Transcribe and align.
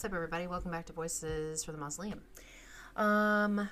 what's 0.00 0.06
up, 0.06 0.14
everybody? 0.14 0.46
Welcome 0.46 0.70
back 0.70 0.86
to 0.86 0.94
Voices 0.94 1.62
for 1.62 1.72
the 1.72 1.78
Mausoleum. 1.78 2.22
Um, 2.96 3.68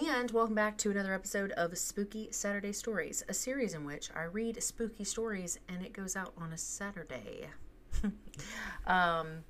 and 0.00 0.30
welcome 0.30 0.54
back 0.54 0.78
to 0.78 0.92
another 0.92 1.12
episode 1.12 1.50
of 1.50 1.76
Spooky 1.76 2.28
Saturday 2.30 2.72
Stories, 2.72 3.24
a 3.28 3.34
series 3.34 3.74
in 3.74 3.84
which 3.84 4.08
I 4.14 4.22
read 4.22 4.62
spooky 4.62 5.02
stories 5.02 5.58
and 5.68 5.84
it 5.84 5.92
goes 5.92 6.14
out 6.14 6.34
on 6.38 6.52
a 6.52 6.56
Saturday. 6.56 7.48
um, 8.86 9.42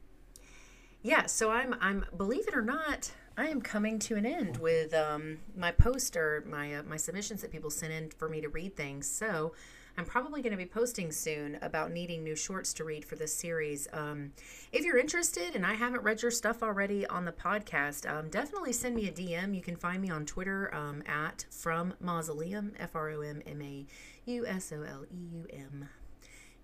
yeah, 1.02 1.26
so 1.26 1.50
I'm, 1.50 1.74
I'm, 1.82 2.06
believe 2.16 2.48
it 2.48 2.54
or 2.54 2.62
not, 2.62 3.12
I 3.36 3.48
am 3.48 3.60
coming 3.60 3.98
to 3.98 4.16
an 4.16 4.24
end 4.24 4.56
with 4.56 4.94
um, 4.94 5.36
my 5.54 5.70
post 5.70 6.16
or 6.16 6.42
my 6.48 6.76
uh, 6.76 6.82
my 6.84 6.96
submissions 6.96 7.42
that 7.42 7.52
people 7.52 7.68
sent 7.68 7.92
in 7.92 8.08
for 8.08 8.30
me 8.30 8.40
to 8.40 8.48
read 8.48 8.74
things. 8.74 9.06
So 9.06 9.52
I'm 9.96 10.04
probably 10.04 10.40
going 10.40 10.52
to 10.52 10.56
be 10.56 10.66
posting 10.66 11.12
soon 11.12 11.58
about 11.60 11.92
needing 11.92 12.24
new 12.24 12.34
shorts 12.34 12.72
to 12.74 12.84
read 12.84 13.04
for 13.04 13.16
this 13.16 13.34
series. 13.34 13.88
Um, 13.92 14.32
if 14.72 14.84
you're 14.84 14.98
interested 14.98 15.54
and 15.54 15.66
I 15.66 15.74
haven't 15.74 16.02
read 16.02 16.22
your 16.22 16.30
stuff 16.30 16.62
already 16.62 17.06
on 17.06 17.24
the 17.24 17.32
podcast, 17.32 18.10
um, 18.10 18.30
definitely 18.30 18.72
send 18.72 18.94
me 18.94 19.08
a 19.08 19.12
DM. 19.12 19.54
You 19.54 19.60
can 19.60 19.76
find 19.76 20.00
me 20.00 20.10
on 20.10 20.24
Twitter 20.24 20.74
um, 20.74 21.02
at 21.06 21.44
From 21.50 21.94
Mausoleum, 22.00 22.72
F 22.78 22.96
R 22.96 23.10
O 23.10 23.20
M 23.20 23.42
M 23.46 23.60
A 23.60 23.86
U 24.26 24.46
S 24.46 24.72
O 24.72 24.82
L 24.82 25.04
E 25.10 25.28
U 25.34 25.46
M 25.52 25.88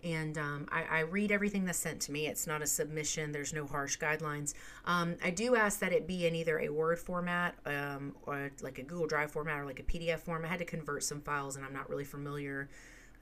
and 0.04 0.38
um, 0.38 0.68
I, 0.70 0.82
I, 0.84 1.00
read 1.00 1.32
everything 1.32 1.64
that's 1.64 1.78
sent 1.78 2.00
to 2.02 2.12
me. 2.12 2.28
It's 2.28 2.46
not 2.46 2.62
a 2.62 2.66
submission. 2.66 3.32
There's 3.32 3.52
no 3.52 3.66
harsh 3.66 3.98
guidelines. 3.98 4.54
Um, 4.84 5.16
I 5.24 5.30
do 5.30 5.56
ask 5.56 5.80
that 5.80 5.92
it 5.92 6.06
be 6.06 6.26
in 6.26 6.34
either 6.36 6.60
a 6.60 6.68
Word 6.68 6.98
format 6.98 7.56
um, 7.66 8.14
or 8.24 8.52
like 8.62 8.78
a 8.78 8.82
Google 8.82 9.06
Drive 9.06 9.32
format 9.32 9.58
or 9.58 9.64
like 9.64 9.80
a 9.80 9.82
PDF 9.82 10.20
form. 10.20 10.44
I 10.44 10.48
had 10.48 10.60
to 10.60 10.64
convert 10.64 11.02
some 11.02 11.20
files, 11.20 11.56
and 11.56 11.64
I'm 11.64 11.72
not 11.72 11.90
really 11.90 12.04
familiar 12.04 12.68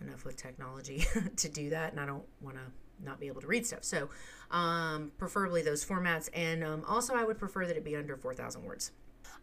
enough 0.00 0.24
with 0.24 0.36
technology 0.36 1.04
to 1.36 1.48
do 1.48 1.70
that, 1.70 1.92
and 1.92 2.00
I 2.00 2.06
don't 2.06 2.24
want 2.40 2.56
to 2.56 3.04
not 3.04 3.20
be 3.20 3.26
able 3.26 3.40
to 3.42 3.46
read 3.46 3.66
stuff. 3.66 3.84
So, 3.84 4.08
um, 4.50 5.12
preferably 5.18 5.62
those 5.62 5.84
formats, 5.84 6.28
and 6.34 6.64
um, 6.64 6.84
also 6.88 7.14
I 7.14 7.24
would 7.24 7.38
prefer 7.38 7.66
that 7.66 7.76
it 7.76 7.84
be 7.84 7.96
under 7.96 8.16
4,000 8.16 8.64
words. 8.64 8.92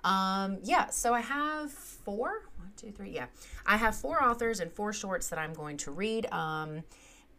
Um, 0.03 0.57
yeah, 0.63 0.89
so 0.89 1.13
I 1.13 1.21
have 1.21 1.71
four, 1.71 2.49
one, 2.57 2.71
two, 2.75 2.91
three, 2.91 3.11
yeah, 3.11 3.27
I 3.65 3.77
have 3.77 3.95
four 3.95 4.23
authors 4.23 4.59
and 4.59 4.71
four 4.71 4.91
shorts 4.91 5.29
that 5.29 5.39
I'm 5.39 5.53
going 5.53 5.77
to 5.77 5.91
read. 5.91 6.31
Um, 6.31 6.83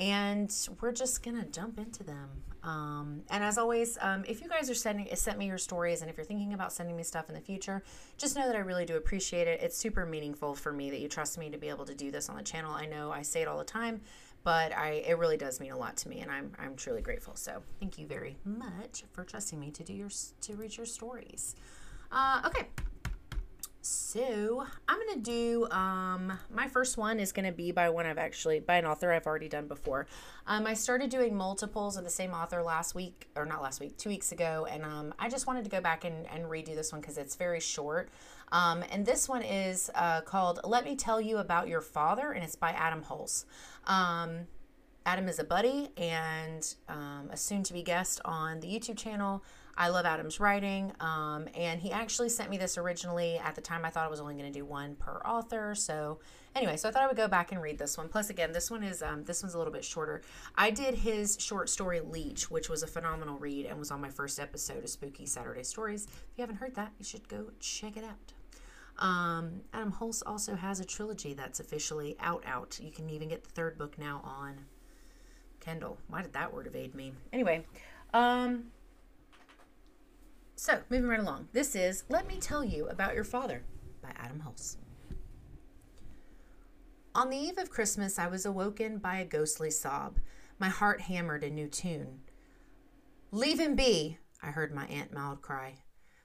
and 0.01 0.53
we're 0.81 0.92
just 0.92 1.23
gonna 1.23 1.47
jump 1.47 1.79
into 1.79 2.03
them. 2.03 2.42
Um, 2.65 3.23
and 3.29 3.45
as 3.45 3.59
always, 3.59 3.98
um, 4.01 4.25
if 4.27 4.41
you 4.41 4.48
guys 4.48 4.70
are 4.70 4.75
sending 4.75 5.15
sent 5.15 5.39
me 5.39 5.47
your 5.47 5.59
stories, 5.59 6.01
and 6.01 6.11
if 6.11 6.17
you're 6.17 6.25
thinking 6.25 6.55
about 6.55 6.73
sending 6.73 6.97
me 6.97 7.03
stuff 7.03 7.29
in 7.29 7.34
the 7.34 7.41
future, 7.41 7.83
just 8.17 8.37
know 8.37 8.47
that 8.47 8.57
I 8.57 8.61
really 8.61 8.87
do 8.87 8.97
appreciate 8.97 9.47
it. 9.47 9.61
It's 9.62 9.77
super 9.77 10.07
meaningful 10.07 10.55
for 10.55 10.73
me 10.73 10.91
that 10.91 11.01
you 11.01 11.09
trust 11.09 11.37
me 11.37 11.51
to 11.51 11.59
be 11.59 11.69
able 11.69 11.85
to 11.85 11.95
do 11.95 12.11
this 12.11 12.31
on 12.31 12.37
the 12.37 12.42
channel. 12.42 12.73
I 12.73 12.87
know 12.87 13.12
I 13.12 13.20
say 13.20 13.42
it 13.42 13.48
all 13.48 13.59
the 13.59 13.65
time, 13.65 14.01
but 14.45 14.75
I 14.77 15.05
it 15.07 15.19
really 15.19 15.37
does 15.37 15.61
mean 15.61 15.73
a 15.73 15.77
lot 15.77 15.97
to 15.98 16.09
me, 16.09 16.20
and 16.20 16.31
I'm 16.31 16.53
I'm 16.59 16.75
truly 16.75 17.03
grateful. 17.03 17.37
So 17.37 17.62
thank 17.81 17.98
you 17.98 18.07
very 18.07 18.39
much 18.45 19.05
for 19.12 19.25
trusting 19.25 19.61
me 19.61 19.70
to 19.73 19.85
do 19.85 19.92
your 19.92 20.09
to 20.41 20.55
read 20.55 20.75
your 20.75 20.87
stories. 20.87 21.57
Uh, 22.11 22.42
okay, 22.47 22.67
so 23.85 24.65
I'm 24.89 24.99
gonna 25.07 25.21
do 25.21 25.69
um, 25.71 26.39
my 26.51 26.69
first 26.69 26.97
one 26.97 27.21
is 27.21 27.33
gonna 27.33 27.53
be 27.53 27.71
by 27.71 27.91
one 27.91 28.07
I've 28.07 28.17
actually 28.17 28.61
by 28.61 28.77
an 28.77 28.87
author 28.87 29.13
I've 29.13 29.27
already 29.27 29.49
done 29.51 29.69
before. 29.69 30.07
Um, 30.47 30.67
I 30.67 30.73
started 30.73 31.11
doing 31.11 31.37
multiples 31.37 31.99
of 31.99 32.05
the 32.05 32.11
same 32.11 32.33
author 32.33 32.63
last 32.63 32.95
week 32.95 33.29
or 33.36 33.45
not 33.45 33.63
last 33.63 33.81
week, 33.81 33.98
two 33.98 34.08
weeks 34.08 34.33
ago, 34.33 34.67
and 34.70 34.85
um, 34.85 35.13
I 35.19 35.29
just 35.29 35.47
wanted 35.47 35.64
to 35.64 35.70
go 35.70 35.83
back 35.83 36.05
and, 36.05 36.27
and 36.31 36.45
redo 36.47 36.75
this 36.75 36.92
one 36.92 37.03
because 37.03 37.19
it's 37.19 37.36
very 37.36 37.61
short. 37.61 38.08
Um, 38.53 38.83
and 38.91 39.05
this 39.05 39.29
one 39.29 39.42
is 39.42 39.91
uh, 39.95 40.23
called 40.23 40.61
"Let 40.64 40.87
Me 40.87 40.97
Tell 40.97 41.20
You 41.20 41.37
About 41.37 41.69
Your 41.69 41.83
Father," 41.83 42.33
and 42.33 42.42
it's 42.42 42.57
by 42.57 42.70
Adam 42.70 43.03
Hulse. 43.03 43.45
Um, 43.87 44.47
Adam 45.05 45.29
is 45.29 45.39
a 45.39 45.45
buddy 45.45 45.91
and 45.98 46.75
um, 46.89 47.29
a 47.31 47.37
soon-to-be 47.37 47.83
guest 47.83 48.23
on 48.25 48.61
the 48.61 48.67
YouTube 48.67 48.97
channel. 48.97 49.45
I 49.77 49.89
love 49.89 50.07
Adam's 50.07 50.40
writing. 50.40 50.92
Um, 51.01 51.48
and 51.55 51.80
he 51.80 51.90
actually 51.92 52.29
sent 52.29 52.51
me 52.51 52.58
this 52.58 52.79
originally. 52.79 53.39
At 53.39 53.55
the 53.55 53.61
time, 53.61 53.85
I 53.85 53.90
thought 53.90 54.07
I 54.07 54.11
was 54.11 54.20
only 54.20 54.35
going 54.35 54.52
to 54.52 54.58
do 54.58 54.64
one 54.64 54.95
per 54.96 55.20
author. 55.24 55.74
So, 55.74 56.20
anyway, 56.55 56.77
so 56.77 56.89
I 56.89 56.92
thought 56.92 57.02
I 57.02 57.07
would 57.07 57.17
go 57.17 57.29
back 57.29 57.52
and 57.52 57.61
read 57.61 57.79
this 57.79 57.98
one. 57.98 58.08
Plus, 58.08 58.30
again, 58.30 58.52
this 58.52 58.70
one 58.70 58.83
is 58.83 59.02
um, 59.02 59.24
this 59.24 59.42
one's 59.42 59.55
a 59.55 59.58
little 59.58 59.73
bit 59.73 59.84
shorter. 59.84 60.23
I 60.57 60.70
did 60.70 60.95
his 60.95 61.36
short 61.40 61.68
story 61.68 62.01
Leech, 62.01 62.51
which 62.51 62.68
was 62.68 62.83
a 62.83 62.86
phenomenal 62.86 63.39
read 63.39 63.67
and 63.67 63.79
was 63.79 63.90
on 63.90 64.01
my 64.01 64.11
first 64.11 64.39
episode 64.39 64.84
of 64.84 64.90
Spooky 64.90 65.27
Saturday 65.27 65.64
Stories. 65.64 66.05
If 66.07 66.39
you 66.39 66.42
haven't 66.42 66.57
heard 66.57 66.74
that, 66.77 66.92
you 66.98 67.05
should 67.05 67.29
go 67.29 67.46
check 67.61 67.96
it 67.96 68.05
out. 68.05 68.33
Um, 69.05 69.63
Adam 69.73 69.92
Hulse 69.92 70.23
also 70.24 70.55
has 70.55 70.79
a 70.79 70.84
trilogy 70.84 71.34
that's 71.34 71.58
officially 71.58 72.17
out. 72.20 72.45
Out. 72.46 72.79
You 72.80 72.92
can 72.92 73.11
even 73.11 73.29
get 73.29 73.42
the 73.42 73.51
third 73.51 73.77
book 73.77 73.98
now 73.98 74.20
on 74.24 74.67
Kindle. 75.61 75.98
Why 76.08 76.23
did 76.23 76.33
that 76.34 76.52
word 76.55 76.67
evade 76.67 76.95
me? 76.95 77.13
Anyway, 77.33 77.67
um, 78.13 78.67
so, 80.57 80.81
moving 80.89 81.09
right 81.09 81.20
along. 81.20 81.48
This 81.53 81.75
is 81.75 82.05
Let 82.09 82.29
Me 82.29 82.39
Tell 82.39 82.65
You 82.65 82.87
About 82.87 83.15
Your 83.15 83.25
Father 83.25 83.65
by 84.01 84.11
Adam 84.17 84.42
Hulse. 84.47 84.77
On 87.15 87.29
the 87.29 87.37
eve 87.37 87.59
of 87.59 87.70
Christmas, 87.70 88.19
I 88.19 88.29
was 88.29 88.47
awoken 88.47 88.98
by 88.98 89.19
a 89.19 89.25
ghostly 89.25 89.70
sob. 89.70 90.19
My 90.59 90.69
heart 90.69 91.03
hammered 91.03 91.43
a 91.43 91.51
new 91.51 91.67
tune. 91.67 92.20
Leave 93.33 93.59
him 93.59 93.75
be, 93.75 94.19
I 94.43 94.48
heard 94.48 94.73
my 94.73 94.87
Aunt 94.87 95.13
Maud 95.13 95.43
cry. 95.43 95.75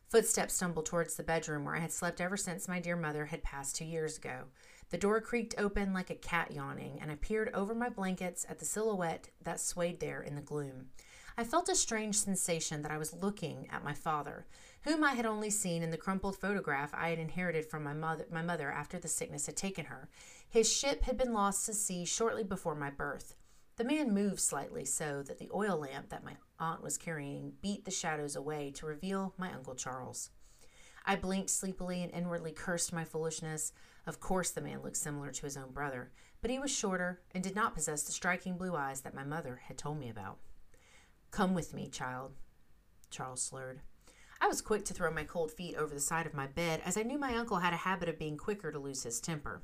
Footsteps 0.10 0.54
stumbled 0.54 0.86
towards 0.86 1.16
the 1.16 1.24
bedroom 1.24 1.66
where 1.66 1.76
I 1.76 1.80
had 1.80 1.92
slept 1.92 2.22
ever 2.22 2.38
since 2.38 2.68
my 2.68 2.80
dear 2.80 2.96
mother 2.96 3.26
had 3.26 3.44
passed 3.44 3.76
two 3.76 3.86
years 3.86 4.18
ago. 4.18 4.46
The 4.90 4.98
door 4.98 5.22
creaked 5.22 5.56
open 5.58 5.94
like 5.94 6.10
a 6.10 6.16
cat 6.16 6.52
yawning, 6.52 7.00
and 7.02 7.12
I 7.12 7.16
peered 7.16 7.52
over 7.54 7.76
my 7.76 7.90
blankets 7.90 8.46
at 8.50 8.60
the 8.60 8.66
silhouette 8.66 9.30
that 9.44 9.60
swayed 9.60 10.00
there 10.00 10.22
in 10.22 10.36
the 10.36 10.42
gloom. 10.42 10.88
I 11.40 11.46
felt 11.46 11.70
a 11.70 11.76
strange 11.76 12.18
sensation 12.18 12.82
that 12.82 12.92
I 12.92 12.98
was 12.98 13.14
looking 13.14 13.70
at 13.72 13.82
my 13.82 13.94
father, 13.94 14.46
whom 14.84 15.06
I 15.06 15.14
had 15.14 15.26
only 15.26 15.50
seen 15.50 15.84
in 15.84 15.90
the 15.90 15.96
crumpled 15.96 16.36
photograph 16.36 16.94
I 16.94 17.12
had 17.12 17.18
inherited 17.18 17.66
from 17.66 17.82
my 17.82 17.94
mother, 17.94 18.26
my 18.30 18.42
mother 18.42 18.70
after 18.70 19.00
the 19.00 19.08
sickness 19.08 19.46
had 19.46 19.56
taken 19.56 19.86
her. 19.86 20.10
His 20.50 20.70
ship 20.70 21.04
had 21.04 21.18
been 21.18 21.32
lost 21.32 21.66
to 21.66 21.74
sea 21.74 22.04
shortly 22.04 22.44
before 22.44 22.76
my 22.76 22.90
birth. 22.90 23.36
The 23.78 23.86
man 23.86 24.14
moved 24.14 24.42
slightly 24.42 24.84
so 24.84 25.24
that 25.24 25.40
the 25.40 25.50
oil 25.56 25.78
lamp 25.78 26.10
that 26.10 26.26
my 26.26 26.34
aunt 26.60 26.84
was 26.84 26.98
carrying 26.98 27.54
beat 27.62 27.86
the 27.86 27.92
shadows 27.92 28.36
away 28.36 28.72
to 28.72 28.86
reveal 28.86 29.34
my 29.38 29.50
Uncle 29.54 29.76
Charles. 29.76 30.32
I 31.06 31.16
blinked 31.16 31.52
sleepily 31.52 32.04
and 32.04 32.14
inwardly 32.14 32.52
cursed 32.52 32.92
my 32.92 33.06
foolishness. 33.06 33.72
Of 34.06 34.20
course, 34.20 34.52
the 34.52 34.60
man 34.60 34.82
looked 34.84 34.98
similar 34.98 35.32
to 35.32 35.44
his 35.44 35.56
own 35.56 35.72
brother, 35.72 36.12
but 36.42 36.52
he 36.52 36.60
was 36.60 36.70
shorter 36.70 37.22
and 37.34 37.42
did 37.42 37.56
not 37.56 37.76
possess 37.76 38.04
the 38.04 38.12
striking 38.12 38.58
blue 38.58 38.76
eyes 38.76 39.00
that 39.02 39.16
my 39.16 39.24
mother 39.24 39.62
had 39.70 39.78
told 39.78 39.98
me 39.98 40.10
about. 40.10 40.40
Come 41.32 41.54
with 41.54 41.74
me, 41.74 41.88
child, 41.88 42.34
Charles 43.10 43.42
slurred. 43.42 43.82
I 44.42 44.48
was 44.48 44.62
quick 44.62 44.86
to 44.86 44.94
throw 44.94 45.12
my 45.12 45.24
cold 45.24 45.52
feet 45.52 45.76
over 45.76 45.94
the 45.94 46.00
side 46.00 46.26
of 46.26 46.34
my 46.34 46.48
bed, 46.48 46.82
as 46.86 46.98
I 46.98 47.04
knew 47.04 47.20
my 47.20 47.36
uncle 47.36 47.58
had 47.58 47.74
a 47.74 47.78
habit 47.78 48.10
of 48.10 48.18
being 48.18 48.38
quicker 48.38 48.72
to 48.72 48.80
lose 48.80 49.04
his 49.04 49.20
temper. 49.20 49.62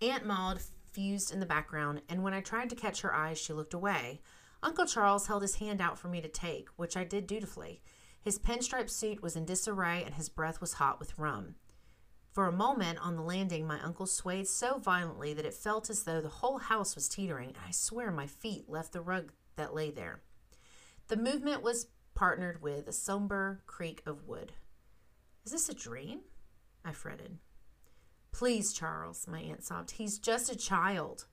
Aunt 0.00 0.26
Maud 0.26 0.60
fused 0.92 1.32
in 1.32 1.40
the 1.40 1.46
background, 1.46 2.02
and 2.08 2.22
when 2.22 2.34
I 2.34 2.40
tried 2.40 2.70
to 2.70 2.76
catch 2.76 3.00
her 3.00 3.14
eyes, 3.14 3.38
she 3.38 3.52
looked 3.52 3.74
away. 3.74 4.20
Uncle 4.62 4.86
Charles 4.86 5.26
held 5.26 5.42
his 5.42 5.56
hand 5.56 5.80
out 5.80 5.98
for 5.98 6.08
me 6.08 6.20
to 6.20 6.28
take, 6.28 6.68
which 6.76 6.96
I 6.96 7.04
did 7.04 7.26
dutifully. 7.26 7.82
His 8.20 8.38
pinstripe 8.38 8.90
suit 8.90 9.22
was 9.22 9.34
in 9.34 9.44
disarray, 9.44 10.04
and 10.04 10.14
his 10.14 10.28
breath 10.28 10.60
was 10.60 10.74
hot 10.74 11.00
with 11.00 11.18
rum. 11.18 11.56
For 12.30 12.46
a 12.46 12.52
moment 12.52 12.98
on 13.00 13.16
the 13.16 13.22
landing, 13.22 13.66
my 13.66 13.80
uncle 13.80 14.06
swayed 14.06 14.46
so 14.46 14.78
violently 14.78 15.34
that 15.34 15.44
it 15.44 15.54
felt 15.54 15.90
as 15.90 16.04
though 16.04 16.20
the 16.20 16.28
whole 16.28 16.58
house 16.58 16.94
was 16.94 17.08
teetering, 17.08 17.48
and 17.48 17.58
I 17.66 17.72
swear 17.72 18.10
my 18.10 18.26
feet 18.26 18.68
left 18.68 18.92
the 18.92 19.00
rug 19.00 19.32
that 19.56 19.74
lay 19.74 19.90
there. 19.90 20.22
The 21.08 21.16
movement 21.16 21.62
was 21.62 21.86
partnered 22.14 22.62
with 22.62 22.88
a 22.88 22.92
somber 22.92 23.62
creak 23.66 24.02
of 24.06 24.26
wood. 24.26 24.52
Is 25.44 25.52
this 25.52 25.68
a 25.68 25.74
dream? 25.74 26.20
I 26.84 26.92
fretted. 26.92 27.38
Please, 28.32 28.72
Charles, 28.72 29.26
my 29.28 29.40
aunt 29.40 29.62
sobbed. 29.62 29.92
He's 29.92 30.18
just 30.18 30.50
a 30.50 30.56
child. 30.56 31.26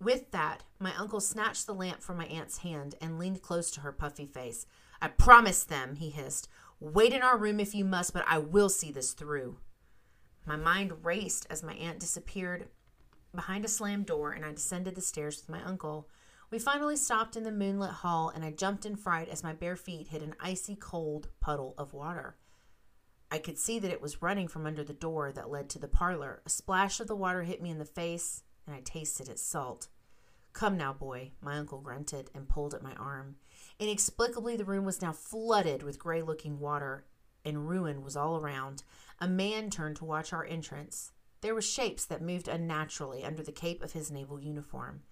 With 0.00 0.30
that, 0.30 0.64
my 0.78 0.94
uncle 0.96 1.20
snatched 1.20 1.66
the 1.66 1.74
lamp 1.74 2.02
from 2.02 2.16
my 2.16 2.26
aunt's 2.26 2.58
hand 2.58 2.94
and 3.00 3.18
leaned 3.18 3.42
close 3.42 3.70
to 3.72 3.80
her 3.80 3.92
puffy 3.92 4.26
face. 4.26 4.66
I 5.02 5.08
promise 5.08 5.64
them, 5.64 5.96
he 5.96 6.10
hissed. 6.10 6.48
Wait 6.78 7.12
in 7.12 7.20
our 7.20 7.36
room 7.36 7.60
if 7.60 7.74
you 7.74 7.84
must, 7.84 8.14
but 8.14 8.24
I 8.26 8.38
will 8.38 8.70
see 8.70 8.90
this 8.90 9.12
through. 9.12 9.58
My 10.46 10.56
mind 10.56 11.04
raced 11.04 11.46
as 11.50 11.62
my 11.62 11.74
aunt 11.74 11.98
disappeared 11.98 12.68
behind 13.34 13.64
a 13.64 13.68
slammed 13.68 14.06
door, 14.06 14.32
and 14.32 14.44
I 14.44 14.52
descended 14.52 14.94
the 14.94 15.02
stairs 15.02 15.36
with 15.36 15.48
my 15.54 15.62
uncle. 15.62 16.08
We 16.50 16.58
finally 16.58 16.96
stopped 16.96 17.36
in 17.36 17.44
the 17.44 17.52
moonlit 17.52 17.90
hall, 17.90 18.32
and 18.34 18.44
I 18.44 18.50
jumped 18.50 18.84
in 18.84 18.96
fright 18.96 19.28
as 19.28 19.44
my 19.44 19.52
bare 19.52 19.76
feet 19.76 20.08
hit 20.08 20.20
an 20.20 20.34
icy 20.40 20.74
cold 20.74 21.28
puddle 21.40 21.74
of 21.78 21.94
water. 21.94 22.38
I 23.30 23.38
could 23.38 23.56
see 23.56 23.78
that 23.78 23.92
it 23.92 24.02
was 24.02 24.20
running 24.20 24.48
from 24.48 24.66
under 24.66 24.82
the 24.82 24.92
door 24.92 25.30
that 25.30 25.48
led 25.48 25.70
to 25.70 25.78
the 25.78 25.86
parlor. 25.86 26.42
A 26.44 26.50
splash 26.50 26.98
of 26.98 27.06
the 27.06 27.14
water 27.14 27.44
hit 27.44 27.62
me 27.62 27.70
in 27.70 27.78
the 27.78 27.84
face, 27.84 28.42
and 28.66 28.74
I 28.74 28.80
tasted 28.80 29.28
its 29.28 29.42
salt. 29.42 29.86
Come 30.52 30.76
now, 30.76 30.92
boy, 30.92 31.30
my 31.40 31.56
uncle 31.56 31.80
grunted 31.80 32.30
and 32.34 32.48
pulled 32.48 32.74
at 32.74 32.82
my 32.82 32.94
arm. 32.94 33.36
Inexplicably, 33.78 34.56
the 34.56 34.64
room 34.64 34.84
was 34.84 35.00
now 35.00 35.12
flooded 35.12 35.84
with 35.84 36.00
gray 36.00 36.20
looking 36.20 36.58
water, 36.58 37.06
and 37.44 37.68
ruin 37.68 38.02
was 38.02 38.16
all 38.16 38.36
around. 38.36 38.82
A 39.20 39.28
man 39.28 39.70
turned 39.70 39.94
to 39.96 40.04
watch 40.04 40.32
our 40.32 40.44
entrance. 40.44 41.12
There 41.42 41.54
were 41.54 41.62
shapes 41.62 42.04
that 42.06 42.20
moved 42.20 42.48
unnaturally 42.48 43.24
under 43.24 43.44
the 43.44 43.52
cape 43.52 43.84
of 43.84 43.92
his 43.92 44.10
naval 44.10 44.40
uniform. 44.40 45.02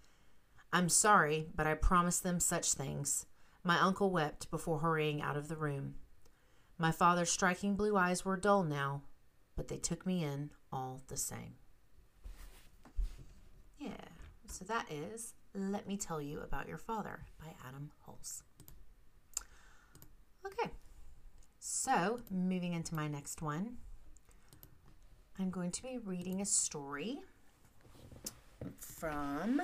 I'm 0.72 0.88
sorry, 0.88 1.46
but 1.54 1.66
I 1.66 1.74
promised 1.74 2.22
them 2.22 2.40
such 2.40 2.72
things. 2.72 3.26
My 3.64 3.78
uncle 3.80 4.10
wept 4.10 4.50
before 4.50 4.80
hurrying 4.80 5.22
out 5.22 5.36
of 5.36 5.48
the 5.48 5.56
room. 5.56 5.94
My 6.76 6.92
father's 6.92 7.30
striking 7.30 7.74
blue 7.74 7.96
eyes 7.96 8.24
were 8.24 8.36
dull 8.36 8.62
now, 8.62 9.02
but 9.56 9.68
they 9.68 9.78
took 9.78 10.06
me 10.06 10.22
in 10.22 10.50
all 10.72 11.02
the 11.08 11.16
same. 11.16 11.54
Yeah, 13.78 13.90
so 14.46 14.64
that 14.66 14.86
is 14.90 15.34
Let 15.54 15.88
Me 15.88 15.96
Tell 15.96 16.20
You 16.20 16.40
About 16.40 16.68
Your 16.68 16.78
Father 16.78 17.20
by 17.40 17.54
Adam 17.66 17.90
Hulse. 18.06 18.42
Okay, 20.46 20.70
so 21.58 22.20
moving 22.30 22.74
into 22.74 22.94
my 22.94 23.08
next 23.08 23.42
one, 23.42 23.78
I'm 25.38 25.50
going 25.50 25.70
to 25.72 25.82
be 25.82 25.98
reading 26.04 26.40
a 26.40 26.46
story 26.46 27.18
from 28.80 29.62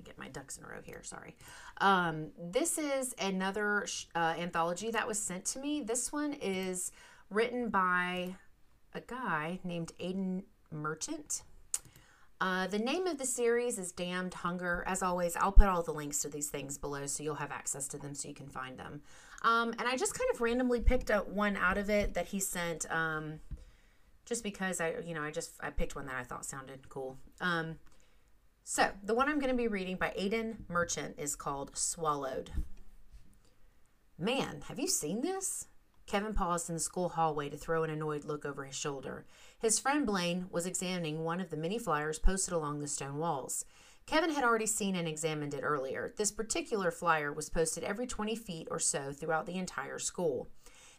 get 0.00 0.18
my 0.18 0.28
ducks 0.28 0.56
in 0.56 0.64
a 0.64 0.68
row 0.68 0.80
here. 0.82 1.02
Sorry. 1.02 1.36
Um, 1.78 2.30
this 2.38 2.78
is 2.78 3.14
another 3.20 3.86
uh, 4.14 4.34
anthology 4.38 4.90
that 4.90 5.06
was 5.06 5.18
sent 5.18 5.44
to 5.46 5.58
me. 5.58 5.82
This 5.82 6.12
one 6.12 6.34
is 6.34 6.92
written 7.30 7.70
by 7.70 8.36
a 8.94 9.00
guy 9.00 9.60
named 9.64 9.92
Aiden 10.00 10.44
Merchant. 10.70 11.42
Uh, 12.40 12.66
the 12.66 12.78
name 12.78 13.06
of 13.06 13.18
the 13.18 13.26
series 13.26 13.78
is 13.78 13.92
Damned 13.92 14.32
Hunger. 14.32 14.82
As 14.86 15.02
always, 15.02 15.36
I'll 15.36 15.52
put 15.52 15.68
all 15.68 15.82
the 15.82 15.92
links 15.92 16.20
to 16.20 16.28
these 16.28 16.48
things 16.48 16.78
below 16.78 17.04
so 17.06 17.22
you'll 17.22 17.34
have 17.34 17.52
access 17.52 17.86
to 17.88 17.98
them 17.98 18.14
so 18.14 18.28
you 18.28 18.34
can 18.34 18.48
find 18.48 18.78
them. 18.78 19.02
Um, 19.42 19.74
and 19.78 19.82
I 19.82 19.96
just 19.96 20.18
kind 20.18 20.28
of 20.32 20.40
randomly 20.40 20.80
picked 20.80 21.10
up 21.10 21.28
one 21.28 21.56
out 21.56 21.76
of 21.76 21.90
it 21.90 22.14
that 22.14 22.28
he 22.28 22.40
sent 22.40 22.90
um, 22.90 23.40
just 24.24 24.42
because 24.42 24.80
I, 24.80 24.94
you 25.04 25.14
know, 25.14 25.22
I 25.22 25.30
just 25.30 25.52
I 25.60 25.70
picked 25.70 25.94
one 25.94 26.06
that 26.06 26.14
I 26.16 26.22
thought 26.24 26.46
sounded 26.46 26.88
cool. 26.88 27.18
Um, 27.40 27.76
so, 28.64 28.90
the 29.02 29.14
one 29.14 29.28
I'm 29.28 29.38
going 29.38 29.50
to 29.50 29.56
be 29.56 29.68
reading 29.68 29.96
by 29.96 30.14
Aiden 30.18 30.68
Merchant 30.68 31.16
is 31.18 31.34
called 31.34 31.76
Swallowed. 31.76 32.50
Man, 34.18 34.62
have 34.68 34.78
you 34.78 34.86
seen 34.86 35.22
this? 35.22 35.66
Kevin 36.06 36.34
paused 36.34 36.68
in 36.68 36.74
the 36.74 36.80
school 36.80 37.10
hallway 37.10 37.48
to 37.48 37.56
throw 37.56 37.84
an 37.84 37.90
annoyed 37.90 38.24
look 38.24 38.44
over 38.44 38.64
his 38.64 38.74
shoulder. 38.74 39.26
His 39.58 39.78
friend 39.78 40.04
Blaine 40.04 40.46
was 40.50 40.66
examining 40.66 41.24
one 41.24 41.40
of 41.40 41.50
the 41.50 41.56
many 41.56 41.78
flyers 41.78 42.18
posted 42.18 42.52
along 42.52 42.80
the 42.80 42.88
stone 42.88 43.18
walls. 43.18 43.64
Kevin 44.06 44.30
had 44.30 44.42
already 44.42 44.66
seen 44.66 44.96
and 44.96 45.06
examined 45.06 45.54
it 45.54 45.62
earlier. 45.62 46.12
This 46.16 46.32
particular 46.32 46.90
flyer 46.90 47.32
was 47.32 47.48
posted 47.48 47.84
every 47.84 48.08
20 48.08 48.34
feet 48.34 48.66
or 48.70 48.80
so 48.80 49.12
throughout 49.12 49.46
the 49.46 49.56
entire 49.56 50.00
school. 50.00 50.48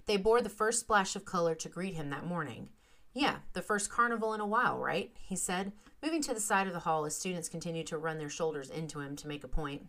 They 0.05 0.17
bore 0.17 0.41
the 0.41 0.49
first 0.49 0.79
splash 0.79 1.15
of 1.15 1.25
color 1.25 1.55
to 1.55 1.69
greet 1.69 1.93
him 1.93 2.09
that 2.09 2.25
morning. 2.25 2.69
Yeah, 3.13 3.37
the 3.53 3.61
first 3.61 3.89
carnival 3.89 4.33
in 4.33 4.41
a 4.41 4.45
while, 4.45 4.77
right? 4.77 5.11
he 5.21 5.35
said, 5.35 5.73
moving 6.01 6.21
to 6.23 6.33
the 6.33 6.39
side 6.39 6.67
of 6.67 6.73
the 6.73 6.79
hall 6.79 7.05
as 7.05 7.15
students 7.15 7.49
continued 7.49 7.87
to 7.87 7.97
run 7.97 8.17
their 8.17 8.29
shoulders 8.29 8.69
into 8.69 8.99
him 8.99 9.15
to 9.17 9.27
make 9.27 9.43
a 9.43 9.49
point. 9.49 9.87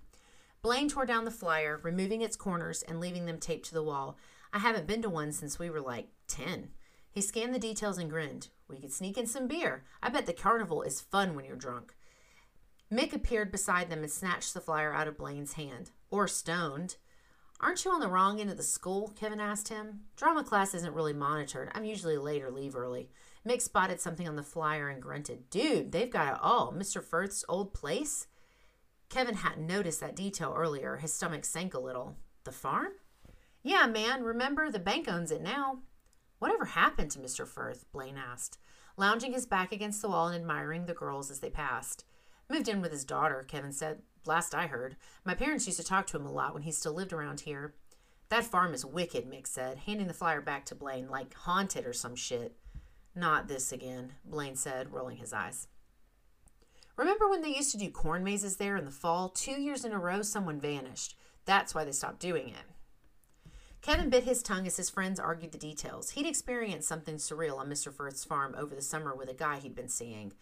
Blaine 0.61 0.89
tore 0.89 1.07
down 1.07 1.25
the 1.25 1.31
flyer, 1.31 1.81
removing 1.83 2.21
its 2.21 2.37
corners 2.37 2.83
and 2.83 3.01
leaving 3.01 3.27
them 3.27 3.39
taped 3.39 3.67
to 3.67 3.75
the 3.75 3.83
wall. 3.83 4.17
I 4.53 4.59
haven't 4.59 4.87
been 4.87 5.03
to 5.03 5.09
one 5.09 5.33
since 5.33 5.59
we 5.59 5.71
were 5.71 5.81
like 5.81 6.09
10. 6.29 6.69
He 7.11 7.21
scanned 7.21 7.55
the 7.55 7.59
details 7.59 7.99
and 7.99 8.11
grinned. 8.11 8.49
We 8.69 8.79
could 8.79 8.93
sneak 8.93 9.19
in 9.19 9.27
some 9.27 9.47
beer. 9.47 9.85
I 10.03 10.09
bet 10.09 10.27
the 10.27 10.33
carnival 10.33 10.83
is 10.83 11.01
fun 11.01 11.35
when 11.35 11.45
you're 11.45 11.57
drunk. 11.57 11.95
Mick 12.93 13.13
appeared 13.13 13.51
beside 13.51 13.91
them 13.91 14.01
and 14.01 14.11
snatched 14.11 14.55
the 14.55 14.61
flyer 14.61 14.93
out 14.93 15.09
of 15.09 15.19
Blaine's 15.19 15.55
hand. 15.55 15.91
Or 16.11 16.29
stoned. 16.29 16.97
Aren't 17.63 17.85
you 17.85 17.93
on 17.93 18.01
the 18.01 18.09
wrong 18.09 18.41
end 18.41 18.51
of 18.51 18.57
the 18.57 18.63
school? 18.65 19.13
Kevin 19.15 19.39
asked 19.39 19.69
him. 19.69 20.01
Drama 20.17 20.43
class 20.43 20.75
isn't 20.75 20.95
really 20.95 21.13
monitored. 21.13 21.71
I'm 21.75 21.85
usually 21.85 22.19
late 22.19 22.43
or 22.43 22.51
leave 22.51 22.75
early. 22.75 23.09
Mick 23.47 23.63
spotted 23.63 24.01
something 24.01 24.27
on 24.27 24.35
the 24.35 24.43
flyer 24.43 24.89
and 24.89 25.01
grunted. 25.01 25.49
Dude, 25.49 25.93
they've 25.93 26.11
got 26.11 26.35
it 26.35 26.41
all. 26.43 26.73
Mr. 26.73 27.03
Firth's 27.03 27.45
old 27.49 27.73
place? 27.73 28.27
Kevin 29.09 29.37
hadn't 29.37 29.67
noticed 29.67 30.01
that 30.01 30.17
detail 30.17 30.53
earlier. 30.57 30.97
His 30.97 31.13
stomach 31.13 31.45
sank 31.45 31.73
a 31.73 31.79
little. 31.79 32.17
The 32.43 32.51
farm? 32.51 32.95
Yeah, 33.63 33.87
man. 33.87 34.25
Remember, 34.25 34.69
the 34.69 34.81
bank 34.81 35.07
owns 35.09 35.31
it 35.31 35.41
now. 35.41 35.79
Whatever 36.41 36.65
happened 36.65 37.13
to 37.13 37.21
Mr. 37.21 37.47
Firth? 37.47 37.85
Blaine 37.93 38.19
asked, 38.19 38.59
lounging 38.97 39.35
his 39.35 39.47
back 39.47 39.71
against 39.71 40.03
the 40.03 40.09
wall 40.09 40.27
and 40.27 40.35
admiring 40.35 40.87
the 40.87 40.95
girls 40.95 41.31
as 41.31 41.39
they 41.39 41.51
passed. 41.51 42.05
Moved 42.51 42.69
in 42.69 42.81
with 42.81 42.91
his 42.91 43.05
daughter, 43.05 43.45
Kevin 43.47 43.71
said. 43.71 44.03
Last 44.25 44.55
I 44.55 44.67
heard, 44.67 44.97
my 45.25 45.35
parents 45.35 45.67
used 45.67 45.79
to 45.79 45.85
talk 45.85 46.07
to 46.09 46.17
him 46.17 46.27
a 46.27 46.33
lot 46.33 46.55
when 46.55 46.63
he 46.63 46.73
still 46.73 46.93
lived 46.93 47.13
around 47.13 47.41
here. 47.41 47.75
That 48.29 48.45
farm 48.45 48.73
is 48.73 48.85
wicked, 48.85 49.29
Mick 49.29 49.47
said, 49.47 49.79
handing 49.79 50.07
the 50.07 50.15
flyer 50.15 50.41
back 50.41 50.65
to 50.67 50.75
Blaine, 50.75 51.09
like 51.09 51.35
haunted 51.35 51.87
or 51.87 51.93
some 51.93 52.15
shit. 52.15 52.57
Not 53.15 53.49
this 53.49 53.73
again, 53.73 54.15
Blaine 54.25 54.57
said, 54.57 54.93
rolling 54.93 55.19
his 55.19 55.33
eyes. 55.33 55.69
Remember 56.97 57.29
when 57.29 57.43
they 57.43 57.55
used 57.55 57.73
to 57.73 57.79
do 57.79 57.91
corn 57.91 58.23
mazes 58.23 58.57
there 58.57 58.77
in 58.77 58.85
the 58.85 58.91
fall? 58.91 59.29
Two 59.29 59.61
years 59.61 59.85
in 59.85 59.93
a 59.93 59.99
row, 59.99 60.23
someone 60.23 60.61
vanished. 60.61 61.17
That's 61.45 61.75
why 61.75 61.85
they 61.85 61.93
stopped 61.93 62.21
doing 62.21 62.49
it. 62.49 63.53
Kevin 63.81 64.11
bit 64.11 64.23
his 64.23 64.43
tongue 64.43 64.67
as 64.67 64.77
his 64.77 64.91
friends 64.91 65.19
argued 65.19 65.51
the 65.51 65.59
details. 65.59 66.11
He'd 66.11 66.27
experienced 66.27 66.87
something 66.87 67.17
surreal 67.17 67.59
on 67.59 67.69
Mr. 67.69 67.93
Firth's 67.93 68.25
farm 68.25 68.55
over 68.57 68.75
the 68.77 68.83
summer 68.83 69.15
with 69.15 69.29
a 69.29 69.35
guy 69.35 69.59
he'd 69.59 69.75
been 69.75 69.89
seeing. 69.89 70.33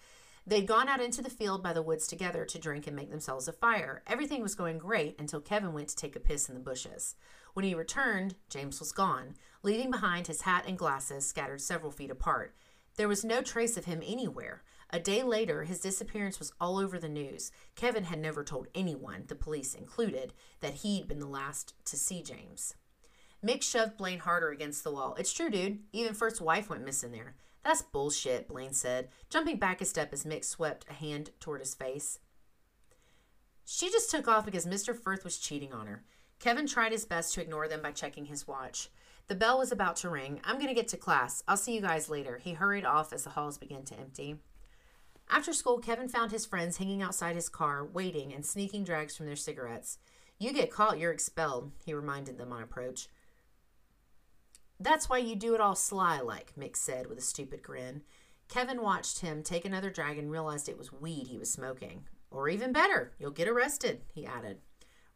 They'd 0.46 0.66
gone 0.66 0.88
out 0.88 1.00
into 1.00 1.22
the 1.22 1.30
field 1.30 1.62
by 1.62 1.72
the 1.72 1.82
woods 1.82 2.06
together 2.06 2.44
to 2.44 2.58
drink 2.58 2.86
and 2.86 2.96
make 2.96 3.10
themselves 3.10 3.46
a 3.46 3.52
fire. 3.52 4.02
Everything 4.06 4.42
was 4.42 4.54
going 4.54 4.78
great 4.78 5.18
until 5.18 5.40
Kevin 5.40 5.72
went 5.72 5.88
to 5.88 5.96
take 5.96 6.16
a 6.16 6.20
piss 6.20 6.48
in 6.48 6.54
the 6.54 6.60
bushes. 6.60 7.14
When 7.54 7.64
he 7.64 7.74
returned, 7.74 8.36
James 8.48 8.80
was 8.80 8.92
gone, 8.92 9.34
leaving 9.62 9.90
behind 9.90 10.26
his 10.26 10.42
hat 10.42 10.64
and 10.66 10.78
glasses 10.78 11.26
scattered 11.26 11.60
several 11.60 11.92
feet 11.92 12.10
apart. 12.10 12.54
There 12.96 13.08
was 13.08 13.24
no 13.24 13.42
trace 13.42 13.76
of 13.76 13.84
him 13.84 14.02
anywhere. 14.04 14.62
A 14.90 14.98
day 14.98 15.22
later, 15.22 15.64
his 15.64 15.80
disappearance 15.80 16.38
was 16.38 16.52
all 16.60 16.78
over 16.78 16.98
the 16.98 17.08
news. 17.08 17.52
Kevin 17.76 18.04
had 18.04 18.18
never 18.18 18.42
told 18.42 18.66
anyone, 18.74 19.24
the 19.28 19.36
police 19.36 19.74
included, 19.74 20.32
that 20.60 20.74
he'd 20.74 21.06
been 21.06 21.20
the 21.20 21.26
last 21.26 21.74
to 21.86 21.96
see 21.96 22.22
James. 22.22 22.74
Mick 23.44 23.62
shoved 23.62 23.96
Blaine 23.96 24.18
harder 24.18 24.50
against 24.50 24.84
the 24.84 24.90
wall. 24.90 25.14
It's 25.18 25.32
true, 25.32 25.48
dude. 25.48 25.78
Even 25.92 26.14
Firth's 26.14 26.40
wife 26.40 26.68
went 26.68 26.84
missing 26.84 27.12
there. 27.12 27.36
That's 27.62 27.82
bullshit, 27.82 28.48
Blaine 28.48 28.72
said, 28.72 29.08
jumping 29.28 29.58
back 29.58 29.80
a 29.80 29.84
step 29.84 30.12
as 30.12 30.24
Mick 30.24 30.44
swept 30.44 30.86
a 30.88 30.94
hand 30.94 31.30
toward 31.40 31.60
his 31.60 31.74
face. 31.74 32.18
She 33.64 33.90
just 33.90 34.10
took 34.10 34.26
off 34.26 34.44
because 34.44 34.66
Mr. 34.66 34.96
Firth 34.96 35.24
was 35.24 35.38
cheating 35.38 35.72
on 35.72 35.86
her. 35.86 36.02
Kevin 36.38 36.66
tried 36.66 36.92
his 36.92 37.04
best 37.04 37.34
to 37.34 37.42
ignore 37.42 37.68
them 37.68 37.82
by 37.82 37.92
checking 37.92 38.24
his 38.24 38.48
watch. 38.48 38.88
The 39.28 39.34
bell 39.34 39.58
was 39.58 39.70
about 39.70 39.96
to 39.96 40.08
ring. 40.08 40.40
I'm 40.42 40.56
going 40.56 40.68
to 40.68 40.74
get 40.74 40.88
to 40.88 40.96
class. 40.96 41.44
I'll 41.46 41.56
see 41.56 41.74
you 41.74 41.80
guys 41.80 42.08
later. 42.08 42.38
He 42.38 42.54
hurried 42.54 42.84
off 42.84 43.12
as 43.12 43.24
the 43.24 43.30
halls 43.30 43.58
began 43.58 43.84
to 43.84 43.98
empty. 43.98 44.36
After 45.28 45.52
school, 45.52 45.78
Kevin 45.78 46.08
found 46.08 46.32
his 46.32 46.46
friends 46.46 46.78
hanging 46.78 47.02
outside 47.02 47.36
his 47.36 47.48
car, 47.48 47.84
waiting 47.84 48.32
and 48.32 48.44
sneaking 48.44 48.82
drags 48.82 49.16
from 49.16 49.26
their 49.26 49.36
cigarettes. 49.36 49.98
You 50.38 50.52
get 50.52 50.72
caught, 50.72 50.98
you're 50.98 51.12
expelled, 51.12 51.70
he 51.84 51.94
reminded 51.94 52.38
them 52.38 52.52
on 52.52 52.62
approach. 52.62 53.06
That's 54.80 55.10
why 55.10 55.18
you 55.18 55.36
do 55.36 55.54
it 55.54 55.60
all 55.60 55.74
sly 55.74 56.20
like, 56.20 56.54
Mick 56.58 56.74
said 56.74 57.06
with 57.06 57.18
a 57.18 57.22
stupid 57.22 57.62
grin. 57.62 58.00
Kevin 58.48 58.82
watched 58.82 59.20
him 59.20 59.42
take 59.42 59.66
another 59.66 59.90
drag 59.90 60.18
and 60.18 60.30
realized 60.30 60.68
it 60.68 60.78
was 60.78 60.92
weed 60.92 61.28
he 61.28 61.38
was 61.38 61.52
smoking. 61.52 62.04
Or 62.30 62.48
even 62.48 62.72
better, 62.72 63.12
you'll 63.18 63.30
get 63.30 63.46
arrested, 63.46 64.00
he 64.14 64.24
added. 64.24 64.58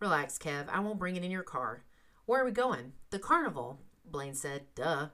Relax, 0.00 0.36
Kev. 0.38 0.68
I 0.68 0.80
won't 0.80 0.98
bring 0.98 1.16
it 1.16 1.24
in 1.24 1.30
your 1.30 1.42
car. 1.42 1.84
Where 2.26 2.42
are 2.42 2.44
we 2.44 2.50
going? 2.50 2.92
The 3.10 3.18
carnival, 3.18 3.80
Blaine 4.04 4.34
said. 4.34 4.66
Duh. 4.74 5.08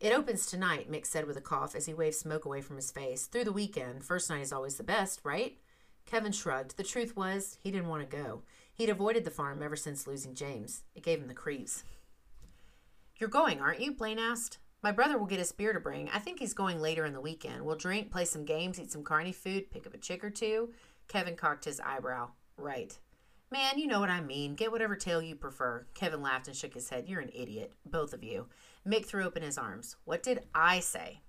It 0.00 0.12
opens 0.12 0.46
tonight, 0.46 0.90
Mick 0.90 1.06
said 1.06 1.26
with 1.26 1.36
a 1.36 1.42
cough 1.42 1.74
as 1.74 1.86
he 1.86 1.94
waved 1.94 2.16
smoke 2.16 2.44
away 2.44 2.62
from 2.62 2.76
his 2.76 2.90
face. 2.90 3.26
Through 3.26 3.44
the 3.44 3.52
weekend. 3.52 4.04
First 4.04 4.30
night 4.30 4.42
is 4.42 4.52
always 4.52 4.76
the 4.76 4.82
best, 4.82 5.20
right? 5.24 5.58
Kevin 6.06 6.32
shrugged. 6.32 6.76
The 6.76 6.82
truth 6.82 7.16
was, 7.16 7.58
he 7.62 7.70
didn't 7.70 7.88
want 7.88 8.08
to 8.08 8.16
go. 8.16 8.42
He'd 8.72 8.90
avoided 8.90 9.24
the 9.24 9.30
farm 9.30 9.62
ever 9.62 9.76
since 9.76 10.06
losing 10.06 10.34
James. 10.34 10.82
It 10.94 11.02
gave 11.02 11.20
him 11.20 11.28
the 11.28 11.34
creeps. 11.34 11.84
You're 13.18 13.28
going, 13.28 13.60
aren't 13.60 13.80
you? 13.80 13.92
Blaine 13.92 14.18
asked. 14.18 14.58
My 14.82 14.92
brother 14.92 15.16
will 15.16 15.26
get 15.26 15.40
us 15.40 15.52
beer 15.52 15.72
to 15.72 15.80
bring. 15.80 16.10
I 16.10 16.18
think 16.18 16.38
he's 16.38 16.52
going 16.52 16.80
later 16.80 17.06
in 17.06 17.14
the 17.14 17.20
weekend. 17.20 17.64
We'll 17.64 17.76
drink, 17.76 18.10
play 18.10 18.24
some 18.24 18.44
games, 18.44 18.78
eat 18.78 18.92
some 18.92 19.04
carny 19.04 19.32
food, 19.32 19.70
pick 19.70 19.86
up 19.86 19.94
a 19.94 19.98
chick 19.98 20.22
or 20.22 20.30
two. 20.30 20.72
Kevin 21.08 21.36
cocked 21.36 21.64
his 21.64 21.80
eyebrow. 21.80 22.30
Right. 22.56 22.98
Man, 23.50 23.78
you 23.78 23.86
know 23.86 24.00
what 24.00 24.10
I 24.10 24.20
mean. 24.20 24.56
Get 24.56 24.72
whatever 24.72 24.96
tail 24.96 25.22
you 25.22 25.36
prefer. 25.36 25.86
Kevin 25.94 26.22
laughed 26.22 26.48
and 26.48 26.56
shook 26.56 26.74
his 26.74 26.88
head. 26.88 27.08
You're 27.08 27.20
an 27.20 27.30
idiot, 27.32 27.72
both 27.86 28.12
of 28.12 28.24
you. 28.24 28.46
Mick 28.86 29.06
threw 29.06 29.24
open 29.24 29.42
his 29.42 29.58
arms. 29.58 29.96
What 30.04 30.22
did 30.22 30.40
I 30.54 30.80
say? 30.80 31.20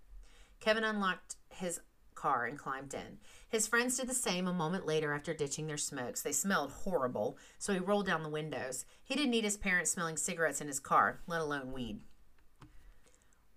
Kevin 0.59 0.83
unlocked 0.83 1.35
his 1.49 1.79
car 2.15 2.45
and 2.45 2.57
climbed 2.57 2.93
in. 2.93 3.19
His 3.49 3.67
friends 3.67 3.97
did 3.97 4.07
the 4.07 4.13
same 4.13 4.47
a 4.47 4.53
moment 4.53 4.85
later 4.85 5.13
after 5.13 5.33
ditching 5.33 5.67
their 5.67 5.77
smokes. 5.77 6.21
They 6.21 6.31
smelled 6.31 6.71
horrible, 6.71 7.37
so 7.59 7.73
he 7.73 7.79
rolled 7.79 8.07
down 8.07 8.23
the 8.23 8.29
windows. 8.29 8.85
He 9.03 9.15
didn't 9.15 9.31
need 9.31 9.43
his 9.43 9.57
parents 9.57 9.91
smelling 9.91 10.17
cigarettes 10.17 10.61
in 10.61 10.67
his 10.67 10.79
car, 10.79 11.21
let 11.27 11.41
alone 11.41 11.71
weed. 11.71 12.01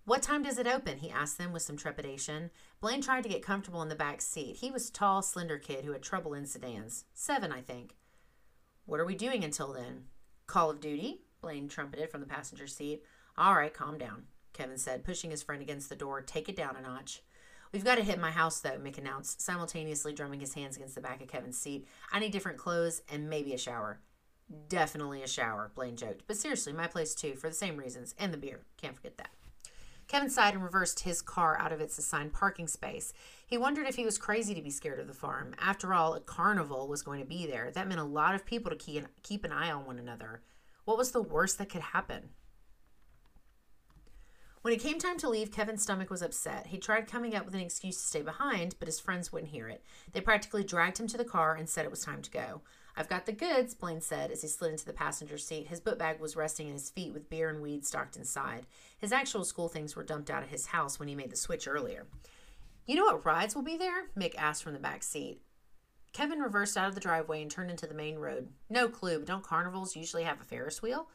What 0.04 0.22
time 0.22 0.42
does 0.42 0.58
it 0.58 0.66
open? 0.66 0.98
he 0.98 1.10
asked 1.10 1.36
them 1.36 1.52
with 1.52 1.60
some 1.60 1.76
trepidation. 1.76 2.50
Blaine 2.80 3.02
tried 3.02 3.24
to 3.24 3.28
get 3.28 3.42
comfortable 3.42 3.82
in 3.82 3.90
the 3.90 3.94
back 3.94 4.22
seat. 4.22 4.56
He 4.56 4.70
was 4.70 4.88
a 4.88 4.92
tall, 4.92 5.20
slender 5.20 5.58
kid 5.58 5.84
who 5.84 5.92
had 5.92 6.02
trouble 6.02 6.32
in 6.32 6.46
sedans. 6.46 7.04
Seven, 7.12 7.52
I 7.52 7.60
think. 7.60 7.94
What 8.86 9.00
are 9.00 9.04
we 9.04 9.14
doing 9.14 9.44
until 9.44 9.74
then? 9.74 10.04
Call 10.46 10.70
of 10.70 10.80
Duty? 10.80 11.20
Blaine 11.42 11.68
trumpeted 11.68 12.10
from 12.10 12.22
the 12.22 12.26
passenger 12.26 12.66
seat. 12.66 13.02
All 13.36 13.54
right, 13.54 13.72
calm 13.72 13.98
down, 13.98 14.24
Kevin 14.54 14.78
said, 14.78 15.04
pushing 15.04 15.30
his 15.30 15.42
friend 15.42 15.60
against 15.60 15.90
the 15.90 15.94
door. 15.94 16.22
Take 16.22 16.48
it 16.48 16.56
down 16.56 16.74
a 16.74 16.80
notch. 16.80 17.22
We've 17.72 17.84
got 17.84 17.96
to 17.96 18.04
hit 18.04 18.18
my 18.18 18.30
house, 18.30 18.60
though, 18.60 18.78
Mick 18.78 18.98
announced, 18.98 19.42
simultaneously 19.42 20.12
drumming 20.12 20.40
his 20.40 20.54
hands 20.54 20.76
against 20.76 20.94
the 20.94 21.00
back 21.00 21.20
of 21.20 21.28
Kevin's 21.28 21.58
seat. 21.58 21.87
I 22.10 22.18
need 22.18 22.32
different 22.32 22.58
clothes 22.58 23.02
and 23.10 23.28
maybe 23.28 23.52
a 23.52 23.58
shower. 23.58 24.00
Definitely 24.68 25.22
a 25.22 25.28
shower, 25.28 25.70
Blaine 25.75 25.96
joked. 25.96 26.22
But 26.26 26.38
seriously, 26.38 26.72
my 26.72 26.87
place 26.87 27.14
too, 27.14 27.34
for 27.34 27.48
the 27.48 27.54
same 27.54 27.76
reasons. 27.76 28.14
And 28.18 28.32
the 28.32 28.38
beer. 28.38 28.62
Can't 28.80 28.96
forget 28.96 29.18
that. 29.18 29.30
Kevin 30.06 30.30
sighed 30.30 30.54
and 30.54 30.64
reversed 30.64 31.00
his 31.00 31.20
car 31.20 31.58
out 31.58 31.70
of 31.70 31.82
its 31.82 31.98
assigned 31.98 32.32
parking 32.32 32.66
space. 32.66 33.12
He 33.46 33.58
wondered 33.58 33.87
if 33.87 33.96
he 33.96 34.06
was 34.06 34.16
crazy 34.16 34.54
to 34.54 34.62
be 34.62 34.70
scared 34.70 34.98
of 34.98 35.06
the 35.06 35.12
farm. 35.12 35.54
After 35.60 35.92
all, 35.92 36.14
a 36.14 36.20
carnival 36.20 36.88
was 36.88 37.02
going 37.02 37.20
to 37.20 37.26
be 37.26 37.46
there. 37.46 37.70
That 37.70 37.87
meant 37.87 38.00
a 38.00 38.04
lot 38.04 38.34
of 38.34 38.46
people 38.46 38.75
to 38.75 39.02
keep 39.22 39.44
an 39.44 39.52
eye 39.52 39.70
on 39.70 39.84
one 39.84 39.98
another. 39.98 40.40
What 40.87 40.96
was 40.96 41.10
the 41.10 41.20
worst 41.20 41.58
that 41.58 41.68
could 41.68 41.82
happen? 41.82 42.30
When 44.62 44.74
it 44.74 44.80
came 44.80 44.98
time 44.98 45.18
to 45.18 45.28
leave, 45.28 45.52
Kevin's 45.52 45.82
stomach 45.82 46.10
was 46.10 46.22
upset. 46.22 46.66
He 46.66 46.78
tried 46.78 47.06
coming 47.06 47.34
up 47.34 47.44
with 47.44 47.54
an 47.54 47.60
excuse 47.60 47.96
to 47.96 48.06
stay 48.06 48.22
behind, 48.22 48.74
but 48.78 48.88
his 48.88 48.98
friends 48.98 49.32
wouldn't 49.32 49.52
hear 49.52 49.68
it. 49.68 49.84
They 50.12 50.20
practically 50.20 50.64
dragged 50.64 50.98
him 50.98 51.06
to 51.08 51.16
the 51.16 51.24
car 51.24 51.54
and 51.54 51.68
said 51.68 51.84
it 51.84 51.90
was 51.90 52.00
time 52.00 52.22
to 52.22 52.30
go. 52.30 52.62
I've 52.96 53.08
got 53.08 53.26
the 53.26 53.32
goods, 53.32 53.74
Blaine 53.74 54.00
said 54.00 54.32
as 54.32 54.42
he 54.42 54.48
slid 54.48 54.72
into 54.72 54.84
the 54.84 54.92
passenger 54.92 55.38
seat. 55.38 55.68
His 55.68 55.78
book 55.78 56.00
bag 56.00 56.18
was 56.18 56.34
resting 56.34 56.66
at 56.66 56.72
his 56.72 56.90
feet 56.90 57.12
with 57.12 57.30
beer 57.30 57.48
and 57.48 57.62
weed 57.62 57.86
stocked 57.86 58.16
inside. 58.16 58.66
His 58.98 59.12
actual 59.12 59.44
school 59.44 59.68
things 59.68 59.94
were 59.94 60.02
dumped 60.02 60.30
out 60.30 60.42
of 60.42 60.48
his 60.48 60.66
house 60.66 60.98
when 60.98 61.06
he 61.06 61.14
made 61.14 61.30
the 61.30 61.36
switch 61.36 61.68
earlier. 61.68 62.06
You 62.86 62.96
know 62.96 63.04
what 63.04 63.24
rides 63.24 63.54
will 63.54 63.62
be 63.62 63.76
there? 63.76 64.08
Mick 64.18 64.34
asked 64.36 64.64
from 64.64 64.72
the 64.72 64.80
back 64.80 65.04
seat. 65.04 65.42
Kevin 66.12 66.40
reversed 66.40 66.76
out 66.76 66.88
of 66.88 66.94
the 66.96 67.00
driveway 67.00 67.42
and 67.42 67.50
turned 67.50 67.70
into 67.70 67.86
the 67.86 67.94
main 67.94 68.18
road. 68.18 68.48
No 68.68 68.88
clue, 68.88 69.18
but 69.18 69.28
don't 69.28 69.44
carnivals 69.44 69.94
usually 69.94 70.24
have 70.24 70.40
a 70.40 70.44
Ferris 70.44 70.82
wheel? 70.82 71.08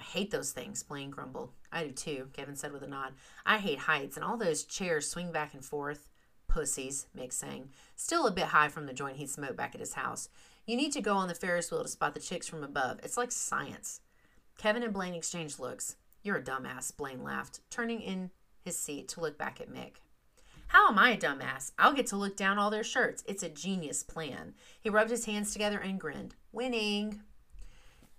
I 0.00 0.02
hate 0.02 0.30
those 0.30 0.52
things, 0.52 0.82
Blaine 0.82 1.10
grumbled. 1.10 1.52
I 1.70 1.84
do 1.84 1.92
too, 1.92 2.28
Kevin 2.32 2.56
said 2.56 2.72
with 2.72 2.82
a 2.82 2.86
nod. 2.86 3.12
I 3.44 3.58
hate 3.58 3.80
heights, 3.80 4.16
and 4.16 4.24
all 4.24 4.38
those 4.38 4.64
chairs 4.64 5.06
swing 5.06 5.30
back 5.30 5.52
and 5.52 5.62
forth. 5.62 6.08
Pussies, 6.48 7.06
Mick 7.14 7.34
sang. 7.34 7.68
Still 7.96 8.26
a 8.26 8.32
bit 8.32 8.46
high 8.46 8.68
from 8.68 8.86
the 8.86 8.94
joint 8.94 9.18
he'd 9.18 9.28
smoked 9.28 9.58
back 9.58 9.74
at 9.74 9.80
his 9.80 9.92
house. 9.92 10.30
You 10.64 10.74
need 10.74 10.92
to 10.94 11.02
go 11.02 11.16
on 11.16 11.28
the 11.28 11.34
Ferris 11.34 11.70
wheel 11.70 11.82
to 11.82 11.88
spot 11.88 12.14
the 12.14 12.20
chicks 12.20 12.48
from 12.48 12.64
above. 12.64 13.00
It's 13.02 13.18
like 13.18 13.30
science. 13.30 14.00
Kevin 14.56 14.82
and 14.82 14.94
Blaine 14.94 15.14
exchanged 15.14 15.58
looks. 15.58 15.96
You're 16.22 16.38
a 16.38 16.42
dumbass, 16.42 16.96
Blaine 16.96 17.22
laughed, 17.22 17.60
turning 17.68 18.00
in 18.00 18.30
his 18.64 18.78
seat 18.78 19.06
to 19.08 19.20
look 19.20 19.36
back 19.36 19.60
at 19.60 19.70
Mick. 19.70 19.96
How 20.68 20.88
am 20.88 20.98
I 20.98 21.10
a 21.10 21.18
dumbass? 21.18 21.72
I'll 21.78 21.92
get 21.92 22.06
to 22.06 22.16
look 22.16 22.36
down 22.36 22.58
all 22.58 22.70
their 22.70 22.84
shirts. 22.84 23.22
It's 23.26 23.42
a 23.42 23.50
genius 23.50 24.02
plan. 24.02 24.54
He 24.80 24.88
rubbed 24.88 25.10
his 25.10 25.26
hands 25.26 25.52
together 25.52 25.78
and 25.78 26.00
grinned. 26.00 26.36
Winning. 26.52 27.20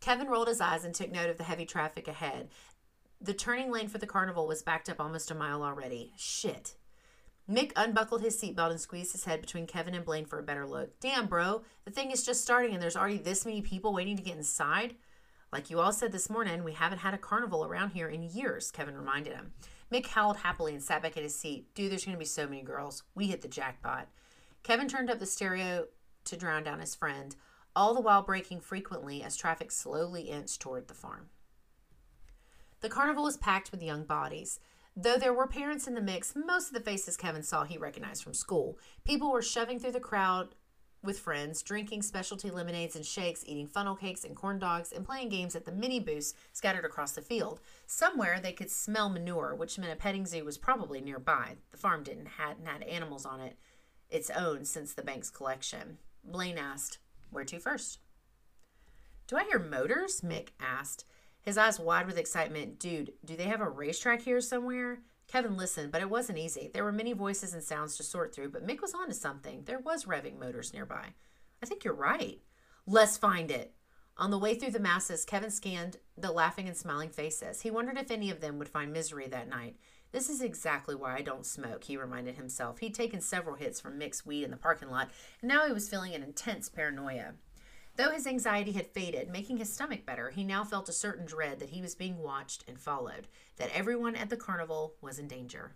Kevin 0.02 0.28
rolled 0.28 0.48
his 0.48 0.60
eyes 0.60 0.84
and 0.84 0.94
took 0.94 1.12
note 1.12 1.30
of 1.30 1.38
the 1.38 1.44
heavy 1.44 1.66
traffic 1.66 2.08
ahead. 2.08 2.50
The 3.22 3.34
turning 3.34 3.72
lane 3.72 3.88
for 3.88 4.00
the 4.00 4.08
carnival 4.08 4.48
was 4.48 4.64
backed 4.64 4.90
up 4.90 5.00
almost 5.00 5.32
a 5.32 5.36
mile 5.36 5.64
already. 5.64 6.12
Shit. 6.18 6.76
Mick 7.50 7.72
unbuckled 7.76 8.22
his 8.22 8.40
seatbelt 8.40 8.72
and 8.72 8.80
squeezed 8.80 9.12
his 9.12 9.26
head 9.26 9.42
between 9.42 9.68
Kevin 9.68 9.94
and 9.94 10.04
Blaine 10.04 10.26
for 10.26 10.40
a 10.40 10.44
better 10.44 10.66
look. 10.66 11.00
Damn, 11.00 11.28
bro, 11.28 11.64
the 11.86 11.92
thing 11.92 12.12
is 12.12 12.26
just 12.26 12.42
starting 12.42 12.74
and 12.74 12.82
there's 12.82 12.96
already 12.96 13.18
this 13.18 13.46
many 13.46 13.62
people 13.62 13.94
waiting 13.94 14.18
to 14.18 14.24
get 14.24 14.38
inside. 14.38 14.96
Like 15.52 15.70
you 15.70 15.80
all 15.80 15.92
said 15.92 16.12
this 16.12 16.30
morning, 16.30 16.64
we 16.64 16.74
haven't 16.74 17.00
had 17.00 17.14
a 17.14 17.20
carnival 17.20 17.66
around 17.66 17.90
here 17.90 18.08
in 18.08 18.24
years, 18.24 18.72
Kevin 18.72 18.98
reminded 18.98 19.34
him. 19.34 19.52
Mick 19.92 20.08
howled 20.08 20.38
happily 20.38 20.74
and 20.74 20.82
sat 20.82 21.04
back 21.04 21.18
in 21.18 21.24
his 21.24 21.36
seat. 21.36 21.76
Dude, 21.76 21.92
there's 21.92 22.06
going 22.06 22.16
to 22.16 22.20
be 22.20 22.26
so 22.26 22.48
many 22.48 22.62
girls. 22.62 23.04
We 23.14 23.28
hit 23.28 23.42
the 23.42 23.50
jackpot. 23.50 24.08
Kevin 24.64 24.88
turned 24.88 25.10
up 25.10 25.20
the 25.20 25.26
stereo 25.26 25.88
to 26.24 26.38
drown 26.38 26.64
down 26.64 26.80
his 26.80 26.96
friend, 26.96 27.36
all 27.76 27.94
the 27.94 28.02
while 28.02 28.22
braking 28.22 28.60
frequently 28.60 29.24
as 29.24 29.36
traffic 29.36 29.72
slowly 29.72 30.24
inched 30.24 30.60
toward 30.60 30.88
the 30.88 30.94
farm. 30.94 31.30
The 32.82 32.90
carnival 32.90 33.24
was 33.24 33.38
packed 33.38 33.72
with 33.72 33.84
young 33.84 34.04
bodies. 34.04 34.60
Though 34.96 35.18
there 35.18 35.34
were 35.34 35.48
parents 35.48 35.88
in 35.88 35.94
the 35.94 36.02
mix, 36.02 36.34
most 36.36 36.68
of 36.68 36.74
the 36.74 36.82
faces 36.82 37.16
Kevin 37.16 37.44
saw 37.44 37.64
he 37.64 37.78
recognized 37.78 38.24
from 38.24 38.34
school. 38.34 38.78
People 39.06 39.32
were 39.32 39.42
shoving 39.42 39.80
through 39.80 39.94
the 39.94 40.00
crowd 40.00 40.56
with 41.04 41.20
friends, 41.20 41.64
drinking 41.64 42.02
specialty 42.02 42.52
lemonades 42.52 42.96
and 42.96 43.06
shakes, 43.06 43.44
eating 43.46 43.68
funnel 43.68 43.96
cakes 43.96 44.24
and 44.24 44.36
corn 44.36 44.60
dogs, 44.60 44.92
and 44.92 45.06
playing 45.06 45.30
games 45.30 45.56
at 45.56 45.66
the 45.66 45.72
mini 45.72 46.00
booths 46.00 46.34
scattered 46.54 46.86
across 46.86 47.14
the 47.14 47.22
field. 47.22 47.60
Somewhere 47.88 48.40
they 48.40 48.52
could 48.52 48.70
smell 48.70 49.10
manure, 49.10 49.56
which 49.56 49.80
meant 49.80 49.94
a 49.94 49.96
petting 49.96 50.26
zoo 50.26 50.46
was 50.46 50.58
probably 50.58 51.02
nearby. 51.02 51.56
The 51.72 51.78
farm 51.78 52.04
didn't 52.04 52.28
hadn't 52.28 52.68
had 52.68 52.84
animals 52.84 53.26
on 53.26 53.40
it 53.40 53.58
its 54.12 54.30
own 54.30 54.66
since 54.66 54.94
the 54.94 55.02
bank's 55.02 55.30
collection. 55.30 55.98
Blaine 56.24 56.58
asked, 56.58 57.00
Where 57.32 57.46
to 57.46 57.60
first? 57.60 58.00
Do 59.28 59.38
I 59.38 59.46
hear 59.46 59.60
motors? 59.60 60.22
Mick 60.22 60.50
asked, 60.60 61.06
his 61.42 61.58
eyes 61.58 61.80
wide 61.80 62.06
with 62.06 62.18
excitement. 62.18 62.80
Dude, 62.80 63.14
do 63.26 63.36
they 63.36 63.46
have 63.46 63.62
a 63.62 63.70
racetrack 63.70 64.22
here 64.22 64.42
somewhere? 64.42 65.00
Kevin 65.28 65.56
listened, 65.56 65.92
but 65.92 66.02
it 66.02 66.10
wasn't 66.10 66.38
easy. 66.38 66.70
There 66.72 66.84
were 66.84 66.92
many 66.92 67.14
voices 67.14 67.54
and 67.54 67.64
sounds 67.64 67.96
to 67.98 68.04
sort 68.04 68.36
through, 68.36 68.50
but 68.50 68.68
Mick 68.68 68.82
was 68.82 68.94
onto 68.94 69.14
something. 69.14 69.64
There 69.64 69.80
was 69.80 70.06
revving 70.06 70.38
motors 70.38 70.74
nearby. 70.74 71.14
I 71.64 71.66
think 71.66 71.84
you're 71.84 71.94
right. 71.94 72.42
Let's 72.86 73.18
find 73.18 73.50
it. 73.50 73.74
On 74.18 74.30
the 74.30 74.38
way 74.38 74.56
through 74.56 74.72
the 74.72 74.80
masses, 74.80 75.24
Kevin 75.24 75.50
scanned 75.50 75.98
the 76.18 76.32
laughing 76.32 76.68
and 76.68 76.76
smiling 76.76 77.10
faces. 77.10 77.62
He 77.62 77.72
wondered 77.72 77.98
if 77.98 78.12
any 78.12 78.30
of 78.30 78.42
them 78.42 78.60
would 78.60 78.68
find 78.68 78.92
misery 78.92 79.28
that 79.30 79.48
night. 79.48 79.78
This 80.12 80.30
is 80.30 80.42
exactly 80.42 80.94
why 80.94 81.16
I 81.16 81.22
don't 81.22 81.46
smoke, 81.46 81.86
he 81.86 81.96
reminded 81.96 82.36
himself. 82.36 82.80
He'd 82.80 82.94
taken 82.94 83.22
several 83.22 83.56
hits 83.56 83.80
from 83.80 84.00
Mick's 84.00 84.26
weed 84.26 84.44
in 84.44 84.52
the 84.52 84.58
parking 84.58 84.90
lot, 84.90 85.10
and 85.42 85.48
now 85.48 85.66
he 85.66 85.74
was 85.74 85.90
feeling 85.90 86.14
an 86.14 86.24
intense 86.24 86.68
paranoia. 86.68 87.34
Though 87.96 88.12
his 88.12 88.28
anxiety 88.28 88.72
had 88.72 88.88
faded, 88.88 89.30
making 89.30 89.58
his 89.58 89.72
stomach 89.72 90.06
better, 90.06 90.30
he 90.30 90.44
now 90.44 90.64
felt 90.64 90.90
a 90.90 90.94
certain 90.94 91.26
dread 91.26 91.60
that 91.60 91.70
he 91.70 91.82
was 91.82 91.96
being 91.96 92.18
watched 92.18 92.64
and 92.68 92.80
followed, 92.80 93.28
that 93.58 93.72
everyone 93.74 94.16
at 94.16 94.30
the 94.30 94.38
carnival 94.38 94.96
was 95.02 95.20
in 95.20 95.28
danger. 95.28 95.76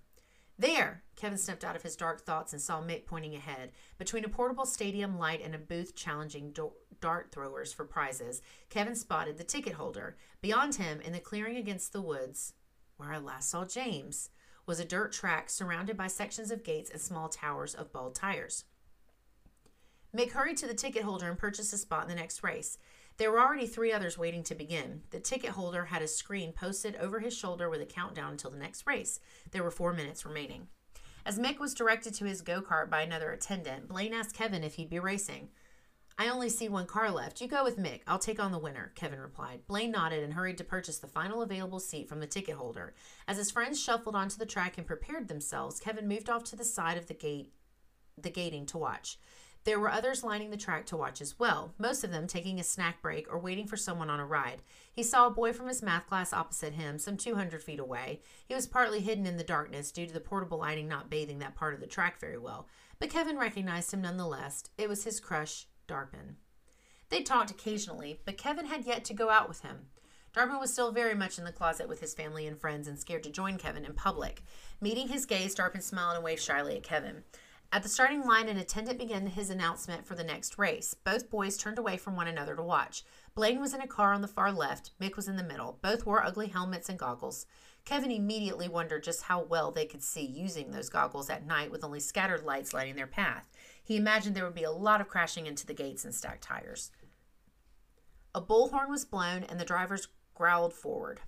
There! 0.58 1.04
Kevin 1.18 1.38
stepped 1.38 1.66
out 1.66 1.76
of 1.76 1.84
his 1.84 1.98
dark 1.98 2.22
thoughts 2.22 2.54
and 2.54 2.62
saw 2.62 2.82
Mick 2.82 3.06
pointing 3.06 3.36
ahead. 3.36 3.72
Between 3.98 4.24
a 4.24 4.30
portable 4.30 4.66
stadium 4.66 5.20
light 5.20 5.42
and 5.44 5.54
a 5.54 5.60
booth 5.60 5.96
challenging 5.96 6.52
do- 6.52 6.72
dart 7.02 7.32
throwers 7.32 7.74
for 7.74 7.84
prizes, 7.84 8.42
Kevin 8.70 8.96
spotted 8.96 9.38
the 9.38 9.44
ticket 9.44 9.74
holder. 9.74 10.16
Beyond 10.42 10.76
him, 10.76 11.02
in 11.02 11.12
the 11.12 11.20
clearing 11.20 11.58
against 11.58 11.92
the 11.92 12.02
woods, 12.02 12.54
where 12.98 13.12
I 13.12 13.18
last 13.18 13.50
saw 13.50 13.66
James, 13.66 14.30
was 14.66 14.80
a 14.80 14.86
dirt 14.86 15.12
track 15.12 15.50
surrounded 15.50 15.96
by 15.98 16.08
sections 16.08 16.52
of 16.52 16.64
gates 16.64 16.90
and 16.90 17.00
small 17.00 17.30
towers 17.30 17.76
of 17.76 17.92
bald 17.92 18.16
tires. 18.16 18.66
Mick 20.16 20.32
hurried 20.32 20.58
to 20.58 20.68
the 20.68 20.74
ticket 20.74 21.04
holder 21.04 21.30
and 21.30 21.38
purchased 21.38 21.74
a 21.74 21.78
spot 21.78 22.04
in 22.04 22.10
the 22.10 22.16
next 22.16 22.42
race. 22.42 22.78
There 23.18 23.32
were 23.32 23.40
already 23.40 23.68
three 23.68 23.92
others 23.92 24.18
waiting 24.18 24.44
to 24.44 24.56
begin. 24.56 25.04
The 25.12 25.20
ticket 25.20 25.52
holder 25.52 25.86
had 25.86 26.02
a 26.02 26.08
screen 26.08 26.52
posted 26.52 26.96
over 26.98 27.20
his 27.20 27.36
shoulder 27.36 27.70
with 27.70 27.82
a 27.82 27.86
countdown 27.86 28.32
until 28.32 28.52
the 28.52 28.58
next 28.58 28.88
race. 28.88 29.20
There 29.52 29.64
were 29.64 29.72
four 29.72 29.94
minutes 29.94 30.26
remaining. 30.26 30.68
As 31.26 31.40
Mick 31.40 31.60
was 31.60 31.74
directed 31.74 32.14
to 32.16 32.26
his 32.26 32.42
go 32.42 32.62
kart 32.62 32.90
by 32.90 33.02
another 33.02 33.32
attendant, 33.32 33.88
Blaine 33.88 34.14
asked 34.14 34.36
Kevin 34.36 34.64
if 34.64 34.76
he'd 34.76 34.90
be 34.90 35.00
racing. 35.00 35.50
I 36.18 36.30
only 36.30 36.48
see 36.50 36.70
one 36.70 36.86
car 36.86 37.12
left. 37.12 37.42
You 37.42 37.48
go 37.48 37.64
with 37.64 37.78
Mick. 37.78 38.02
I'll 38.08 38.20
take 38.20 38.40
on 38.40 38.54
the 38.54 38.60
winner, 38.60 38.94
Kevin 38.96 39.20
replied. 39.20 39.68
Blaine 39.68 39.92
nodded 39.92 40.24
and 40.24 40.34
hurried 40.34 40.58
to 40.60 40.64
purchase 40.64 40.98
the 41.00 41.08
final 41.08 41.42
available 41.42 41.80
seat 41.80 42.08
from 42.08 42.22
the 42.22 42.28
ticket 42.28 42.56
holder. 42.56 42.94
As 43.28 43.38
his 43.38 43.52
friends 43.52 43.82
shuffled 43.82 44.16
onto 44.16 44.38
the 44.38 44.46
track 44.46 44.78
and 44.78 44.88
prepared 44.88 45.28
themselves, 45.28 45.80
Kevin 45.80 46.08
moved 46.08 46.30
off 46.30 46.46
to 46.46 46.56
the 46.56 46.64
side 46.64 46.98
of 46.98 47.08
the 47.08 47.14
gate 47.14 47.52
the 48.18 48.30
gating 48.30 48.66
to 48.68 48.78
watch. 48.78 49.20
There 49.66 49.80
were 49.80 49.90
others 49.90 50.24
lining 50.24 50.52
the 50.52 50.58
track 50.58 50.86
to 50.88 50.98
watch 50.98 51.22
as 51.22 51.40
well, 51.40 51.74
most 51.80 52.04
of 52.04 52.12
them 52.12 52.28
taking 52.28 52.60
a 52.60 52.64
snack 52.64 53.02
break 53.02 53.28
or 53.34 53.40
waiting 53.40 53.66
for 53.66 53.78
someone 53.78 54.12
on 54.12 54.20
a 54.20 54.26
ride. 54.26 54.62
He 54.94 55.02
saw 55.02 55.26
a 55.26 55.32
boy 55.32 55.54
from 55.54 55.68
his 55.68 55.82
math 55.82 56.06
class 56.06 56.32
opposite 56.32 56.74
him, 56.74 57.00
some 57.00 57.18
200 57.18 57.64
feet 57.64 57.80
away. 57.80 58.22
He 58.48 58.54
was 58.54 58.68
partly 58.68 59.02
hidden 59.02 59.26
in 59.26 59.38
the 59.38 59.44
darkness 59.44 59.92
due 59.92 60.06
to 60.06 60.14
the 60.14 60.20
portable 60.20 60.60
lighting 60.60 60.88
not 60.88 61.10
bathing 61.10 61.40
that 61.40 61.56
part 61.56 61.74
of 61.74 61.80
the 61.80 61.88
track 61.88 62.20
very 62.20 62.38
well, 62.38 62.68
but 63.00 63.10
Kevin 63.10 63.40
recognized 63.40 63.92
him 63.92 64.02
nonetheless. 64.02 64.64
It 64.78 64.88
was 64.88 65.04
his 65.04 65.20
crush, 65.20 65.66
Darpin. 65.88 66.36
They 67.10 67.22
talked 67.22 67.52
occasionally, 67.52 68.20
but 68.26 68.38
Kevin 68.38 68.66
had 68.66 68.86
yet 68.86 69.06
to 69.06 69.14
go 69.14 69.30
out 69.30 69.48
with 69.48 69.62
him. 69.62 69.88
Darpin 70.36 70.60
was 70.60 70.74
still 70.74 70.92
very 70.92 71.16
much 71.16 71.38
in 71.38 71.46
the 71.46 71.52
closet 71.52 71.88
with 71.88 72.02
his 72.02 72.14
family 72.14 72.46
and 72.46 72.60
friends 72.60 72.88
and 72.88 73.00
scared 73.00 73.24
to 73.24 73.30
join 73.30 73.58
Kevin 73.58 73.86
in 73.86 73.94
public. 73.94 74.44
Meeting 74.82 75.08
his 75.08 75.26
gaze, 75.26 75.56
Darpin 75.56 75.82
smiled 75.82 76.16
and 76.16 76.24
waved 76.24 76.42
shyly 76.42 76.76
at 76.76 76.84
Kevin. 76.84 77.24
At 77.72 77.84
the 77.84 77.90
starting 77.90 78.26
line, 78.26 78.48
an 78.48 78.58
attendant 78.58 79.00
began 79.00 79.28
his 79.28 79.50
announcement 79.50 80.06
for 80.06 80.16
the 80.16 80.24
next 80.24 80.58
race. 80.58 80.94
Both 80.94 81.30
boys 81.30 81.58
turned 81.58 81.78
away 81.78 81.98
from 81.98 82.16
one 82.16 82.28
another 82.28 82.56
to 82.56 82.64
watch. 82.64 83.04
Blaine 83.34 83.60
was 83.60 83.74
in 83.74 83.82
a 83.82 83.88
car 83.88 84.14
on 84.14 84.22
the 84.22 84.28
far 84.28 84.52
left, 84.52 84.92
Mick 85.00 85.16
was 85.16 85.28
in 85.28 85.36
the 85.36 85.44
middle. 85.44 85.80
Both 85.82 86.06
wore 86.06 86.26
ugly 86.26 86.48
helmets 86.48 86.90
and 86.90 87.00
goggles. 87.00 87.46
Kevin 87.84 88.12
immediately 88.12 88.68
wondered 88.68 89.04
just 89.04 89.24
how 89.24 89.42
well 89.44 89.72
they 89.72 89.86
could 89.86 90.04
see 90.04 90.26
using 90.26 90.72
those 90.72 90.90
goggles 90.90 91.30
at 91.30 91.46
night 91.46 91.72
with 91.72 91.84
only 91.84 92.00
scattered 92.00 92.44
lights 92.44 92.74
lighting 92.74 92.96
their 92.96 93.08
path. 93.08 93.48
He 93.86 93.98
imagined 93.98 94.36
there 94.36 94.44
would 94.44 94.56
be 94.56 94.64
a 94.64 94.72
lot 94.72 95.00
of 95.00 95.08
crashing 95.08 95.46
into 95.46 95.66
the 95.66 95.74
gates 95.74 96.04
and 96.04 96.14
stacked 96.14 96.44
tires. 96.44 96.92
A 98.34 98.42
bullhorn 98.42 98.90
was 98.90 99.06
blown 99.06 99.44
and 99.44 99.60
the 99.60 99.66
drivers 99.66 100.08
growled 100.34 100.74
forward. 100.74 101.22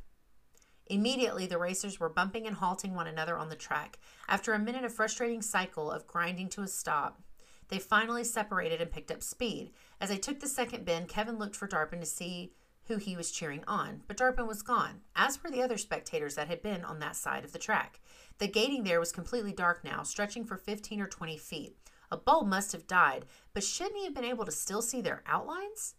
Immediately, 0.88 1.46
the 1.46 1.60
racers 1.60 2.00
were 2.00 2.10
bumping 2.10 2.48
and 2.48 2.56
halting 2.56 2.96
one 2.96 3.08
another 3.08 3.38
on 3.38 3.50
the 3.50 3.56
track. 3.56 4.00
After 4.28 4.54
a 4.54 4.60
minute 4.60 4.84
of 4.84 4.94
frustrating 4.94 5.42
cycle 5.42 5.92
of 5.92 6.08
grinding 6.08 6.50
to 6.50 6.62
a 6.62 6.68
stop, 6.68 7.22
they 7.70 7.78
finally 7.78 8.24
separated 8.24 8.82
and 8.82 8.90
picked 8.90 9.12
up 9.12 9.22
speed. 9.22 9.72
As 10.02 10.10
they 10.10 10.18
took 10.18 10.40
the 10.40 10.48
second 10.48 10.84
bend, 10.84 11.10
Kevin 11.10 11.38
looked 11.38 11.56
for 11.56 11.68
Darpin 11.68 12.00
to 12.00 12.06
see 12.06 12.54
who 12.88 12.98
he 12.98 13.16
was 13.16 13.32
cheering 13.32 13.64
on, 13.68 14.02
but 14.08 14.18
Darpin 14.18 14.48
was 14.48 14.62
gone, 14.62 15.02
as 15.16 15.44
were 15.44 15.52
the 15.52 15.62
other 15.62 15.78
spectators 15.78 16.36
that 16.36 16.48
had 16.48 16.62
been 16.62 16.84
on 16.86 17.00
that 17.00 17.18
side 17.18 17.44
of 17.44 17.52
the 17.52 17.60
track. 17.60 18.00
The 18.40 18.48
gating 18.48 18.84
there 18.84 19.00
was 19.00 19.12
completely 19.12 19.52
dark 19.52 19.84
now, 19.84 20.04
stretching 20.04 20.46
for 20.46 20.58
15 20.58 21.02
or 21.02 21.08
20 21.08 21.38
feet. 21.38 21.76
A 22.10 22.18
bulb 22.18 22.48
must 22.48 22.72
have 22.72 22.88
died, 22.88 23.26
but 23.54 23.64
shouldn't 23.64 23.98
he 23.98 24.06
have 24.06 24.16
been 24.16 24.24
able 24.24 24.46
to 24.46 24.52
still 24.52 24.82
see 24.82 25.02
their 25.02 25.24
outlines? 25.26 25.96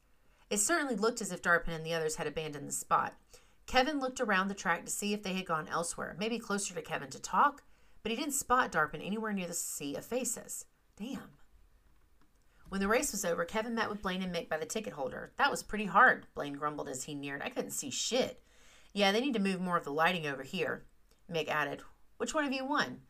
It 0.51 0.59
certainly 0.59 0.97
looked 0.97 1.21
as 1.21 1.33
if 1.33 1.43
Darpin 1.43 1.75
and 1.75 1.85
the 1.85 1.93
others 1.93 2.17
had 2.17 2.27
abandoned 2.27 2.69
the 2.69 2.73
spot. 2.73 3.15
Kevin 3.67 4.01
looked 4.01 4.21
around 4.21 4.49
the 4.49 4.55
track 4.55 4.87
to 4.87 4.91
see 4.91 5.13
if 5.13 5.23
they 5.23 5.35
had 5.35 5.45
gone 5.45 5.69
elsewhere, 5.69 6.17
maybe 6.19 6.39
closer 6.39 6.75
to 6.75 6.81
Kevin 6.81 7.11
to 7.11 7.21
talk, 7.21 7.63
but 8.03 8.11
he 8.11 8.17
didn't 8.17 8.33
spot 8.33 8.73
Darpin 8.73 9.05
anywhere 9.05 9.35
near 9.35 9.47
the 9.47 9.53
sea 9.53 9.95
of 9.95 10.07
faces. 10.07 10.65
Damn. 10.97 11.33
When 12.71 12.81
the 12.81 12.89
race 12.89 13.13
was 13.13 13.25
over, 13.25 13.45
Kevin 13.45 13.75
met 13.75 13.91
with 13.91 14.03
Blaine 14.03 14.23
and 14.23 14.35
Mick 14.35 14.49
by 14.49 14.57
the 14.57 14.67
ticket 14.67 14.95
holder. 14.95 15.33
That 15.37 15.51
was 15.51 15.63
pretty 15.63 15.87
hard, 15.87 16.27
Blaine 16.35 16.55
grumbled 16.55 16.89
as 16.89 17.05
he 17.05 17.15
neared. 17.15 17.43
I 17.43 17.51
couldn't 17.51 17.73
see 17.73 17.91
shit. 17.91 18.43
Yeah, 18.95 19.13
they 19.13 19.21
need 19.21 19.35
to 19.35 19.39
move 19.39 19.61
more 19.61 19.77
of 19.77 19.85
the 19.85 19.93
lighting 19.93 20.27
over 20.27 20.43
here, 20.43 20.85
Mick 21.31 21.49
added. 21.49 21.83
Which 22.17 22.35
one 22.35 22.45
of 22.45 22.53
you 22.53 22.65
won? 22.65 23.03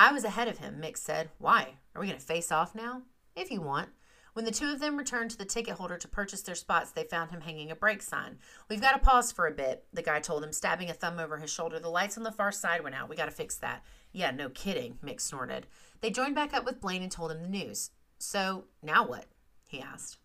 I 0.00 0.12
was 0.12 0.24
ahead 0.24 0.48
of 0.48 0.56
him, 0.56 0.80
Mick 0.80 0.96
said. 0.96 1.28
Why? 1.36 1.74
Are 1.94 2.00
we 2.00 2.06
going 2.06 2.18
to 2.18 2.24
face 2.24 2.50
off 2.50 2.74
now? 2.74 3.02
If 3.36 3.50
you 3.50 3.60
want. 3.60 3.90
When 4.32 4.46
the 4.46 4.50
two 4.50 4.72
of 4.72 4.80
them 4.80 4.96
returned 4.96 5.30
to 5.32 5.36
the 5.36 5.44
ticket 5.44 5.74
holder 5.74 5.98
to 5.98 6.08
purchase 6.08 6.40
their 6.40 6.54
spots, 6.54 6.90
they 6.90 7.04
found 7.04 7.30
him 7.30 7.42
hanging 7.42 7.70
a 7.70 7.76
brake 7.76 8.00
sign. 8.00 8.38
We've 8.70 8.80
got 8.80 8.92
to 8.92 8.98
pause 8.98 9.30
for 9.30 9.46
a 9.46 9.52
bit, 9.52 9.84
the 9.92 10.00
guy 10.00 10.20
told 10.20 10.42
him, 10.42 10.54
stabbing 10.54 10.88
a 10.88 10.94
thumb 10.94 11.18
over 11.18 11.36
his 11.36 11.52
shoulder. 11.52 11.78
The 11.78 11.90
lights 11.90 12.16
on 12.16 12.22
the 12.22 12.32
far 12.32 12.50
side 12.50 12.82
went 12.82 12.94
out. 12.94 13.10
We 13.10 13.16
got 13.16 13.26
to 13.26 13.30
fix 13.30 13.56
that. 13.56 13.84
Yeah, 14.10 14.30
no 14.30 14.48
kidding, 14.48 14.96
Mick 15.04 15.20
snorted. 15.20 15.66
They 16.00 16.08
joined 16.08 16.34
back 16.34 16.54
up 16.54 16.64
with 16.64 16.80
Blaine 16.80 17.02
and 17.02 17.12
told 17.12 17.30
him 17.30 17.42
the 17.42 17.48
news. 17.48 17.90
So, 18.16 18.64
now 18.82 19.06
what? 19.06 19.26
he 19.66 19.82
asked. 19.82 20.16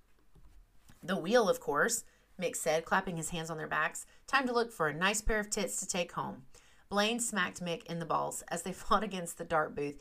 The 1.03 1.17
wheel, 1.17 1.49
of 1.49 1.59
course, 1.59 2.05
Mick 2.41 2.55
said, 2.55 2.85
clapping 2.85 3.17
his 3.17 3.31
hands 3.31 3.49
on 3.49 3.57
their 3.57 3.67
backs. 3.67 4.05
Time 4.25 4.47
to 4.47 4.53
look 4.53 4.71
for 4.71 4.87
a 4.87 4.93
nice 4.93 5.19
pair 5.19 5.41
of 5.41 5.49
tits 5.49 5.81
to 5.81 5.85
take 5.85 6.13
home. 6.13 6.43
Blaine 6.89 7.19
smacked 7.19 7.63
Mick 7.63 7.85
in 7.85 7.99
the 7.99 8.05
balls 8.05 8.43
as 8.49 8.63
they 8.63 8.73
fought 8.73 9.03
against 9.03 9.37
the 9.37 9.45
dart 9.45 9.75
booth. 9.75 9.97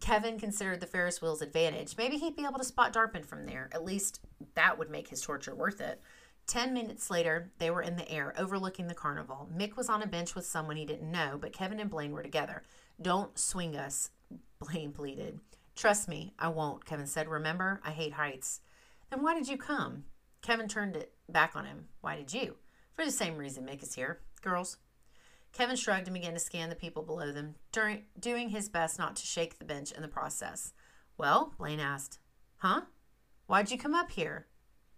Kevin 0.00 0.38
considered 0.38 0.80
the 0.80 0.86
Ferris 0.86 1.20
wheel's 1.20 1.42
advantage. 1.42 1.96
Maybe 1.98 2.16
he'd 2.16 2.36
be 2.36 2.44
able 2.44 2.58
to 2.58 2.64
spot 2.64 2.92
Darpin 2.92 3.24
from 3.24 3.46
there. 3.46 3.68
At 3.72 3.84
least 3.84 4.20
that 4.54 4.78
would 4.78 4.90
make 4.90 5.08
his 5.08 5.20
torture 5.20 5.54
worth 5.54 5.80
it. 5.80 6.00
Ten 6.46 6.72
minutes 6.72 7.10
later, 7.10 7.50
they 7.58 7.70
were 7.70 7.82
in 7.82 7.96
the 7.96 8.10
air, 8.10 8.34
overlooking 8.36 8.86
the 8.88 8.94
carnival. 8.94 9.48
Mick 9.56 9.76
was 9.76 9.88
on 9.88 10.02
a 10.02 10.06
bench 10.06 10.34
with 10.34 10.46
someone 10.46 10.76
he 10.76 10.84
didn't 10.84 11.10
know, 11.10 11.38
but 11.40 11.52
Kevin 11.52 11.80
and 11.80 11.90
Blaine 11.90 12.12
were 12.12 12.22
together. 12.22 12.62
Don't 13.00 13.38
swing 13.38 13.76
us, 13.76 14.10
Blaine 14.58 14.92
pleaded. 14.92 15.40
Trust 15.76 16.08
me, 16.08 16.34
I 16.38 16.48
won't, 16.48 16.84
Kevin 16.84 17.06
said. 17.06 17.28
Remember, 17.28 17.80
I 17.84 17.90
hate 17.90 18.14
heights. 18.14 18.60
Then 19.10 19.22
why 19.22 19.34
did 19.34 19.48
you 19.48 19.56
come? 19.56 20.04
Kevin 20.42 20.68
turned 20.68 20.96
it 20.96 21.12
back 21.28 21.54
on 21.54 21.66
him. 21.66 21.86
Why 22.00 22.16
did 22.16 22.32
you? 22.32 22.56
For 22.94 23.04
the 23.04 23.10
same 23.10 23.36
reason 23.36 23.64
Mick 23.64 23.82
is 23.82 23.94
here. 23.94 24.20
Girls, 24.42 24.76
Kevin 25.52 25.76
shrugged 25.76 26.06
and 26.06 26.14
began 26.14 26.34
to 26.34 26.38
scan 26.38 26.68
the 26.68 26.76
people 26.76 27.02
below 27.02 27.32
them, 27.32 27.56
doing 28.18 28.48
his 28.50 28.68
best 28.68 28.98
not 28.98 29.16
to 29.16 29.26
shake 29.26 29.58
the 29.58 29.64
bench 29.64 29.92
in 29.92 30.02
the 30.02 30.08
process. 30.08 30.72
Well, 31.18 31.54
Blaine 31.58 31.80
asked. 31.80 32.18
Huh? 32.58 32.82
Why'd 33.46 33.70
you 33.70 33.78
come 33.78 33.94
up 33.94 34.12
here? 34.12 34.46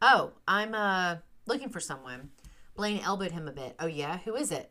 Oh, 0.00 0.32
I'm, 0.47 0.75
uh, 0.75 1.16
looking 1.47 1.71
for 1.71 1.80
someone. 1.80 2.30
Blaine 2.75 3.00
elbowed 3.00 3.32
him 3.32 3.49
a 3.49 3.52
bit. 3.52 3.75
Oh, 3.78 3.87
yeah? 3.87 4.18
Who 4.25 4.35
is 4.35 4.50
it? 4.50 4.71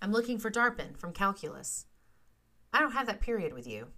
I'm 0.00 0.12
looking 0.12 0.38
for 0.38 0.50
Darpin 0.50 0.96
from 0.96 1.12
calculus. 1.12 1.86
I 2.72 2.80
don't 2.80 2.92
have 2.92 3.06
that 3.06 3.20
period 3.20 3.52
with 3.52 3.66
you. 3.66 3.88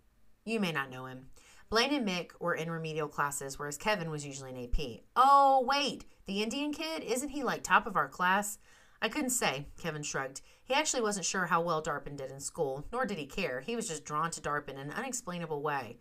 You 0.45 0.61
may 0.61 0.73
not 0.73 0.91
know 0.91 1.07
him. 1.07 1.27
Blaine 1.71 1.95
and 1.95 2.07
Mick 2.07 2.33
were 2.41 2.55
in 2.55 2.71
remedial 2.71 3.09
classes, 3.09 3.59
whereas 3.59 3.79
Kevin 3.79 4.11
was 4.11 4.27
usually 4.27 4.51
in 4.51 4.65
AP. 4.65 5.01
Oh, 5.17 5.65
wait, 5.67 6.05
the 6.27 6.43
Indian 6.43 6.73
kid? 6.73 7.03
Isn't 7.03 7.31
he 7.31 7.43
like 7.43 7.63
top 7.63 7.87
of 7.87 7.97
our 7.97 8.09
class? 8.09 8.59
I 9.01 9.09
couldn't 9.09 9.31
say, 9.31 9.67
Kevin 9.79 10.03
shrugged. 10.03 10.41
He 10.65 10.75
actually 10.75 11.03
wasn't 11.03 11.27
sure 11.27 11.47
how 11.47 11.61
well 11.61 11.83
Darpin 11.83 12.17
did 12.17 12.31
in 12.31 12.41
school, 12.41 12.87
nor 12.91 13.05
did 13.05 13.19
he 13.19 13.27
care. 13.27 13.61
He 13.61 13.77
was 13.77 13.87
just 13.87 14.05
drawn 14.05 14.31
to 14.31 14.41
Darpin 14.41 14.71
in 14.71 14.79
an 14.79 14.93
unexplainable 14.93 15.63
way. 15.63 15.99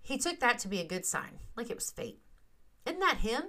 He 0.00 0.18
took 0.18 0.40
that 0.40 0.58
to 0.60 0.68
be 0.68 0.80
a 0.80 0.86
good 0.86 1.04
sign, 1.04 1.38
like 1.54 1.70
it 1.70 1.76
was 1.76 1.90
fate. 1.90 2.20
Isn't 2.86 3.00
that 3.00 3.18
him? 3.18 3.42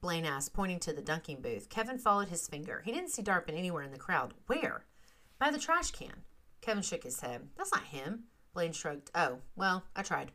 Blaine 0.00 0.24
asked, 0.24 0.54
pointing 0.54 0.80
to 0.80 0.92
the 0.92 1.02
dunking 1.02 1.40
booth. 1.42 1.68
Kevin 1.68 1.98
followed 1.98 2.28
his 2.28 2.48
finger. 2.48 2.82
He 2.84 2.92
didn't 2.92 3.10
see 3.10 3.22
Darpin 3.22 3.56
anywhere 3.56 3.82
in 3.82 3.92
the 3.92 3.98
crowd. 3.98 4.34
Where? 4.46 4.84
By 5.38 5.50
the 5.50 5.58
trash 5.58 5.90
can. 5.90 6.22
Kevin 6.60 6.82
shook 6.82 7.02
his 7.02 7.20
head. 7.20 7.48
That's 7.56 7.72
not 7.72 7.84
him. 7.84 8.24
Blaine 8.54 8.72
shrugged. 8.72 9.10
Oh, 9.14 9.38
well, 9.56 9.84
I 9.94 10.02
tried. 10.02 10.32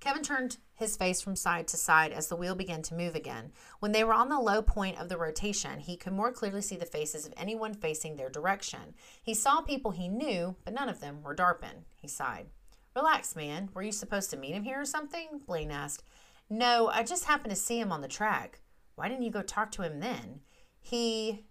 Kevin 0.00 0.22
turned 0.22 0.58
his 0.78 0.96
face 0.96 1.20
from 1.20 1.34
side 1.34 1.66
to 1.68 1.76
side 1.76 2.12
as 2.12 2.28
the 2.28 2.36
wheel 2.36 2.54
began 2.54 2.82
to 2.82 2.94
move 2.94 3.16
again. 3.16 3.50
When 3.80 3.90
they 3.90 4.04
were 4.04 4.14
on 4.14 4.28
the 4.28 4.38
low 4.38 4.62
point 4.62 4.98
of 5.00 5.08
the 5.08 5.18
rotation, 5.18 5.80
he 5.80 5.96
could 5.96 6.12
more 6.12 6.30
clearly 6.30 6.62
see 6.62 6.76
the 6.76 6.86
faces 6.86 7.26
of 7.26 7.34
anyone 7.36 7.74
facing 7.74 8.14
their 8.14 8.30
direction. 8.30 8.94
He 9.20 9.34
saw 9.34 9.60
people 9.60 9.90
he 9.90 10.08
knew, 10.08 10.54
but 10.64 10.72
none 10.72 10.88
of 10.88 11.00
them 11.00 11.22
were 11.22 11.34
Darpin. 11.34 11.84
He 11.96 12.06
sighed. 12.06 12.46
Relax, 12.94 13.34
man. 13.34 13.70
Were 13.74 13.82
you 13.82 13.90
supposed 13.90 14.30
to 14.30 14.36
meet 14.36 14.54
him 14.54 14.62
here 14.62 14.80
or 14.80 14.84
something? 14.84 15.40
Blaine 15.46 15.72
asked. 15.72 16.04
No, 16.48 16.88
I 16.88 17.02
just 17.02 17.24
happened 17.24 17.50
to 17.50 17.60
see 17.60 17.80
him 17.80 17.90
on 17.90 18.00
the 18.00 18.08
track. 18.08 18.60
Why 18.94 19.08
didn't 19.08 19.24
you 19.24 19.32
go 19.32 19.42
talk 19.42 19.72
to 19.72 19.82
him 19.82 19.98
then? 19.98 20.40
He. 20.80 21.44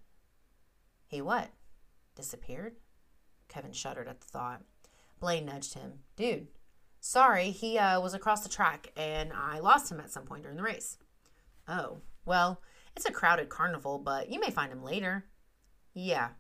He 1.05 1.21
what? 1.21 1.49
Disappeared? 2.15 2.77
Kevin 3.49 3.73
shuddered 3.73 4.07
at 4.07 4.21
the 4.21 4.27
thought. 4.27 4.61
Blaine 5.19 5.45
nudged 5.45 5.73
him. 5.73 5.99
Dude, 6.15 6.47
Sorry, 7.07 7.51
he 7.51 7.77
uh, 7.77 8.01
was 8.01 8.13
across 8.13 8.41
the 8.41 8.49
track 8.49 8.91
and 8.97 9.31
I 9.31 9.59
lost 9.59 9.89
him 9.89 10.01
at 10.01 10.11
some 10.11 10.25
point 10.25 10.43
during 10.43 10.57
the 10.57 10.63
race. 10.63 10.97
Oh, 11.65 11.99
well, 12.25 12.61
it's 12.97 13.05
a 13.05 13.13
crowded 13.13 13.47
carnival, 13.47 13.97
but 13.97 14.29
you 14.29 14.41
may 14.41 14.49
find 14.51 14.73
him 14.73 14.83
later. 14.83 15.23
Yeah. 15.93 16.31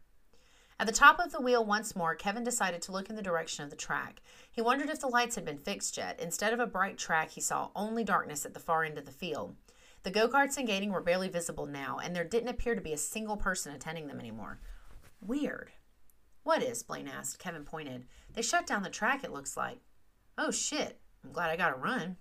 At 0.77 0.85
the 0.85 0.91
top 0.91 1.21
of 1.21 1.31
the 1.31 1.39
wheel 1.39 1.63
once 1.63 1.95
more, 1.95 2.15
Kevin 2.15 2.43
decided 2.43 2.81
to 2.81 2.91
look 2.91 3.09
in 3.09 3.15
the 3.15 3.21
direction 3.21 3.63
of 3.63 3.69
the 3.69 3.77
track. 3.77 4.21
He 4.51 4.59
wondered 4.59 4.89
if 4.89 4.99
the 4.99 5.07
lights 5.07 5.35
had 5.35 5.45
been 5.45 5.57
fixed 5.57 5.95
yet. 5.95 6.19
Instead 6.19 6.51
of 6.51 6.59
a 6.59 6.67
bright 6.67 6.97
track, 6.97 7.31
he 7.31 7.39
saw 7.39 7.69
only 7.73 8.03
darkness 8.03 8.45
at 8.45 8.53
the 8.53 8.59
far 8.59 8.83
end 8.83 8.97
of 8.97 9.05
the 9.05 9.11
field. 9.13 9.55
The 10.03 10.11
go 10.11 10.27
karts 10.27 10.57
and 10.57 10.67
gating 10.67 10.91
were 10.91 10.99
barely 10.99 11.29
visible 11.29 11.65
now, 11.65 11.97
and 12.03 12.13
there 12.13 12.25
didn't 12.25 12.49
appear 12.49 12.75
to 12.75 12.81
be 12.81 12.91
a 12.91 12.97
single 12.97 13.37
person 13.37 13.73
attending 13.73 14.07
them 14.07 14.19
anymore. 14.19 14.59
Weird. 15.21 15.71
What 16.43 16.61
is? 16.61 16.83
Blaine 16.83 17.07
asked. 17.07 17.39
Kevin 17.39 17.63
pointed. 17.63 18.05
They 18.33 18.41
shut 18.41 18.67
down 18.67 18.83
the 18.83 18.89
track, 18.89 19.23
it 19.23 19.31
looks 19.31 19.55
like. 19.55 19.79
Oh 20.37 20.51
shit, 20.51 20.99
I'm 21.23 21.31
glad 21.31 21.49
I 21.49 21.55
got 21.55 21.69
to 21.69 21.75
run. 21.75 22.17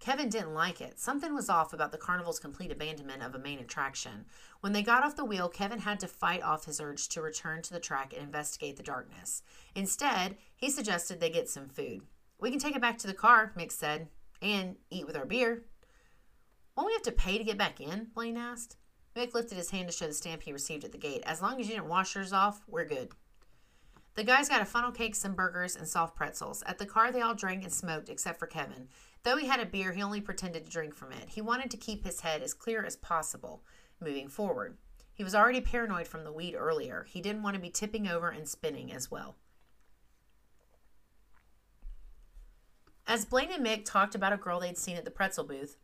Kevin 0.00 0.28
didn't 0.28 0.52
like 0.52 0.80
it. 0.80 0.98
Something 0.98 1.34
was 1.34 1.48
off 1.48 1.72
about 1.72 1.92
the 1.92 1.98
carnival's 1.98 2.38
complete 2.38 2.70
abandonment 2.70 3.22
of 3.22 3.34
a 3.34 3.38
main 3.38 3.58
attraction. 3.58 4.26
When 4.60 4.72
they 4.72 4.82
got 4.82 5.02
off 5.02 5.16
the 5.16 5.24
wheel, 5.24 5.48
Kevin 5.48 5.78
had 5.78 6.00
to 6.00 6.08
fight 6.08 6.42
off 6.42 6.66
his 6.66 6.80
urge 6.80 7.08
to 7.10 7.22
return 7.22 7.62
to 7.62 7.72
the 7.72 7.80
track 7.80 8.12
and 8.12 8.22
investigate 8.22 8.76
the 8.76 8.82
darkness. 8.82 9.42
Instead, 9.74 10.36
he 10.56 10.68
suggested 10.68 11.20
they 11.20 11.30
get 11.30 11.48
some 11.48 11.68
food. 11.68 12.02
We 12.38 12.50
can 12.50 12.58
take 12.58 12.76
it 12.76 12.82
back 12.82 12.98
to 12.98 13.06
the 13.06 13.14
car, 13.14 13.52
Mick 13.56 13.72
said, 13.72 14.08
and 14.42 14.76
eat 14.90 15.06
with 15.06 15.16
our 15.16 15.24
beer. 15.24 15.64
Won't 16.76 16.88
we 16.88 16.92
have 16.92 17.02
to 17.02 17.12
pay 17.12 17.38
to 17.38 17.44
get 17.44 17.56
back 17.56 17.80
in? 17.80 18.08
Blaine 18.14 18.36
asked. 18.36 18.76
Mick 19.16 19.32
lifted 19.32 19.56
his 19.56 19.70
hand 19.70 19.86
to 19.86 19.94
show 19.94 20.08
the 20.08 20.12
stamp 20.12 20.42
he 20.42 20.52
received 20.52 20.84
at 20.84 20.92
the 20.92 20.98
gate. 20.98 21.22
As 21.24 21.40
long 21.40 21.60
as 21.60 21.68
you 21.68 21.76
didn't 21.76 21.88
wash 21.88 22.16
yours 22.16 22.32
off, 22.32 22.62
we're 22.66 22.84
good. 22.84 23.10
The 24.14 24.24
guys 24.24 24.48
got 24.48 24.62
a 24.62 24.64
funnel 24.64 24.92
cake, 24.92 25.16
some 25.16 25.34
burgers, 25.34 25.74
and 25.74 25.88
soft 25.88 26.14
pretzels. 26.14 26.62
At 26.66 26.78
the 26.78 26.86
car, 26.86 27.10
they 27.10 27.20
all 27.20 27.34
drank 27.34 27.64
and 27.64 27.72
smoked 27.72 28.08
except 28.08 28.38
for 28.38 28.46
Kevin. 28.46 28.88
Though 29.24 29.36
he 29.36 29.46
had 29.46 29.60
a 29.60 29.66
beer, 29.66 29.92
he 29.92 30.02
only 30.02 30.20
pretended 30.20 30.64
to 30.64 30.70
drink 30.70 30.94
from 30.94 31.12
it. 31.12 31.30
He 31.30 31.40
wanted 31.40 31.70
to 31.72 31.76
keep 31.76 32.04
his 32.04 32.20
head 32.20 32.42
as 32.42 32.54
clear 32.54 32.84
as 32.84 32.96
possible 32.96 33.62
moving 34.00 34.28
forward. 34.28 34.76
He 35.12 35.24
was 35.24 35.34
already 35.34 35.60
paranoid 35.60 36.06
from 36.06 36.24
the 36.24 36.32
weed 36.32 36.54
earlier. 36.54 37.06
He 37.08 37.20
didn't 37.20 37.42
want 37.42 37.54
to 37.54 37.60
be 37.60 37.70
tipping 37.70 38.06
over 38.06 38.28
and 38.30 38.48
spinning 38.48 38.92
as 38.92 39.10
well. 39.10 39.36
As 43.06 43.24
Blaine 43.24 43.52
and 43.52 43.64
Mick 43.64 43.84
talked 43.84 44.14
about 44.14 44.32
a 44.32 44.36
girl 44.36 44.60
they'd 44.60 44.78
seen 44.78 44.96
at 44.96 45.04
the 45.04 45.10
pretzel 45.10 45.44
booth, 45.44 45.76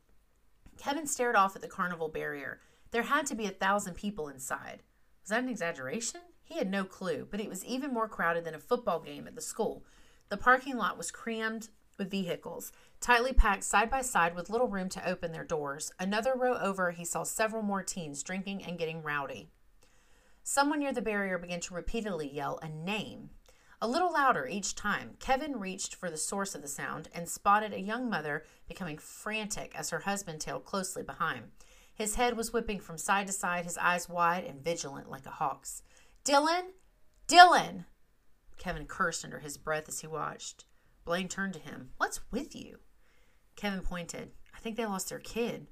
Kevin 0.79 1.07
stared 1.07 1.37
off 1.37 1.55
at 1.55 1.63
the 1.63 1.69
carnival 1.69 2.09
barrier. 2.09 2.61
There 2.91 3.03
had 3.03 3.27
to 3.27 3.35
be 3.35 3.47
a 3.47 3.51
thousand 3.51 3.95
people 3.95 4.29
inside. 4.29 4.83
Was 5.23 5.31
that 5.31 5.43
an 5.43 5.49
exaggeration? 5.49 6.23
He 6.51 6.59
had 6.59 6.69
no 6.69 6.85
clue, 6.85 7.29
but 7.31 7.39
it 7.39 7.49
was 7.49 7.65
even 7.65 7.95
more 7.95 8.09
crowded 8.09 8.45
than 8.45 8.57
a 8.57 8.59
football 8.59 8.99
game 8.99 9.29
at 9.29 9.37
the 9.37 9.41
school. 9.41 9.85
The 10.31 10.37
parking 10.37 10.77
lot 10.77 10.99
was 10.99 11.13
crammed 11.13 11.69
with 11.97 12.11
vehicles, 12.11 12.73
tightly 13.01 13.33
packed 13.33 13.63
side 13.63 13.89
by 13.89 14.03
side 14.03 14.35
with 14.35 14.51
little 14.51 14.67
room 14.67 14.89
to 14.89 15.09
open 15.09 15.31
their 15.31 15.45
doors. 15.45 15.93
Another 16.01 16.35
row 16.35 16.59
over, 16.59 16.91
he 16.91 17.05
saw 17.05 17.23
several 17.23 17.63
more 17.63 17.85
teens 17.85 18.25
drinking 18.25 18.65
and 18.65 18.81
getting 18.81 19.01
rowdy. 19.01 19.49
Someone 20.43 20.81
near 20.81 20.93
the 20.93 21.01
barrier 21.01 21.39
began 21.39 21.61
to 21.61 21.75
repeatedly 21.75 22.29
yell 22.29 22.59
a 22.63 22.69
name. 22.69 23.31
A 23.81 23.87
little 23.87 24.13
louder 24.13 24.49
each 24.49 24.75
time, 24.75 25.15
Kevin 25.21 25.61
reached 25.61 25.95
for 25.95 26.11
the 26.11 26.17
source 26.17 26.57
of 26.57 26.63
the 26.63 26.69
sound 26.69 27.09
and 27.15 27.29
spotted 27.29 27.73
a 27.73 27.81
young 27.81 28.11
mother 28.11 28.45
becoming 28.67 28.99
frantic 28.99 29.73
as 29.79 29.91
her 29.91 30.01
husband 30.01 30.41
tailed 30.41 30.65
closely 30.65 31.05
behind. 31.05 31.53
His 31.95 32.17
head 32.17 32.37
was 32.37 32.53
whipping 32.53 32.81
from 32.81 32.99
side 32.99 33.29
to 33.29 33.33
side, 33.33 33.67
his 33.67 33.79
eyes 33.79 34.09
wide 34.09 34.43
and 34.43 34.65
vigilant 34.65 35.09
like 35.09 35.27
a 35.27 35.31
hawk's. 35.31 35.83
Dylan? 36.25 36.73
Dylan! 37.29 37.87
Kevin 38.59 38.87
cursed 38.87 39.25
under 39.25 39.39
his 39.39 39.57
breath 39.57 39.89
as 39.89 40.01
he 40.01 40.07
watched. 40.07 40.65
Blaine 41.05 41.29
turned 41.29 41.55
to 41.55 41.59
him. 41.59 41.91
What's 41.97 42.21
with 42.31 42.55
you? 42.55 42.79
Kevin 43.57 43.81
pointed. 43.81 44.33
I 44.55 44.59
think 44.61 44.77
they 44.77 44.85
lost 44.85 45.09
their 45.09 45.19
kid. 45.19 45.69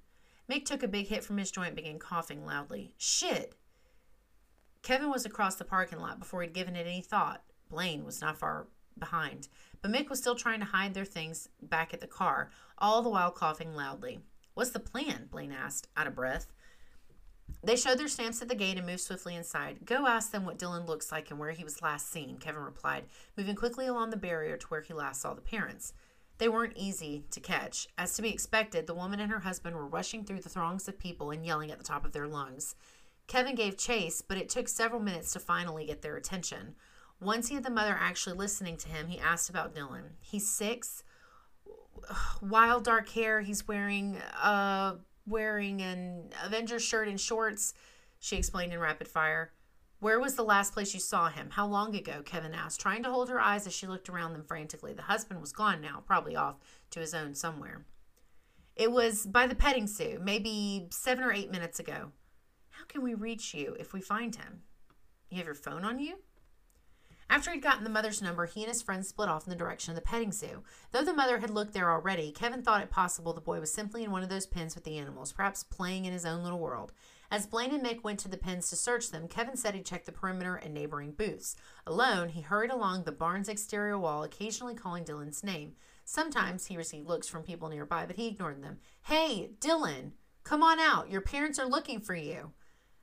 Mick 0.50 0.64
took 0.64 0.82
a 0.82 0.88
big 0.88 1.08
hit 1.08 1.22
from 1.22 1.36
his 1.36 1.50
joint 1.50 1.68
and 1.68 1.76
began 1.76 1.98
coughing 1.98 2.46
loudly. 2.46 2.94
Shit! 2.96 3.54
Kevin 4.82 5.10
was 5.10 5.26
across 5.26 5.56
the 5.56 5.64
parking 5.64 5.98
lot 5.98 6.18
before 6.18 6.40
he'd 6.40 6.54
given 6.54 6.76
it 6.76 6.86
any 6.86 7.02
thought. 7.02 7.42
Blaine 7.68 8.04
was 8.04 8.22
not 8.22 8.38
far 8.38 8.68
behind, 8.98 9.48
but 9.82 9.92
Mick 9.92 10.08
was 10.08 10.18
still 10.18 10.34
trying 10.34 10.60
to 10.60 10.66
hide 10.66 10.94
their 10.94 11.04
things 11.04 11.48
back 11.60 11.92
at 11.92 12.00
the 12.00 12.06
car, 12.06 12.50
all 12.78 13.02
the 13.02 13.10
while 13.10 13.30
coughing 13.30 13.74
loudly. 13.74 14.20
What's 14.54 14.70
the 14.70 14.80
plan? 14.80 15.28
Blaine 15.30 15.52
asked, 15.52 15.88
out 15.96 16.06
of 16.06 16.14
breath. 16.14 16.46
They 17.62 17.76
showed 17.76 17.98
their 17.98 18.08
stamps 18.08 18.40
at 18.40 18.48
the 18.48 18.54
gate 18.54 18.78
and 18.78 18.86
moved 18.86 19.00
swiftly 19.00 19.34
inside. 19.34 19.84
Go 19.84 20.06
ask 20.06 20.30
them 20.30 20.44
what 20.44 20.58
Dylan 20.58 20.86
looks 20.86 21.10
like 21.10 21.30
and 21.30 21.38
where 21.38 21.50
he 21.50 21.64
was 21.64 21.82
last 21.82 22.10
seen, 22.10 22.38
Kevin 22.38 22.62
replied, 22.62 23.04
moving 23.36 23.56
quickly 23.56 23.86
along 23.86 24.10
the 24.10 24.16
barrier 24.16 24.56
to 24.56 24.66
where 24.68 24.80
he 24.80 24.94
last 24.94 25.20
saw 25.20 25.34
the 25.34 25.40
parents. 25.40 25.92
They 26.38 26.48
weren't 26.48 26.76
easy 26.76 27.24
to 27.32 27.40
catch. 27.40 27.88
As 27.98 28.14
to 28.14 28.22
be 28.22 28.32
expected, 28.32 28.86
the 28.86 28.94
woman 28.94 29.18
and 29.18 29.30
her 29.32 29.40
husband 29.40 29.74
were 29.74 29.86
rushing 29.86 30.24
through 30.24 30.40
the 30.40 30.48
throngs 30.48 30.86
of 30.86 30.98
people 30.98 31.30
and 31.32 31.44
yelling 31.44 31.72
at 31.72 31.78
the 31.78 31.84
top 31.84 32.04
of 32.04 32.12
their 32.12 32.28
lungs. 32.28 32.76
Kevin 33.26 33.56
gave 33.56 33.76
chase, 33.76 34.22
but 34.22 34.38
it 34.38 34.48
took 34.48 34.68
several 34.68 35.00
minutes 35.00 35.32
to 35.32 35.40
finally 35.40 35.84
get 35.84 36.00
their 36.00 36.16
attention. 36.16 36.76
Once 37.20 37.48
he 37.48 37.56
had 37.56 37.64
the 37.64 37.70
mother 37.70 37.96
actually 37.98 38.36
listening 38.36 38.76
to 38.76 38.88
him, 38.88 39.08
he 39.08 39.18
asked 39.18 39.50
about 39.50 39.74
Dylan. 39.74 40.10
He's 40.20 40.48
six, 40.48 41.02
wild 42.40 42.84
dark 42.84 43.08
hair. 43.08 43.40
He's 43.40 43.66
wearing 43.66 44.16
uh 44.40 44.94
wearing 45.28 45.82
an 45.82 46.30
Avengers 46.44 46.82
shirt 46.82 47.08
and 47.08 47.20
shorts. 47.20 47.74
She 48.18 48.36
explained 48.36 48.72
in 48.72 48.80
rapid 48.80 49.08
fire. 49.08 49.52
Where 50.00 50.20
was 50.20 50.34
the 50.34 50.44
last 50.44 50.72
place 50.72 50.94
you 50.94 51.00
saw 51.00 51.28
him? 51.28 51.50
How 51.50 51.66
long 51.66 51.96
ago? 51.96 52.22
Kevin 52.24 52.54
asked, 52.54 52.80
trying 52.80 53.02
to 53.02 53.10
hold 53.10 53.28
her 53.28 53.40
eyes 53.40 53.66
as 53.66 53.72
she 53.72 53.88
looked 53.88 54.08
around 54.08 54.32
them 54.32 54.44
frantically. 54.44 54.92
The 54.92 55.02
husband 55.02 55.40
was 55.40 55.52
gone 55.52 55.80
now, 55.80 56.02
probably 56.06 56.36
off 56.36 56.56
to 56.90 57.00
his 57.00 57.14
own 57.14 57.34
somewhere. 57.34 57.84
It 58.76 58.92
was 58.92 59.26
by 59.26 59.48
the 59.48 59.56
petting 59.56 59.88
zoo, 59.88 60.20
maybe 60.22 60.86
seven 60.90 61.24
or 61.24 61.32
eight 61.32 61.50
minutes 61.50 61.80
ago. 61.80 62.12
How 62.70 62.84
can 62.84 63.02
we 63.02 63.14
reach 63.14 63.54
you 63.54 63.76
if 63.80 63.92
we 63.92 64.00
find 64.00 64.36
him? 64.36 64.62
You 65.30 65.38
have 65.38 65.46
your 65.46 65.54
phone 65.56 65.84
on 65.84 65.98
you? 65.98 66.18
After 67.30 67.52
he'd 67.52 67.62
gotten 67.62 67.84
the 67.84 67.90
mother's 67.90 68.22
number, 68.22 68.46
he 68.46 68.62
and 68.62 68.68
his 68.68 68.80
friends 68.80 69.08
split 69.08 69.28
off 69.28 69.46
in 69.46 69.50
the 69.50 69.56
direction 69.56 69.90
of 69.90 69.96
the 69.96 70.02
petting 70.02 70.32
zoo. 70.32 70.62
Though 70.92 71.04
the 71.04 71.12
mother 71.12 71.38
had 71.38 71.50
looked 71.50 71.74
there 71.74 71.90
already, 71.90 72.32
Kevin 72.32 72.62
thought 72.62 72.82
it 72.82 72.90
possible 72.90 73.32
the 73.34 73.40
boy 73.40 73.60
was 73.60 73.72
simply 73.72 74.02
in 74.02 74.10
one 74.10 74.22
of 74.22 74.30
those 74.30 74.46
pens 74.46 74.74
with 74.74 74.84
the 74.84 74.96
animals, 74.96 75.32
perhaps 75.32 75.62
playing 75.62 76.06
in 76.06 76.12
his 76.12 76.24
own 76.24 76.42
little 76.42 76.58
world. 76.58 76.92
As 77.30 77.46
Blaine 77.46 77.74
and 77.74 77.84
Mick 77.84 78.02
went 78.02 78.18
to 78.20 78.28
the 78.28 78.38
pens 78.38 78.70
to 78.70 78.76
search 78.76 79.10
them, 79.10 79.28
Kevin 79.28 79.56
said 79.56 79.74
he 79.74 79.82
checked 79.82 80.06
the 80.06 80.12
perimeter 80.12 80.56
and 80.56 80.72
neighboring 80.72 81.12
booths. 81.12 81.56
Alone, 81.86 82.30
he 82.30 82.40
hurried 82.40 82.70
along 82.70 83.04
the 83.04 83.12
barn's 83.12 83.50
exterior 83.50 83.98
wall, 83.98 84.22
occasionally 84.22 84.74
calling 84.74 85.04
Dylan's 85.04 85.44
name. 85.44 85.74
Sometimes 86.06 86.66
he 86.66 86.78
received 86.78 87.06
looks 87.06 87.28
from 87.28 87.42
people 87.42 87.68
nearby, 87.68 88.06
but 88.06 88.16
he 88.16 88.28
ignored 88.28 88.62
them. 88.62 88.78
Hey, 89.02 89.50
Dylan, 89.60 90.12
come 90.42 90.62
on 90.62 90.80
out. 90.80 91.10
Your 91.10 91.20
parents 91.20 91.58
are 91.58 91.68
looking 91.68 92.00
for 92.00 92.14
you. 92.14 92.52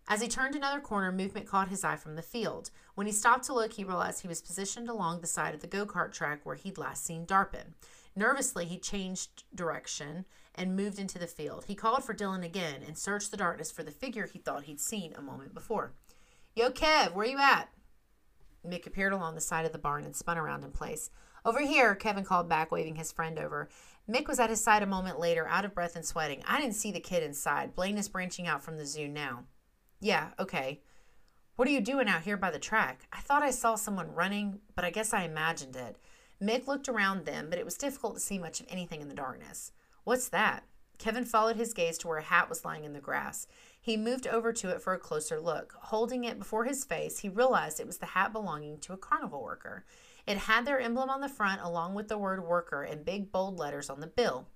As 0.08 0.22
he 0.22 0.28
turned 0.28 0.56
another 0.56 0.80
corner, 0.80 1.12
movement 1.12 1.48
caught 1.48 1.70
his 1.70 1.84
eye 1.84 1.96
from 1.96 2.16
the 2.16 2.22
field. 2.22 2.70
When 2.94 3.08
he 3.08 3.14
stopped 3.14 3.46
to 3.46 3.54
look, 3.54 3.74
he 3.74 3.84
realized 3.84 4.22
he 4.22 4.28
was 4.28 4.42
positioned 4.42 4.88
along 4.88 5.22
the 5.22 5.28
side 5.28 5.56
of 5.56 5.62
the 5.62 5.68
go 5.68 5.86
kart 5.86 6.12
track 6.12 6.42
where 6.44 6.56
he'd 6.56 6.78
last 6.78 7.04
seen 7.04 7.26
Darpin. 7.26 7.74
Nervously, 8.16 8.66
he 8.66 8.78
changed 8.78 9.44
direction 9.54 10.26
and 10.54 10.76
moved 10.76 11.00
into 11.00 11.18
the 11.18 11.28
field. 11.28 11.66
He 11.66 11.76
called 11.76 12.04
for 12.04 12.14
Dylan 12.14 12.46
again 12.46 12.82
and 12.86 12.98
searched 12.98 13.32
the 13.32 13.38
darkness 13.38 13.72
for 13.72 13.84
the 13.84 13.92
figure 13.92 14.28
he 14.28 14.40
thought 14.40 14.64
he'd 14.64 14.80
seen 14.80 15.14
a 15.16 15.22
moment 15.22 15.54
before. 15.54 15.94
Yo, 16.56 16.70
Kev, 16.70 17.14
where 17.14 17.26
you 17.26 17.40
at? 17.40 17.70
Mick 18.66 18.88
appeared 18.88 19.12
along 19.12 19.36
the 19.36 19.42
side 19.42 19.66
of 19.66 19.72
the 19.72 19.78
barn 19.78 20.06
and 20.06 20.16
spun 20.16 20.38
around 20.38 20.64
in 20.64 20.72
place. 20.72 21.10
Over 21.44 21.62
here, 21.62 21.94
Kevin 21.96 22.24
called 22.24 22.48
back, 22.48 22.72
waving 22.72 22.96
his 22.96 23.12
friend 23.12 23.38
over. 23.38 23.70
Mick 24.10 24.28
was 24.28 24.40
at 24.40 24.50
his 24.50 24.64
side 24.64 24.82
a 24.82 24.88
moment 24.88 25.20
later, 25.20 25.48
out 25.48 25.66
of 25.66 25.76
breath 25.76 25.96
and 25.96 26.06
sweating. 26.06 26.44
I 26.48 26.62
didn't 26.62 26.76
see 26.76 26.92
the 26.92 27.00
kid 27.00 27.22
inside. 27.24 27.76
Blaine 27.76 27.98
is 27.98 28.08
branching 28.08 28.48
out 28.48 28.64
from 28.64 28.78
the 28.78 28.86
zoo 28.86 29.08
now. 29.08 29.44
Yeah, 30.00 30.30
okay. 30.40 30.82
What 31.56 31.68
are 31.68 31.72
you 31.72 31.82
doing 31.82 32.08
out 32.08 32.24
here 32.24 32.38
by 32.38 32.52
the 32.52 32.60
track? 32.60 33.08
I 33.14 33.22
thought 33.22 33.44
I 33.44 33.52
saw 33.52 33.76
someone 33.76 34.14
running, 34.14 34.60
but 34.76 34.84
I 34.84 34.90
guess 34.90 35.14
I 35.14 35.24
imagined 35.24 35.76
it. 35.76 35.98
Mick 36.42 36.68
looked 36.68 36.90
around 36.90 37.26
them, 37.26 37.50
but 37.50 37.60
it 37.60 37.66
was 37.66 37.78
difficult 37.78 38.16
to 38.16 38.20
see 38.20 38.38
much 38.38 38.60
of 38.60 38.68
anything 38.70 39.02
in 39.02 39.08
the 39.08 39.16
darkness. 39.16 39.72
What's 40.04 40.28
that? 40.30 40.66
Kevin 40.98 41.26
followed 41.26 41.56
his 41.56 41.74
gaze 41.74 41.98
to 42.00 42.08
where 42.08 42.18
a 42.18 42.24
hat 42.24 42.50
was 42.50 42.66
lying 42.66 42.84
in 42.84 42.94
the 42.94 43.00
grass. 43.00 43.48
He 43.82 43.98
moved 43.98 44.28
over 44.28 44.52
to 44.54 44.70
it 44.70 44.82
for 44.82 44.94
a 44.94 45.00
closer 45.00 45.40
look. 45.40 45.74
Holding 45.80 46.24
it 46.24 46.40
before 46.40 46.66
his 46.66 46.86
face, 46.86 47.20
he 47.20 47.30
realized 47.30 47.80
it 47.80 47.88
was 47.88 47.98
the 47.98 48.08
hat 48.08 48.34
belonging 48.34 48.80
to 48.80 48.94
a 48.94 48.98
carnival 48.98 49.44
worker. 49.44 49.86
It 50.28 50.38
had 50.38 50.66
their 50.66 50.80
emblem 50.80 51.10
on 51.10 51.22
the 51.22 51.30
front, 51.30 51.62
along 51.62 51.94
with 51.94 52.08
the 52.08 52.18
word 52.18 52.44
worker 52.44 52.84
in 52.84 53.04
big 53.04 53.32
bold 53.32 53.60
letters 53.60 53.90
on 53.90 54.00
the 54.00 54.08
bill. 54.08 54.48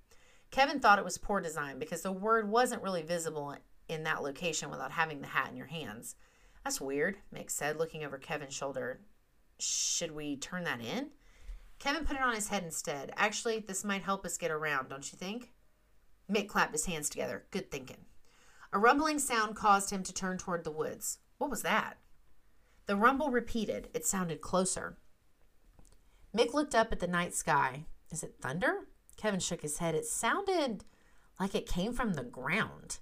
Kevin 0.50 0.80
thought 0.80 0.98
it 0.98 1.04
was 1.04 1.18
poor 1.18 1.40
design 1.40 1.78
because 1.78 2.02
the 2.02 2.12
word 2.12 2.48
wasn't 2.48 2.82
really 2.82 3.02
visible 3.02 3.52
in 3.90 4.04
that 4.04 4.22
location 4.22 4.70
without 4.70 4.92
having 4.92 5.20
the 5.20 5.26
hat 5.26 5.50
in 5.50 5.56
your 5.56 5.66
hands. 5.66 6.16
That's 6.64 6.80
weird, 6.80 7.16
Mick 7.34 7.50
said, 7.50 7.78
looking 7.78 8.04
over 8.04 8.18
Kevin's 8.18 8.54
shoulder. 8.54 9.00
Should 9.58 10.12
we 10.12 10.36
turn 10.36 10.64
that 10.64 10.80
in? 10.80 11.08
Kevin 11.78 12.04
put 12.04 12.16
it 12.16 12.22
on 12.22 12.34
his 12.34 12.48
head 12.48 12.62
instead. 12.62 13.12
Actually, 13.16 13.58
this 13.60 13.84
might 13.84 14.02
help 14.02 14.24
us 14.24 14.36
get 14.36 14.50
around, 14.50 14.88
don't 14.88 15.10
you 15.10 15.18
think? 15.18 15.52
Mick 16.30 16.48
clapped 16.48 16.72
his 16.72 16.86
hands 16.86 17.08
together. 17.08 17.44
Good 17.50 17.70
thinking. 17.70 18.04
A 18.72 18.78
rumbling 18.78 19.18
sound 19.18 19.56
caused 19.56 19.90
him 19.90 20.02
to 20.04 20.12
turn 20.12 20.38
toward 20.38 20.62
the 20.62 20.70
woods. 20.70 21.18
What 21.38 21.50
was 21.50 21.62
that? 21.62 21.96
The 22.86 22.96
rumble 22.96 23.30
repeated. 23.30 23.88
It 23.94 24.06
sounded 24.06 24.40
closer. 24.40 24.98
Mick 26.36 26.52
looked 26.52 26.74
up 26.74 26.92
at 26.92 27.00
the 27.00 27.06
night 27.06 27.34
sky. 27.34 27.86
Is 28.10 28.22
it 28.22 28.36
thunder? 28.40 28.86
Kevin 29.16 29.40
shook 29.40 29.62
his 29.62 29.78
head. 29.78 29.94
It 29.94 30.06
sounded 30.06 30.84
like 31.38 31.54
it 31.54 31.66
came 31.66 31.92
from 31.92 32.14
the 32.14 32.22
ground. 32.22 32.98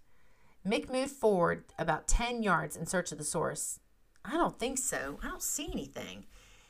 Mick 0.67 0.91
moved 0.91 1.13
forward 1.13 1.65
about 1.79 2.09
10 2.09 2.43
yards 2.43 2.77
in 2.77 2.87
search 2.87 3.13
of 3.13 3.19
the 3.19 3.25
source. 3.25 3.81
I 4.25 4.33
don't 4.33 4.59
think 4.59 4.79
so. 4.79 5.19
I 5.23 5.29
don't 5.29 5.43
see 5.43 5.69
anything. 5.73 6.27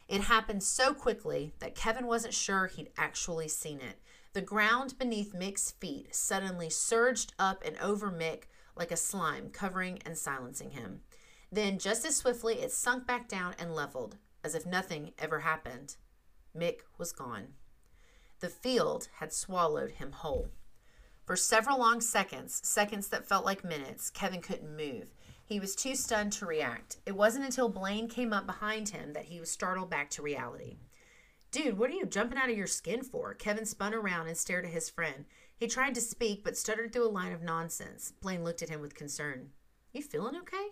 It 0.08 0.22
happened 0.22 0.62
so 0.62 0.94
quickly 0.94 1.52
that 1.58 1.74
Kevin 1.74 2.06
wasn't 2.06 2.34
sure 2.34 2.66
he'd 2.66 2.90
actually 2.96 3.48
seen 3.48 3.80
it. 3.80 4.00
The 4.32 4.40
ground 4.42 4.98
beneath 4.98 5.34
Mick's 5.34 5.70
feet 5.70 6.14
suddenly 6.14 6.70
surged 6.70 7.34
up 7.38 7.62
and 7.64 7.76
over 7.78 8.10
Mick 8.10 8.44
like 8.76 8.92
a 8.92 8.96
slime, 8.96 9.50
covering 9.50 9.98
and 10.06 10.16
silencing 10.16 10.70
him. 10.70 11.00
Then, 11.50 11.78
just 11.78 12.06
as 12.06 12.16
swiftly, 12.16 12.60
it 12.60 12.72
sunk 12.72 13.06
back 13.06 13.28
down 13.28 13.54
and 13.58 13.74
leveled, 13.74 14.16
as 14.44 14.54
if 14.54 14.64
nothing 14.64 15.12
ever 15.18 15.40
happened. 15.40 15.96
Mick 16.56 16.80
was 16.96 17.12
gone. 17.12 17.54
The 18.40 18.48
field 18.48 19.08
had 19.18 19.32
swallowed 19.32 19.92
him 19.92 20.12
whole. 20.12 20.50
For 21.28 21.36
several 21.36 21.78
long 21.78 22.00
seconds, 22.00 22.58
seconds 22.64 23.08
that 23.08 23.28
felt 23.28 23.44
like 23.44 23.62
minutes, 23.62 24.08
Kevin 24.08 24.40
couldn't 24.40 24.74
move. 24.74 25.08
He 25.44 25.60
was 25.60 25.76
too 25.76 25.94
stunned 25.94 26.32
to 26.32 26.46
react. 26.46 26.96
It 27.04 27.14
wasn't 27.14 27.44
until 27.44 27.68
Blaine 27.68 28.08
came 28.08 28.32
up 28.32 28.46
behind 28.46 28.88
him 28.88 29.12
that 29.12 29.26
he 29.26 29.38
was 29.38 29.50
startled 29.50 29.90
back 29.90 30.08
to 30.12 30.22
reality. 30.22 30.78
Dude, 31.50 31.76
what 31.76 31.90
are 31.90 31.92
you 31.92 32.06
jumping 32.06 32.38
out 32.38 32.48
of 32.48 32.56
your 32.56 32.66
skin 32.66 33.02
for? 33.02 33.34
Kevin 33.34 33.66
spun 33.66 33.92
around 33.92 34.28
and 34.28 34.38
stared 34.38 34.64
at 34.64 34.70
his 34.70 34.88
friend. 34.88 35.26
He 35.54 35.66
tried 35.66 35.94
to 35.96 36.00
speak, 36.00 36.44
but 36.44 36.56
stuttered 36.56 36.94
through 36.94 37.06
a 37.06 37.12
line 37.12 37.32
of 37.32 37.42
nonsense. 37.42 38.14
Blaine 38.22 38.42
looked 38.42 38.62
at 38.62 38.70
him 38.70 38.80
with 38.80 38.94
concern. 38.94 39.50
You 39.92 40.02
feeling 40.02 40.34
okay? 40.34 40.68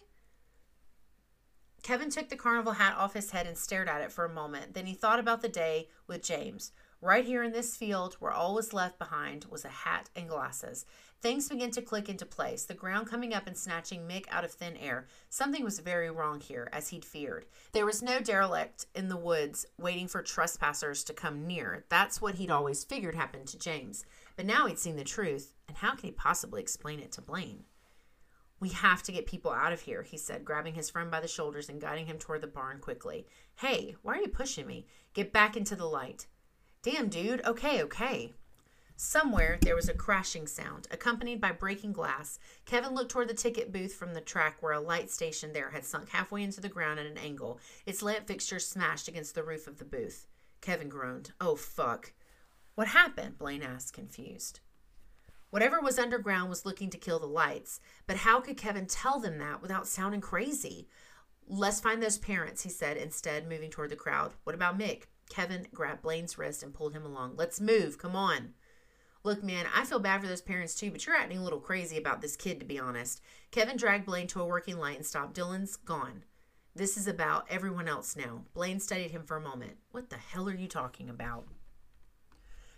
Kevin 1.83 2.09
took 2.09 2.31
the 2.31 2.35
carnival 2.35 2.73
hat 2.73 2.97
off 2.97 3.13
his 3.13 3.33
head 3.33 3.47
and 3.47 3.59
stared 3.59 3.91
at 3.91 4.01
it 4.01 4.11
for 4.11 4.25
a 4.25 4.33
moment. 4.33 4.73
Then 4.73 4.87
he 4.87 4.95
thought 4.95 5.19
about 5.19 5.43
the 5.43 5.51
day 5.51 5.91
with 6.07 6.23
James. 6.23 6.73
Right 7.03 7.27
here 7.27 7.43
in 7.43 7.53
this 7.53 7.77
field, 7.77 8.15
where 8.21 8.33
all 8.33 8.55
was 8.55 8.73
left 8.73 8.99
behind 8.99 9.45
was 9.51 9.67
a 9.67 9.69
hat 9.69 10.09
and 10.17 10.29
glasses. 10.29 10.87
Things 11.21 11.49
began 11.49 11.71
to 11.73 11.83
click 11.83 12.09
into 12.09 12.25
place, 12.25 12.65
the 12.65 12.75
ground 12.75 13.07
coming 13.07 13.35
up 13.35 13.47
and 13.47 13.57
snatching 13.57 14.09
Mick 14.09 14.25
out 14.31 14.45
of 14.45 14.53
thin 14.53 14.77
air. 14.79 15.07
Something 15.29 15.63
was 15.63 15.79
very 15.79 16.11
wrong 16.11 16.41
here, 16.41 16.71
as 16.73 16.89
he'd 16.89 17.05
feared. 17.05 17.45
There 17.73 17.85
was 17.85 18.03
no 18.03 18.21
derelict 18.21 18.87
in 18.95 19.09
the 19.09 19.17
woods 19.17 19.67
waiting 19.79 20.09
for 20.09 20.23
trespassers 20.23 21.05
to 21.05 21.13
come 21.13 21.47
near. 21.47 21.85
That's 21.91 22.23
what 22.23 22.37
he'd 22.37 22.51
always 22.51 22.83
figured 22.83 23.15
happened 23.15 23.49
to 23.49 23.59
James. 23.59 24.07
But 24.35 24.47
now 24.47 24.67
he'd 24.67 24.79
seen 24.79 24.97
the 24.97 25.05
truth, 25.05 25.53
and 25.69 25.77
how 25.77 25.93
could 25.93 26.05
he 26.05 26.13
possibly 26.13 26.63
explain 26.63 27.01
it 27.01 27.13
to 27.13 27.21
Blaine? 27.21 27.65
We 28.59 28.71
have 28.71 29.03
to 29.03 29.13
get 29.13 29.27
people 29.27 29.51
out 29.51 29.75
of 29.75 29.83
here, 29.83 30.03
he 30.03 30.17
said, 30.17 30.47
grabbing 30.47 30.75
his 30.75 30.89
friend 30.89 31.11
by 31.11 31.21
the 31.21 31.29
shoulders 31.29 31.69
and 31.69 31.79
guiding 31.79 32.07
him 32.07 32.19
toward 32.19 32.41
the 32.41 32.47
barn 32.47 32.79
quickly. 32.79 33.27
Hey, 33.57 33.97
why 34.01 34.15
are 34.15 34.23
you 34.23 34.29
pushing 34.29 34.67
me? 34.67 34.87
Get 35.13 35.31
back 35.31 35.59
into 35.59 35.77
the 35.77 35.85
light. 35.85 36.27
Damn, 36.87 37.09
dude. 37.09 37.45
Okay, 37.45 37.83
okay. 37.83 38.33
Somewhere 38.95 39.59
there 39.61 39.75
was 39.75 39.89
a 39.89 39.93
crashing 39.93 40.47
sound, 40.47 40.87
accompanied 40.93 41.41
by 41.41 41.51
breaking 41.51 41.93
glass. 41.93 42.39
Kevin 42.65 42.95
looked 42.95 43.11
toward 43.11 43.27
the 43.27 43.35
ticket 43.35 43.73
booth 43.73 43.93
from 43.93 44.15
the 44.15 44.21
track 44.21 44.59
where 44.63 44.73
a 44.73 44.79
light 44.79 45.11
station 45.11 45.53
there 45.53 45.71
had 45.71 45.85
sunk 45.85 46.11
halfway 46.11 46.45
into 46.45 46.61
the 46.61 46.69
ground 46.69 47.01
at 47.01 47.07
an 47.07 47.19
angle, 47.19 47.59
its 47.87 48.05
lamp 48.05 48.29
fixture 48.29 48.61
smashed 48.61 49.09
against 49.09 49.35
the 49.35 49.43
roof 49.43 49.67
of 49.67 49.79
the 49.79 49.85
booth. 49.85 50.29
Kevin 50.61 50.89
groaned. 50.89 51.33
Oh, 51.41 51.57
fuck. 51.57 52.13
What 52.77 52.87
happened? 52.87 53.37
Blaine 53.37 53.65
asked, 53.65 53.93
confused. 53.93 54.61
Whatever 55.51 55.81
was 55.81 55.99
underground 55.99 56.51
was 56.51 56.65
looking 56.65 56.91
to 56.91 56.99
kill 56.99 57.19
the 57.19 57.27
lights, 57.27 57.81
but 58.07 58.19
how 58.19 58.39
could 58.41 58.57
Kevin 58.57 58.87
tell 58.87 59.19
them 59.19 59.39
that 59.39 59.61
without 59.61 59.89
sounding 59.89 60.21
crazy? 60.21 60.87
Let's 61.49 61.81
find 61.81 62.01
those 62.01 62.17
parents, 62.17 62.63
he 62.63 62.69
said, 62.69 62.97
instead, 62.97 63.49
moving 63.49 63.71
toward 63.71 63.91
the 63.91 63.97
crowd. 63.97 64.35
What 64.45 64.55
about 64.55 64.79
Mick? 64.79 65.07
Kevin 65.29 65.67
grabbed 65.75 66.03
Blaine's 66.03 66.39
wrist 66.39 66.63
and 66.63 66.75
pulled 66.75 66.93
him 66.93 67.05
along. 67.05 67.35
Let's 67.37 67.61
move. 67.61 67.99
Come 67.99 68.17
on. 68.17 68.55
Look, 69.25 69.43
man, 69.43 69.67
I 69.75 69.85
feel 69.85 69.99
bad 69.99 70.21
for 70.21 70.29
those 70.29 70.41
parents 70.41 70.75
too, 70.75 70.91
but 70.93 71.05
you're 71.05 71.17
acting 71.17 71.39
a 71.39 71.43
little 71.43 71.59
crazy 71.59 71.97
about 71.97 72.21
this 72.21 72.37
kid, 72.37 72.61
to 72.61 72.67
be 72.67 72.79
honest. 72.79 73.21
Kevin 73.51 73.77
dragged 73.77 74.07
Blaine 74.07 74.29
to 74.29 74.41
a 74.41 74.47
working 74.47 74.79
light 74.79 74.97
and 74.97 75.05
stopped. 75.05 75.37
Dylan's 75.37 75.77
gone. 75.77 76.23
This 76.77 76.97
is 76.97 77.09
about 77.09 77.47
everyone 77.51 77.89
else 77.89 78.17
now. 78.17 78.43
Blaine 78.55 78.79
studied 78.79 79.11
him 79.11 79.25
for 79.25 79.37
a 79.37 79.41
moment. 79.41 79.79
What 79.91 80.11
the 80.11 80.17
hell 80.17 80.49
are 80.49 80.55
you 80.55 80.69
talking 80.69 81.09
about? 81.09 81.47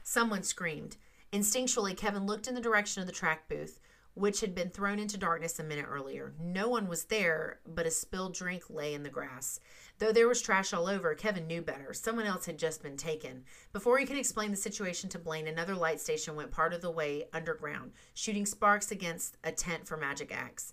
Someone 0.02 0.42
screamed. 0.42 0.96
Instinctually, 1.32 1.94
Kevin 1.94 2.24
looked 2.24 2.46
in 2.46 2.54
the 2.54 2.60
direction 2.60 3.02
of 3.02 3.06
the 3.06 3.12
track 3.12 3.48
booth, 3.48 3.78
which 4.18 4.40
had 4.40 4.54
been 4.54 4.70
thrown 4.70 4.98
into 4.98 5.16
darkness 5.16 5.58
a 5.58 5.64
minute 5.64 5.86
earlier. 5.88 6.34
No 6.40 6.68
one 6.68 6.88
was 6.88 7.04
there, 7.04 7.60
but 7.66 7.86
a 7.86 7.90
spilled 7.90 8.34
drink 8.34 8.64
lay 8.68 8.94
in 8.94 9.02
the 9.02 9.08
grass. 9.08 9.60
Though 9.98 10.12
there 10.12 10.28
was 10.28 10.42
trash 10.42 10.72
all 10.72 10.88
over, 10.88 11.14
Kevin 11.14 11.46
knew 11.46 11.62
better. 11.62 11.92
Someone 11.94 12.26
else 12.26 12.46
had 12.46 12.58
just 12.58 12.82
been 12.82 12.96
taken. 12.96 13.44
Before 13.72 13.98
he 13.98 14.06
could 14.06 14.18
explain 14.18 14.50
the 14.50 14.56
situation 14.56 15.08
to 15.10 15.18
Blaine, 15.18 15.46
another 15.46 15.74
light 15.74 16.00
station 16.00 16.36
went 16.36 16.50
part 16.50 16.72
of 16.72 16.82
the 16.82 16.90
way 16.90 17.24
underground, 17.32 17.92
shooting 18.14 18.46
sparks 18.46 18.90
against 18.90 19.36
a 19.44 19.52
tent 19.52 19.86
for 19.86 19.96
magic 19.96 20.34
acts. 20.34 20.72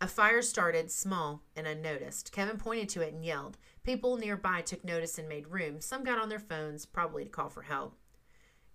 A 0.00 0.08
fire 0.08 0.42
started, 0.42 0.90
small 0.90 1.44
and 1.54 1.64
unnoticed. 1.64 2.32
Kevin 2.32 2.56
pointed 2.56 2.88
to 2.88 3.02
it 3.02 3.14
and 3.14 3.24
yelled. 3.24 3.56
People 3.84 4.16
nearby 4.16 4.60
took 4.60 4.84
notice 4.84 5.16
and 5.16 5.28
made 5.28 5.46
room. 5.46 5.80
Some 5.80 6.02
got 6.02 6.18
on 6.18 6.28
their 6.28 6.40
phones, 6.40 6.86
probably 6.86 7.22
to 7.24 7.30
call 7.30 7.48
for 7.48 7.62
help. 7.62 7.96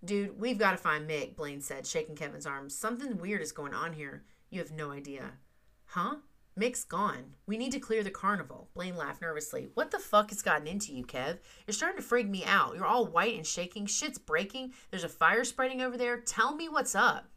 Dude, 0.03 0.39
we've 0.39 0.59
got 0.59 0.71
to 0.71 0.77
find 0.77 1.09
Mick, 1.09 1.35
Blaine 1.35 1.61
said, 1.61 1.87
shaking 1.87 2.15
Kevin's 2.15 2.45
arm. 2.45 2.69
Something 2.69 3.17
weird 3.17 3.41
is 3.41 3.51
going 3.51 3.73
on 3.73 3.93
here. 3.93 4.23
You 4.49 4.59
have 4.59 4.71
no 4.71 4.91
idea. 4.91 5.33
Huh? 5.85 6.17
Mick's 6.57 6.83
gone. 6.83 7.33
We 7.45 7.57
need 7.57 7.71
to 7.73 7.79
clear 7.79 8.03
the 8.03 8.09
carnival. 8.09 8.69
Blaine 8.73 8.95
laughed 8.95 9.21
nervously. 9.21 9.69
What 9.75 9.91
the 9.91 9.99
fuck 9.99 10.29
has 10.29 10.41
gotten 10.41 10.65
into 10.67 10.91
you, 10.91 11.05
Kev? 11.05 11.37
You're 11.65 11.73
starting 11.73 11.97
to 11.97 12.03
freak 12.03 12.27
me 12.27 12.43
out. 12.45 12.75
You're 12.75 12.85
all 12.85 13.05
white 13.05 13.35
and 13.35 13.45
shaking. 13.45 13.85
Shit's 13.85 14.17
breaking. 14.17 14.73
There's 14.89 15.03
a 15.03 15.09
fire 15.09 15.43
spreading 15.43 15.81
over 15.81 15.97
there. 15.97 16.19
Tell 16.19 16.55
me 16.55 16.67
what's 16.67 16.95
up. 16.95 17.29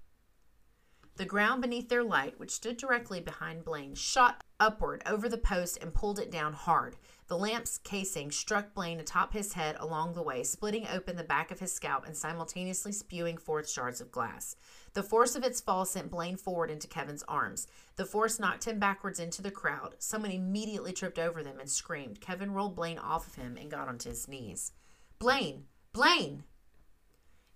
The 1.16 1.26
ground 1.26 1.60
beneath 1.60 1.90
their 1.90 2.02
light, 2.02 2.40
which 2.40 2.50
stood 2.50 2.78
directly 2.78 3.20
behind 3.20 3.62
Blaine, 3.62 3.94
shot 3.94 4.42
upward 4.58 5.02
over 5.04 5.28
the 5.28 5.36
post 5.36 5.78
and 5.82 5.92
pulled 5.92 6.18
it 6.18 6.30
down 6.30 6.54
hard. 6.54 6.96
The 7.30 7.38
lamp's 7.38 7.78
casing 7.78 8.32
struck 8.32 8.74
Blaine 8.74 8.98
atop 8.98 9.34
his 9.34 9.52
head 9.52 9.76
along 9.78 10.14
the 10.14 10.22
way, 10.22 10.42
splitting 10.42 10.88
open 10.88 11.14
the 11.14 11.22
back 11.22 11.52
of 11.52 11.60
his 11.60 11.72
scalp 11.72 12.04
and 12.04 12.16
simultaneously 12.16 12.90
spewing 12.90 13.38
forth 13.38 13.70
shards 13.70 14.00
of 14.00 14.10
glass. 14.10 14.56
The 14.94 15.04
force 15.04 15.36
of 15.36 15.44
its 15.44 15.60
fall 15.60 15.84
sent 15.84 16.10
Blaine 16.10 16.36
forward 16.36 16.72
into 16.72 16.88
Kevin's 16.88 17.22
arms. 17.28 17.68
The 17.94 18.04
force 18.04 18.40
knocked 18.40 18.64
him 18.64 18.80
backwards 18.80 19.20
into 19.20 19.42
the 19.42 19.52
crowd. 19.52 19.94
Someone 20.00 20.32
immediately 20.32 20.92
tripped 20.92 21.20
over 21.20 21.44
them 21.44 21.60
and 21.60 21.70
screamed. 21.70 22.20
Kevin 22.20 22.50
rolled 22.50 22.74
Blaine 22.74 22.98
off 22.98 23.28
of 23.28 23.36
him 23.36 23.56
and 23.56 23.70
got 23.70 23.86
onto 23.86 24.08
his 24.08 24.26
knees. 24.26 24.72
Blaine! 25.20 25.66
Blaine! 25.92 26.42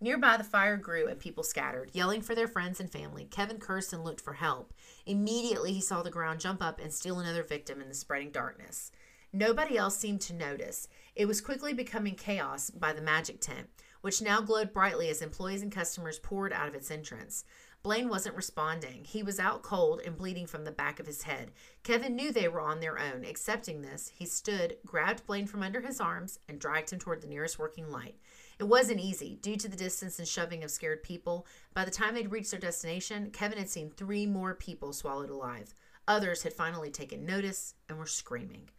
Nearby, 0.01 0.37
the 0.37 0.45
fire 0.45 0.77
grew 0.77 1.09
and 1.09 1.19
people 1.19 1.43
scattered, 1.43 1.91
yelling 1.93 2.21
for 2.21 2.37
their 2.37 2.47
friends 2.47 2.79
and 2.79 2.93
family. 2.93 3.25
Kevin 3.25 3.59
cursed 3.59 3.93
and 3.93 4.05
looked 4.05 4.21
for 4.21 4.35
help. 4.35 4.73
Immediately, 5.05 5.73
he 5.73 5.81
saw 5.81 6.05
the 6.05 6.11
ground 6.11 6.39
jump 6.39 6.63
up 6.63 6.79
and 6.81 6.93
steal 6.93 7.19
another 7.19 7.43
victim 7.43 7.81
in 7.81 7.89
the 7.89 7.95
spreading 7.95 8.31
darkness. 8.31 8.93
Nobody 9.37 9.77
else 9.77 9.97
seemed 9.97 10.21
to 10.21 10.33
notice. 10.33 10.87
It 11.17 11.27
was 11.27 11.41
quickly 11.41 11.73
becoming 11.73 12.15
chaos 12.15 12.71
by 12.71 12.93
the 12.93 13.03
magic 13.03 13.41
tent, 13.41 13.69
which 14.01 14.23
now 14.23 14.41
glowed 14.41 14.73
brightly 14.73 15.09
as 15.09 15.21
employees 15.21 15.61
and 15.61 15.73
customers 15.73 16.21
poured 16.21 16.53
out 16.53 16.69
of 16.69 16.75
its 16.77 16.89
entrance. 16.89 17.45
Blaine 17.83 18.09
wasn't 18.09 18.37
responding. 18.37 19.03
He 19.03 19.25
was 19.25 19.41
out 19.41 19.63
cold 19.63 20.01
and 20.07 20.17
bleeding 20.17 20.47
from 20.47 20.65
the 20.65 20.71
back 20.71 21.01
of 21.01 21.09
his 21.09 21.25
head. 21.25 21.51
Kevin 21.83 22.15
knew 22.15 22.31
they 22.31 22.47
were 22.47 22.61
on 22.61 22.79
their 22.79 22.97
own. 22.97 23.25
Accepting 23.25 23.83
this, 23.83 24.13
he 24.15 24.25
stood, 24.25 24.77
grabbed 24.87 25.27
Blaine 25.27 25.49
from 25.49 25.65
under 25.65 25.81
his 25.81 26.01
arms, 26.01 26.39
and 26.49 26.61
dragged 26.61 26.93
him 26.93 27.01
toward 27.01 27.21
the 27.21 27.27
nearest 27.27 27.59
working 27.59 27.91
light. 27.91 28.15
It 28.61 28.69
wasn't 28.69 29.01
easy, 29.01 29.41
due 29.43 29.57
to 29.57 29.69
the 29.69 29.77
distance 29.77 30.21
and 30.21 30.29
shoving 30.29 30.63
of 30.63 30.71
scared 30.71 31.03
people. 31.03 31.45
By 31.75 31.85
the 31.85 31.91
time 31.91 32.15
they'd 32.15 32.31
reached 32.31 32.53
their 32.53 32.61
destination, 32.61 33.33
Kevin 33.33 33.59
had 33.59 33.69
seen 33.69 33.91
three 33.91 34.27
more 34.27 34.55
people 34.55 34.93
swallowed 34.93 35.29
alive. 35.29 35.75
Others 36.07 36.45
had 36.45 36.53
finally 36.53 36.93
taken 36.93 37.27
notice 37.27 37.75
and 37.89 37.99
were 37.99 38.07
screaming. 38.07 38.71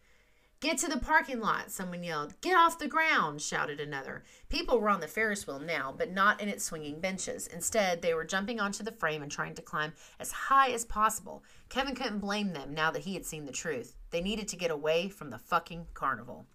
Get 0.60 0.78
to 0.78 0.88
the 0.88 0.98
parking 0.98 1.40
lot, 1.40 1.70
someone 1.70 2.02
yelled. 2.02 2.40
Get 2.40 2.56
off 2.56 2.78
the 2.78 2.88
ground, 2.88 3.42
shouted 3.42 3.78
another. 3.78 4.24
People 4.48 4.80
were 4.80 4.88
on 4.88 5.00
the 5.00 5.06
Ferris 5.06 5.46
wheel 5.46 5.58
now, 5.58 5.94
but 5.96 6.10
not 6.10 6.40
in 6.40 6.48
its 6.48 6.64
swinging 6.64 6.98
benches. 6.98 7.46
Instead, 7.46 8.00
they 8.00 8.14
were 8.14 8.24
jumping 8.24 8.58
onto 8.58 8.82
the 8.82 8.92
frame 8.92 9.22
and 9.22 9.30
trying 9.30 9.54
to 9.56 9.62
climb 9.62 9.92
as 10.18 10.32
high 10.32 10.70
as 10.70 10.86
possible. 10.86 11.44
Kevin 11.68 11.94
couldn't 11.94 12.20
blame 12.20 12.54
them 12.54 12.72
now 12.72 12.90
that 12.90 13.02
he 13.02 13.12
had 13.12 13.26
seen 13.26 13.44
the 13.44 13.52
truth. 13.52 13.96
They 14.10 14.22
needed 14.22 14.48
to 14.48 14.56
get 14.56 14.70
away 14.70 15.10
from 15.10 15.28
the 15.28 15.38
fucking 15.38 15.88
carnival. 15.92 16.46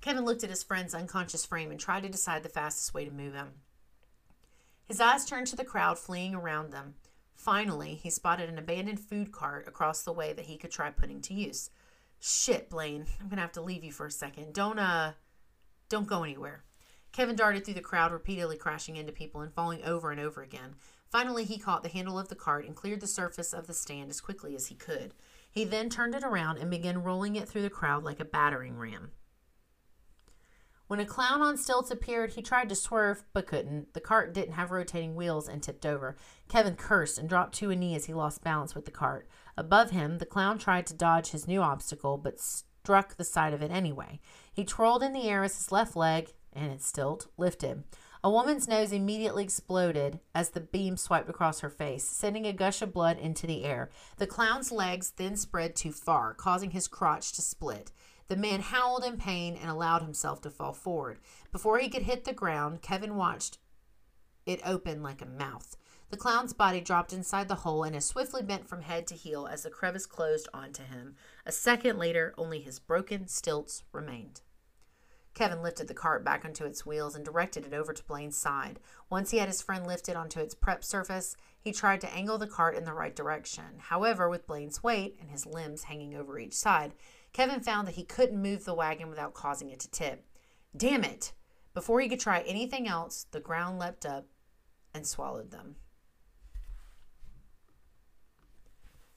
Kevin 0.00 0.24
looked 0.24 0.42
at 0.42 0.50
his 0.50 0.62
friend's 0.62 0.94
unconscious 0.94 1.44
frame 1.44 1.70
and 1.70 1.78
tried 1.78 2.04
to 2.04 2.08
decide 2.08 2.42
the 2.42 2.48
fastest 2.48 2.94
way 2.94 3.04
to 3.04 3.10
move 3.10 3.34
him. 3.34 3.48
His 4.88 4.98
eyes 4.98 5.26
turned 5.26 5.46
to 5.48 5.56
the 5.56 5.64
crowd 5.64 5.98
fleeing 5.98 6.34
around 6.34 6.72
them. 6.72 6.94
Finally, 7.34 7.94
he 7.94 8.10
spotted 8.10 8.48
an 8.48 8.58
abandoned 8.58 9.00
food 9.00 9.32
cart 9.32 9.66
across 9.66 10.02
the 10.02 10.12
way 10.12 10.32
that 10.32 10.46
he 10.46 10.56
could 10.56 10.70
try 10.70 10.90
putting 10.90 11.20
to 11.20 11.34
use. 11.34 11.70
Shit, 12.20 12.68
Blaine, 12.68 13.06
I'm 13.20 13.28
gonna 13.28 13.40
have 13.40 13.52
to 13.52 13.62
leave 13.62 13.82
you 13.82 13.92
for 13.92 14.06
a 14.06 14.10
second. 14.10 14.52
Don't, 14.52 14.78
uh, 14.78 15.12
don't 15.88 16.06
go 16.06 16.22
anywhere. 16.22 16.64
Kevin 17.12 17.36
darted 17.36 17.64
through 17.64 17.74
the 17.74 17.80
crowd, 17.80 18.12
repeatedly 18.12 18.56
crashing 18.56 18.96
into 18.96 19.12
people 19.12 19.40
and 19.40 19.52
falling 19.52 19.82
over 19.84 20.10
and 20.10 20.20
over 20.20 20.42
again. 20.42 20.76
Finally, 21.10 21.44
he 21.44 21.58
caught 21.58 21.82
the 21.82 21.88
handle 21.88 22.18
of 22.18 22.28
the 22.28 22.36
cart 22.36 22.64
and 22.64 22.76
cleared 22.76 23.00
the 23.00 23.06
surface 23.06 23.52
of 23.52 23.66
the 23.66 23.74
stand 23.74 24.10
as 24.10 24.20
quickly 24.20 24.54
as 24.54 24.68
he 24.68 24.76
could. 24.76 25.12
He 25.50 25.64
then 25.64 25.90
turned 25.90 26.14
it 26.14 26.22
around 26.22 26.58
and 26.58 26.70
began 26.70 27.02
rolling 27.02 27.34
it 27.34 27.48
through 27.48 27.62
the 27.62 27.70
crowd 27.70 28.04
like 28.04 28.20
a 28.20 28.24
battering 28.24 28.78
ram. 28.78 29.10
When 30.90 30.98
a 30.98 31.06
clown 31.06 31.40
on 31.40 31.56
stilts 31.56 31.92
appeared, 31.92 32.32
he 32.32 32.42
tried 32.42 32.68
to 32.68 32.74
swerve 32.74 33.22
but 33.32 33.46
couldn't. 33.46 33.94
The 33.94 34.00
cart 34.00 34.34
didn't 34.34 34.54
have 34.54 34.72
rotating 34.72 35.14
wheels 35.14 35.46
and 35.46 35.62
tipped 35.62 35.86
over. 35.86 36.16
Kevin 36.48 36.74
cursed 36.74 37.16
and 37.16 37.28
dropped 37.28 37.54
to 37.58 37.70
a 37.70 37.76
knee 37.76 37.94
as 37.94 38.06
he 38.06 38.12
lost 38.12 38.42
balance 38.42 38.74
with 38.74 38.86
the 38.86 38.90
cart. 38.90 39.28
Above 39.56 39.90
him, 39.90 40.18
the 40.18 40.26
clown 40.26 40.58
tried 40.58 40.88
to 40.88 40.94
dodge 40.94 41.30
his 41.30 41.46
new 41.46 41.62
obstacle 41.62 42.18
but 42.18 42.40
struck 42.40 43.16
the 43.16 43.22
side 43.22 43.54
of 43.54 43.62
it 43.62 43.70
anyway. 43.70 44.18
He 44.52 44.64
twirled 44.64 45.04
in 45.04 45.12
the 45.12 45.28
air 45.28 45.44
as 45.44 45.56
his 45.56 45.70
left 45.70 45.94
leg 45.94 46.32
and 46.52 46.72
its 46.72 46.88
stilt 46.88 47.28
lifted. 47.36 47.84
A 48.24 48.30
woman's 48.30 48.66
nose 48.66 48.92
immediately 48.92 49.44
exploded 49.44 50.18
as 50.34 50.50
the 50.50 50.60
beam 50.60 50.96
swiped 50.96 51.30
across 51.30 51.60
her 51.60 51.70
face, 51.70 52.02
sending 52.02 52.46
a 52.46 52.52
gush 52.52 52.82
of 52.82 52.92
blood 52.92 53.16
into 53.16 53.46
the 53.46 53.64
air. 53.64 53.90
The 54.18 54.26
clown's 54.26 54.72
legs 54.72 55.12
then 55.16 55.36
spread 55.36 55.76
too 55.76 55.92
far, 55.92 56.34
causing 56.34 56.72
his 56.72 56.88
crotch 56.88 57.32
to 57.34 57.42
split. 57.42 57.92
The 58.30 58.36
man 58.36 58.60
howled 58.60 59.02
in 59.02 59.16
pain 59.16 59.56
and 59.56 59.68
allowed 59.68 60.02
himself 60.02 60.40
to 60.42 60.50
fall 60.50 60.72
forward. 60.72 61.18
Before 61.50 61.80
he 61.80 61.88
could 61.88 62.02
hit 62.02 62.22
the 62.22 62.32
ground, 62.32 62.80
Kevin 62.80 63.16
watched 63.16 63.58
it 64.46 64.60
open 64.64 65.02
like 65.02 65.20
a 65.20 65.26
mouth. 65.26 65.76
The 66.10 66.16
clown's 66.16 66.52
body 66.52 66.80
dropped 66.80 67.12
inside 67.12 67.48
the 67.48 67.56
hole 67.56 67.82
and 67.82 67.96
as 67.96 68.04
swiftly 68.04 68.44
bent 68.44 68.68
from 68.68 68.82
head 68.82 69.08
to 69.08 69.16
heel 69.16 69.48
as 69.48 69.64
the 69.64 69.70
crevice 69.70 70.06
closed 70.06 70.48
onto 70.54 70.84
him. 70.84 71.16
A 71.44 71.50
second 71.50 71.98
later, 71.98 72.32
only 72.38 72.60
his 72.60 72.78
broken 72.78 73.26
stilts 73.26 73.82
remained. 73.90 74.42
Kevin 75.34 75.60
lifted 75.60 75.88
the 75.88 75.94
cart 75.94 76.24
back 76.24 76.44
onto 76.44 76.64
its 76.64 76.86
wheels 76.86 77.16
and 77.16 77.24
directed 77.24 77.66
it 77.66 77.74
over 77.74 77.92
to 77.92 78.04
Blaine's 78.04 78.36
side. 78.36 78.78
Once 79.08 79.32
he 79.32 79.38
had 79.38 79.48
his 79.48 79.62
friend 79.62 79.86
lifted 79.86 80.14
onto 80.14 80.38
its 80.38 80.54
prep 80.54 80.84
surface, 80.84 81.36
he 81.60 81.72
tried 81.72 82.00
to 82.02 82.12
angle 82.12 82.38
the 82.38 82.46
cart 82.46 82.76
in 82.76 82.84
the 82.84 82.92
right 82.92 83.14
direction. 83.14 83.78
However, 83.78 84.28
with 84.28 84.46
Blaine's 84.46 84.84
weight 84.84 85.16
and 85.20 85.30
his 85.30 85.46
limbs 85.46 85.84
hanging 85.84 86.14
over 86.14 86.38
each 86.38 86.54
side, 86.54 86.94
Kevin 87.32 87.60
found 87.60 87.86
that 87.86 87.94
he 87.94 88.04
couldn't 88.04 88.42
move 88.42 88.64
the 88.64 88.74
wagon 88.74 89.08
without 89.08 89.34
causing 89.34 89.70
it 89.70 89.80
to 89.80 89.90
tip. 89.90 90.26
Damn 90.76 91.04
it! 91.04 91.32
Before 91.74 92.00
he 92.00 92.08
could 92.08 92.20
try 92.20 92.40
anything 92.40 92.88
else, 92.88 93.26
the 93.30 93.40
ground 93.40 93.78
leapt 93.78 94.04
up 94.04 94.26
and 94.92 95.06
swallowed 95.06 95.50
them. 95.50 95.76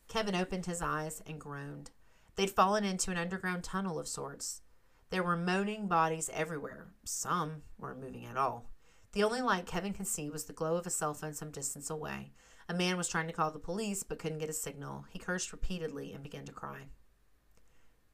Kevin 0.08 0.36
opened 0.36 0.67
his 0.67 0.82
eyes 0.82 1.23
and 1.26 1.39
groaned. 1.39 1.89
They'd 2.36 2.52
fallen 2.52 2.84
into 2.84 3.10
an 3.10 3.17
underground 3.17 3.63
tunnel 3.63 3.99
of 3.99 4.08
sorts. 4.08 4.62
There 5.10 5.23
were 5.23 5.36
moaning 5.36 5.88
bodies 5.88 6.30
everywhere. 6.34 6.88
Some 7.04 7.63
weren't 7.80 8.02
moving 8.02 8.26
at 8.26 8.38
all. 8.38 8.69
The 9.13 9.23
only 9.23 9.41
light 9.41 9.65
Kevin 9.65 9.93
could 9.93 10.08
see 10.08 10.30
was 10.30 10.45
the 10.45 10.54
glow 10.54 10.76
of 10.76 10.88
a 10.88 10.91
cell 10.91 11.13
phone 11.13 11.34
some 11.34 11.52
distance 11.52 11.89
away. 11.89 12.32
A 12.69 12.73
man 12.73 12.97
was 12.97 13.08
trying 13.08 13.28
to 13.28 13.34
call 13.34 13.52
the 13.52 13.60
police 13.60 14.04
but 14.04 14.19
couldn't 14.19 14.39
get 14.39 14.49
a 14.49 14.54
signal. 14.54 15.06
He 15.10 15.19
cursed 15.19 15.52
repeatedly 15.52 16.13
and 16.13 16.23
began 16.23 16.45
to 16.45 16.52
cry. 16.52 16.88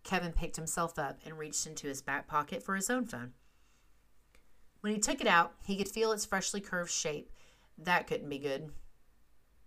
Kevin 0.10 0.34
picked 0.34 0.56
himself 0.56 0.98
up 0.98 1.20
and 1.24 1.38
reached 1.38 1.68
into 1.68 1.86
his 1.86 2.02
back 2.02 2.26
pocket 2.26 2.64
for 2.64 2.76
his 2.76 2.90
own 2.90 3.06
phone. 3.06 3.34
When 4.82 4.92
he 4.92 5.00
took 5.00 5.22
it 5.22 5.28
out, 5.28 5.54
he 5.64 5.78
could 5.78 5.88
feel 5.88 6.12
its 6.12 6.26
freshly 6.26 6.62
curved 6.62 6.90
shape. 6.90 7.30
That 7.78 8.08
couldn't 8.08 8.28
be 8.28 8.40
good. 8.40 8.72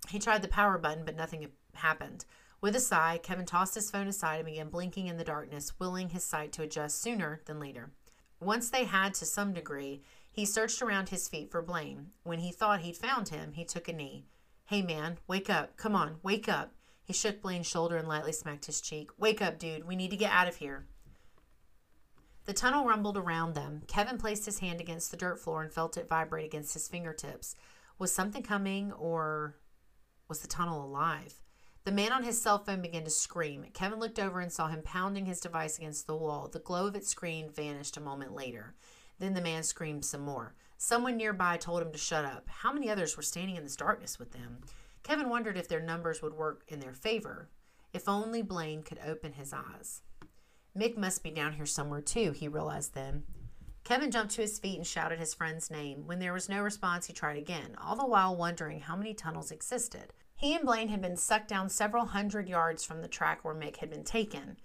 He 0.09 0.19
tried 0.19 0.43
the 0.43 0.49
power 0.49 0.79
button, 0.79 1.05
but 1.05 1.15
nothing 1.15 1.47
happened. 1.75 2.25
With 2.61 2.75
a 2.75 2.81
sigh, 2.81 3.21
Kevin 3.23 3.47
tossed 3.47 3.77
his 3.77 3.89
phone 3.89 4.09
aside 4.09 4.39
and 4.39 4.47
began 4.47 4.69
blinking 4.69 5.07
in 5.07 5.17
the 5.17 5.23
darkness, 5.23 5.79
willing 5.79 6.09
his 6.09 6.25
sight 6.25 6.51
to 6.55 6.63
adjust 6.63 7.01
sooner 7.01 7.41
than 7.47 7.61
later. 7.61 7.93
Once 8.41 8.69
they 8.69 8.83
had 8.83 9.15
to 9.15 9.25
some 9.25 9.53
degree, 9.53 10.03
he 10.29 10.45
searched 10.45 10.83
around 10.83 11.11
his 11.11 11.29
feet 11.29 11.53
for 11.53 11.63
Blaine. 11.63 12.09
When 12.25 12.41
he 12.41 12.51
thought 12.51 12.81
he'd 12.81 12.97
found 12.97 13.29
him, 13.29 13.53
he 13.53 13.65
took 13.65 13.87
a 13.87 13.93
knee. 13.93 14.27
Hey, 14.65 14.83
man, 14.83 15.19
wake 15.29 15.49
up. 15.49 15.77
Come 15.77 15.95
on, 15.95 16.17
wake 16.25 16.49
up. 16.49 16.73
He 17.13 17.19
shook 17.19 17.43
Blaine's 17.43 17.67
shoulder 17.67 17.99
and 17.99 18.09
lightly 18.09 18.33
smacked 18.33 18.65
his 18.65 18.81
cheek. 18.81 19.11
Wake 19.19 19.43
up, 19.43 19.59
dude. 19.59 19.87
We 19.87 19.97
need 19.97 20.13
to 20.13 20.17
get 20.17 20.33
out 20.33 20.49
of 20.49 20.57
here. 20.57 20.87
The 22.47 22.55
tunnel 22.55 22.87
rumbled 22.87 23.19
around 23.19 23.53
them. 23.53 23.83
Kevin 23.87 24.17
placed 24.17 24.47
his 24.47 24.61
hand 24.61 24.81
against 24.81 25.11
the 25.11 25.19
dirt 25.19 25.39
floor 25.39 25.63
and 25.63 25.71
felt 25.71 25.99
it 25.99 26.09
vibrate 26.09 26.47
against 26.47 26.73
his 26.73 26.89
fingertips. 26.89 27.55
Was 27.99 28.15
something 28.15 28.43
coming, 28.43 28.93
or 28.93 29.59
was 30.27 30.41
the 30.41 30.49
tunnel 30.49 30.87
alive? 30.87 31.35
The 31.85 31.93
man 31.93 32.13
on 32.13 32.23
his 32.23 32.41
cell 32.41 32.59
phone 32.59 32.81
began 32.81 33.05
to 33.05 33.11
scream. 33.11 33.67
Kevin 33.75 33.99
looked 33.99 34.19
over 34.19 34.41
and 34.41 34.51
saw 34.51 34.69
him 34.69 34.81
pounding 34.83 35.27
his 35.27 35.41
device 35.41 35.77
against 35.77 36.07
the 36.07 36.17
wall. 36.17 36.49
The 36.51 36.61
glow 36.61 36.87
of 36.87 36.97
its 36.97 37.11
screen 37.11 37.51
vanished 37.51 37.99
a 37.99 38.01
moment 38.01 38.35
later. 38.35 38.75
Then 39.19 39.35
the 39.35 39.43
man 39.43 39.65
screamed 39.65 40.07
some 40.07 40.23
more. 40.23 40.55
Someone 40.79 41.19
nearby 41.19 41.59
told 41.59 41.83
him 41.83 41.93
to 41.93 41.99
shut 41.99 42.25
up. 42.25 42.49
How 42.49 42.73
many 42.73 42.89
others 42.89 43.19
were 43.19 43.23
standing 43.23 43.57
in 43.57 43.65
this 43.65 43.77
darkness 43.77 44.19
with 44.19 44.33
them? 44.33 44.61
Kevin 45.03 45.29
wondered 45.29 45.57
if 45.57 45.69
their 45.69 45.81
numbers 45.81 46.23
would 46.23 46.35
work 46.35 46.65
in 46.69 46.81
their 46.81 46.95
favor. 46.95 47.49
If 47.93 48.09
only 48.09 48.43
Blaine 48.43 48.83
could 48.83 49.01
open 49.05 49.33
his 49.33 49.53
eyes. 49.53 50.03
Mick 50.77 50.97
must 50.97 51.23
be 51.23 51.31
down 51.31 51.53
here 51.53 51.67
somewhere 51.67 52.01
too, 52.01 52.33
he 52.33 52.49
realized 52.49 52.95
then. 52.95 53.25
Kevin 53.85 54.11
jumped 54.11 54.35
to 54.35 54.43
his 54.43 54.59
feet 54.59 54.77
and 54.77 54.87
shouted 54.87 55.19
his 55.19 55.35
friend's 55.35 55.71
name. 55.71 56.07
When 56.07 56.21
there 56.21 56.33
was 56.33 56.49
no 56.49 56.63
response, 56.63 57.07
he 57.07 57.13
tried 57.13 57.37
again, 57.37 57.77
all 57.83 57.97
the 57.97 58.07
while 58.07 58.37
wondering 58.37 58.81
how 58.81 58.97
many 58.97 59.13
tunnels 59.13 59.51
existed. 59.51 60.13
He 60.37 60.55
and 60.55 60.65
Blaine 60.65 60.89
had 60.89 61.03
been 61.03 61.17
sucked 61.17 61.49
down 61.49 61.69
several 61.69 62.07
hundred 62.07 62.49
yards 62.49 62.85
from 62.85 63.03
the 63.03 63.09
track 63.09 63.45
where 63.45 63.55
Mick 63.55 63.79
had 63.79 63.91
been 63.91 64.05
taken. 64.05 64.57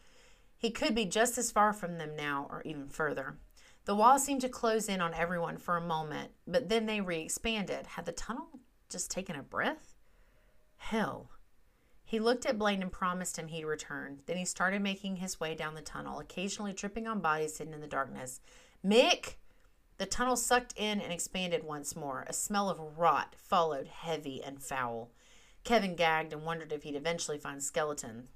He 0.58 0.72
could 0.72 0.96
be 0.96 1.06
just 1.06 1.38
as 1.38 1.52
far 1.52 1.74
from 1.74 1.98
them 1.98 2.16
now, 2.16 2.48
or 2.50 2.62
even 2.64 2.88
further. 2.88 3.38
The 3.86 3.96
wall 3.96 4.20
seemed 4.20 4.42
to 4.42 4.50
close 4.50 4.90
in 4.90 5.02
on 5.02 5.14
everyone 5.14 5.58
for 5.58 5.78
a 5.78 5.82
moment, 5.82 6.32
but 6.46 6.70
then 6.70 6.86
they 6.86 7.02
re 7.02 7.20
expanded. 7.20 7.88
Had 7.88 8.06
the 8.06 8.12
tunnel 8.12 8.60
just 8.90 9.12
taken 9.12 9.36
a 9.36 9.44
breath? 9.44 9.97
Hell. 10.78 11.30
He 12.06 12.20
looked 12.20 12.46
at 12.46 12.58
Blaine 12.58 12.82
and 12.82 12.92
promised 12.92 13.38
him 13.38 13.50
he'd 13.50 13.66
return. 13.66 14.22
Then 14.26 14.38
he 14.38 14.46
started 14.46 14.82
making 14.82 15.18
his 15.18 15.40
way 15.40 15.56
down 15.56 15.76
the 15.76 15.82
tunnel, 15.82 16.20
occasionally 16.20 16.74
tripping 16.74 17.06
on 17.08 17.20
bodies 17.20 17.58
hidden 17.58 17.74
in 17.74 17.82
the 17.82 17.88
darkness. 17.88 18.40
Mick! 18.86 19.36
The 19.98 20.06
tunnel 20.06 20.38
sucked 20.38 20.74
in 20.78 21.02
and 21.02 21.12
expanded 21.12 21.64
once 21.64 21.96
more. 21.96 22.24
A 22.28 22.34
smell 22.34 22.70
of 22.70 22.98
rot 22.98 23.36
followed, 23.38 23.88
heavy 23.88 24.42
and 24.44 24.62
foul. 24.62 25.10
Kevin 25.64 25.96
gagged 25.96 26.32
and 26.32 26.46
wondered 26.46 26.72
if 26.72 26.84
he'd 26.84 26.96
eventually 26.96 27.38
find 27.38 27.62
Skeleton. 27.62 28.30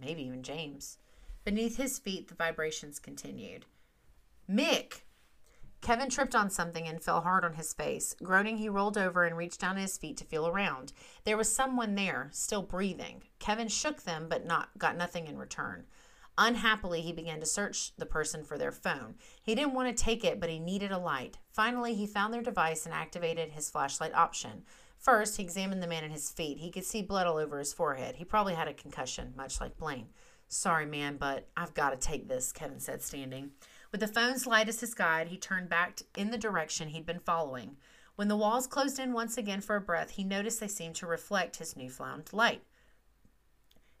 Maybe 0.00 0.22
even 0.22 0.42
James. 0.42 0.96
Beneath 1.44 1.76
his 1.76 1.98
feet, 1.98 2.28
the 2.28 2.34
vibrations 2.34 2.98
continued. 2.98 3.66
Mick! 4.48 5.02
Kevin 5.80 6.10
tripped 6.10 6.34
on 6.34 6.50
something 6.50 6.86
and 6.86 7.02
fell 7.02 7.22
hard 7.22 7.44
on 7.44 7.54
his 7.54 7.72
face. 7.72 8.14
Groaning, 8.22 8.58
he 8.58 8.68
rolled 8.68 8.98
over 8.98 9.24
and 9.24 9.36
reached 9.36 9.60
down 9.60 9.76
at 9.76 9.82
his 9.82 9.96
feet 9.96 10.16
to 10.18 10.24
feel 10.24 10.46
around. 10.46 10.92
There 11.24 11.36
was 11.36 11.54
someone 11.54 11.94
there, 11.94 12.28
still 12.32 12.62
breathing. 12.62 13.22
Kevin 13.38 13.68
shook 13.68 14.02
them, 14.02 14.26
but 14.28 14.44
not 14.44 14.70
got 14.78 14.96
nothing 14.96 15.26
in 15.26 15.38
return. 15.38 15.86
Unhappily, 16.36 17.00
he 17.00 17.12
began 17.12 17.40
to 17.40 17.46
search 17.46 17.94
the 17.96 18.06
person 18.06 18.44
for 18.44 18.56
their 18.56 18.72
phone. 18.72 19.16
He 19.42 19.54
didn't 19.54 19.74
want 19.74 19.94
to 19.94 20.04
take 20.04 20.24
it, 20.24 20.40
but 20.40 20.50
he 20.50 20.58
needed 20.58 20.92
a 20.92 20.98
light. 20.98 21.38
Finally, 21.52 21.94
he 21.94 22.06
found 22.06 22.32
their 22.32 22.42
device 22.42 22.86
and 22.86 22.94
activated 22.94 23.50
his 23.50 23.70
flashlight 23.70 24.14
option. 24.14 24.64
First, 24.96 25.36
he 25.36 25.42
examined 25.42 25.82
the 25.82 25.86
man 25.86 26.04
at 26.04 26.10
his 26.10 26.30
feet. 26.30 26.58
He 26.58 26.70
could 26.70 26.84
see 26.84 27.02
blood 27.02 27.26
all 27.26 27.38
over 27.38 27.58
his 27.58 27.72
forehead. 27.72 28.16
He 28.16 28.24
probably 28.24 28.54
had 28.54 28.68
a 28.68 28.74
concussion, 28.74 29.32
much 29.36 29.60
like 29.60 29.78
Blaine. 29.78 30.08
Sorry, 30.48 30.84
man, 30.84 31.16
but 31.16 31.48
I've 31.56 31.74
got 31.74 31.90
to 31.90 31.96
take 31.96 32.28
this, 32.28 32.52
Kevin 32.52 32.80
said, 32.80 33.02
standing. 33.02 33.52
With 33.90 34.00
the 34.00 34.08
phone's 34.08 34.46
light 34.46 34.68
as 34.68 34.80
his 34.80 34.94
guide, 34.94 35.28
he 35.28 35.36
turned 35.36 35.68
back 35.68 36.00
in 36.16 36.30
the 36.30 36.38
direction 36.38 36.88
he'd 36.88 37.06
been 37.06 37.18
following. 37.18 37.76
When 38.14 38.28
the 38.28 38.36
walls 38.36 38.66
closed 38.66 38.98
in 38.98 39.12
once 39.12 39.36
again 39.36 39.60
for 39.60 39.76
a 39.76 39.80
breath, 39.80 40.10
he 40.10 40.24
noticed 40.24 40.60
they 40.60 40.68
seemed 40.68 40.94
to 40.96 41.06
reflect 41.06 41.56
his 41.56 41.76
newfound 41.76 42.32
light. 42.32 42.62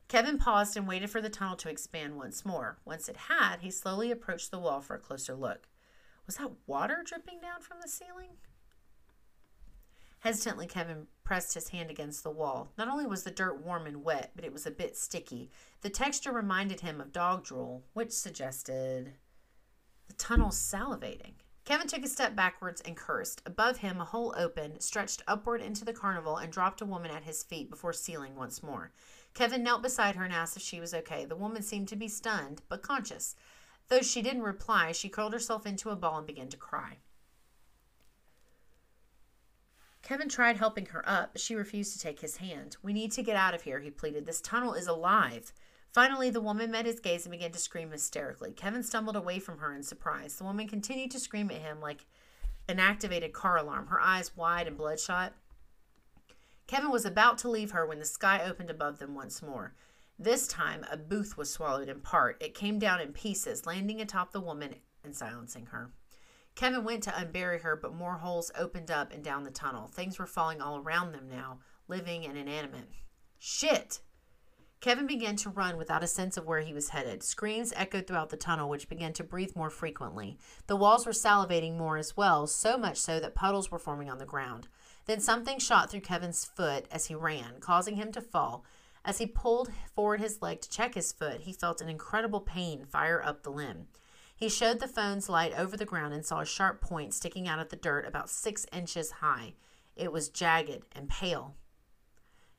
Kevin 0.08 0.38
paused 0.38 0.76
and 0.76 0.86
waited 0.86 1.10
for 1.10 1.20
the 1.20 1.30
tunnel 1.30 1.56
to 1.56 1.68
expand 1.68 2.16
once 2.16 2.44
more. 2.44 2.78
Once 2.84 3.08
it 3.08 3.16
had, 3.16 3.60
he 3.60 3.70
slowly 3.70 4.10
approached 4.10 4.50
the 4.50 4.58
wall 4.58 4.80
for 4.80 4.94
a 4.94 5.00
closer 5.00 5.34
look. 5.34 5.68
Was 6.26 6.36
that 6.36 6.50
water 6.66 7.02
dripping 7.04 7.40
down 7.40 7.60
from 7.60 7.78
the 7.80 7.88
ceiling? 7.88 8.30
Hesitantly, 10.20 10.66
Kevin 10.66 11.06
pressed 11.24 11.54
his 11.54 11.68
hand 11.68 11.90
against 11.90 12.22
the 12.22 12.30
wall. 12.30 12.72
Not 12.76 12.88
only 12.88 13.06
was 13.06 13.22
the 13.22 13.30
dirt 13.30 13.64
warm 13.64 13.86
and 13.86 14.04
wet, 14.04 14.32
but 14.34 14.44
it 14.44 14.52
was 14.52 14.66
a 14.66 14.70
bit 14.70 14.96
sticky. 14.96 15.50
The 15.80 15.90
texture 15.90 16.32
reminded 16.32 16.80
him 16.80 17.00
of 17.00 17.12
dog 17.12 17.44
drool, 17.44 17.84
which 17.94 18.12
suggested 18.12 19.14
the 20.10 20.16
tunnel's 20.16 20.58
salivating. 20.58 21.34
Kevin 21.64 21.86
took 21.86 22.04
a 22.04 22.08
step 22.08 22.34
backwards 22.34 22.80
and 22.80 22.96
cursed. 22.96 23.42
Above 23.46 23.76
him, 23.76 24.00
a 24.00 24.04
hole 24.04 24.34
opened, 24.36 24.82
stretched 24.82 25.22
upward 25.28 25.60
into 25.60 25.84
the 25.84 25.92
carnival, 25.92 26.36
and 26.36 26.52
dropped 26.52 26.80
a 26.80 26.86
woman 26.86 27.12
at 27.12 27.22
his 27.22 27.44
feet 27.44 27.70
before 27.70 27.92
sealing 27.92 28.34
once 28.34 28.60
more. 28.60 28.90
Kevin 29.34 29.62
knelt 29.62 29.82
beside 29.82 30.16
her 30.16 30.24
and 30.24 30.34
asked 30.34 30.56
if 30.56 30.64
she 30.64 30.80
was 30.80 30.92
okay. 30.92 31.24
The 31.24 31.36
woman 31.36 31.62
seemed 31.62 31.86
to 31.88 31.96
be 31.96 32.08
stunned, 32.08 32.60
but 32.68 32.82
conscious. 32.82 33.36
Though 33.88 34.02
she 34.02 34.20
didn't 34.20 34.42
reply, 34.42 34.90
she 34.90 35.08
curled 35.08 35.32
herself 35.32 35.64
into 35.64 35.90
a 35.90 35.96
ball 35.96 36.18
and 36.18 36.26
began 36.26 36.48
to 36.48 36.56
cry. 36.56 36.98
Kevin 40.02 40.28
tried 40.28 40.56
helping 40.56 40.86
her 40.86 41.08
up, 41.08 41.34
but 41.34 41.40
she 41.40 41.54
refused 41.54 41.92
to 41.92 42.00
take 42.00 42.18
his 42.18 42.38
hand. 42.38 42.78
We 42.82 42.92
need 42.92 43.12
to 43.12 43.22
get 43.22 43.36
out 43.36 43.54
of 43.54 43.62
here, 43.62 43.78
he 43.78 43.90
pleaded. 43.90 44.26
This 44.26 44.40
tunnel 44.40 44.74
is 44.74 44.88
alive. 44.88 45.52
Finally, 45.92 46.30
the 46.30 46.40
woman 46.40 46.70
met 46.70 46.86
his 46.86 47.00
gaze 47.00 47.24
and 47.24 47.32
began 47.32 47.50
to 47.50 47.58
scream 47.58 47.90
hysterically. 47.90 48.52
Kevin 48.52 48.82
stumbled 48.82 49.16
away 49.16 49.38
from 49.38 49.58
her 49.58 49.74
in 49.74 49.82
surprise. 49.82 50.36
The 50.36 50.44
woman 50.44 50.68
continued 50.68 51.10
to 51.12 51.20
scream 51.20 51.50
at 51.50 51.56
him 51.56 51.80
like 51.80 52.06
an 52.68 52.78
activated 52.78 53.32
car 53.32 53.56
alarm, 53.56 53.88
her 53.88 54.00
eyes 54.00 54.36
wide 54.36 54.68
and 54.68 54.76
bloodshot. 54.76 55.32
Kevin 56.68 56.90
was 56.92 57.04
about 57.04 57.38
to 57.38 57.50
leave 57.50 57.72
her 57.72 57.84
when 57.84 57.98
the 57.98 58.04
sky 58.04 58.40
opened 58.44 58.70
above 58.70 59.00
them 59.00 59.16
once 59.16 59.42
more. 59.42 59.74
This 60.16 60.46
time, 60.46 60.84
a 60.88 60.96
booth 60.96 61.36
was 61.36 61.52
swallowed 61.52 61.88
in 61.88 62.00
part. 62.00 62.40
It 62.40 62.54
came 62.54 62.78
down 62.78 63.00
in 63.00 63.12
pieces, 63.12 63.66
landing 63.66 64.00
atop 64.00 64.30
the 64.30 64.40
woman 64.40 64.76
and 65.02 65.16
silencing 65.16 65.66
her. 65.66 65.90
Kevin 66.54 66.84
went 66.84 67.02
to 67.04 67.10
unbury 67.10 67.62
her, 67.62 67.74
but 67.74 67.94
more 67.94 68.18
holes 68.18 68.52
opened 68.56 68.90
up 68.90 69.12
and 69.12 69.24
down 69.24 69.42
the 69.42 69.50
tunnel. 69.50 69.88
Things 69.88 70.18
were 70.18 70.26
falling 70.26 70.60
all 70.60 70.78
around 70.78 71.12
them 71.12 71.28
now, 71.28 71.58
living 71.88 72.24
and 72.26 72.38
inanimate. 72.38 72.88
Shit! 73.38 74.00
Kevin 74.80 75.06
began 75.06 75.36
to 75.36 75.50
run 75.50 75.76
without 75.76 76.02
a 76.02 76.06
sense 76.06 76.38
of 76.38 76.46
where 76.46 76.60
he 76.60 76.72
was 76.72 76.88
headed. 76.88 77.22
Screams 77.22 77.72
echoed 77.76 78.06
throughout 78.06 78.30
the 78.30 78.36
tunnel, 78.38 78.70
which 78.70 78.88
began 78.88 79.12
to 79.12 79.24
breathe 79.24 79.54
more 79.54 79.68
frequently. 79.68 80.38
The 80.68 80.76
walls 80.76 81.04
were 81.04 81.12
salivating 81.12 81.76
more 81.76 81.98
as 81.98 82.16
well, 82.16 82.46
so 82.46 82.78
much 82.78 82.96
so 82.96 83.20
that 83.20 83.34
puddles 83.34 83.70
were 83.70 83.78
forming 83.78 84.08
on 84.08 84.16
the 84.16 84.24
ground. 84.24 84.68
Then 85.04 85.20
something 85.20 85.58
shot 85.58 85.90
through 85.90 86.00
Kevin's 86.00 86.46
foot 86.46 86.86
as 86.90 87.06
he 87.06 87.14
ran, 87.14 87.60
causing 87.60 87.96
him 87.96 88.10
to 88.12 88.22
fall. 88.22 88.64
As 89.04 89.18
he 89.18 89.26
pulled 89.26 89.70
forward 89.94 90.20
his 90.20 90.40
leg 90.40 90.62
to 90.62 90.70
check 90.70 90.94
his 90.94 91.12
foot, 91.12 91.42
he 91.42 91.52
felt 91.52 91.82
an 91.82 91.90
incredible 91.90 92.40
pain 92.40 92.86
fire 92.86 93.22
up 93.22 93.42
the 93.42 93.50
limb. 93.50 93.88
He 94.34 94.48
showed 94.48 94.80
the 94.80 94.88
phone's 94.88 95.28
light 95.28 95.52
over 95.58 95.76
the 95.76 95.84
ground 95.84 96.14
and 96.14 96.24
saw 96.24 96.40
a 96.40 96.46
sharp 96.46 96.80
point 96.80 97.12
sticking 97.12 97.46
out 97.46 97.58
of 97.58 97.68
the 97.68 97.76
dirt 97.76 98.06
about 98.06 98.30
six 98.30 98.64
inches 98.72 99.10
high. 99.10 99.52
It 99.94 100.10
was 100.10 100.30
jagged 100.30 100.86
and 100.92 101.10
pale. 101.10 101.54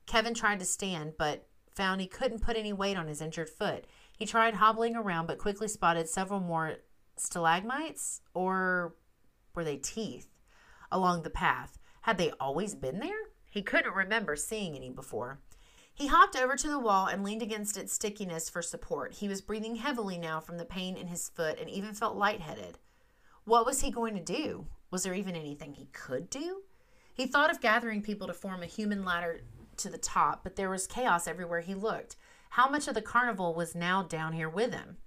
Kevin 0.06 0.36
tried 0.36 0.60
to 0.60 0.66
stand, 0.66 1.14
but 1.18 1.48
found 1.76 2.02
he 2.02 2.08
couldn't 2.08 2.42
put 2.42 2.58
any 2.58 2.74
weight 2.74 2.98
on 2.98 3.08
his 3.08 3.22
injured 3.22 3.50
foot. 3.50 3.86
He 4.18 4.26
tried 4.26 4.56
hobbling 4.56 4.96
around, 4.96 5.28
but 5.28 5.38
quickly 5.38 5.68
spotted 5.68 6.08
several 6.10 6.40
more 6.40 6.76
stalagmites, 7.16 8.22
or 8.34 8.96
were 9.56 9.64
they 9.64 9.78
teeth, 9.78 10.28
along 10.92 11.24
the 11.24 11.30
path. 11.30 11.78
Had 12.02 12.18
they 12.18 12.32
always 12.40 12.76
been 12.76 13.00
there? 13.00 13.30
He 13.50 13.62
couldn't 13.62 13.94
remember 13.94 14.36
seeing 14.36 14.76
any 14.76 14.90
before. 14.90 15.40
He 15.94 16.08
hopped 16.08 16.36
over 16.36 16.56
to 16.56 16.68
the 16.70 16.80
wall 16.80 17.08
and 17.08 17.24
leaned 17.24 17.42
against 17.42 17.78
its 17.78 17.94
stickiness 17.94 18.50
for 18.50 18.62
support. 18.62 19.16
He 19.16 19.28
was 19.28 19.42
breathing 19.42 19.76
heavily 19.76 20.18
now 20.18 20.40
from 20.40 20.58
the 20.58 20.66
pain 20.66 20.96
in 20.96 21.08
his 21.08 21.30
foot 21.30 21.60
and 21.60 21.70
even 21.70 21.94
felt 21.94 22.16
lightheaded. 22.16 22.80
What 23.44 23.66
was 23.66 23.82
he 23.82 23.92
going 23.92 24.16
to 24.16 24.24
do? 24.24 24.68
Was 24.90 25.04
there 25.04 25.14
even 25.14 25.36
anything 25.36 25.74
he 25.74 25.90
could 25.92 26.30
do? 26.30 26.62
He 27.14 27.28
thought 27.28 27.52
of 27.52 27.62
gathering 27.62 28.02
people 28.02 28.28
to 28.28 28.34
form 28.34 28.64
a 28.64 28.68
human 28.68 29.04
ladder 29.04 29.42
to 29.82 29.90
the 29.90 29.98
top, 29.98 30.44
but 30.44 30.56
there 30.56 30.70
was 30.70 30.88
chaos 30.88 31.28
everywhere 31.28 31.62
he 31.62 31.76
looked. 31.76 32.16
How 32.52 32.70
much 32.70 32.88
of 32.88 32.96
the 32.96 33.02
carnival 33.02 33.54
was 33.54 33.76
now 33.76 34.04
down 34.04 34.34
here 34.34 34.50
with 34.50 34.74
him? 34.74 34.98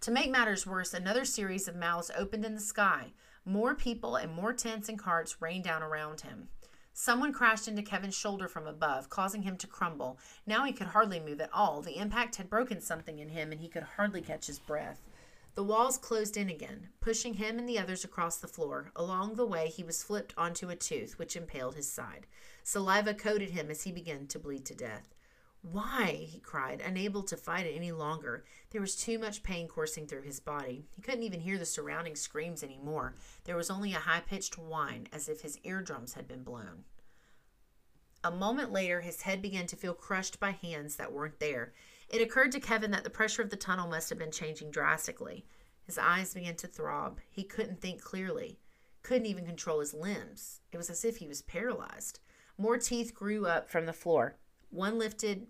To 0.00 0.10
make 0.10 0.30
matters 0.30 0.66
worse, 0.66 0.92
another 0.92 1.24
series 1.24 1.66
of 1.68 1.76
mouths 1.76 2.10
opened 2.16 2.44
in 2.44 2.54
the 2.54 2.60
sky. 2.60 3.12
More 3.44 3.74
people 3.74 4.16
and 4.16 4.32
more 4.32 4.52
tents 4.52 4.88
and 4.88 4.98
carts 4.98 5.40
rained 5.40 5.64
down 5.64 5.82
around 5.82 6.22
him. 6.22 6.48
Someone 6.92 7.32
crashed 7.32 7.66
into 7.66 7.82
Kevin's 7.82 8.16
shoulder 8.16 8.46
from 8.46 8.66
above, 8.66 9.10
causing 9.10 9.42
him 9.42 9.56
to 9.56 9.66
crumble. 9.66 10.18
Now 10.46 10.64
he 10.64 10.72
could 10.72 10.86
hardly 10.88 11.18
move 11.18 11.40
at 11.40 11.52
all. 11.52 11.82
The 11.82 11.96
impact 11.96 12.36
had 12.36 12.48
broken 12.48 12.80
something 12.80 13.18
in 13.18 13.30
him, 13.30 13.50
and 13.50 13.60
he 13.60 13.68
could 13.68 13.82
hardly 13.82 14.22
catch 14.22 14.46
his 14.46 14.60
breath. 14.60 15.02
The 15.54 15.62
walls 15.62 15.98
closed 15.98 16.36
in 16.36 16.48
again, 16.48 16.88
pushing 17.00 17.34
him 17.34 17.58
and 17.58 17.68
the 17.68 17.78
others 17.78 18.04
across 18.04 18.38
the 18.38 18.48
floor. 18.48 18.90
Along 18.96 19.34
the 19.34 19.46
way, 19.46 19.68
he 19.68 19.84
was 19.84 20.02
flipped 20.02 20.34
onto 20.36 20.68
a 20.68 20.76
tooth, 20.76 21.16
which 21.18 21.36
impaled 21.36 21.76
his 21.76 21.90
side. 21.90 22.26
Saliva 22.64 23.14
coated 23.14 23.50
him 23.50 23.70
as 23.70 23.82
he 23.82 23.92
began 23.92 24.26
to 24.28 24.38
bleed 24.40 24.64
to 24.66 24.74
death. 24.74 25.14
Why? 25.62 26.26
he 26.28 26.40
cried, 26.40 26.80
unable 26.80 27.22
to 27.22 27.36
fight 27.36 27.66
it 27.66 27.76
any 27.76 27.92
longer. 27.92 28.44
There 28.70 28.80
was 28.80 28.96
too 28.96 29.18
much 29.18 29.44
pain 29.44 29.68
coursing 29.68 30.06
through 30.06 30.22
his 30.22 30.40
body. 30.40 30.88
He 30.90 31.00
couldn't 31.00 31.22
even 31.22 31.40
hear 31.40 31.56
the 31.56 31.64
surrounding 31.64 32.16
screams 32.16 32.62
any 32.62 32.78
more. 32.82 33.14
There 33.44 33.56
was 33.56 33.70
only 33.70 33.92
a 33.92 34.00
high 34.00 34.20
pitched 34.20 34.58
whine, 34.58 35.08
as 35.12 35.28
if 35.28 35.40
his 35.40 35.58
eardrums 35.62 36.14
had 36.14 36.26
been 36.26 36.42
blown. 36.42 36.84
A 38.24 38.30
moment 38.30 38.72
later, 38.72 39.02
his 39.02 39.22
head 39.22 39.40
began 39.40 39.66
to 39.68 39.76
feel 39.76 39.94
crushed 39.94 40.40
by 40.40 40.50
hands 40.50 40.96
that 40.96 41.12
weren't 41.12 41.40
there. 41.40 41.74
It 42.08 42.20
occurred 42.20 42.52
to 42.52 42.60
Kevin 42.60 42.90
that 42.92 43.04
the 43.04 43.10
pressure 43.10 43.42
of 43.42 43.50
the 43.50 43.56
tunnel 43.56 43.88
must 43.88 44.08
have 44.10 44.18
been 44.18 44.30
changing 44.30 44.70
drastically. 44.70 45.46
His 45.84 45.98
eyes 45.98 46.34
began 46.34 46.56
to 46.56 46.66
throb. 46.66 47.20
He 47.30 47.44
couldn't 47.44 47.80
think 47.80 48.00
clearly, 48.02 48.58
couldn't 49.02 49.26
even 49.26 49.46
control 49.46 49.80
his 49.80 49.94
limbs. 49.94 50.60
It 50.72 50.76
was 50.76 50.90
as 50.90 51.04
if 51.04 51.18
he 51.18 51.28
was 51.28 51.42
paralyzed. 51.42 52.20
More 52.56 52.78
teeth 52.78 53.14
grew 53.14 53.46
up 53.46 53.68
from 53.68 53.86
the 53.86 53.92
floor. 53.92 54.36
One 54.70 54.98
lifted 54.98 55.48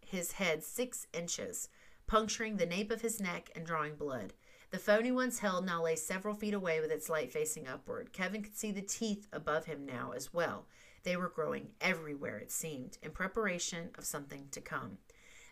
his 0.00 0.32
head 0.32 0.62
six 0.62 1.06
inches, 1.12 1.68
puncturing 2.06 2.56
the 2.56 2.66
nape 2.66 2.90
of 2.92 3.00
his 3.00 3.20
neck 3.20 3.50
and 3.56 3.66
drawing 3.66 3.96
blood. 3.96 4.34
The 4.70 5.00
he 5.02 5.12
once 5.12 5.38
held 5.38 5.64
now 5.64 5.84
lay 5.84 5.96
several 5.96 6.34
feet 6.34 6.52
away 6.52 6.80
with 6.80 6.90
its 6.90 7.08
light 7.08 7.32
facing 7.32 7.66
upward. 7.66 8.12
Kevin 8.12 8.42
could 8.42 8.56
see 8.56 8.72
the 8.72 8.82
teeth 8.82 9.26
above 9.32 9.64
him 9.64 9.86
now 9.86 10.12
as 10.14 10.34
well. 10.34 10.66
They 11.02 11.16
were 11.16 11.28
growing 11.28 11.68
everywhere, 11.80 12.38
it 12.38 12.50
seemed, 12.50 12.98
in 13.02 13.12
preparation 13.12 13.90
of 13.96 14.04
something 14.04 14.48
to 14.50 14.60
come. 14.60 14.98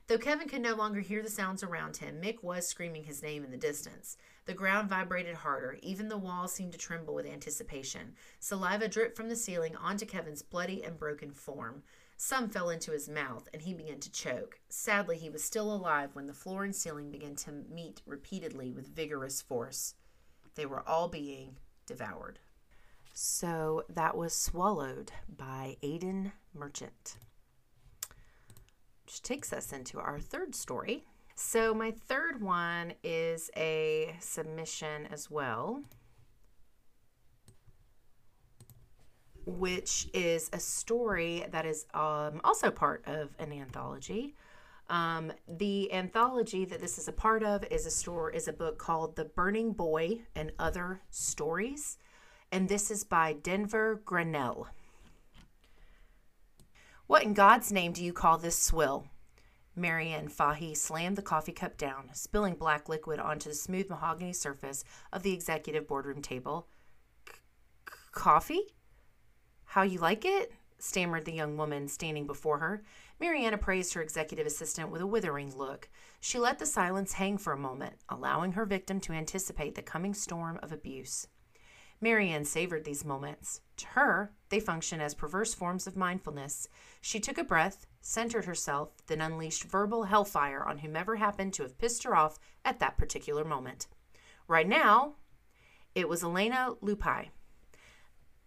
Though 0.07 0.19
Kevin 0.19 0.49
could 0.49 0.61
no 0.61 0.75
longer 0.75 1.01
hear 1.01 1.23
the 1.23 1.31
sounds 1.31 1.63
around 1.63 1.97
him, 1.97 2.21
Mick 2.21 2.43
was 2.43 2.69
screaming 2.69 3.05
his 3.05 3.23
name 3.23 3.43
in 3.43 3.51
the 3.51 3.57
distance. 3.57 4.19
The 4.45 4.53
ground 4.53 4.91
vibrated 4.91 5.37
harder. 5.37 5.79
Even 5.81 6.09
the 6.09 6.19
walls 6.19 6.53
seemed 6.53 6.73
to 6.73 6.79
tremble 6.79 7.15
with 7.15 7.25
anticipation. 7.25 8.15
Saliva 8.39 8.87
dripped 8.87 9.17
from 9.17 9.31
the 9.31 9.37
ceiling 9.37 9.75
onto 9.77 10.05
Kevin's 10.05 10.43
bloody 10.43 10.85
and 10.85 10.99
broken 10.99 11.31
form. 11.31 11.83
Some 12.19 12.51
fell 12.51 12.69
into 12.69 12.93
his 12.93 13.09
mouth, 13.09 13.49
and 13.55 13.63
he 13.63 13.73
began 13.73 13.99
to 14.01 14.13
choke. 14.13 14.61
Sadly, 14.69 15.17
he 15.17 15.31
was 15.31 15.43
still 15.43 15.75
alive 15.75 16.11
when 16.13 16.27
the 16.27 16.35
floor 16.35 16.65
and 16.65 16.77
ceiling 16.77 17.11
began 17.11 17.35
to 17.37 17.53
meet 17.53 18.03
repeatedly 18.05 18.73
with 18.73 18.95
vigorous 18.95 19.41
force. 19.41 19.95
They 20.55 20.67
were 20.67 20.87
all 20.87 21.09
being 21.09 21.57
devoured. 21.87 22.41
So 23.15 23.85
that 23.89 24.19
was 24.19 24.35
Swallowed 24.35 25.13
by 25.29 25.79
Aiden 25.83 26.33
Merchant 26.53 27.17
which 29.15 29.23
takes 29.23 29.53
us 29.53 29.73
into 29.73 30.01
our 30.01 30.19
third 30.19 30.57
story. 30.57 31.05
So, 31.37 31.73
my 31.73 31.93
third 31.93 32.43
one 32.43 32.95
is 33.05 33.49
a 33.57 34.17
submission 34.19 35.07
as 35.13 35.31
well, 35.31 35.85
which 39.47 40.09
is 40.13 40.51
a 40.53 40.59
story 40.59 41.47
that 41.53 41.65
is 41.65 41.87
um, 41.95 42.41
also 42.43 42.73
part 42.73 43.05
of 43.07 43.31
an 43.39 43.53
anthology. 43.53 44.35
Um, 44.91 45.31
the 45.47 45.93
anthology 45.93 46.65
that 46.65 46.81
this 46.81 46.99
is 46.99 47.07
a 47.07 47.13
part 47.13 47.45
of 47.45 47.63
is 47.71 47.87
a 47.87 47.93
story 47.93 48.37
is 48.37 48.49
a 48.49 48.53
book 48.53 48.79
called 48.79 49.15
The 49.15 49.27
Burning 49.27 49.75
Boy 49.75 50.23
and 50.35 50.51
Other 50.59 51.03
Stories, 51.11 51.99
and 52.51 52.69
this 52.69 52.91
is 52.91 53.05
by 53.05 53.35
Denver 53.35 54.03
Grenell. 54.05 54.67
What 57.07 57.23
in 57.23 57.35
God's 57.35 57.71
name 57.71 57.93
do 57.93 58.03
you 58.03 58.15
call 58.15 58.39
this 58.39 58.59
swill? 58.59 59.09
Marianne 59.77 60.29
Fahey 60.29 60.75
slammed 60.75 61.17
the 61.17 61.23
coffee 61.23 61.53
cup 61.53 61.77
down, 61.77 62.09
spilling 62.15 62.55
black 62.55 62.89
liquid 62.89 63.21
onto 63.21 63.51
the 63.51 63.55
smooth 63.55 63.91
mahogany 63.91 64.33
surface 64.33 64.85
of 65.13 65.23
the 65.23 65.33
executive 65.33 65.87
boardroom 65.87 66.23
table. 66.23 66.69
Coffee? 68.13 68.63
How 69.65 69.83
you 69.83 69.99
like 69.99 70.25
it? 70.25 70.53
stammered 70.79 71.27
the 71.27 71.33
young 71.33 71.59
woman 71.59 71.89
standing 71.89 72.27
before 72.27 72.59
her. 72.59 72.83
Marianne 73.21 73.55
appraised 73.55 73.93
her 73.95 74.03
executive 74.03 74.47
assistant 74.47 74.91
with 74.91 75.03
a 75.03 75.07
withering 75.07 75.55
look. 75.55 75.91
She 76.21 76.39
let 76.39 76.59
the 76.59 76.67
silence 76.67 77.13
hang 77.13 77.37
for 77.37 77.53
a 77.53 77.59
moment, 77.59 77.97
allowing 78.09 78.53
her 78.53 78.65
victim 78.65 78.99
to 79.01 79.13
anticipate 79.13 79.75
the 79.75 79.83
coming 79.83 80.15
storm 80.15 80.59
of 80.63 80.73
abuse. 80.73 81.27
Marianne 82.05 82.45
savored 82.45 82.85
these 82.85 83.03
moments. 83.03 83.63
To 83.79 83.87
her, 83.87 84.31
they 84.51 84.61
functioned 84.61 85.01
as 85.01 85.15
perverse 85.15 85.55
forms 85.55 85.87
of 85.87 85.97
mindfulness. 85.97 86.69
She 87.01 87.19
took 87.19 87.39
a 87.39 87.45
breath, 87.45 87.87
centered 88.03 88.45
herself, 88.45 88.91
then 89.07 89.23
unleashed 89.23 89.65
verbal 89.65 90.05
hellfire 90.05 90.63
on 90.63 90.81
whomever 90.81 91.17
happened 91.17 91.55
to 91.55 91.63
have 91.63 91.79
pissed 91.79 92.03
her 92.03 92.15
off 92.15 92.39
at 92.63 92.79
that 92.79 92.99
particular 92.99 93.43
moment. 93.43 93.87
Right 94.47 94.69
now, 94.69 95.15
it 95.95 96.07
was 96.07 96.23
Elena 96.23 96.75
Lupi, 96.83 97.31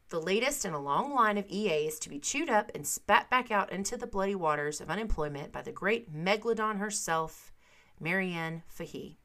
the 0.09 0.21
latest 0.21 0.63
in 0.63 0.73
a 0.73 0.79
long 0.79 1.15
line 1.15 1.39
of 1.39 1.49
EAs 1.49 1.97
to 1.97 2.09
be 2.09 2.19
chewed 2.19 2.51
up 2.51 2.71
and 2.75 2.85
spat 2.85 3.27
back 3.27 3.49
out 3.49 3.71
into 3.71 3.97
the 3.97 4.05
bloody 4.05 4.35
waters 4.35 4.79
of 4.79 4.91
unemployment 4.91 5.51
by 5.51 5.63
the 5.63 5.71
great 5.71 6.13
megalodon 6.13 6.77
herself, 6.77 7.51
Marianne 7.99 8.61
Fahey. 8.67 9.17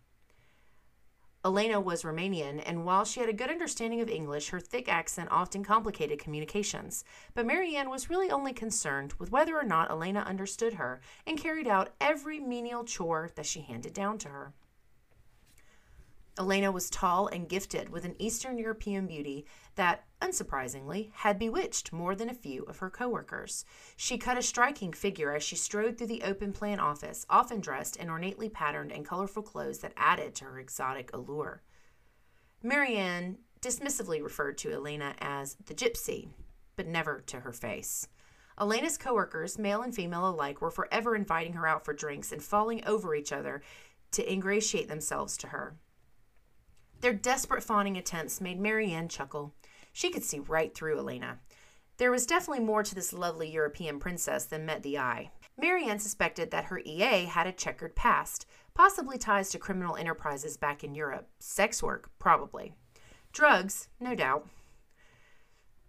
Elena 1.45 1.81
was 1.81 2.05
Romanian, 2.05 2.63
and 2.65 2.85
while 2.85 3.05
she 3.05 3.19
had 3.19 3.29
a 3.29 3.33
good 3.33 3.51
understanding 3.51 4.01
of 4.01 4.09
English, 4.09 4.51
her 4.51 4.61
thick 4.61 4.89
accent 4.89 5.29
often 5.33 5.65
complicated 5.65 6.21
communications. 6.21 7.05
But 7.35 7.47
Marianne 7.47 7.91
was 7.91 8.09
really 8.09 8.31
only 8.31 8.53
concerned 8.53 9.15
with 9.15 9.33
whether 9.33 9.59
or 9.59 9.65
not 9.65 9.91
Elena 9.91 10.21
understood 10.21 10.75
her 10.75 11.01
and 11.27 11.37
carried 11.37 11.67
out 11.67 11.95
every 12.01 12.39
menial 12.39 12.85
chore 12.85 13.31
that 13.35 13.47
she 13.47 13.63
handed 13.63 13.93
down 13.93 14.19
to 14.19 14.29
her. 14.29 14.53
Elena 16.39 16.73
was 16.73 16.89
tall 16.89 17.27
and 17.27 17.49
gifted 17.49 17.91
with 17.91 18.07
an 18.07 18.17
Eastern 18.19 18.57
European 18.57 19.07
beauty 19.07 19.45
that, 19.75 20.05
unsurprisingly, 20.23 21.11
had 21.13 21.39
bewitched 21.39 21.93
more 21.93 22.15
than 22.15 22.31
a 22.31 22.35
few 22.35 22.63
of 22.65 22.79
her 22.79 22.89
coworkers. 22.89 23.67
She 23.97 24.17
cut 24.17 24.39
a 24.39 24.43
striking 24.43 24.95
figure 24.95 25.35
as 25.35 25.43
she 25.43 25.57
strode 25.57 25.99
through 25.99 26.07
the 26.07 26.23
open 26.23 26.53
plan 26.53 26.81
office, 26.81 27.27
often 27.29 27.61
dressed 27.61 27.97
in 27.97 28.09
ornately 28.09 28.49
patterned 28.49 28.93
and 28.93 29.05
colorful 29.05 29.43
clothes 29.43 29.81
that 29.81 29.93
added 29.97 30.35
to 30.37 30.45
her 30.47 30.59
exotic 30.59 31.11
allure. 31.13 31.63
Marianne 32.63 33.39
dismissively 33.61 34.23
referred 34.23 34.57
to 34.59 34.73
Elena 34.73 35.15
as 35.21 35.57
the 35.67 35.75
gypsy, 35.75 36.29
but 36.77 36.87
never 36.87 37.21
to 37.27 37.41
her 37.41 37.53
face. 37.53 38.09
Elena's 38.59 38.97
coworkers, 38.97 39.59
male 39.59 39.83
and 39.83 39.95
female 39.95 40.29
alike, 40.29 40.61
were 40.61 40.71
forever 40.71 41.15
inviting 41.15 41.53
her 41.55 41.67
out 41.67 41.85
for 41.85 41.93
drinks 41.93 42.33
and 42.33 42.43
falling 42.43 42.85
over 42.87 43.15
each 43.15 43.33
other 43.33 43.63
to 44.13 44.33
ingratiate 44.33 44.89
themselves 44.89 45.37
to 45.39 45.49
her. 45.49 45.77
Their 47.03 47.13
desperate 47.13 47.65
fawning 47.65 47.97
attempts 47.97 48.41
made 48.41 48.61
Marianne 48.61 49.09
chuckle. 49.09 49.53
She 49.93 50.11
could 50.11 50.23
see 50.23 50.39
right 50.39 50.73
through 50.73 50.99
Elena. 50.99 51.41
There 51.97 52.13
was 52.13 52.27
definitely 52.27 52.65
more 52.65 52.85
to 52.85 52.95
this 52.95 53.13
lovely 53.13 53.51
European 53.51 53.99
princess 53.99 54.45
than 54.45 54.65
met 54.65 54.85
the 54.85 54.99
eye. 54.99 55.33
Marianne 55.61 55.99
suspected 55.99 56.53
that 56.53 56.67
her 56.67 56.79
EA 56.79 57.25
had 57.25 57.49
a 57.49 57.53
checkered 57.53 57.97
past, 57.97 58.47
possibly 58.73 59.19
ties 59.19 59.51
to 59.51 59.59
criminal 59.59 59.97
enterprises 59.97 60.57
back 60.57 60.85
in 60.85 60.95
Europe. 60.95 61.29
Sex 61.41 61.83
work, 61.83 62.11
probably. 62.21 62.73
Drugs, 63.33 63.89
no 63.99 64.15
doubt. 64.15 64.49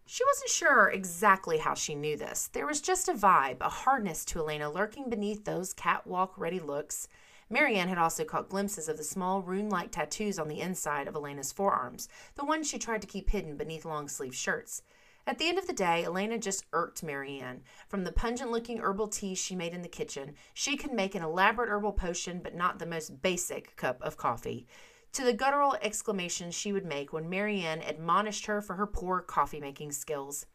She 0.07 0.25
wasn't 0.25 0.49
sure 0.49 0.89
exactly 0.89 1.59
how 1.59 1.75
she 1.75 1.93
knew 1.93 2.17
this. 2.17 2.49
There 2.51 2.65
was 2.65 2.81
just 2.81 3.07
a 3.07 3.13
vibe, 3.13 3.61
a 3.61 3.69
hardness 3.69 4.25
to 4.25 4.39
Elena 4.39 4.69
lurking 4.69 5.11
beneath 5.11 5.45
those 5.45 5.73
catwalk 5.73 6.37
ready 6.37 6.59
looks. 6.59 7.07
Marianne 7.53 7.87
had 7.87 7.99
also 7.99 8.25
caught 8.25 8.49
glimpses 8.49 8.89
of 8.89 8.97
the 8.97 9.03
small 9.03 9.43
rune 9.43 9.69
like 9.69 9.91
tattoos 9.91 10.39
on 10.39 10.47
the 10.47 10.59
inside 10.59 11.07
of 11.07 11.13
Elena's 11.13 11.51
forearms, 11.51 12.09
the 12.33 12.43
ones 12.43 12.67
she 12.67 12.79
tried 12.79 13.01
to 13.01 13.07
keep 13.07 13.29
hidden 13.29 13.57
beneath 13.57 13.85
long 13.85 14.07
sleeved 14.07 14.33
shirts. 14.33 14.81
At 15.27 15.37
the 15.37 15.47
end 15.47 15.59
of 15.59 15.67
the 15.67 15.71
day, 15.71 16.03
Elena 16.03 16.39
just 16.39 16.65
irked 16.73 17.03
Marianne. 17.03 17.61
From 17.87 18.05
the 18.05 18.11
pungent 18.11 18.49
looking 18.49 18.79
herbal 18.79 19.09
tea 19.09 19.35
she 19.35 19.55
made 19.55 19.75
in 19.75 19.83
the 19.83 19.87
kitchen, 19.87 20.33
she 20.55 20.75
could 20.75 20.91
make 20.91 21.13
an 21.13 21.21
elaborate 21.21 21.69
herbal 21.69 21.93
potion, 21.93 22.39
but 22.43 22.55
not 22.55 22.79
the 22.79 22.87
most 22.87 23.21
basic 23.21 23.75
cup 23.75 24.01
of 24.01 24.17
coffee. 24.17 24.65
To 25.11 25.23
the 25.23 25.31
guttural 25.31 25.77
exclamations 25.79 26.55
she 26.55 26.73
would 26.73 26.85
make 26.87 27.13
when 27.13 27.29
Marianne 27.29 27.83
admonished 27.83 28.47
her 28.47 28.63
for 28.63 28.77
her 28.77 28.87
poor 28.87 29.21
coffee 29.21 29.59
making 29.59 29.91
skills. 29.91 30.47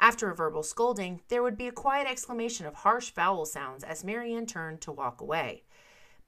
After 0.00 0.28
a 0.28 0.34
verbal 0.34 0.64
scolding, 0.64 1.20
there 1.28 1.44
would 1.44 1.56
be 1.56 1.68
a 1.68 1.72
quiet 1.72 2.08
exclamation 2.08 2.66
of 2.66 2.74
harsh 2.74 3.12
vowel 3.12 3.46
sounds 3.46 3.84
as 3.84 4.02
Marianne 4.02 4.46
turned 4.46 4.80
to 4.80 4.90
walk 4.90 5.20
away 5.20 5.62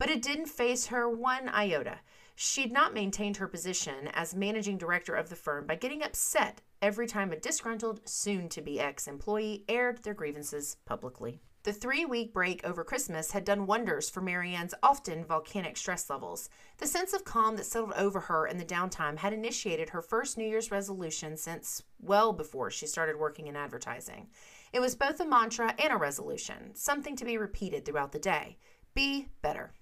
but 0.03 0.11
it 0.11 0.21
didn't 0.21 0.47
faze 0.47 0.87
her 0.87 1.09
one 1.09 1.49
iota. 1.51 2.01
She'd 2.35 2.73
not 2.73 2.93
maintained 2.93 3.37
her 3.37 3.47
position 3.47 4.09
as 4.15 4.35
managing 4.35 4.77
director 4.77 5.15
of 5.15 5.29
the 5.29 5.37
firm 5.37 5.65
by 5.65 5.77
getting 5.77 6.03
upset 6.03 6.61
every 6.83 7.07
time 7.07 7.31
a 7.31 7.37
disgruntled, 7.37 8.01
soon 8.05 8.49
to 8.49 8.61
be 8.61 8.81
ex 8.81 9.07
employee 9.07 9.63
aired 9.69 10.03
their 10.03 10.13
grievances 10.13 10.77
publicly. 10.87 11.41
The 11.63 11.73
three 11.73 12.05
week 12.05 12.35
break 12.35 12.65
over 12.65 12.83
Christmas 12.83 13.31
had 13.31 13.45
done 13.45 13.69
wonders 13.69 14.11
for 14.11 14.21
Marianne's 14.21 14.75
often 14.83 15.25
volcanic 15.25 15.77
stress 15.77 16.11
levels. 16.11 16.51
The 16.79 16.89
sense 16.89 17.13
of 17.13 17.25
calm 17.25 17.55
that 17.55 17.67
settled 17.67 17.93
over 17.93 18.19
her 18.19 18.49
in 18.49 18.59
the 18.59 18.65
downtime 18.65 19.19
had 19.19 19.33
initiated 19.33 19.91
her 19.91 20.03
first 20.03 20.37
New 20.37 20.49
Year's 20.49 20.73
resolution 20.73 21.37
since 21.37 21.81
well 22.01 22.33
before 22.33 22.73
she 22.73 22.89
started 22.89 23.21
working 23.21 23.47
in 23.47 23.55
advertising. 23.55 24.31
It 24.73 24.81
was 24.81 24.97
both 24.97 25.21
a 25.21 25.25
mantra 25.25 25.77
and 25.79 25.93
a 25.93 25.97
resolution, 25.97 26.75
something 26.75 27.15
to 27.15 27.25
be 27.25 27.39
repeated 27.39 27.85
throughout 27.85 28.11
the 28.11 28.19
day 28.19 28.59
be 28.95 29.29
better. 29.43 29.73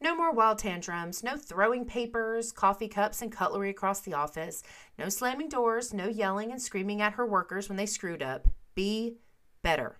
No 0.00 0.14
more 0.14 0.32
wild 0.32 0.58
tantrums, 0.58 1.24
no 1.24 1.36
throwing 1.36 1.86
papers, 1.86 2.52
coffee 2.52 2.88
cups, 2.88 3.22
and 3.22 3.32
cutlery 3.32 3.70
across 3.70 4.00
the 4.00 4.14
office, 4.14 4.62
no 4.98 5.08
slamming 5.08 5.48
doors, 5.48 5.94
no 5.94 6.06
yelling 6.06 6.52
and 6.52 6.60
screaming 6.60 7.00
at 7.00 7.14
her 7.14 7.26
workers 7.26 7.68
when 7.68 7.76
they 7.76 7.86
screwed 7.86 8.22
up. 8.22 8.46
Be 8.74 9.16
better. 9.62 9.96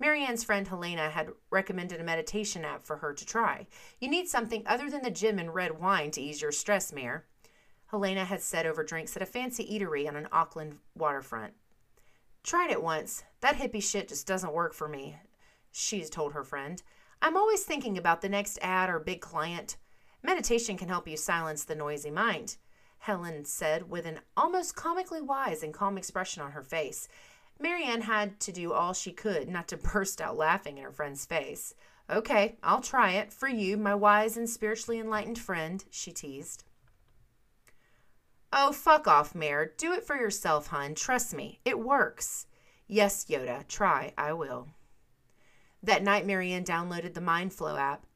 Marianne's 0.00 0.42
friend 0.42 0.66
Helena 0.66 1.10
had 1.10 1.30
recommended 1.50 2.00
a 2.00 2.04
meditation 2.04 2.64
app 2.64 2.84
for 2.84 2.96
her 2.96 3.12
to 3.12 3.26
try. 3.26 3.66
You 4.00 4.08
need 4.08 4.28
something 4.28 4.62
other 4.66 4.90
than 4.90 5.02
the 5.02 5.10
gym 5.10 5.38
and 5.38 5.54
red 5.54 5.78
wine 5.78 6.10
to 6.12 6.20
ease 6.20 6.42
your 6.42 6.50
stress, 6.50 6.92
Mare. 6.92 7.26
Helena 7.86 8.24
had 8.24 8.40
said 8.40 8.66
over 8.66 8.82
drinks 8.82 9.14
at 9.16 9.22
a 9.22 9.26
fancy 9.26 9.64
eatery 9.64 10.08
on 10.08 10.16
an 10.16 10.28
Auckland 10.32 10.78
waterfront. 10.96 11.52
Tried 12.42 12.70
it 12.70 12.82
once. 12.82 13.22
That 13.40 13.56
hippie 13.56 13.82
shit 13.82 14.08
just 14.08 14.26
doesn't 14.26 14.52
work 14.52 14.74
for 14.74 14.88
me, 14.88 15.16
she's 15.70 16.10
told 16.10 16.32
her 16.32 16.42
friend. 16.42 16.82
I'm 17.24 17.38
always 17.38 17.62
thinking 17.62 17.96
about 17.96 18.20
the 18.20 18.28
next 18.28 18.58
ad 18.60 18.90
or 18.90 18.98
big 18.98 19.22
client. 19.22 19.78
Meditation 20.22 20.76
can 20.76 20.88
help 20.88 21.08
you 21.08 21.16
silence 21.16 21.64
the 21.64 21.74
noisy 21.74 22.10
mind, 22.10 22.58
Helen 22.98 23.46
said 23.46 23.88
with 23.88 24.04
an 24.04 24.20
almost 24.36 24.76
comically 24.76 25.22
wise 25.22 25.62
and 25.62 25.72
calm 25.72 25.96
expression 25.96 26.42
on 26.42 26.50
her 26.52 26.62
face. 26.62 27.08
Marianne 27.58 28.02
had 28.02 28.38
to 28.40 28.52
do 28.52 28.74
all 28.74 28.92
she 28.92 29.10
could 29.10 29.48
not 29.48 29.68
to 29.68 29.76
burst 29.94 30.20
out 30.20 30.36
laughing 30.36 30.76
in 30.76 30.84
her 30.84 30.92
friend's 30.92 31.24
face. 31.24 31.72
Okay, 32.10 32.58
I'll 32.62 32.82
try 32.82 33.12
it 33.12 33.32
for 33.32 33.48
you, 33.48 33.78
my 33.78 33.94
wise 33.94 34.36
and 34.36 34.48
spiritually 34.48 35.00
enlightened 35.00 35.38
friend, 35.38 35.82
she 35.88 36.12
teased. 36.12 36.64
Oh, 38.52 38.70
fuck 38.70 39.08
off, 39.08 39.34
Mare. 39.34 39.72
Do 39.78 39.94
it 39.94 40.04
for 40.04 40.14
yourself, 40.14 40.66
hun. 40.66 40.94
Trust 40.94 41.32
me, 41.32 41.58
it 41.64 41.78
works. 41.78 42.44
Yes, 42.86 43.24
Yoda, 43.24 43.66
try. 43.66 44.12
I 44.18 44.34
will. 44.34 44.68
That 45.84 46.02
night, 46.02 46.24
Marianne 46.24 46.64
downloaded 46.64 47.12
the 47.12 47.20
MindFlow 47.20 47.78
app 47.78 48.06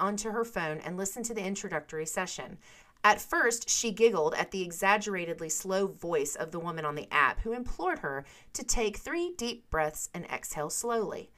onto 0.00 0.30
her 0.30 0.44
phone 0.44 0.78
and 0.78 0.96
listened 0.96 1.24
to 1.26 1.34
the 1.34 1.44
introductory 1.44 2.04
session. 2.04 2.58
At 3.04 3.20
first, 3.20 3.70
she 3.70 3.92
giggled 3.92 4.34
at 4.34 4.50
the 4.50 4.62
exaggeratedly 4.62 5.50
slow 5.50 5.86
voice 5.86 6.34
of 6.34 6.50
the 6.50 6.58
woman 6.58 6.84
on 6.84 6.96
the 6.96 7.06
app 7.12 7.42
who 7.42 7.52
implored 7.52 8.00
her 8.00 8.24
to 8.54 8.64
take 8.64 8.96
three 8.96 9.32
deep 9.36 9.70
breaths 9.70 10.08
and 10.12 10.24
exhale 10.24 10.68
slowly. 10.68 11.30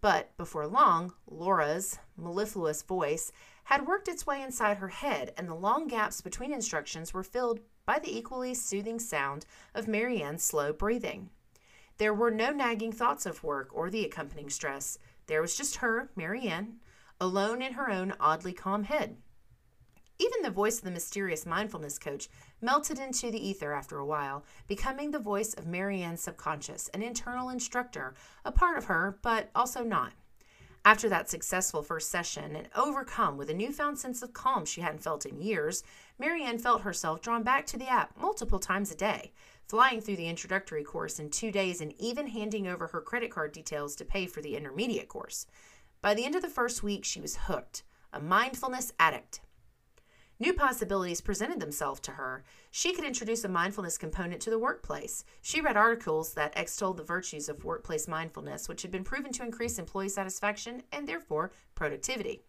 But 0.00 0.34
before 0.38 0.66
long, 0.66 1.12
Laura's 1.26 1.98
mellifluous 2.16 2.80
voice 2.80 3.30
had 3.64 3.86
worked 3.86 4.08
its 4.08 4.26
way 4.26 4.40
inside 4.40 4.78
her 4.78 4.88
head, 4.88 5.34
and 5.36 5.46
the 5.46 5.54
long 5.54 5.86
gaps 5.86 6.22
between 6.22 6.50
instructions 6.50 7.12
were 7.12 7.22
filled 7.22 7.60
by 7.84 7.98
the 7.98 8.16
equally 8.16 8.54
soothing 8.54 8.98
sound 8.98 9.44
of 9.74 9.86
Marianne's 9.86 10.42
slow 10.42 10.72
breathing. 10.72 11.28
There 11.98 12.14
were 12.14 12.30
no 12.30 12.50
nagging 12.50 12.92
thoughts 12.92 13.24
of 13.24 13.44
work 13.44 13.68
or 13.72 13.88
the 13.88 14.04
accompanying 14.04 14.50
stress. 14.50 14.98
There 15.26 15.40
was 15.40 15.56
just 15.56 15.76
her, 15.76 16.10
Marianne, 16.16 16.80
alone 17.20 17.62
in 17.62 17.74
her 17.74 17.90
own 17.90 18.14
oddly 18.18 18.52
calm 18.52 18.84
head. 18.84 19.16
Even 20.18 20.42
the 20.42 20.50
voice 20.50 20.78
of 20.78 20.84
the 20.84 20.90
mysterious 20.90 21.44
mindfulness 21.44 21.98
coach 21.98 22.28
melted 22.60 22.98
into 22.98 23.30
the 23.30 23.48
ether 23.48 23.72
after 23.72 23.98
a 23.98 24.06
while, 24.06 24.44
becoming 24.68 25.10
the 25.10 25.18
voice 25.18 25.54
of 25.54 25.66
Marianne's 25.66 26.22
subconscious, 26.22 26.88
an 26.88 27.02
internal 27.02 27.48
instructor, 27.48 28.14
a 28.44 28.52
part 28.52 28.78
of 28.78 28.84
her, 28.84 29.18
but 29.22 29.50
also 29.54 29.82
not. 29.82 30.12
After 30.84 31.08
that 31.08 31.30
successful 31.30 31.82
first 31.82 32.10
session, 32.10 32.54
and 32.54 32.68
overcome 32.76 33.38
with 33.38 33.48
a 33.48 33.54
newfound 33.54 33.98
sense 33.98 34.22
of 34.22 34.34
calm 34.34 34.66
she 34.66 34.82
hadn't 34.82 35.02
felt 35.02 35.24
in 35.24 35.40
years, 35.40 35.82
Marianne 36.18 36.58
felt 36.58 36.82
herself 36.82 37.22
drawn 37.22 37.42
back 37.42 37.64
to 37.66 37.78
the 37.78 37.88
app 37.88 38.16
multiple 38.20 38.58
times 38.58 38.92
a 38.92 38.94
day, 38.94 39.32
flying 39.74 40.00
through 40.00 40.14
the 40.14 40.28
introductory 40.28 40.84
course 40.84 41.18
in 41.18 41.28
two 41.28 41.50
days 41.50 41.80
and 41.80 41.92
even 42.00 42.28
handing 42.28 42.68
over 42.68 42.86
her 42.86 43.00
credit 43.00 43.28
card 43.28 43.50
details 43.50 43.96
to 43.96 44.04
pay 44.04 44.24
for 44.24 44.40
the 44.40 44.54
intermediate 44.54 45.08
course. 45.08 45.48
By 46.00 46.14
the 46.14 46.24
end 46.24 46.36
of 46.36 46.42
the 46.42 46.48
first 46.48 46.84
week, 46.84 47.04
she 47.04 47.20
was 47.20 47.34
hooked, 47.48 47.82
a 48.12 48.20
mindfulness 48.20 48.92
addict. 49.00 49.40
New 50.38 50.52
possibilities 50.52 51.20
presented 51.20 51.58
themselves 51.58 51.98
to 52.02 52.12
her. 52.12 52.44
She 52.70 52.94
could 52.94 53.04
introduce 53.04 53.42
a 53.42 53.48
mindfulness 53.48 53.98
component 53.98 54.40
to 54.42 54.50
the 54.50 54.60
workplace. 54.60 55.24
She 55.42 55.60
read 55.60 55.76
articles 55.76 56.34
that 56.34 56.56
extolled 56.56 56.98
the 56.98 57.02
virtues 57.02 57.48
of 57.48 57.64
workplace 57.64 58.06
mindfulness, 58.06 58.68
which 58.68 58.82
had 58.82 58.92
been 58.92 59.02
proven 59.02 59.32
to 59.32 59.42
increase 59.42 59.80
employee 59.80 60.08
satisfaction 60.08 60.84
and 60.92 61.08
therefore 61.08 61.50
productivity. 61.74 62.44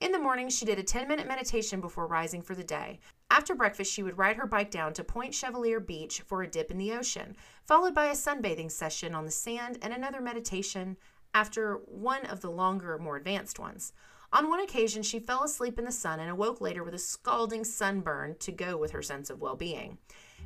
In 0.00 0.12
the 0.12 0.18
morning, 0.18 0.48
she 0.48 0.64
did 0.64 0.78
a 0.78 0.82
10 0.82 1.06
minute 1.06 1.28
meditation 1.28 1.80
before 1.80 2.06
rising 2.06 2.42
for 2.42 2.54
the 2.54 2.64
day. 2.64 3.00
After 3.36 3.56
breakfast, 3.56 3.92
she 3.92 4.04
would 4.04 4.16
ride 4.16 4.36
her 4.36 4.46
bike 4.46 4.70
down 4.70 4.92
to 4.92 5.02
Point 5.02 5.34
Chevalier 5.34 5.80
Beach 5.80 6.20
for 6.20 6.44
a 6.44 6.46
dip 6.46 6.70
in 6.70 6.78
the 6.78 6.92
ocean, 6.92 7.34
followed 7.66 7.92
by 7.92 8.06
a 8.06 8.14
sunbathing 8.14 8.70
session 8.70 9.12
on 9.12 9.24
the 9.24 9.32
sand 9.32 9.76
and 9.82 9.92
another 9.92 10.20
meditation 10.20 10.96
after 11.34 11.78
one 11.86 12.24
of 12.26 12.42
the 12.42 12.50
longer, 12.52 12.96
more 12.96 13.16
advanced 13.16 13.58
ones. 13.58 13.92
On 14.32 14.48
one 14.48 14.60
occasion, 14.60 15.02
she 15.02 15.18
fell 15.18 15.42
asleep 15.42 15.80
in 15.80 15.84
the 15.84 15.90
sun 15.90 16.20
and 16.20 16.30
awoke 16.30 16.60
later 16.60 16.84
with 16.84 16.94
a 16.94 16.98
scalding 16.98 17.64
sunburn 17.64 18.36
to 18.38 18.52
go 18.52 18.76
with 18.76 18.92
her 18.92 19.02
sense 19.02 19.30
of 19.30 19.40
well 19.40 19.56
being. 19.56 19.98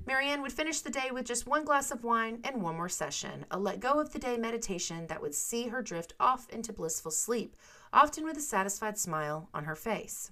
Marianne 0.07 0.41
would 0.41 0.53
finish 0.53 0.81
the 0.81 0.89
day 0.89 1.11
with 1.13 1.27
just 1.27 1.47
one 1.47 1.67
glass 1.67 1.91
of 1.91 2.05
wine 2.05 2.41
and 2.43 2.63
one 2.63 2.77
more 2.77 2.89
session, 2.89 3.45
a 3.51 3.59
let 3.59 3.81
go 3.81 4.01
of 4.01 4.15
the 4.15 4.19
day 4.19 4.39
meditation 4.39 5.09
that 5.09 5.21
would 5.21 5.35
see 5.35 5.69
her 5.69 5.83
drift 5.83 6.15
off 6.19 6.49
into 6.49 6.73
blissful 6.73 7.11
sleep, 7.11 7.55
often 7.93 8.25
with 8.25 8.39
a 8.39 8.41
satisfied 8.41 8.97
smile 8.97 9.51
on 9.53 9.65
her 9.65 9.77
face. 9.77 10.31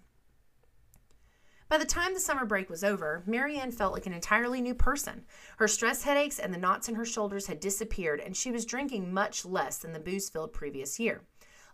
By 1.69 1.79
the 1.79 1.85
time 1.85 2.15
the 2.15 2.21
summer 2.21 2.45
break 2.45 2.71
was 2.71 2.85
over, 2.85 3.25
Marianne 3.27 3.73
felt 3.73 3.93
like 3.93 4.07
an 4.07 4.13
entirely 4.13 4.61
new 4.61 4.75
person. 4.75 5.25
Her 5.57 5.67
stress 5.67 6.05
headaches 6.05 6.39
and 6.39 6.55
the 6.55 6.59
knots 6.59 6.89
in 6.89 6.95
her 6.95 7.05
shoulders 7.05 7.49
had 7.49 7.59
disappeared, 7.59 8.21
and 8.21 8.37
she 8.37 8.53
was 8.53 8.65
drinking 8.65 9.13
much 9.13 9.45
less 9.45 9.79
than 9.79 9.93
the 9.93 9.99
booze 9.99 10.31
filled 10.31 10.53
previous 10.53 11.01
year. 11.01 11.23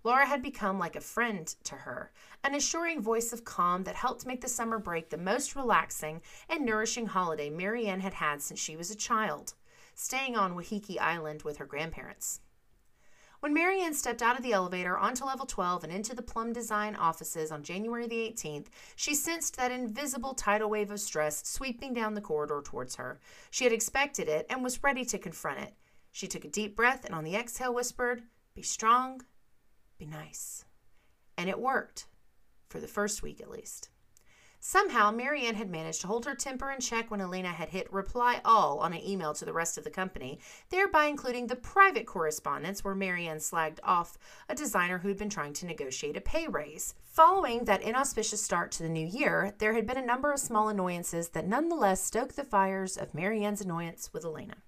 Laura 0.02 0.26
had 0.26 0.42
become 0.42 0.78
like 0.78 0.96
a 0.96 1.00
friend 1.02 1.54
to 1.64 1.74
her, 1.74 2.10
an 2.42 2.54
assuring 2.54 3.02
voice 3.02 3.34
of 3.34 3.44
calm 3.44 3.84
that 3.84 3.94
helped 3.94 4.24
make 4.24 4.40
the 4.40 4.48
summer 4.48 4.78
break 4.78 5.10
the 5.10 5.18
most 5.18 5.54
relaxing 5.54 6.22
and 6.48 6.64
nourishing 6.64 7.06
holiday 7.06 7.50
Marianne 7.50 8.00
had 8.00 8.14
had 8.14 8.40
since 8.40 8.58
she 8.58 8.76
was 8.76 8.90
a 8.90 8.96
child, 8.96 9.52
staying 9.94 10.36
on 10.36 10.54
Waiheke 10.54 10.98
Island 10.98 11.42
with 11.42 11.58
her 11.58 11.66
grandparents. 11.66 12.40
When 13.42 13.54
Marianne 13.54 13.94
stepped 13.94 14.22
out 14.22 14.36
of 14.36 14.44
the 14.44 14.52
elevator 14.52 14.96
onto 14.96 15.24
level 15.24 15.46
12 15.46 15.82
and 15.82 15.92
into 15.92 16.14
the 16.14 16.22
Plum 16.22 16.52
Design 16.52 16.94
offices 16.94 17.50
on 17.50 17.64
January 17.64 18.06
the 18.06 18.32
18th, 18.32 18.66
she 18.94 19.16
sensed 19.16 19.56
that 19.56 19.72
invisible 19.72 20.32
tidal 20.32 20.70
wave 20.70 20.92
of 20.92 21.00
stress 21.00 21.44
sweeping 21.44 21.92
down 21.92 22.14
the 22.14 22.20
corridor 22.20 22.62
towards 22.64 22.94
her. 22.94 23.18
She 23.50 23.64
had 23.64 23.72
expected 23.72 24.28
it 24.28 24.46
and 24.48 24.62
was 24.62 24.84
ready 24.84 25.04
to 25.06 25.18
confront 25.18 25.58
it. 25.58 25.74
She 26.12 26.28
took 26.28 26.44
a 26.44 26.48
deep 26.48 26.76
breath 26.76 27.04
and 27.04 27.16
on 27.16 27.24
the 27.24 27.34
exhale 27.34 27.74
whispered, 27.74 28.22
Be 28.54 28.62
strong, 28.62 29.22
be 29.98 30.06
nice. 30.06 30.64
And 31.36 31.50
it 31.50 31.58
worked, 31.58 32.06
for 32.68 32.78
the 32.78 32.86
first 32.86 33.24
week 33.24 33.40
at 33.40 33.50
least. 33.50 33.88
Somehow, 34.64 35.10
Marianne 35.10 35.56
had 35.56 35.68
managed 35.68 36.02
to 36.02 36.06
hold 36.06 36.24
her 36.24 36.36
temper 36.36 36.70
in 36.70 36.78
check 36.78 37.10
when 37.10 37.20
Elena 37.20 37.48
had 37.48 37.70
hit 37.70 37.92
reply 37.92 38.40
all 38.44 38.78
on 38.78 38.92
an 38.92 39.04
email 39.04 39.34
to 39.34 39.44
the 39.44 39.52
rest 39.52 39.76
of 39.76 39.82
the 39.82 39.90
company, 39.90 40.38
thereby 40.70 41.06
including 41.06 41.48
the 41.48 41.56
private 41.56 42.06
correspondence 42.06 42.84
where 42.84 42.94
Marianne 42.94 43.38
slagged 43.38 43.80
off 43.82 44.16
a 44.48 44.54
designer 44.54 44.98
who'd 44.98 45.18
been 45.18 45.28
trying 45.28 45.52
to 45.54 45.66
negotiate 45.66 46.16
a 46.16 46.20
pay 46.20 46.46
raise. 46.46 46.94
Following 47.02 47.64
that 47.64 47.82
inauspicious 47.82 48.40
start 48.40 48.70
to 48.70 48.84
the 48.84 48.88
new 48.88 49.04
year, 49.04 49.52
there 49.58 49.72
had 49.72 49.84
been 49.84 49.98
a 49.98 50.06
number 50.06 50.30
of 50.30 50.38
small 50.38 50.68
annoyances 50.68 51.30
that 51.30 51.48
nonetheless 51.48 52.00
stoked 52.00 52.36
the 52.36 52.44
fires 52.44 52.96
of 52.96 53.14
Marianne's 53.14 53.62
annoyance 53.62 54.10
with 54.12 54.24
Elena. 54.24 54.58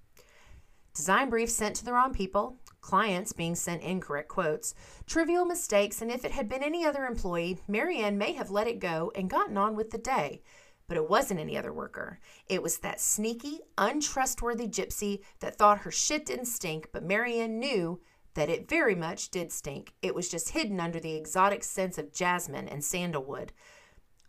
Design 0.95 1.28
briefs 1.28 1.55
sent 1.55 1.74
to 1.76 1.84
the 1.84 1.92
wrong 1.92 2.14
people, 2.14 2.57
clients 2.80 3.32
being 3.32 3.57
sent 3.57 3.82
incorrect 3.82 4.28
quotes, 4.28 4.74
trivial 5.07 5.45
mistakes, 5.45 6.01
and 6.01 6.09
if 6.09 6.24
it 6.24 6.30
had 6.30 6.49
been 6.49 6.62
any 6.62 6.86
other 6.86 7.05
employee, 7.05 7.59
Marianne 7.66 8.16
may 8.16 8.32
have 8.34 8.51
let 8.51 8.68
it 8.68 8.78
go 8.78 9.11
and 9.16 9.28
gotten 9.28 9.59
on 9.59 9.74
with 9.74 9.90
the 9.90 9.99
day. 9.99 10.40
But 10.86 10.97
it 10.97 11.11
wasn't 11.11 11.40
any 11.40 11.57
other 11.57 11.72
worker. 11.72 12.20
It 12.49 12.62
was 12.62 12.78
that 12.78 13.01
sneaky, 13.01 13.61
untrustworthy 13.76 14.68
gypsy 14.68 15.22
that 15.40 15.57
thought 15.57 15.78
her 15.78 15.90
shit 15.90 16.26
didn't 16.26 16.45
stink, 16.45 16.90
but 16.92 17.03
Marianne 17.03 17.59
knew 17.59 18.01
that 18.34 18.49
it 18.49 18.68
very 18.68 18.95
much 18.95 19.30
did 19.30 19.51
stink. 19.51 19.95
It 20.01 20.14
was 20.14 20.28
just 20.28 20.51
hidden 20.51 20.78
under 20.78 21.01
the 21.01 21.14
exotic 21.16 21.64
scents 21.64 21.99
of 21.99 22.12
jasmine 22.12 22.68
and 22.68 22.84
sandalwood. 22.84 23.53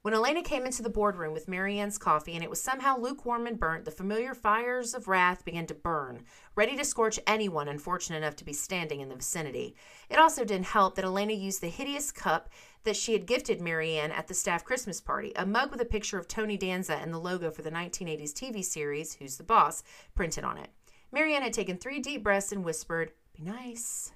When 0.05 0.13
Elena 0.13 0.43
came 0.43 0.67
into 0.67 0.83
the 0.83 0.89
boardroom 0.91 1.33
with 1.33 1.47
Marianne's 1.47 1.97
coffee 1.97 2.35
and 2.35 2.43
it 2.43 2.49
was 2.51 2.61
somehow 2.61 2.95
lukewarm 2.95 3.47
and 3.47 3.59
burnt, 3.59 3.85
the 3.85 3.89
familiar 3.89 4.35
fires 4.35 4.93
of 4.93 5.07
wrath 5.07 5.43
began 5.43 5.65
to 5.65 5.73
burn, 5.73 6.25
ready 6.53 6.77
to 6.77 6.85
scorch 6.85 7.19
anyone 7.25 7.67
unfortunate 7.67 8.17
enough 8.17 8.35
to 8.35 8.45
be 8.45 8.53
standing 8.53 9.01
in 9.01 9.09
the 9.09 9.15
vicinity. 9.15 9.75
It 10.07 10.19
also 10.19 10.45
didn't 10.45 10.67
help 10.67 10.93
that 10.93 11.05
Elena 11.05 11.33
used 11.33 11.59
the 11.59 11.69
hideous 11.69 12.11
cup 12.11 12.51
that 12.83 12.95
she 12.95 13.13
had 13.13 13.25
gifted 13.25 13.59
Marianne 13.59 14.11
at 14.11 14.27
the 14.27 14.35
staff 14.35 14.63
Christmas 14.63 15.01
party, 15.01 15.33
a 15.35 15.43
mug 15.43 15.71
with 15.71 15.81
a 15.81 15.85
picture 15.85 16.19
of 16.19 16.27
Tony 16.27 16.55
Danza 16.55 16.93
and 16.97 17.11
the 17.11 17.17
logo 17.17 17.49
for 17.49 17.63
the 17.63 17.71
1980s 17.71 18.31
TV 18.31 18.63
series, 18.63 19.15
Who's 19.15 19.37
the 19.37 19.43
Boss, 19.43 19.81
printed 20.13 20.43
on 20.43 20.59
it. 20.59 20.69
Marianne 21.11 21.41
had 21.41 21.53
taken 21.53 21.77
three 21.77 21.99
deep 21.99 22.21
breaths 22.21 22.51
and 22.51 22.63
whispered, 22.63 23.11
Be 23.35 23.41
nice, 23.41 24.11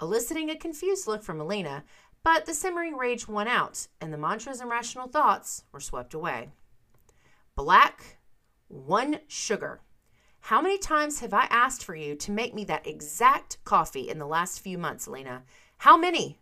eliciting 0.00 0.48
a 0.48 0.56
confused 0.56 1.06
look 1.06 1.22
from 1.22 1.38
Elena, 1.38 1.84
but 2.22 2.46
the 2.46 2.54
simmering 2.54 2.96
rage 2.96 3.28
won 3.28 3.48
out, 3.48 3.88
and 4.00 4.12
the 4.12 4.18
mantras 4.18 4.60
and 4.60 4.70
rational 4.70 5.08
thoughts 5.08 5.64
were 5.72 5.80
swept 5.80 6.14
away. 6.14 6.50
Black, 7.54 8.18
one 8.68 9.20
sugar. 9.26 9.80
How 10.40 10.62
many 10.62 10.78
times 10.78 11.20
have 11.20 11.34
I 11.34 11.46
asked 11.50 11.84
for 11.84 11.94
you 11.94 12.14
to 12.16 12.30
make 12.30 12.54
me 12.54 12.64
that 12.64 12.86
exact 12.86 13.62
coffee 13.64 14.08
in 14.08 14.18
the 14.18 14.26
last 14.26 14.60
few 14.60 14.78
months, 14.78 15.08
Lena? 15.08 15.42
How 15.78 15.96
many? 15.96 16.38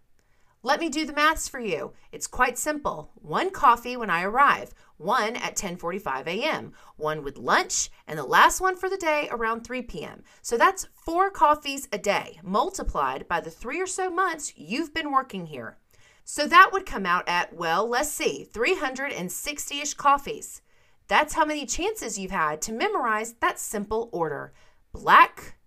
Let 0.67 0.81
me 0.81 0.89
do 0.89 1.07
the 1.07 1.12
maths 1.12 1.47
for 1.47 1.61
you. 1.61 1.93
It's 2.11 2.27
quite 2.27 2.59
simple. 2.59 3.12
One 3.14 3.51
coffee 3.51 3.97
when 3.97 4.11
I 4.11 4.25
arrive, 4.25 4.75
one 4.97 5.37
at 5.37 5.55
10:45 5.55 6.27
a.m., 6.27 6.73
one 6.97 7.23
with 7.23 7.39
lunch, 7.39 7.89
and 8.05 8.19
the 8.19 8.25
last 8.25 8.61
one 8.61 8.77
for 8.77 8.89
the 8.89 8.97
day 8.97 9.29
around 9.31 9.61
3 9.61 9.83
p.m. 9.83 10.25
So 10.43 10.57
that's 10.57 10.89
4 11.05 11.31
coffees 11.31 11.87
a 11.93 11.99
day 11.99 12.41
multiplied 12.43 13.29
by 13.29 13.41
the 13.41 13.49
3 13.49 13.81
or 13.81 13.87
so 13.87 14.11
months 14.11 14.55
you've 14.57 14.93
been 14.93 15.12
working 15.12 15.47
here. 15.47 15.79
So 16.25 16.49
that 16.49 16.71
would 16.73 16.85
come 16.85 17.07
out 17.07 17.29
at 17.29 17.55
well, 17.55 17.89
let's 17.89 18.11
see, 18.11 18.49
360ish 18.53 19.97
coffees. 19.97 20.62
That's 21.07 21.35
how 21.35 21.45
many 21.45 21.64
chances 21.64 22.19
you've 22.19 22.33
had 22.33 22.61
to 22.62 22.73
memorize 22.73 23.35
that 23.35 23.61
simple 23.61 24.11
order. 24.12 24.53
Black, 24.91 25.59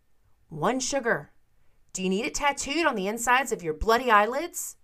one 0.50 0.82
sugar. 0.82 1.32
Do 1.94 2.04
you 2.04 2.10
need 2.10 2.26
it 2.26 2.36
tattooed 2.36 2.86
on 2.86 2.96
the 2.96 3.08
insides 3.08 3.54
of 3.54 3.64
your 3.64 3.74
bloody 3.74 4.12
eyelids? 4.12 4.76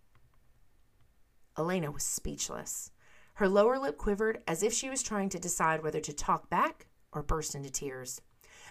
Elena 1.57 1.91
was 1.91 2.03
speechless. 2.03 2.91
Her 3.35 3.49
lower 3.49 3.77
lip 3.77 3.97
quivered 3.97 4.41
as 4.47 4.63
if 4.63 4.73
she 4.73 4.89
was 4.89 5.03
trying 5.03 5.29
to 5.29 5.39
decide 5.39 5.83
whether 5.83 5.99
to 5.99 6.13
talk 6.13 6.49
back 6.49 6.87
or 7.11 7.21
burst 7.23 7.55
into 7.55 7.69
tears. 7.69 8.21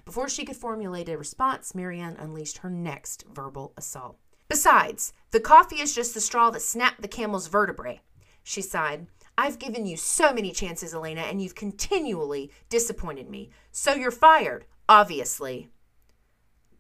Before 0.05 0.29
she 0.29 0.45
could 0.45 0.57
formulate 0.57 1.09
a 1.09 1.17
response, 1.17 1.75
Marianne 1.75 2.17
unleashed 2.19 2.59
her 2.59 2.71
next 2.71 3.25
verbal 3.33 3.73
assault. 3.77 4.19
Besides, 4.49 5.13
the 5.31 5.41
coffee 5.41 5.81
is 5.81 5.95
just 5.95 6.15
the 6.15 6.21
straw 6.21 6.51
that 6.51 6.63
snapped 6.63 7.01
the 7.03 7.09
camel's 7.09 7.47
vertebrae. 7.47 8.01
She 8.43 8.61
sighed. 8.61 9.07
I've 9.37 9.59
given 9.59 9.87
you 9.87 9.97
so 9.97 10.33
many 10.33 10.53
chances, 10.53 10.95
Elena, 10.95 11.23
and 11.23 11.43
you've 11.43 11.55
continually 11.55 12.53
disappointed 12.69 13.29
me. 13.29 13.51
So 13.73 13.95
you're 13.95 14.11
fired, 14.11 14.67
obviously. 14.89 15.71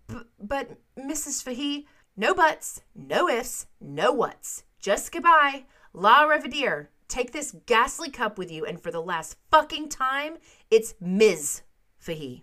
B- 0.06 0.20
but, 0.38 0.78
Mrs. 0.96 1.42
Fahey, 1.42 1.86
no 2.16 2.34
buts, 2.34 2.82
no 2.94 3.28
ifs, 3.28 3.66
no 3.80 4.12
whats. 4.12 4.64
Just 4.78 5.10
goodbye. 5.10 5.64
La 5.96 6.24
revidier. 6.24 6.88
Take 7.06 7.30
this 7.30 7.54
ghastly 7.66 8.10
cup 8.10 8.36
with 8.36 8.50
you, 8.50 8.66
and 8.66 8.80
for 8.80 8.90
the 8.90 9.00
last 9.00 9.36
fucking 9.52 9.90
time, 9.90 10.38
it's 10.68 10.94
Ms. 11.00 11.62
Fahey. 11.98 12.42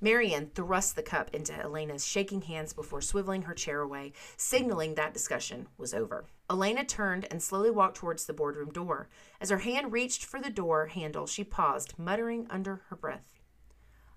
Marianne 0.00 0.50
thrust 0.54 0.96
the 0.96 1.02
cup 1.02 1.28
into 1.34 1.52
Elena's 1.52 2.06
shaking 2.06 2.40
hands 2.40 2.72
before 2.72 3.00
swiveling 3.00 3.44
her 3.44 3.52
chair 3.52 3.82
away, 3.82 4.14
signaling 4.38 4.94
that 4.94 5.12
discussion 5.12 5.68
was 5.76 5.92
over. 5.92 6.24
Elena 6.48 6.82
turned 6.82 7.26
and 7.30 7.42
slowly 7.42 7.70
walked 7.70 7.98
towards 7.98 8.24
the 8.24 8.32
boardroom 8.32 8.70
door. 8.70 9.10
As 9.38 9.50
her 9.50 9.58
hand 9.58 9.92
reached 9.92 10.24
for 10.24 10.40
the 10.40 10.48
door 10.48 10.86
handle, 10.86 11.26
she 11.26 11.44
paused, 11.44 11.98
muttering 11.98 12.46
under 12.48 12.80
her 12.88 12.96
breath, 12.96 13.34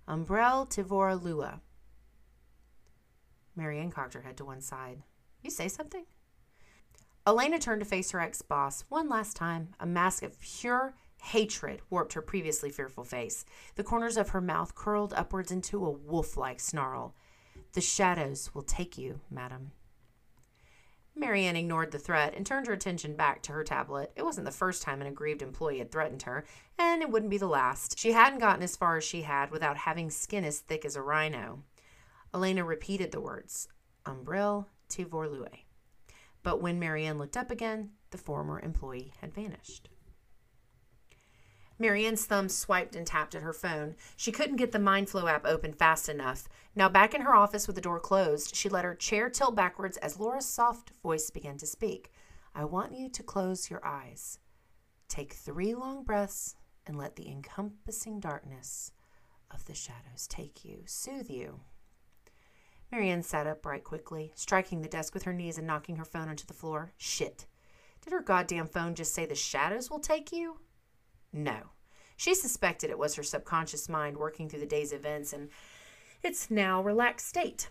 Umbrell 0.07 0.65
tivora 0.69 1.21
lua. 1.21 1.59
Marianne 3.53 3.91
cocked 3.91 4.13
her 4.13 4.21
head 4.21 4.37
to 4.37 4.45
one 4.45 4.61
side. 4.61 5.03
You 5.41 5.49
say 5.49 5.67
something? 5.67 6.05
Elena 7.29 7.59
turned 7.59 7.79
to 7.79 7.85
face 7.85 8.09
her 8.09 8.19
ex 8.19 8.41
boss 8.41 8.85
one 8.89 9.07
last 9.07 9.37
time. 9.37 9.75
A 9.79 9.85
mask 9.85 10.23
of 10.23 10.39
pure 10.39 10.95
hatred 11.21 11.79
warped 11.91 12.13
her 12.13 12.23
previously 12.23 12.71
fearful 12.71 13.03
face. 13.03 13.45
The 13.75 13.83
corners 13.83 14.17
of 14.17 14.29
her 14.29 14.41
mouth 14.41 14.73
curled 14.73 15.13
upwards 15.13 15.51
into 15.51 15.85
a 15.85 15.91
wolf 15.91 16.37
like 16.37 16.59
snarl. 16.59 17.13
The 17.73 17.81
shadows 17.81 18.55
will 18.55 18.63
take 18.63 18.97
you, 18.97 19.19
madam. 19.29 19.73
Marianne 21.15 21.55
ignored 21.55 21.91
the 21.91 21.99
threat 21.99 22.33
and 22.33 22.47
turned 22.47 22.65
her 22.65 22.73
attention 22.73 23.15
back 23.15 23.43
to 23.43 23.51
her 23.51 23.63
tablet. 23.63 24.11
It 24.15 24.25
wasn't 24.25 24.45
the 24.45 24.51
first 24.51 24.81
time 24.81 24.99
an 24.99 25.05
aggrieved 25.05 25.43
employee 25.43 25.77
had 25.77 25.91
threatened 25.91 26.23
her, 26.23 26.45
and 26.79 27.03
it 27.03 27.11
wouldn't 27.11 27.29
be 27.29 27.37
the 27.37 27.45
last. 27.45 27.99
She 27.99 28.13
hadn't 28.13 28.39
gotten 28.39 28.63
as 28.63 28.75
far 28.75 28.97
as 28.97 29.03
she 29.03 29.21
had 29.21 29.51
without 29.51 29.77
having 29.77 30.09
skin 30.09 30.43
as 30.43 30.61
thick 30.61 30.83
as 30.83 30.95
a 30.95 31.03
rhino. 31.03 31.61
Elena 32.33 32.63
repeated 32.63 33.11
the 33.11 33.21
words, 33.21 33.67
Umbrell 34.03 34.65
Tivorlue. 34.89 35.68
But 36.43 36.61
when 36.61 36.79
Marianne 36.79 37.17
looked 37.17 37.37
up 37.37 37.51
again, 37.51 37.91
the 38.11 38.17
former 38.17 38.59
employee 38.59 39.13
had 39.21 39.33
vanished. 39.33 39.89
Marianne's 41.77 42.25
thumb 42.25 42.49
swiped 42.49 42.95
and 42.95 43.07
tapped 43.07 43.35
at 43.35 43.41
her 43.41 43.53
phone. 43.53 43.95
She 44.17 44.33
couldn't 44.33 44.57
get 44.57 44.73
the 44.73 44.79
MindFlow 44.79 45.29
app 45.29 45.45
open 45.45 45.71
fast 45.71 46.09
enough. 46.09 46.49
Now, 46.75 46.89
back 46.89 47.13
in 47.13 47.21
her 47.21 47.33
office 47.33 47.67
with 47.67 47.77
the 47.77 47.81
door 47.81 48.01
closed, 48.01 48.53
she 48.53 48.67
let 48.67 48.83
her 48.83 48.95
chair 48.95 49.29
tilt 49.29 49.55
backwards 49.55 49.95
as 49.97 50.19
Laura's 50.19 50.45
soft 50.45 50.91
voice 51.01 51.29
began 51.29 51.57
to 51.57 51.65
speak. 51.65 52.11
I 52.53 52.65
want 52.65 52.93
you 52.93 53.09
to 53.09 53.23
close 53.23 53.69
your 53.69 53.85
eyes. 53.85 54.39
Take 55.07 55.33
three 55.33 55.73
long 55.73 56.03
breaths 56.03 56.55
and 56.85 56.97
let 56.97 57.15
the 57.15 57.29
encompassing 57.29 58.19
darkness 58.19 58.91
of 59.49 59.63
the 59.65 59.73
shadows 59.73 60.27
take 60.27 60.65
you, 60.65 60.83
soothe 60.85 61.29
you. 61.29 61.61
Marianne 62.91 63.21
sat 63.21 63.45
upright 63.45 63.83
quickly, 63.83 64.31
striking 64.35 64.81
the 64.81 64.87
desk 64.87 65.13
with 65.13 65.23
her 65.23 65.33
knees 65.33 65.59
and 65.59 65.67
knocking 65.67 65.97
her 65.97 66.05
phone 66.05 66.27
onto 66.27 66.45
the 66.45 66.53
floor. 66.53 66.91
Shit. 66.97 67.45
Did 68.01 68.13
her 68.13 68.21
goddamn 68.21 68.65
phone 68.65 68.95
just 68.95 69.13
say 69.13 69.25
the 69.25 69.35
shadows 69.35 69.91
will 69.91 69.99
take 69.99 70.31
you? 70.31 70.57
No. 71.31 71.71
She 72.17 72.33
suspected 72.33 72.89
it 72.89 72.97
was 72.97 73.15
her 73.15 73.23
subconscious 73.23 73.87
mind 73.87 74.17
working 74.17 74.49
through 74.49 74.61
the 74.61 74.65
day's 74.65 74.91
events 74.91 75.33
and 75.33 75.49
its 76.23 76.49
now 76.49 76.81
relaxed 76.81 77.27
state. 77.27 77.69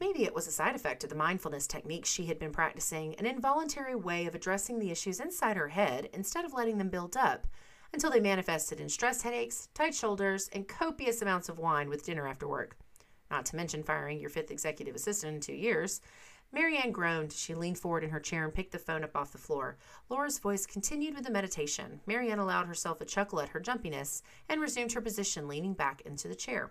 Maybe 0.00 0.24
it 0.24 0.34
was 0.34 0.48
a 0.48 0.52
side 0.52 0.74
effect 0.74 1.04
of 1.04 1.10
the 1.10 1.16
mindfulness 1.16 1.66
techniques 1.66 2.10
she 2.10 2.26
had 2.26 2.38
been 2.38 2.52
practicing, 2.52 3.14
an 3.14 3.24
involuntary 3.24 3.94
way 3.94 4.26
of 4.26 4.34
addressing 4.34 4.78
the 4.78 4.90
issues 4.90 5.20
inside 5.20 5.56
her 5.56 5.68
head 5.68 6.10
instead 6.12 6.44
of 6.44 6.52
letting 6.52 6.78
them 6.78 6.90
build 6.90 7.16
up 7.16 7.46
until 7.92 8.10
they 8.10 8.20
manifested 8.20 8.80
in 8.80 8.88
stress 8.88 9.22
headaches, 9.22 9.68
tight 9.74 9.94
shoulders, 9.94 10.50
and 10.52 10.68
copious 10.68 11.22
amounts 11.22 11.48
of 11.48 11.60
wine 11.60 11.88
with 11.88 12.04
dinner 12.04 12.26
after 12.26 12.48
work 12.48 12.76
not 13.30 13.46
to 13.46 13.56
mention 13.56 13.82
firing 13.82 14.20
your 14.20 14.30
fifth 14.30 14.50
executive 14.50 14.94
assistant 14.94 15.34
in 15.34 15.40
two 15.40 15.54
years. 15.54 16.00
Marianne 16.52 16.92
groaned. 16.92 17.32
She 17.32 17.54
leaned 17.54 17.78
forward 17.78 18.04
in 18.04 18.10
her 18.10 18.20
chair 18.20 18.44
and 18.44 18.54
picked 18.54 18.72
the 18.72 18.78
phone 18.78 19.04
up 19.04 19.16
off 19.16 19.32
the 19.32 19.38
floor. 19.38 19.76
Laura's 20.08 20.38
voice 20.38 20.64
continued 20.64 21.14
with 21.14 21.24
the 21.24 21.30
meditation. 21.30 22.00
Marianne 22.06 22.38
allowed 22.38 22.66
herself 22.66 23.00
a 23.00 23.04
chuckle 23.04 23.40
at 23.40 23.50
her 23.50 23.60
jumpiness 23.60 24.22
and 24.48 24.60
resumed 24.60 24.92
her 24.92 25.00
position, 25.00 25.48
leaning 25.48 25.74
back 25.74 26.02
into 26.02 26.28
the 26.28 26.34
chair. 26.34 26.70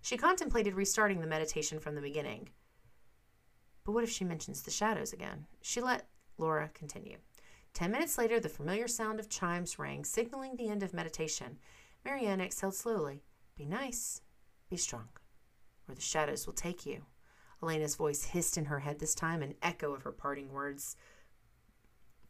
She 0.00 0.16
contemplated 0.16 0.74
restarting 0.74 1.20
the 1.20 1.26
meditation 1.26 1.80
from 1.80 1.94
the 1.94 2.00
beginning. 2.00 2.50
But 3.84 3.92
what 3.92 4.04
if 4.04 4.10
she 4.10 4.24
mentions 4.24 4.62
the 4.62 4.70
shadows 4.70 5.12
again? 5.12 5.46
She 5.60 5.80
let 5.80 6.08
Laura 6.38 6.70
continue. 6.72 7.18
Ten 7.74 7.90
minutes 7.90 8.16
later, 8.16 8.38
the 8.38 8.48
familiar 8.48 8.86
sound 8.86 9.18
of 9.18 9.28
chimes 9.28 9.78
rang, 9.78 10.04
signaling 10.04 10.56
the 10.56 10.68
end 10.68 10.82
of 10.82 10.94
meditation. 10.94 11.58
Marianne 12.04 12.40
exhaled 12.40 12.74
slowly. 12.74 13.24
Be 13.56 13.64
nice. 13.64 14.20
Be 14.70 14.76
strong 14.76 15.08
or 15.88 15.94
the 15.94 16.00
shadows 16.00 16.46
will 16.46 16.54
take 16.54 16.86
you. 16.86 17.04
Elena's 17.62 17.96
voice 17.96 18.24
hissed 18.24 18.58
in 18.58 18.66
her 18.66 18.80
head 18.80 18.98
this 18.98 19.14
time, 19.14 19.42
an 19.42 19.54
echo 19.62 19.94
of 19.94 20.02
her 20.02 20.12
parting 20.12 20.52
words. 20.52 20.96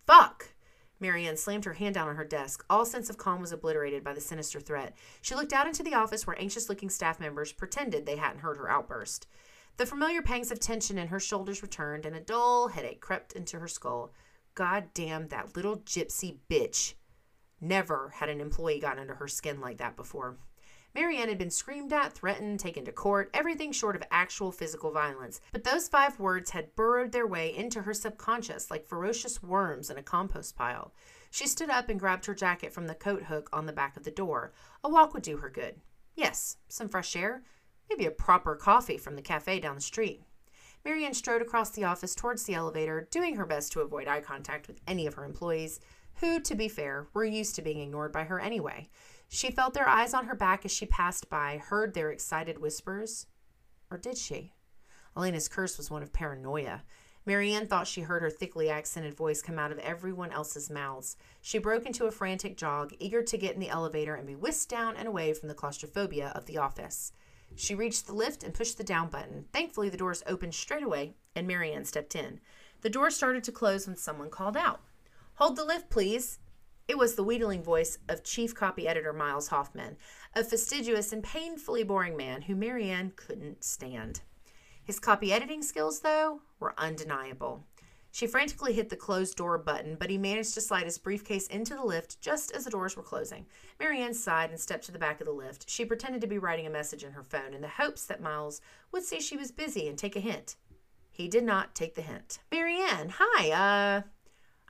Fuck! 0.06 0.54
Marianne 1.00 1.36
slammed 1.36 1.64
her 1.64 1.72
hand 1.72 1.96
down 1.96 2.08
on 2.08 2.16
her 2.16 2.24
desk. 2.24 2.64
All 2.70 2.86
sense 2.86 3.10
of 3.10 3.18
calm 3.18 3.40
was 3.40 3.52
obliterated 3.52 4.04
by 4.04 4.12
the 4.12 4.20
sinister 4.20 4.60
threat. 4.60 4.96
She 5.22 5.34
looked 5.34 5.52
out 5.52 5.66
into 5.66 5.82
the 5.82 5.94
office 5.94 6.26
where 6.26 6.38
anxious 6.38 6.68
looking 6.68 6.88
staff 6.88 7.18
members 7.18 7.52
pretended 7.52 8.06
they 8.06 8.16
hadn't 8.16 8.40
heard 8.40 8.56
her 8.56 8.70
outburst. 8.70 9.26
The 9.76 9.86
familiar 9.86 10.22
pangs 10.22 10.52
of 10.52 10.60
tension 10.60 10.98
in 10.98 11.08
her 11.08 11.18
shoulders 11.18 11.62
returned, 11.62 12.06
and 12.06 12.14
a 12.14 12.20
dull 12.20 12.68
headache 12.68 13.00
crept 13.00 13.32
into 13.32 13.58
her 13.58 13.66
skull. 13.66 14.12
God 14.54 14.90
damn 14.94 15.28
that 15.28 15.56
little 15.56 15.78
gypsy 15.78 16.38
bitch. 16.48 16.94
Never 17.60 18.10
had 18.10 18.28
an 18.28 18.40
employee 18.40 18.78
gotten 18.78 19.00
under 19.00 19.16
her 19.16 19.26
skin 19.26 19.60
like 19.60 19.78
that 19.78 19.96
before. 19.96 20.36
Marianne 20.94 21.28
had 21.28 21.38
been 21.38 21.50
screamed 21.50 21.92
at, 21.92 22.12
threatened, 22.12 22.60
taken 22.60 22.84
to 22.84 22.92
court, 22.92 23.28
everything 23.34 23.72
short 23.72 23.96
of 23.96 24.02
actual 24.10 24.52
physical 24.52 24.92
violence. 24.92 25.40
But 25.52 25.64
those 25.64 25.88
five 25.88 26.20
words 26.20 26.50
had 26.50 26.76
burrowed 26.76 27.10
their 27.10 27.26
way 27.26 27.54
into 27.54 27.82
her 27.82 27.94
subconscious 27.94 28.70
like 28.70 28.86
ferocious 28.86 29.42
worms 29.42 29.90
in 29.90 29.98
a 29.98 30.02
compost 30.02 30.54
pile. 30.56 30.92
She 31.30 31.48
stood 31.48 31.68
up 31.68 31.88
and 31.88 31.98
grabbed 31.98 32.26
her 32.26 32.34
jacket 32.34 32.72
from 32.72 32.86
the 32.86 32.94
coat 32.94 33.24
hook 33.24 33.50
on 33.52 33.66
the 33.66 33.72
back 33.72 33.96
of 33.96 34.04
the 34.04 34.12
door. 34.12 34.52
A 34.84 34.88
walk 34.88 35.14
would 35.14 35.24
do 35.24 35.38
her 35.38 35.50
good. 35.50 35.80
Yes, 36.14 36.58
some 36.68 36.88
fresh 36.88 37.16
air, 37.16 37.42
maybe 37.90 38.06
a 38.06 38.12
proper 38.12 38.54
coffee 38.54 38.98
from 38.98 39.16
the 39.16 39.22
cafe 39.22 39.58
down 39.58 39.74
the 39.74 39.80
street. 39.80 40.22
Marianne 40.84 41.14
strode 41.14 41.42
across 41.42 41.70
the 41.70 41.84
office 41.84 42.14
towards 42.14 42.44
the 42.44 42.54
elevator, 42.54 43.08
doing 43.10 43.34
her 43.34 43.46
best 43.46 43.72
to 43.72 43.80
avoid 43.80 44.06
eye 44.06 44.20
contact 44.20 44.68
with 44.68 44.80
any 44.86 45.06
of 45.06 45.14
her 45.14 45.24
employees, 45.24 45.80
who, 46.20 46.38
to 46.38 46.54
be 46.54 46.68
fair, 46.68 47.08
were 47.14 47.24
used 47.24 47.56
to 47.56 47.62
being 47.62 47.80
ignored 47.80 48.12
by 48.12 48.24
her 48.24 48.38
anyway. 48.38 48.88
She 49.28 49.50
felt 49.50 49.74
their 49.74 49.88
eyes 49.88 50.14
on 50.14 50.26
her 50.26 50.34
back 50.34 50.64
as 50.64 50.72
she 50.72 50.86
passed 50.86 51.28
by, 51.28 51.58
heard 51.58 51.94
their 51.94 52.10
excited 52.10 52.58
whispers. 52.58 53.26
Or 53.90 53.98
did 53.98 54.16
she? 54.16 54.52
Elena's 55.16 55.48
curse 55.48 55.76
was 55.76 55.90
one 55.90 56.02
of 56.02 56.12
paranoia. 56.12 56.82
Marianne 57.26 57.66
thought 57.66 57.86
she 57.86 58.02
heard 58.02 58.22
her 58.22 58.30
thickly 58.30 58.68
accented 58.68 59.14
voice 59.14 59.40
come 59.40 59.58
out 59.58 59.72
of 59.72 59.78
everyone 59.78 60.30
else's 60.30 60.68
mouths. 60.68 61.16
She 61.40 61.58
broke 61.58 61.86
into 61.86 62.04
a 62.04 62.10
frantic 62.10 62.56
jog, 62.56 62.92
eager 62.98 63.22
to 63.22 63.38
get 63.38 63.54
in 63.54 63.60
the 63.60 63.70
elevator 63.70 64.14
and 64.14 64.26
be 64.26 64.34
whisked 64.34 64.68
down 64.68 64.96
and 64.96 65.08
away 65.08 65.32
from 65.32 65.48
the 65.48 65.54
claustrophobia 65.54 66.32
of 66.34 66.44
the 66.46 66.58
office. 66.58 67.12
She 67.56 67.74
reached 67.74 68.06
the 68.06 68.12
lift 68.12 68.42
and 68.42 68.52
pushed 68.52 68.76
the 68.76 68.84
down 68.84 69.08
button. 69.08 69.46
Thankfully, 69.52 69.88
the 69.88 69.96
doors 69.96 70.22
opened 70.26 70.54
straight 70.54 70.82
away, 70.82 71.14
and 71.34 71.46
Marianne 71.46 71.84
stepped 71.84 72.14
in. 72.14 72.40
The 72.82 72.90
door 72.90 73.10
started 73.10 73.44
to 73.44 73.52
close 73.52 73.86
when 73.86 73.96
someone 73.96 74.28
called 74.28 74.56
out, 74.56 74.80
Hold 75.34 75.56
the 75.56 75.64
lift, 75.64 75.88
please. 75.88 76.38
It 76.86 76.98
was 76.98 77.14
the 77.14 77.24
wheedling 77.24 77.62
voice 77.62 77.98
of 78.10 78.24
chief 78.24 78.54
copy 78.54 78.86
editor 78.86 79.14
Miles 79.14 79.48
Hoffman, 79.48 79.96
a 80.34 80.44
fastidious 80.44 81.12
and 81.12 81.22
painfully 81.22 81.82
boring 81.82 82.14
man 82.14 82.42
who 82.42 82.54
Marianne 82.54 83.12
couldn't 83.16 83.64
stand. 83.64 84.20
His 84.84 85.00
copy 85.00 85.32
editing 85.32 85.62
skills, 85.62 86.00
though, 86.00 86.40
were 86.60 86.74
undeniable. 86.76 87.64
She 88.10 88.26
frantically 88.26 88.74
hit 88.74 88.90
the 88.90 88.96
closed 88.96 89.36
door 89.38 89.56
button, 89.56 89.96
but 89.98 90.10
he 90.10 90.18
managed 90.18 90.52
to 90.54 90.60
slide 90.60 90.84
his 90.84 90.98
briefcase 90.98 91.46
into 91.46 91.74
the 91.74 91.82
lift 91.82 92.20
just 92.20 92.52
as 92.52 92.64
the 92.64 92.70
doors 92.70 92.96
were 92.96 93.02
closing. 93.02 93.46
Marianne 93.80 94.14
sighed 94.14 94.50
and 94.50 94.60
stepped 94.60 94.84
to 94.84 94.92
the 94.92 94.98
back 94.98 95.20
of 95.20 95.26
the 95.26 95.32
lift. 95.32 95.68
She 95.68 95.86
pretended 95.86 96.20
to 96.20 96.26
be 96.26 96.38
writing 96.38 96.66
a 96.66 96.70
message 96.70 97.02
in 97.02 97.12
her 97.12 97.24
phone 97.24 97.54
in 97.54 97.62
the 97.62 97.66
hopes 97.66 98.04
that 98.06 98.22
Miles 98.22 98.60
would 98.92 99.04
see 99.04 99.20
she 99.20 99.38
was 99.38 99.50
busy 99.50 99.88
and 99.88 99.96
take 99.96 100.16
a 100.16 100.20
hint. 100.20 100.56
He 101.10 101.28
did 101.28 101.44
not 101.44 101.74
take 101.74 101.94
the 101.94 102.02
hint. 102.02 102.40
Marianne, 102.52 103.14
hi, 103.16 103.50
uh, 103.50 104.02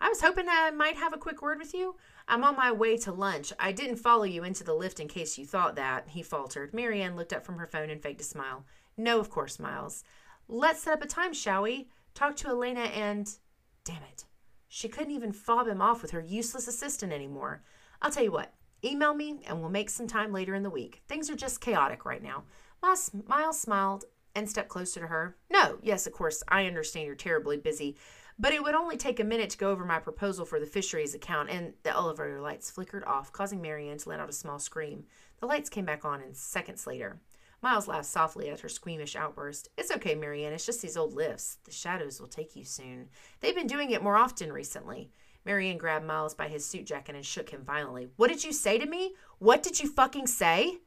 I 0.04 0.10
was 0.10 0.20
hoping 0.20 0.44
I 0.50 0.70
might 0.70 0.96
have 0.96 1.14
a 1.14 1.18
quick 1.18 1.40
word 1.40 1.58
with 1.58 1.72
you. 1.72 1.96
I'm 2.28 2.44
on 2.44 2.56
my 2.56 2.70
way 2.70 2.98
to 2.98 3.10
lunch. 3.10 3.54
I 3.58 3.72
didn't 3.72 3.96
follow 3.96 4.24
you 4.24 4.44
into 4.44 4.62
the 4.62 4.74
lift 4.74 5.00
in 5.00 5.08
case 5.08 5.38
you 5.38 5.46
thought 5.46 5.76
that, 5.76 6.08
he 6.08 6.22
faltered. 6.22 6.74
Marianne 6.74 7.16
looked 7.16 7.32
up 7.32 7.42
from 7.42 7.56
her 7.56 7.66
phone 7.66 7.88
and 7.88 8.02
faked 8.02 8.20
a 8.20 8.24
smile. 8.24 8.66
No, 8.98 9.18
of 9.18 9.30
course, 9.30 9.58
Miles. 9.58 10.04
Let's 10.46 10.82
set 10.82 10.92
up 10.92 11.02
a 11.02 11.06
time, 11.06 11.32
shall 11.32 11.62
we? 11.62 11.88
Talk 12.12 12.36
to 12.36 12.48
Elena 12.48 12.80
and. 12.80 13.34
Damn 13.82 14.02
it. 14.12 14.26
She 14.68 14.90
couldn't 14.90 15.14
even 15.14 15.32
fob 15.32 15.68
him 15.68 15.80
off 15.80 16.02
with 16.02 16.10
her 16.10 16.20
useless 16.20 16.68
assistant 16.68 17.10
anymore. 17.10 17.62
I'll 18.02 18.10
tell 18.10 18.24
you 18.24 18.32
what. 18.32 18.52
Email 18.84 19.14
me 19.14 19.40
and 19.46 19.58
we'll 19.62 19.70
make 19.70 19.88
some 19.88 20.06
time 20.06 20.34
later 20.34 20.54
in 20.54 20.64
the 20.64 20.68
week. 20.68 21.00
Things 21.08 21.30
are 21.30 21.34
just 21.34 21.62
chaotic 21.62 22.04
right 22.04 22.22
now. 22.22 22.44
Miles, 22.82 23.10
Miles 23.26 23.58
smiled 23.58 24.04
and 24.34 24.50
stepped 24.50 24.68
closer 24.68 25.00
to 25.00 25.06
her. 25.06 25.36
No, 25.50 25.78
yes, 25.82 26.06
of 26.06 26.12
course, 26.12 26.42
I 26.48 26.66
understand 26.66 27.06
you're 27.06 27.14
terribly 27.14 27.56
busy, 27.56 27.96
But 28.38 28.52
it 28.52 28.62
would 28.62 28.74
only 28.74 28.96
take 28.96 29.20
a 29.20 29.24
minute 29.24 29.50
to 29.50 29.58
go 29.58 29.70
over 29.70 29.84
my 29.84 30.00
proposal 30.00 30.44
for 30.44 30.58
the 30.58 30.66
fisheries 30.66 31.14
account, 31.14 31.50
and 31.50 31.74
the 31.82 31.90
elevator 31.90 32.40
lights 32.40 32.70
flickered 32.70 33.04
off, 33.04 33.32
causing 33.32 33.62
Marianne 33.62 33.98
to 33.98 34.08
let 34.08 34.20
out 34.20 34.28
a 34.28 34.32
small 34.32 34.58
scream. 34.58 35.04
The 35.40 35.46
lights 35.46 35.70
came 35.70 35.84
back 35.84 36.04
on 36.04 36.20
in 36.20 36.34
seconds 36.34 36.86
later. 36.86 37.20
Miles 37.62 37.88
laughed 37.88 38.06
softly 38.06 38.50
at 38.50 38.60
her 38.60 38.68
squeamish 38.68 39.16
outburst. 39.16 39.68
It's 39.78 39.90
okay, 39.90 40.14
Marianne. 40.14 40.52
It's 40.52 40.66
just 40.66 40.82
these 40.82 40.96
old 40.96 41.14
lifts. 41.14 41.58
The 41.64 41.70
shadows 41.70 42.20
will 42.20 42.28
take 42.28 42.54
you 42.56 42.64
soon. 42.64 43.08
They've 43.40 43.54
been 43.54 43.66
doing 43.66 43.90
it 43.90 44.02
more 44.02 44.16
often 44.16 44.52
recently. 44.52 45.10
Marianne 45.46 45.78
grabbed 45.78 46.04
Miles 46.04 46.34
by 46.34 46.48
his 46.48 46.66
suit 46.66 46.84
jacket 46.84 47.14
and 47.14 47.24
shook 47.24 47.50
him 47.50 47.64
violently. 47.64 48.08
What 48.16 48.28
did 48.28 48.44
you 48.44 48.52
say 48.52 48.78
to 48.78 48.86
me? 48.86 49.14
What 49.38 49.62
did 49.62 49.80
you 49.80 49.88
fucking 49.88 50.26
say? 50.26 50.78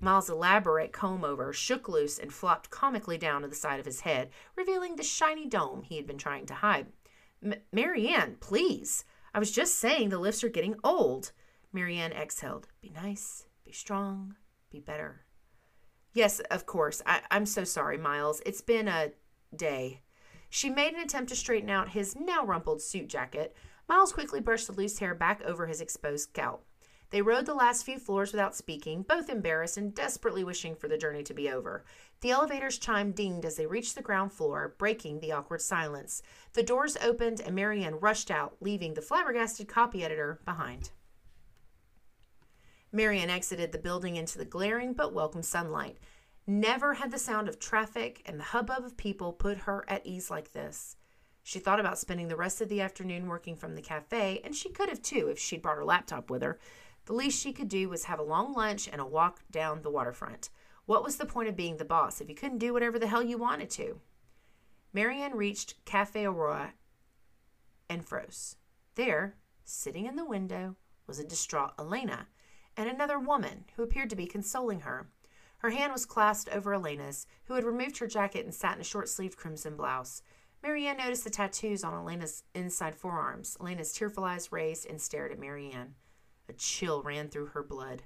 Miles' 0.00 0.30
elaborate 0.30 0.92
comb 0.92 1.24
over 1.24 1.52
shook 1.52 1.88
loose 1.88 2.18
and 2.18 2.32
flopped 2.32 2.70
comically 2.70 3.18
down 3.18 3.42
to 3.42 3.48
the 3.48 3.54
side 3.54 3.80
of 3.80 3.86
his 3.86 4.02
head, 4.02 4.30
revealing 4.56 4.96
the 4.96 5.02
shiny 5.02 5.46
dome 5.46 5.82
he 5.82 5.96
had 5.96 6.06
been 6.06 6.18
trying 6.18 6.46
to 6.46 6.54
hide. 6.54 6.86
Marianne, 7.72 8.36
please. 8.40 9.04
I 9.34 9.38
was 9.38 9.50
just 9.50 9.74
saying 9.74 10.08
the 10.08 10.18
lifts 10.18 10.44
are 10.44 10.48
getting 10.48 10.76
old. 10.82 11.32
Marianne 11.72 12.12
exhaled. 12.12 12.68
Be 12.80 12.90
nice, 12.90 13.46
be 13.64 13.72
strong, 13.72 14.36
be 14.70 14.80
better. 14.80 15.24
Yes, 16.12 16.40
of 16.50 16.66
course. 16.66 17.02
I, 17.04 17.20
I'm 17.30 17.46
so 17.46 17.64
sorry, 17.64 17.98
Miles. 17.98 18.40
It's 18.46 18.62
been 18.62 18.88
a 18.88 19.10
day. 19.54 20.02
She 20.48 20.70
made 20.70 20.94
an 20.94 21.00
attempt 21.00 21.28
to 21.28 21.36
straighten 21.36 21.70
out 21.70 21.90
his 21.90 22.16
now 22.16 22.44
rumpled 22.44 22.80
suit 22.80 23.08
jacket. 23.08 23.54
Miles 23.88 24.12
quickly 24.12 24.40
brushed 24.40 24.66
the 24.66 24.72
loose 24.72 24.98
hair 24.98 25.14
back 25.14 25.42
over 25.44 25.66
his 25.66 25.80
exposed 25.80 26.30
scalp. 26.30 26.64
They 27.10 27.22
rode 27.22 27.46
the 27.46 27.54
last 27.54 27.84
few 27.84 27.98
floors 27.98 28.32
without 28.32 28.54
speaking, 28.54 29.02
both 29.02 29.30
embarrassed 29.30 29.78
and 29.78 29.94
desperately 29.94 30.44
wishing 30.44 30.74
for 30.74 30.88
the 30.88 30.98
journey 30.98 31.22
to 31.22 31.32
be 31.32 31.48
over. 31.48 31.84
The 32.20 32.30
elevator's 32.30 32.78
chime 32.78 33.12
dinged 33.12 33.46
as 33.46 33.56
they 33.56 33.66
reached 33.66 33.94
the 33.94 34.02
ground 34.02 34.32
floor, 34.32 34.74
breaking 34.76 35.20
the 35.20 35.32
awkward 35.32 35.62
silence. 35.62 36.22
The 36.52 36.62
doors 36.62 36.98
opened 37.02 37.40
and 37.40 37.54
Marianne 37.54 38.00
rushed 38.00 38.30
out, 38.30 38.56
leaving 38.60 38.92
the 38.92 39.02
flabbergasted 39.02 39.68
copy 39.68 40.04
editor 40.04 40.40
behind. 40.44 40.90
Marianne 42.92 43.30
exited 43.30 43.72
the 43.72 43.78
building 43.78 44.16
into 44.16 44.38
the 44.38 44.44
glaring 44.44 44.92
but 44.92 45.14
welcome 45.14 45.42
sunlight. 45.42 45.98
Never 46.46 46.94
had 46.94 47.10
the 47.10 47.18
sound 47.18 47.48
of 47.48 47.58
traffic 47.58 48.22
and 48.26 48.38
the 48.38 48.44
hubbub 48.44 48.84
of 48.84 48.96
people 48.96 49.32
put 49.32 49.58
her 49.58 49.84
at 49.88 50.06
ease 50.06 50.30
like 50.30 50.52
this. 50.52 50.96
She 51.42 51.58
thought 51.58 51.80
about 51.80 51.98
spending 51.98 52.28
the 52.28 52.36
rest 52.36 52.60
of 52.60 52.68
the 52.68 52.82
afternoon 52.82 53.26
working 53.26 53.56
from 53.56 53.74
the 53.74 53.80
cafe, 53.80 54.40
and 54.44 54.54
she 54.54 54.68
could 54.68 54.90
have 54.90 55.00
too 55.00 55.28
if 55.28 55.38
she'd 55.38 55.62
brought 55.62 55.76
her 55.76 55.84
laptop 55.84 56.28
with 56.28 56.42
her. 56.42 56.58
The 57.08 57.14
least 57.14 57.40
she 57.40 57.54
could 57.54 57.70
do 57.70 57.88
was 57.88 58.04
have 58.04 58.18
a 58.18 58.22
long 58.22 58.52
lunch 58.52 58.86
and 58.86 59.00
a 59.00 59.06
walk 59.06 59.40
down 59.50 59.80
the 59.80 59.88
waterfront. 59.88 60.50
What 60.84 61.02
was 61.02 61.16
the 61.16 61.24
point 61.24 61.48
of 61.48 61.56
being 61.56 61.78
the 61.78 61.86
boss 61.86 62.20
if 62.20 62.28
you 62.28 62.34
couldn't 62.34 62.58
do 62.58 62.74
whatever 62.74 62.98
the 62.98 63.06
hell 63.06 63.22
you 63.22 63.38
wanted 63.38 63.70
to? 63.70 64.02
Marianne 64.92 65.34
reached 65.34 65.82
Cafe 65.86 66.26
Aurora 66.26 66.74
and 67.88 68.04
froze. 68.04 68.56
There, 68.94 69.36
sitting 69.64 70.04
in 70.04 70.16
the 70.16 70.24
window, 70.26 70.76
was 71.06 71.18
a 71.18 71.24
distraught 71.24 71.72
Elena 71.78 72.26
and 72.76 72.90
another 72.90 73.18
woman 73.18 73.64
who 73.74 73.82
appeared 73.82 74.10
to 74.10 74.16
be 74.16 74.26
consoling 74.26 74.80
her. 74.80 75.08
Her 75.60 75.70
hand 75.70 75.94
was 75.94 76.04
clasped 76.04 76.54
over 76.54 76.74
Elena's, 76.74 77.26
who 77.44 77.54
had 77.54 77.64
removed 77.64 77.96
her 77.98 78.06
jacket 78.06 78.44
and 78.44 78.54
sat 78.54 78.74
in 78.74 78.82
a 78.82 78.84
short 78.84 79.08
sleeved 79.08 79.38
crimson 79.38 79.78
blouse. 79.78 80.20
Marianne 80.62 80.98
noticed 80.98 81.24
the 81.24 81.30
tattoos 81.30 81.84
on 81.84 81.94
Elena's 81.94 82.42
inside 82.54 82.94
forearms. 82.94 83.56
Elena's 83.62 83.94
tearful 83.94 84.24
eyes 84.24 84.52
raised 84.52 84.84
and 84.84 85.00
stared 85.00 85.32
at 85.32 85.38
Marianne. 85.38 85.94
A 86.48 86.52
chill 86.54 87.02
ran 87.02 87.28
through 87.28 87.46
her 87.46 87.62
blood. 87.62 88.02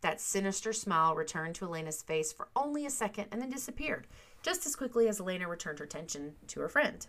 That 0.00 0.20
sinister 0.20 0.72
smile 0.72 1.14
returned 1.14 1.54
to 1.56 1.64
Elena's 1.64 2.02
face 2.02 2.32
for 2.32 2.48
only 2.54 2.84
a 2.84 2.90
second 2.90 3.28
and 3.30 3.40
then 3.40 3.50
disappeared, 3.50 4.06
just 4.42 4.66
as 4.66 4.76
quickly 4.76 5.08
as 5.08 5.20
Elena 5.20 5.48
returned 5.48 5.78
her 5.78 5.84
attention 5.84 6.34
to 6.48 6.60
her 6.60 6.68
friend. 6.68 7.06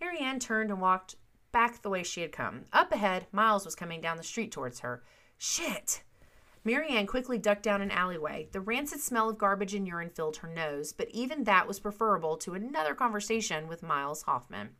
Marianne 0.00 0.38
turned 0.38 0.70
and 0.70 0.80
walked 0.80 1.16
back 1.52 1.82
the 1.82 1.90
way 1.90 2.02
she 2.02 2.20
had 2.20 2.32
come. 2.32 2.66
Up 2.72 2.92
ahead, 2.92 3.26
Miles 3.32 3.64
was 3.64 3.74
coming 3.74 4.00
down 4.00 4.16
the 4.16 4.22
street 4.22 4.52
towards 4.52 4.80
her. 4.80 5.02
Shit! 5.38 6.02
Marianne 6.62 7.06
quickly 7.06 7.38
ducked 7.38 7.62
down 7.62 7.80
an 7.80 7.90
alleyway. 7.90 8.48
The 8.52 8.60
rancid 8.60 9.00
smell 9.00 9.30
of 9.30 9.38
garbage 9.38 9.74
and 9.74 9.88
urine 9.88 10.10
filled 10.10 10.36
her 10.38 10.48
nose, 10.48 10.92
but 10.92 11.08
even 11.10 11.44
that 11.44 11.66
was 11.66 11.80
preferable 11.80 12.36
to 12.38 12.54
another 12.54 12.94
conversation 12.94 13.66
with 13.66 13.82
Miles 13.82 14.22
Hoffman. 14.22 14.70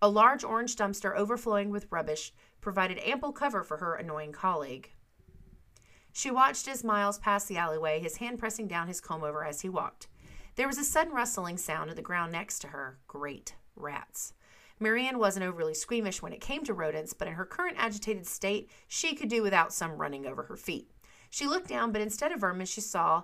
A 0.00 0.08
large 0.08 0.42
orange 0.42 0.74
dumpster 0.74 1.14
overflowing 1.14 1.70
with 1.70 1.86
rubbish 1.90 2.32
provided 2.62 2.98
ample 3.00 3.32
cover 3.32 3.62
for 3.62 3.76
her 3.76 3.94
annoying 3.94 4.32
colleague. 4.32 4.90
She 6.14 6.30
watched 6.30 6.66
as 6.68 6.82
Miles 6.82 7.18
passed 7.18 7.48
the 7.48 7.58
alleyway, 7.58 8.00
his 8.00 8.16
hand 8.16 8.38
pressing 8.38 8.68
down 8.68 8.88
his 8.88 9.00
comb 9.00 9.22
over 9.22 9.44
as 9.44 9.60
he 9.60 9.68
walked. 9.68 10.06
There 10.56 10.66
was 10.66 10.78
a 10.78 10.84
sudden 10.84 11.12
rustling 11.12 11.58
sound 11.58 11.90
in 11.90 11.96
the 11.96 12.02
ground 12.02 12.32
next 12.32 12.60
to 12.60 12.68
her. 12.68 12.98
Great 13.06 13.54
rats. 13.76 14.32
Marianne 14.78 15.18
wasn't 15.18 15.44
overly 15.44 15.74
squeamish 15.74 16.22
when 16.22 16.32
it 16.32 16.40
came 16.40 16.64
to 16.64 16.74
rodents, 16.74 17.12
but 17.12 17.28
in 17.28 17.34
her 17.34 17.44
current 17.44 17.76
agitated 17.78 18.26
state, 18.26 18.70
she 18.88 19.14
could 19.14 19.28
do 19.28 19.42
without 19.42 19.72
some 19.72 19.92
running 19.92 20.26
over 20.26 20.44
her 20.44 20.56
feet. 20.56 20.90
She 21.30 21.46
looked 21.46 21.68
down, 21.68 21.92
but 21.92 22.02
instead 22.02 22.32
of 22.32 22.40
vermin, 22.40 22.66
she 22.66 22.80
saw 22.80 23.22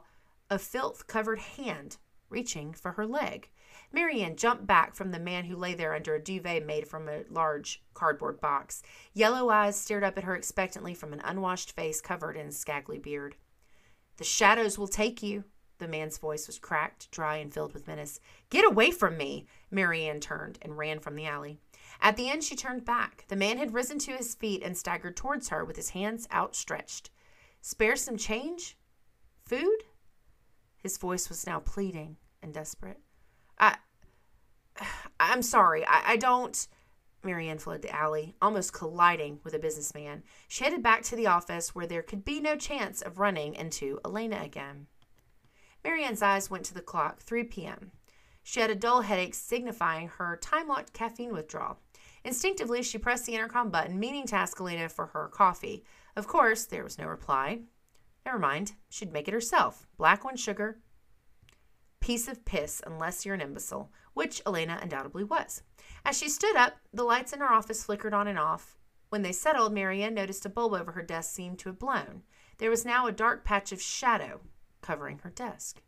a 0.49 0.59
filth 0.59 1.07
covered 1.07 1.41
hand 1.41 1.99
reaching 2.31 2.73
for 2.73 2.93
her 2.93 3.07
leg. 3.07 3.51
Marianne 3.93 4.37
jumped 4.37 4.67
back 4.67 4.95
from 4.95 5.11
the 5.11 5.19
man 5.19 5.45
who 5.45 5.57
lay 5.57 5.75
there 5.75 5.95
under 5.95 6.15
a 6.15 6.23
duvet 6.23 6.65
made 6.65 6.89
from 6.89 7.09
a 7.09 7.25
large 7.31 7.83
cardboard 7.95 8.41
box. 8.41 8.83
Yellow 9.15 9.49
eyes 9.49 9.81
stared 9.81 10.05
up 10.05 10.19
at 10.19 10.25
her 10.25 10.37
expectantly 10.37 10.95
from 10.95 11.13
an 11.13 11.21
unwashed 11.25 11.73
face 11.73 12.01
covered 12.01 12.37
in 12.37 12.51
scraggly 12.51 12.99
beard. 12.99 13.37
The 14.17 14.25
shadows 14.25 14.79
will 14.79 14.89
take 14.89 15.23
you. 15.23 15.45
The 15.79 15.89
man's 15.89 16.19
voice 16.19 16.49
was 16.49 16.59
cracked, 16.59 17.11
dry, 17.11 17.37
and 17.37 17.55
filled 17.55 17.73
with 17.73 17.87
menace. 17.87 18.19
Get 18.51 18.65
away 18.65 18.91
from 18.91 19.17
me! 19.17 19.47
Marianne 19.71 20.21
turned 20.21 20.59
and 20.61 20.77
ran 20.77 20.99
from 20.99 21.15
the 21.15 21.27
alley. 21.27 21.61
At 22.01 22.17
the 22.17 22.29
end, 22.29 22.45
she 22.45 22.57
turned 22.57 22.85
back. 22.85 23.25
The 23.29 23.37
man 23.37 23.59
had 23.59 23.75
risen 23.75 23.99
to 24.01 24.17
his 24.17 24.35
feet 24.35 24.63
and 24.63 24.77
staggered 24.77 25.17
towards 25.17 25.49
her 25.49 25.65
with 25.65 25.77
his 25.77 25.91
hands 25.91 26.27
outstretched. 26.33 27.11
Spare 27.61 27.97
some 27.97 28.17
change? 28.17 28.77
Food? 29.45 29.85
His 30.77 30.99
voice 30.99 31.29
was 31.29 31.47
now 31.47 31.61
pleading 31.61 32.17
and 32.43 32.53
desperate. 32.53 33.01
I, 33.59 33.77
I'm 35.21 35.43
sorry. 35.43 35.85
I, 35.87 36.13
I 36.13 36.17
don't. 36.17 36.67
Marianne 37.25 37.59
fled 37.59 37.83
the 37.83 37.95
alley, 37.95 38.37
almost 38.41 38.73
colliding 38.73 39.41
with 39.43 39.55
a 39.55 39.59
businessman. 39.59 40.23
She 40.47 40.65
headed 40.65 40.83
back 40.83 41.03
to 41.05 41.17
the 41.17 41.27
office 41.27 41.75
where 41.75 41.87
there 41.87 42.03
could 42.03 42.25
be 42.25 42.41
no 42.41 42.57
chance 42.57 43.03
of 43.03 43.19
running 43.19 43.55
into 43.55 43.99
Elena 44.05 44.41
again. 44.43 44.87
Marianne's 45.85 46.23
eyes 46.23 46.51
went 46.51 46.65
to 46.67 46.75
the 46.75 46.81
clock, 46.81 47.21
3 47.21 47.45
p.m. 47.45 47.91
She 48.43 48.61
had 48.61 48.71
a 48.71 48.75
dull 48.75 49.03
headache 49.03 49.35
signifying 49.35 50.09
her 50.09 50.39
time 50.41 50.69
locked 50.69 50.93
caffeine 50.93 51.33
withdrawal. 51.33 51.79
Instinctively, 52.25 52.83
she 52.83 52.99
pressed 52.99 53.27
the 53.27 53.35
intercom 53.35 53.71
button, 53.71 53.99
meaning 53.99 54.27
to 54.27 54.37
ask 54.37 54.61
Elena 54.61 54.89
for 54.89 55.07
her 55.07 55.29
coffee. 55.29 55.85
Of 56.17 56.27
course, 56.27 56.65
there 56.65 56.85
was 56.85 56.99
no 56.99 57.07
reply. 57.07 57.61
Never 58.25 58.39
mind, 58.39 58.73
she'd 58.89 59.13
make 59.13 59.29
it 59.29 59.35
herself. 59.35 59.87
Black 59.97 60.25
one 60.25 60.37
sugar, 60.37 60.81
piece 62.09 62.27
of 62.27 62.43
piss 62.47 62.81
unless 62.87 63.27
you're 63.27 63.35
an 63.35 63.43
imbecile, 63.43 63.93
which 64.15 64.41
Elena 64.47 64.79
undoubtedly 64.81 65.23
was. 65.23 65.61
As 66.07 66.17
she 66.17 66.31
stood 66.31 66.57
up, 66.57 66.79
the 66.91 67.03
lights 67.03 67.35
in 67.35 67.41
her 67.41 67.53
office 67.53 67.85
flickered 67.85 68.15
on 68.15 68.27
and 68.27 68.39
off. 68.39 68.79
When 69.11 69.21
they 69.21 69.31
settled, 69.31 69.75
Marianne 69.75 70.15
noticed 70.15 70.47
a 70.47 70.49
bulb 70.49 70.73
over 70.73 70.93
her 70.93 71.03
desk 71.03 71.35
seemed 71.35 71.59
to 71.59 71.69
have 71.69 71.79
blown. 71.79 72.23
There 72.57 72.71
was 72.71 72.87
now 72.87 73.07
a 73.07 73.13
dark 73.13 73.45
patch 73.45 73.73
of 73.73 73.83
shadow 73.83 74.41
covering 74.81 75.19
her 75.19 75.29
desk. 75.29 75.83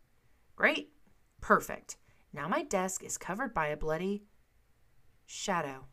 Great. 0.57 0.93
Perfect. 1.41 1.97
Now 2.35 2.49
my 2.49 2.65
desk 2.65 3.03
is 3.03 3.17
covered 3.17 3.55
by 3.55 3.69
a 3.69 3.77
bloody 3.79 4.25
shadow. 5.25 5.87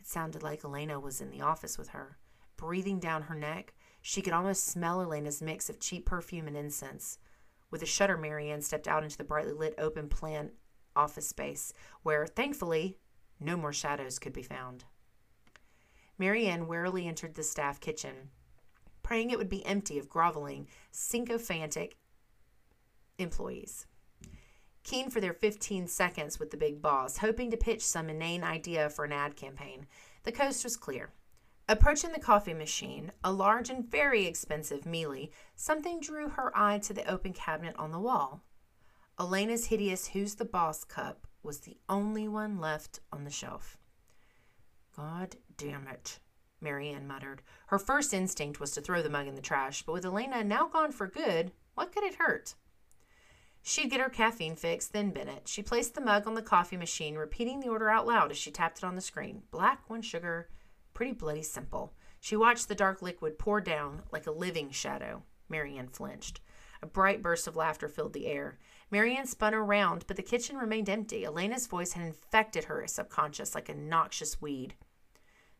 It 0.00 0.06
sounded 0.06 0.42
like 0.42 0.64
Elena 0.64 0.98
was 0.98 1.20
in 1.20 1.28
the 1.28 1.42
office 1.42 1.76
with 1.76 1.88
her, 1.88 2.16
breathing 2.56 3.00
down 3.00 3.24
her 3.24 3.34
neck. 3.34 3.74
She 4.00 4.22
could 4.22 4.32
almost 4.32 4.64
smell 4.64 5.02
Elena's 5.02 5.42
mix 5.42 5.68
of 5.68 5.78
cheap 5.78 6.06
perfume 6.06 6.48
and 6.48 6.56
incense. 6.56 7.18
With 7.72 7.82
a 7.82 7.86
shudder, 7.86 8.18
Marianne 8.18 8.60
stepped 8.60 8.86
out 8.86 9.02
into 9.02 9.16
the 9.16 9.24
brightly 9.24 9.54
lit 9.54 9.74
open 9.78 10.08
plan 10.08 10.52
office 10.94 11.26
space, 11.26 11.72
where, 12.02 12.26
thankfully, 12.26 12.98
no 13.40 13.56
more 13.56 13.72
shadows 13.72 14.18
could 14.18 14.34
be 14.34 14.42
found. 14.42 14.84
Marianne 16.18 16.68
warily 16.68 17.08
entered 17.08 17.34
the 17.34 17.42
staff 17.42 17.80
kitchen, 17.80 18.28
praying 19.02 19.30
it 19.30 19.38
would 19.38 19.48
be 19.48 19.64
empty 19.64 19.98
of 19.98 20.10
groveling, 20.10 20.68
sycophantic 20.90 21.96
employees. 23.18 23.86
Keen 24.84 25.08
for 25.08 25.20
their 25.20 25.32
15 25.32 25.86
seconds 25.86 26.38
with 26.38 26.50
the 26.50 26.56
big 26.58 26.82
boss, 26.82 27.16
hoping 27.16 27.50
to 27.50 27.56
pitch 27.56 27.82
some 27.82 28.10
inane 28.10 28.44
idea 28.44 28.90
for 28.90 29.06
an 29.06 29.12
ad 29.12 29.34
campaign, 29.34 29.86
the 30.24 30.32
coast 30.32 30.62
was 30.62 30.76
clear. 30.76 31.14
Approaching 31.72 32.12
the 32.12 32.20
coffee 32.20 32.52
machine, 32.52 33.12
a 33.24 33.32
large 33.32 33.70
and 33.70 33.90
very 33.90 34.26
expensive 34.26 34.84
Miele, 34.84 35.28
something 35.56 36.00
drew 36.00 36.28
her 36.28 36.52
eye 36.54 36.76
to 36.80 36.92
the 36.92 37.10
open 37.10 37.32
cabinet 37.32 37.74
on 37.78 37.92
the 37.92 37.98
wall. 37.98 38.42
Elena's 39.18 39.64
hideous 39.64 40.08
Who's 40.08 40.34
the 40.34 40.44
Boss 40.44 40.84
cup 40.84 41.26
was 41.42 41.60
the 41.60 41.78
only 41.88 42.28
one 42.28 42.58
left 42.58 43.00
on 43.10 43.24
the 43.24 43.30
shelf. 43.30 43.78
God 44.94 45.36
damn 45.56 45.88
it, 45.88 46.18
Marianne 46.60 47.06
muttered. 47.06 47.40
Her 47.68 47.78
first 47.78 48.12
instinct 48.12 48.60
was 48.60 48.72
to 48.72 48.82
throw 48.82 49.00
the 49.00 49.08
mug 49.08 49.26
in 49.26 49.34
the 49.34 49.40
trash, 49.40 49.82
but 49.82 49.94
with 49.94 50.04
Elena 50.04 50.44
now 50.44 50.68
gone 50.68 50.92
for 50.92 51.06
good, 51.06 51.52
what 51.74 51.90
could 51.90 52.04
it 52.04 52.16
hurt? 52.16 52.54
She'd 53.62 53.90
get 53.90 54.02
her 54.02 54.10
caffeine 54.10 54.56
fix, 54.56 54.88
then 54.88 55.08
Bennett. 55.08 55.48
She 55.48 55.62
placed 55.62 55.94
the 55.94 56.02
mug 56.02 56.26
on 56.26 56.34
the 56.34 56.42
coffee 56.42 56.76
machine, 56.76 57.14
repeating 57.14 57.60
the 57.60 57.70
order 57.70 57.88
out 57.88 58.06
loud 58.06 58.30
as 58.30 58.36
she 58.36 58.50
tapped 58.50 58.76
it 58.76 58.84
on 58.84 58.94
the 58.94 59.00
screen. 59.00 59.44
Black, 59.50 59.88
one 59.88 60.02
sugar, 60.02 60.50
pretty 60.94 61.12
bloody 61.12 61.42
simple. 61.42 61.94
She 62.20 62.36
watched 62.36 62.68
the 62.68 62.74
dark 62.74 63.02
liquid 63.02 63.38
pour 63.38 63.60
down 63.60 64.02
like 64.12 64.26
a 64.26 64.32
living 64.32 64.70
shadow. 64.70 65.22
Marianne 65.48 65.88
flinched. 65.88 66.40
A 66.82 66.86
bright 66.86 67.22
burst 67.22 67.46
of 67.46 67.56
laughter 67.56 67.88
filled 67.88 68.12
the 68.12 68.26
air. 68.26 68.58
Marianne 68.90 69.26
spun 69.26 69.54
around, 69.54 70.04
but 70.06 70.16
the 70.16 70.22
kitchen 70.22 70.56
remained 70.56 70.88
empty. 70.88 71.24
Elena's 71.24 71.66
voice 71.66 71.92
had 71.92 72.04
infected 72.04 72.64
her 72.64 72.86
subconscious 72.86 73.54
like 73.54 73.68
a 73.68 73.74
noxious 73.74 74.40
weed. 74.40 74.74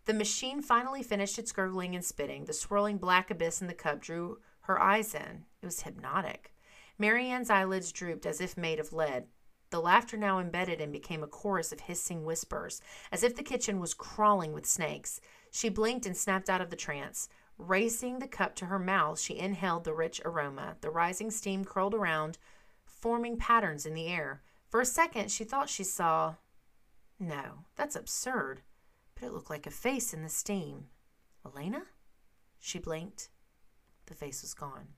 The 0.05 0.15
machine 0.15 0.63
finally 0.63 1.03
finished 1.03 1.39
its 1.39 1.53
gurgling 1.53 1.95
and 1.95 2.05
spitting. 2.05 2.45
The 2.45 2.53
swirling 2.53 2.99
black 2.99 3.31
abyss 3.31 3.61
in 3.61 3.69
the 3.69 3.75
cup 3.75 4.01
drew 4.01 4.41
her 4.63 4.81
eyes 4.81 5.15
in. 5.15 5.45
It 5.63 5.67
was 5.67 5.83
hypnotic. 5.83 6.53
Marianne's 6.99 7.51
eyelids 7.51 7.93
drooped 7.93 8.27
as 8.27 8.41
if 8.41 8.57
made 8.57 8.81
of 8.81 8.93
lead. 8.93 9.27
The 9.73 9.81
laughter 9.81 10.19
now 10.19 10.39
embedded 10.39 10.83
and 10.83 10.93
became 10.93 11.23
a 11.23 11.27
chorus 11.27 11.73
of 11.73 11.81
hissing 11.81 12.27
whispers, 12.27 12.83
as 13.11 13.23
if 13.23 13.35
the 13.35 13.43
kitchen 13.43 13.81
was 13.81 13.95
crawling 13.95 14.53
with 14.53 14.67
snakes. 14.67 15.19
She 15.51 15.71
blinked 15.71 16.05
and 16.05 16.15
snapped 16.15 16.51
out 16.51 16.61
of 16.61 16.69
the 16.69 16.77
trance. 16.77 17.31
Raising 17.57 18.19
the 18.19 18.29
cup 18.29 18.55
to 18.57 18.67
her 18.67 18.79
mouth, 18.79 19.19
she 19.19 19.39
inhaled 19.39 19.85
the 19.85 19.95
rich 19.95 20.21
aroma. 20.27 20.77
The 20.83 20.91
rising 20.91 21.31
steam 21.31 21.65
curled 21.65 21.95
around, 21.95 22.37
forming 22.85 23.39
patterns 23.39 23.87
in 23.87 23.95
the 23.95 24.09
air. 24.09 24.43
For 24.69 24.83
a 24.83 24.85
second, 24.85 25.31
she 25.31 25.43
thought 25.43 25.71
she 25.71 25.85
saw. 25.85 26.35
No, 27.19 27.65
that's 27.75 27.97
absurd. 27.97 28.61
But 29.15 29.25
it 29.25 29.33
looked 29.33 29.49
like 29.49 29.67
a 29.67 29.71
face 29.71 30.13
in 30.13 30.23
the 30.23 30.29
steam. 30.29 30.89
Elena? 31.47 31.85
She 32.61 32.79
blinked. 32.79 33.31
The 34.05 34.15
face 34.15 34.43
was 34.43 34.53
gone. 34.53 34.89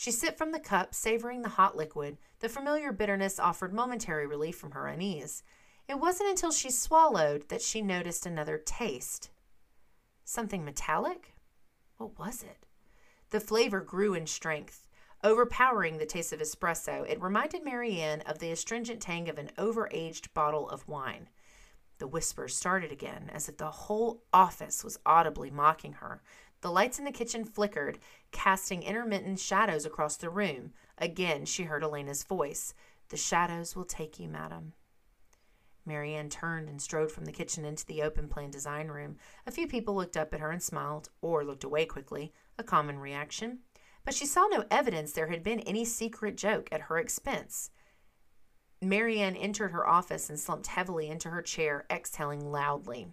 She 0.00 0.12
sipped 0.12 0.38
from 0.38 0.52
the 0.52 0.60
cup, 0.60 0.94
savoring 0.94 1.42
the 1.42 1.48
hot 1.48 1.76
liquid. 1.76 2.18
The 2.38 2.48
familiar 2.48 2.92
bitterness 2.92 3.40
offered 3.40 3.72
momentary 3.72 4.28
relief 4.28 4.56
from 4.56 4.70
her 4.70 4.86
unease. 4.86 5.42
It 5.88 5.98
wasn't 5.98 6.30
until 6.30 6.52
she 6.52 6.70
swallowed 6.70 7.48
that 7.48 7.62
she 7.62 7.82
noticed 7.82 8.24
another 8.24 8.58
taste. 8.58 9.30
Something 10.24 10.64
metallic? 10.64 11.34
What 11.96 12.16
was 12.16 12.44
it? 12.44 12.64
The 13.30 13.40
flavor 13.40 13.80
grew 13.80 14.14
in 14.14 14.28
strength. 14.28 14.86
Overpowering 15.24 15.98
the 15.98 16.06
taste 16.06 16.32
of 16.32 16.38
espresso, 16.38 17.04
it 17.10 17.20
reminded 17.20 17.64
Marianne 17.64 18.20
of 18.20 18.38
the 18.38 18.52
astringent 18.52 19.02
tang 19.02 19.28
of 19.28 19.36
an 19.36 19.50
overaged 19.58 20.32
bottle 20.32 20.70
of 20.70 20.86
wine. 20.86 21.28
The 21.98 22.06
whispers 22.06 22.54
started 22.54 22.92
again, 22.92 23.28
as 23.32 23.48
if 23.48 23.56
the 23.56 23.72
whole 23.72 24.22
office 24.32 24.84
was 24.84 25.00
audibly 25.04 25.50
mocking 25.50 25.94
her. 25.94 26.22
The 26.60 26.70
lights 26.70 26.98
in 26.98 27.04
the 27.04 27.12
kitchen 27.12 27.44
flickered, 27.44 27.98
casting 28.32 28.82
intermittent 28.82 29.38
shadows 29.38 29.86
across 29.86 30.16
the 30.16 30.30
room. 30.30 30.72
Again 30.98 31.44
she 31.44 31.64
heard 31.64 31.84
Elena's 31.84 32.24
voice. 32.24 32.74
The 33.08 33.16
shadows 33.16 33.76
will 33.76 33.84
take 33.84 34.18
you, 34.18 34.28
madam. 34.28 34.74
Marianne 35.86 36.28
turned 36.28 36.68
and 36.68 36.82
strode 36.82 37.10
from 37.10 37.24
the 37.24 37.32
kitchen 37.32 37.64
into 37.64 37.86
the 37.86 38.02
open 38.02 38.28
plan 38.28 38.50
design 38.50 38.88
room. 38.88 39.16
A 39.46 39.50
few 39.50 39.66
people 39.66 39.94
looked 39.94 40.16
up 40.16 40.34
at 40.34 40.40
her 40.40 40.50
and 40.50 40.62
smiled, 40.62 41.08
or 41.22 41.44
looked 41.44 41.64
away 41.64 41.86
quickly, 41.86 42.32
a 42.58 42.62
common 42.62 42.98
reaction 42.98 43.60
but 44.08 44.14
she 44.14 44.24
saw 44.24 44.46
no 44.46 44.64
evidence 44.70 45.12
there 45.12 45.26
had 45.26 45.42
been 45.42 45.60
any 45.60 45.84
secret 45.84 46.34
joke 46.34 46.66
at 46.72 46.80
her 46.80 46.96
expense. 46.96 47.68
Marianne 48.80 49.36
entered 49.36 49.72
her 49.72 49.86
office 49.86 50.30
and 50.30 50.40
slumped 50.40 50.68
heavily 50.68 51.08
into 51.08 51.28
her 51.28 51.42
chair, 51.42 51.84
exhaling 51.90 52.50
loudly. 52.50 53.08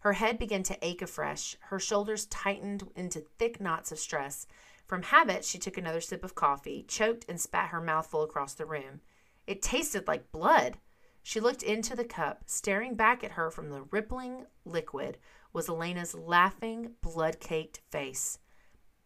Her 0.00 0.14
head 0.14 0.38
began 0.38 0.62
to 0.64 0.78
ache 0.84 1.02
afresh. 1.02 1.56
Her 1.60 1.78
shoulders 1.78 2.26
tightened 2.26 2.90
into 2.94 3.20
thick 3.38 3.60
knots 3.60 3.92
of 3.92 3.98
stress. 3.98 4.46
From 4.86 5.02
habit, 5.02 5.44
she 5.44 5.58
took 5.58 5.76
another 5.76 6.00
sip 6.00 6.22
of 6.22 6.34
coffee, 6.34 6.84
choked, 6.86 7.24
and 7.28 7.40
spat 7.40 7.70
her 7.70 7.80
mouthful 7.80 8.22
across 8.22 8.54
the 8.54 8.66
room. 8.66 9.00
It 9.46 9.62
tasted 9.62 10.06
like 10.06 10.32
blood. 10.32 10.78
She 11.22 11.40
looked 11.40 11.62
into 11.62 11.96
the 11.96 12.04
cup. 12.04 12.44
Staring 12.46 12.94
back 12.94 13.24
at 13.24 13.32
her 13.32 13.50
from 13.50 13.70
the 13.70 13.82
rippling 13.82 14.46
liquid 14.64 15.18
was 15.52 15.68
Elena's 15.68 16.14
laughing, 16.14 16.92
blood 17.00 17.40
caked 17.40 17.80
face. 17.90 18.38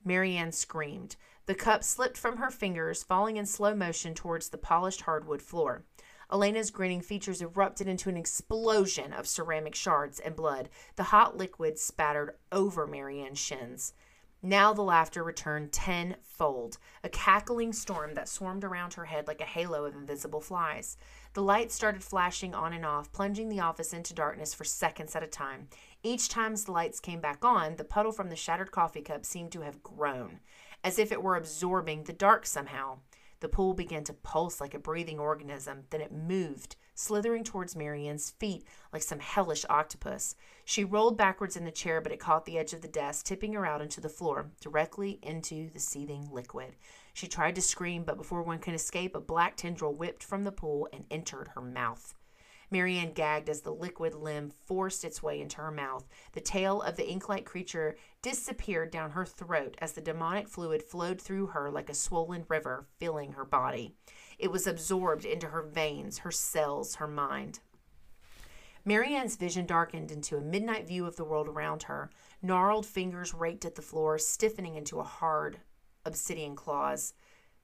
Marianne 0.04 0.52
screamed. 0.52 1.16
The 1.46 1.54
cup 1.54 1.82
slipped 1.82 2.18
from 2.18 2.36
her 2.36 2.50
fingers, 2.50 3.02
falling 3.02 3.36
in 3.36 3.46
slow 3.46 3.74
motion 3.74 4.14
towards 4.14 4.48
the 4.48 4.58
polished 4.58 5.02
hardwood 5.02 5.42
floor. 5.42 5.84
Elena's 6.32 6.70
grinning 6.70 7.00
features 7.00 7.42
erupted 7.42 7.88
into 7.88 8.08
an 8.08 8.16
explosion 8.16 9.12
of 9.12 9.26
ceramic 9.26 9.74
shards 9.74 10.20
and 10.20 10.36
blood. 10.36 10.68
The 10.96 11.04
hot 11.04 11.36
liquid 11.36 11.78
spattered 11.78 12.36
over 12.52 12.86
Marianne's 12.86 13.38
shins. 13.38 13.94
Now 14.42 14.72
the 14.72 14.82
laughter 14.82 15.22
returned 15.22 15.70
tenfold, 15.70 16.78
a 17.04 17.10
cackling 17.10 17.74
storm 17.74 18.14
that 18.14 18.28
swarmed 18.28 18.64
around 18.64 18.94
her 18.94 19.04
head 19.04 19.26
like 19.26 19.42
a 19.42 19.44
halo 19.44 19.84
of 19.84 19.94
invisible 19.94 20.40
flies. 20.40 20.96
The 21.34 21.42
lights 21.42 21.74
started 21.74 22.02
flashing 22.02 22.54
on 22.54 22.72
and 22.72 22.86
off, 22.86 23.12
plunging 23.12 23.50
the 23.50 23.60
office 23.60 23.92
into 23.92 24.14
darkness 24.14 24.54
for 24.54 24.64
seconds 24.64 25.14
at 25.14 25.22
a 25.22 25.26
time. 25.26 25.68
Each 26.02 26.30
time 26.30 26.54
the 26.54 26.72
lights 26.72 27.00
came 27.00 27.20
back 27.20 27.44
on, 27.44 27.76
the 27.76 27.84
puddle 27.84 28.12
from 28.12 28.30
the 28.30 28.36
shattered 28.36 28.70
coffee 28.70 29.02
cup 29.02 29.26
seemed 29.26 29.52
to 29.52 29.60
have 29.60 29.82
grown, 29.82 30.40
as 30.82 30.98
if 30.98 31.12
it 31.12 31.22
were 31.22 31.36
absorbing 31.36 32.04
the 32.04 32.14
dark 32.14 32.46
somehow. 32.46 33.00
The 33.40 33.48
pool 33.48 33.74
began 33.74 34.04
to 34.04 34.12
pulse 34.12 34.60
like 34.60 34.74
a 34.74 34.78
breathing 34.78 35.18
organism. 35.18 35.84
Then 35.90 36.02
it 36.02 36.12
moved, 36.12 36.76
slithering 36.94 37.42
towards 37.42 37.74
Marianne's 37.74 38.30
feet 38.30 38.66
like 38.92 39.02
some 39.02 39.18
hellish 39.18 39.64
octopus. 39.68 40.36
She 40.64 40.84
rolled 40.84 41.16
backwards 41.16 41.56
in 41.56 41.64
the 41.64 41.70
chair, 41.70 42.00
but 42.00 42.12
it 42.12 42.20
caught 42.20 42.44
the 42.44 42.58
edge 42.58 42.72
of 42.74 42.82
the 42.82 42.88
desk, 42.88 43.24
tipping 43.24 43.54
her 43.54 43.64
out 43.64 43.80
into 43.80 44.00
the 44.00 44.08
floor, 44.10 44.50
directly 44.60 45.18
into 45.22 45.70
the 45.70 45.80
seething 45.80 46.28
liquid. 46.30 46.76
She 47.14 47.26
tried 47.26 47.54
to 47.54 47.62
scream, 47.62 48.04
but 48.04 48.18
before 48.18 48.42
one 48.42 48.58
could 48.58 48.74
escape, 48.74 49.16
a 49.16 49.20
black 49.20 49.56
tendril 49.56 49.94
whipped 49.94 50.22
from 50.22 50.44
the 50.44 50.52
pool 50.52 50.88
and 50.92 51.06
entered 51.10 51.48
her 51.54 51.62
mouth. 51.62 52.14
Marianne 52.70 53.12
gagged 53.12 53.48
as 53.48 53.62
the 53.62 53.72
liquid 53.72 54.14
limb 54.14 54.50
forced 54.50 55.04
its 55.04 55.22
way 55.22 55.40
into 55.40 55.56
her 55.56 55.72
mouth. 55.72 56.08
The 56.32 56.40
tail 56.40 56.82
of 56.82 56.96
the 56.96 57.08
ink 57.08 57.28
like 57.28 57.44
creature 57.44 57.96
disappeared 58.22 58.90
down 58.90 59.10
her 59.10 59.24
throat 59.24 59.76
as 59.78 59.92
the 59.92 60.00
demonic 60.00 60.48
fluid 60.48 60.82
flowed 60.82 61.20
through 61.20 61.48
her 61.48 61.70
like 61.70 61.90
a 61.90 61.94
swollen 61.94 62.44
river, 62.48 62.86
filling 62.98 63.32
her 63.32 63.44
body. 63.44 63.94
It 64.38 64.52
was 64.52 64.66
absorbed 64.66 65.24
into 65.24 65.48
her 65.48 65.62
veins, 65.62 66.18
her 66.18 66.30
cells, 66.30 66.96
her 66.96 67.08
mind. 67.08 67.60
Marianne's 68.84 69.36
vision 69.36 69.66
darkened 69.66 70.10
into 70.10 70.36
a 70.36 70.40
midnight 70.40 70.86
view 70.86 71.06
of 71.06 71.16
the 71.16 71.24
world 71.24 71.48
around 71.48 71.82
her. 71.84 72.10
Gnarled 72.40 72.86
fingers 72.86 73.34
raked 73.34 73.64
at 73.64 73.74
the 73.74 73.82
floor, 73.82 74.16
stiffening 74.16 74.76
into 74.76 75.00
a 75.00 75.04
hard 75.04 75.60
obsidian 76.06 76.56
claws. 76.56 77.12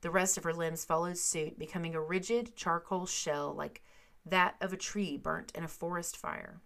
The 0.02 0.10
rest 0.10 0.36
of 0.36 0.44
her 0.44 0.52
limbs 0.52 0.84
followed 0.84 1.16
suit, 1.16 1.58
becoming 1.58 1.94
a 1.94 2.00
rigid 2.00 2.54
charcoal 2.54 3.06
shell 3.06 3.54
like 3.54 3.82
that 4.26 4.56
of 4.60 4.72
a 4.72 4.76
tree 4.76 5.16
burnt 5.16 5.52
in 5.54 5.64
a 5.64 5.68
forest 5.68 6.16
fire. 6.16 6.60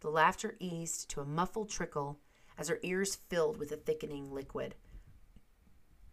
The 0.00 0.10
laughter 0.10 0.56
eased 0.58 1.08
to 1.10 1.20
a 1.20 1.24
muffled 1.24 1.70
trickle 1.70 2.18
as 2.58 2.68
her 2.68 2.80
ears 2.82 3.14
filled 3.14 3.56
with 3.56 3.72
a 3.72 3.76
thickening 3.76 4.30
liquid. 4.32 4.74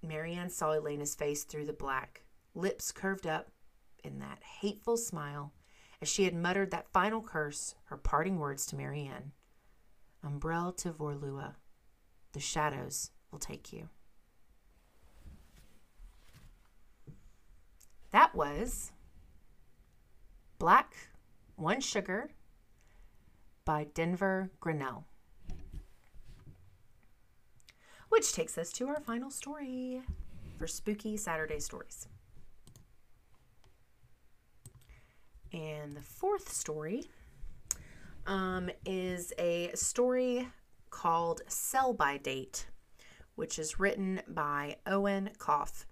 Marianne 0.01 0.49
saw 0.49 0.71
Elena's 0.71 1.15
face 1.15 1.43
through 1.43 1.65
the 1.65 1.73
black, 1.73 2.23
lips 2.55 2.91
curved 2.91 3.27
up 3.27 3.51
in 4.03 4.19
that 4.19 4.43
hateful 4.43 4.97
smile 4.97 5.53
as 6.01 6.09
she 6.09 6.23
had 6.23 6.33
muttered 6.33 6.71
that 6.71 6.91
final 6.91 7.21
curse, 7.21 7.75
her 7.85 7.97
parting 7.97 8.39
words 8.39 8.65
to 8.67 8.75
Marianne. 8.75 9.31
Umbrell 10.25 10.75
to 10.77 10.91
Vorlua. 10.91 11.55
The 12.33 12.39
shadows 12.39 13.11
will 13.31 13.39
take 13.39 13.73
you. 13.73 13.89
That 18.11 18.35
was 18.35 18.91
Black, 20.61 20.93
One 21.55 21.81
Sugar 21.81 22.29
by 23.65 23.87
Denver 23.95 24.51
Grenell. 24.61 25.05
Which 28.09 28.31
takes 28.33 28.59
us 28.59 28.71
to 28.73 28.87
our 28.87 28.99
final 28.99 29.31
story 29.31 30.03
for 30.59 30.67
Spooky 30.67 31.17
Saturday 31.17 31.59
Stories. 31.59 32.07
And 35.51 35.97
the 35.97 36.03
fourth 36.03 36.53
story 36.53 37.09
um, 38.27 38.69
is 38.85 39.33
a 39.39 39.71
story 39.73 40.47
called 40.91 41.41
Sell 41.47 41.91
by 41.91 42.17
Date, 42.17 42.67
which 43.33 43.57
is 43.57 43.79
written 43.79 44.21
by 44.27 44.75
Eoin 44.85 45.35
Gough 45.39 45.87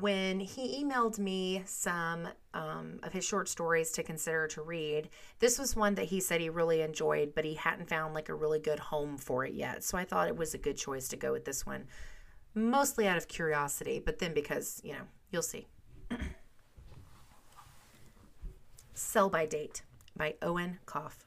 when 0.00 0.40
he 0.40 0.82
emailed 0.82 1.18
me 1.18 1.62
some 1.66 2.28
um, 2.54 3.00
of 3.02 3.12
his 3.12 3.24
short 3.24 3.48
stories 3.48 3.90
to 3.92 4.02
consider 4.02 4.46
to 4.48 4.62
read, 4.62 5.08
this 5.38 5.58
was 5.58 5.74
one 5.76 5.94
that 5.96 6.06
he 6.06 6.20
said 6.20 6.40
he 6.40 6.50
really 6.50 6.82
enjoyed, 6.82 7.34
but 7.34 7.44
he 7.44 7.54
hadn't 7.54 7.88
found 7.88 8.14
like 8.14 8.28
a 8.28 8.34
really 8.34 8.58
good 8.58 8.78
home 8.78 9.18
for 9.18 9.44
it 9.44 9.54
yet. 9.54 9.82
So 9.84 9.98
I 9.98 10.04
thought 10.04 10.28
it 10.28 10.36
was 10.36 10.54
a 10.54 10.58
good 10.58 10.76
choice 10.76 11.08
to 11.08 11.16
go 11.16 11.32
with 11.32 11.44
this 11.44 11.66
one, 11.66 11.86
mostly 12.54 13.06
out 13.06 13.16
of 13.16 13.28
curiosity, 13.28 14.02
but 14.04 14.18
then 14.18 14.34
because, 14.34 14.80
you 14.84 14.92
know, 14.92 15.04
you'll 15.30 15.42
see. 15.42 15.66
Sell 18.94 19.28
by 19.28 19.46
Date 19.46 19.82
by 20.16 20.34
Eoin 20.42 20.78
Gough. 20.86 21.24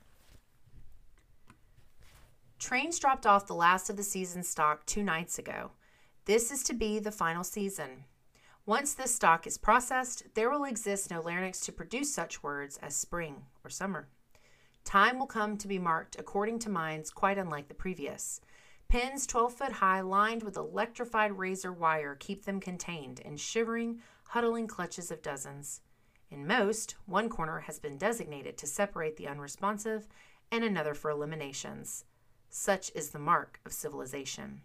Trains 2.60 3.00
dropped 3.00 3.26
off 3.26 3.48
the 3.48 3.56
last 3.56 3.90
of 3.90 3.98
the 3.98 4.04
season 4.04 4.44
stock 4.44 4.86
two 4.86 5.02
nights 5.02 5.40
ago. 5.40 5.72
This 6.26 6.52
is 6.52 6.62
to 6.64 6.74
be 6.74 7.00
the 7.00 7.12
final 7.12 7.44
season. 7.44 8.04
Once 8.66 8.94
this 8.94 9.16
stock 9.16 9.48
is 9.48 9.58
processed, 9.58 10.24
there 10.36 10.50
will 10.50 10.66
exist 10.66 11.10
no 11.10 11.20
larynx 11.20 11.60
to 11.62 11.72
produce 11.72 12.14
such 12.14 12.44
words 12.44 12.78
as 12.78 12.96
spring 12.96 13.44
or 13.64 13.70
summer. 13.72 14.08
Time 14.84 15.18
will 15.18 15.26
come 15.26 15.58
to 15.58 15.68
be 15.68 15.80
marked 15.80 16.16
according 16.20 16.60
to 16.60 16.70
minds 16.70 17.10
quite 17.10 17.40
unlike 17.40 17.68
the 17.68 17.74
previous. 17.74 18.40
Pins 18.88 19.26
12 19.26 19.54
foot 19.54 19.72
high, 19.72 20.02
lined 20.02 20.44
with 20.44 20.58
electrified 20.58 21.32
razor 21.40 21.74
wire, 21.74 22.16
keep 22.20 22.46
them 22.46 22.60
contained 22.60 23.20
in 23.22 23.36
shivering, 23.36 24.00
huddling 24.26 24.68
clutches 24.68 25.10
of 25.10 25.24
dozens. 25.24 25.82
In 26.30 26.46
most, 26.46 26.96
one 27.06 27.30
corner 27.30 27.62
has 27.62 27.80
been 27.80 27.98
designated 27.98 28.58
to 28.60 28.68
separate 28.68 29.18
the 29.18 29.28
unresponsive 29.28 30.08
and 30.52 30.64
another 30.64 30.94
for 30.94 31.10
eliminations. 31.10 32.06
Such 32.50 32.92
is 32.94 33.10
the 33.10 33.20
mark 33.20 33.60
of 33.66 33.74
civilization. 33.74 34.62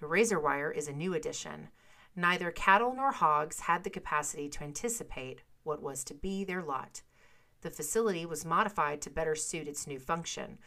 The 0.00 0.06
razor 0.06 0.38
wire 0.38 0.70
is 0.70 0.86
a 0.86 0.92
new 0.92 1.14
addition. 1.14 1.68
Neither 2.16 2.50
cattle 2.50 2.94
nor 2.94 3.12
hogs 3.12 3.60
had 3.60 3.82
the 3.82 3.90
capacity 3.90 4.48
to 4.50 4.62
anticipate 4.64 5.42
what 5.64 5.82
was 5.82 6.04
to 6.04 6.14
be 6.14 6.44
their 6.44 6.62
lot. 6.62 7.02
The 7.62 7.70
facility 7.70 8.24
was 8.26 8.44
modified 8.44 9.00
to 9.02 9.10
better 9.10 9.34
suit 9.34 9.66
its 9.66 9.86
new 9.86 9.98
function. 9.98 10.58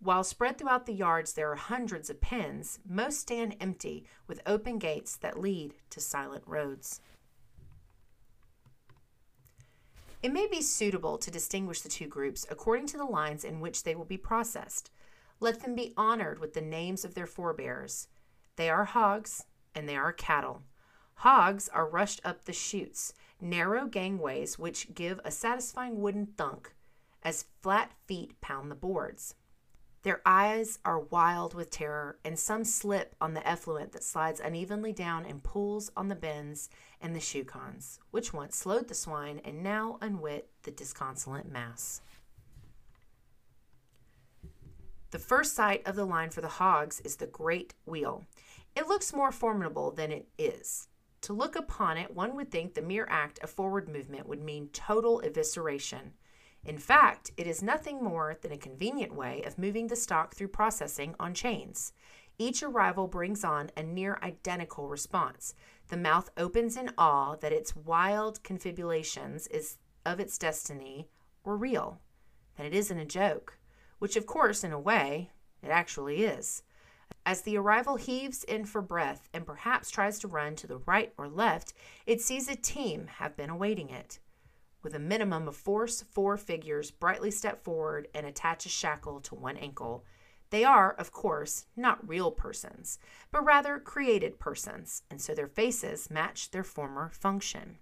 While 0.00 0.24
spread 0.24 0.56
throughout 0.56 0.86
the 0.86 0.94
yards 0.94 1.34
there 1.34 1.50
are 1.50 1.56
hundreds 1.56 2.08
of 2.08 2.20
pens, 2.20 2.78
most 2.88 3.20
stand 3.20 3.56
empty 3.60 4.06
with 4.26 4.40
open 4.46 4.78
gates 4.78 5.16
that 5.16 5.38
lead 5.38 5.74
to 5.90 6.00
silent 6.00 6.44
roads. 6.46 7.00
It 10.22 10.32
may 10.32 10.46
be 10.46 10.62
suitable 10.62 11.18
to 11.18 11.30
distinguish 11.30 11.82
the 11.82 11.90
two 11.90 12.06
groups 12.06 12.46
according 12.48 12.86
to 12.86 12.96
the 12.96 13.04
lines 13.04 13.44
in 13.44 13.60
which 13.60 13.82
they 13.82 13.94
will 13.94 14.06
be 14.06 14.16
processed. 14.16 14.90
Let 15.38 15.60
them 15.60 15.74
be 15.74 15.92
honored 15.98 16.38
with 16.38 16.54
the 16.54 16.62
names 16.62 17.04
of 17.04 17.14
their 17.14 17.26
forebears. 17.26 18.08
They 18.56 18.70
are 18.70 18.86
hogs 18.86 19.44
and 19.74 19.86
they 19.86 19.96
are 19.96 20.12
cattle. 20.14 20.62
Hogs 21.16 21.68
are 21.70 21.88
rushed 21.88 22.20
up 22.24 22.44
the 22.44 22.52
chutes, 22.52 23.14
narrow 23.40 23.86
gangways 23.86 24.58
which 24.58 24.94
give 24.94 25.20
a 25.24 25.30
satisfying 25.30 26.00
wooden 26.00 26.26
thunk 26.26 26.74
as 27.22 27.46
flat 27.62 27.92
feet 28.06 28.40
pound 28.40 28.70
the 28.70 28.74
boards. 28.74 29.34
Their 30.04 30.20
eyes 30.26 30.78
are 30.84 31.00
wild 31.00 31.54
with 31.54 31.70
terror, 31.70 32.18
and 32.22 32.38
some 32.38 32.62
slip 32.64 33.16
on 33.22 33.32
the 33.32 33.46
effluent 33.48 33.92
that 33.92 34.04
slides 34.04 34.38
unevenly 34.38 34.92
down 34.92 35.24
and 35.24 35.42
pools 35.42 35.90
on 35.96 36.08
the 36.08 36.14
bends 36.14 36.68
and 37.00 37.16
the 37.16 37.20
shoe 37.20 37.42
cons, 37.42 38.00
which 38.10 38.34
once 38.34 38.54
slowed 38.54 38.88
the 38.88 38.94
swine 38.94 39.40
and 39.46 39.62
now 39.62 39.96
unwit 40.02 40.50
the 40.64 40.70
disconsolate 40.70 41.50
mass. 41.50 42.02
The 45.10 45.18
first 45.18 45.54
sight 45.54 45.86
of 45.86 45.96
the 45.96 46.04
line 46.04 46.28
for 46.28 46.42
the 46.42 46.48
hogs 46.48 47.00
is 47.00 47.16
the 47.16 47.26
great 47.26 47.72
wheel. 47.86 48.26
It 48.76 48.88
looks 48.88 49.14
more 49.14 49.32
formidable 49.32 49.90
than 49.90 50.12
it 50.12 50.28
is. 50.36 50.88
To 51.24 51.32
look 51.32 51.56
upon 51.56 51.96
it, 51.96 52.14
one 52.14 52.36
would 52.36 52.50
think 52.50 52.74
the 52.74 52.82
mere 52.82 53.06
act 53.08 53.38
of 53.38 53.48
forward 53.48 53.88
movement 53.88 54.28
would 54.28 54.42
mean 54.42 54.68
total 54.74 55.22
evisceration. 55.24 56.10
In 56.66 56.76
fact, 56.76 57.30
it 57.38 57.46
is 57.46 57.62
nothing 57.62 58.04
more 58.04 58.36
than 58.42 58.52
a 58.52 58.58
convenient 58.58 59.14
way 59.14 59.42
of 59.44 59.56
moving 59.56 59.86
the 59.86 59.96
stock 59.96 60.34
through 60.34 60.48
processing 60.48 61.14
on 61.18 61.32
chains. 61.32 61.94
Each 62.36 62.62
arrival 62.62 63.08
brings 63.08 63.42
on 63.42 63.70
a 63.74 63.82
near 63.82 64.18
identical 64.22 64.86
response. 64.86 65.54
The 65.88 65.96
mouth 65.96 66.28
opens 66.36 66.76
in 66.76 66.90
awe 66.98 67.36
that 67.36 67.54
its 67.54 67.74
wild 67.74 68.42
confabulations 68.42 69.46
is 69.46 69.78
of 70.04 70.20
its 70.20 70.36
destiny 70.36 71.08
were 71.42 71.56
real, 71.56 72.02
that 72.58 72.66
it 72.66 72.74
isn't 72.74 72.98
a 72.98 73.06
joke, 73.06 73.56
which, 73.98 74.16
of 74.16 74.26
course, 74.26 74.62
in 74.62 74.72
a 74.72 74.78
way, 74.78 75.30
it 75.62 75.70
actually 75.70 76.22
is. 76.24 76.64
As 77.26 77.40
the 77.42 77.56
arrival 77.56 77.96
heaves 77.96 78.44
in 78.44 78.66
for 78.66 78.82
breath 78.82 79.28
and 79.32 79.46
perhaps 79.46 79.90
tries 79.90 80.18
to 80.18 80.28
run 80.28 80.56
to 80.56 80.66
the 80.66 80.78
right 80.78 81.12
or 81.16 81.26
left, 81.26 81.72
it 82.06 82.20
sees 82.20 82.48
a 82.48 82.56
team 82.56 83.06
have 83.06 83.36
been 83.36 83.48
awaiting 83.48 83.88
it. 83.88 84.18
With 84.82 84.94
a 84.94 84.98
minimum 84.98 85.48
of 85.48 85.56
force, 85.56 86.02
four 86.02 86.36
figures 86.36 86.90
brightly 86.90 87.30
step 87.30 87.64
forward 87.64 88.08
and 88.14 88.26
attach 88.26 88.66
a 88.66 88.68
shackle 88.68 89.20
to 89.22 89.34
one 89.34 89.56
ankle. 89.56 90.04
They 90.50 90.64
are, 90.64 90.92
of 90.92 91.12
course, 91.12 91.64
not 91.74 92.06
real 92.06 92.30
persons, 92.30 92.98
but 93.32 93.44
rather 93.44 93.78
created 93.78 94.38
persons, 94.38 95.02
and 95.10 95.18
so 95.18 95.34
their 95.34 95.48
faces 95.48 96.10
match 96.10 96.50
their 96.50 96.62
former 96.62 97.08
function. 97.08 97.78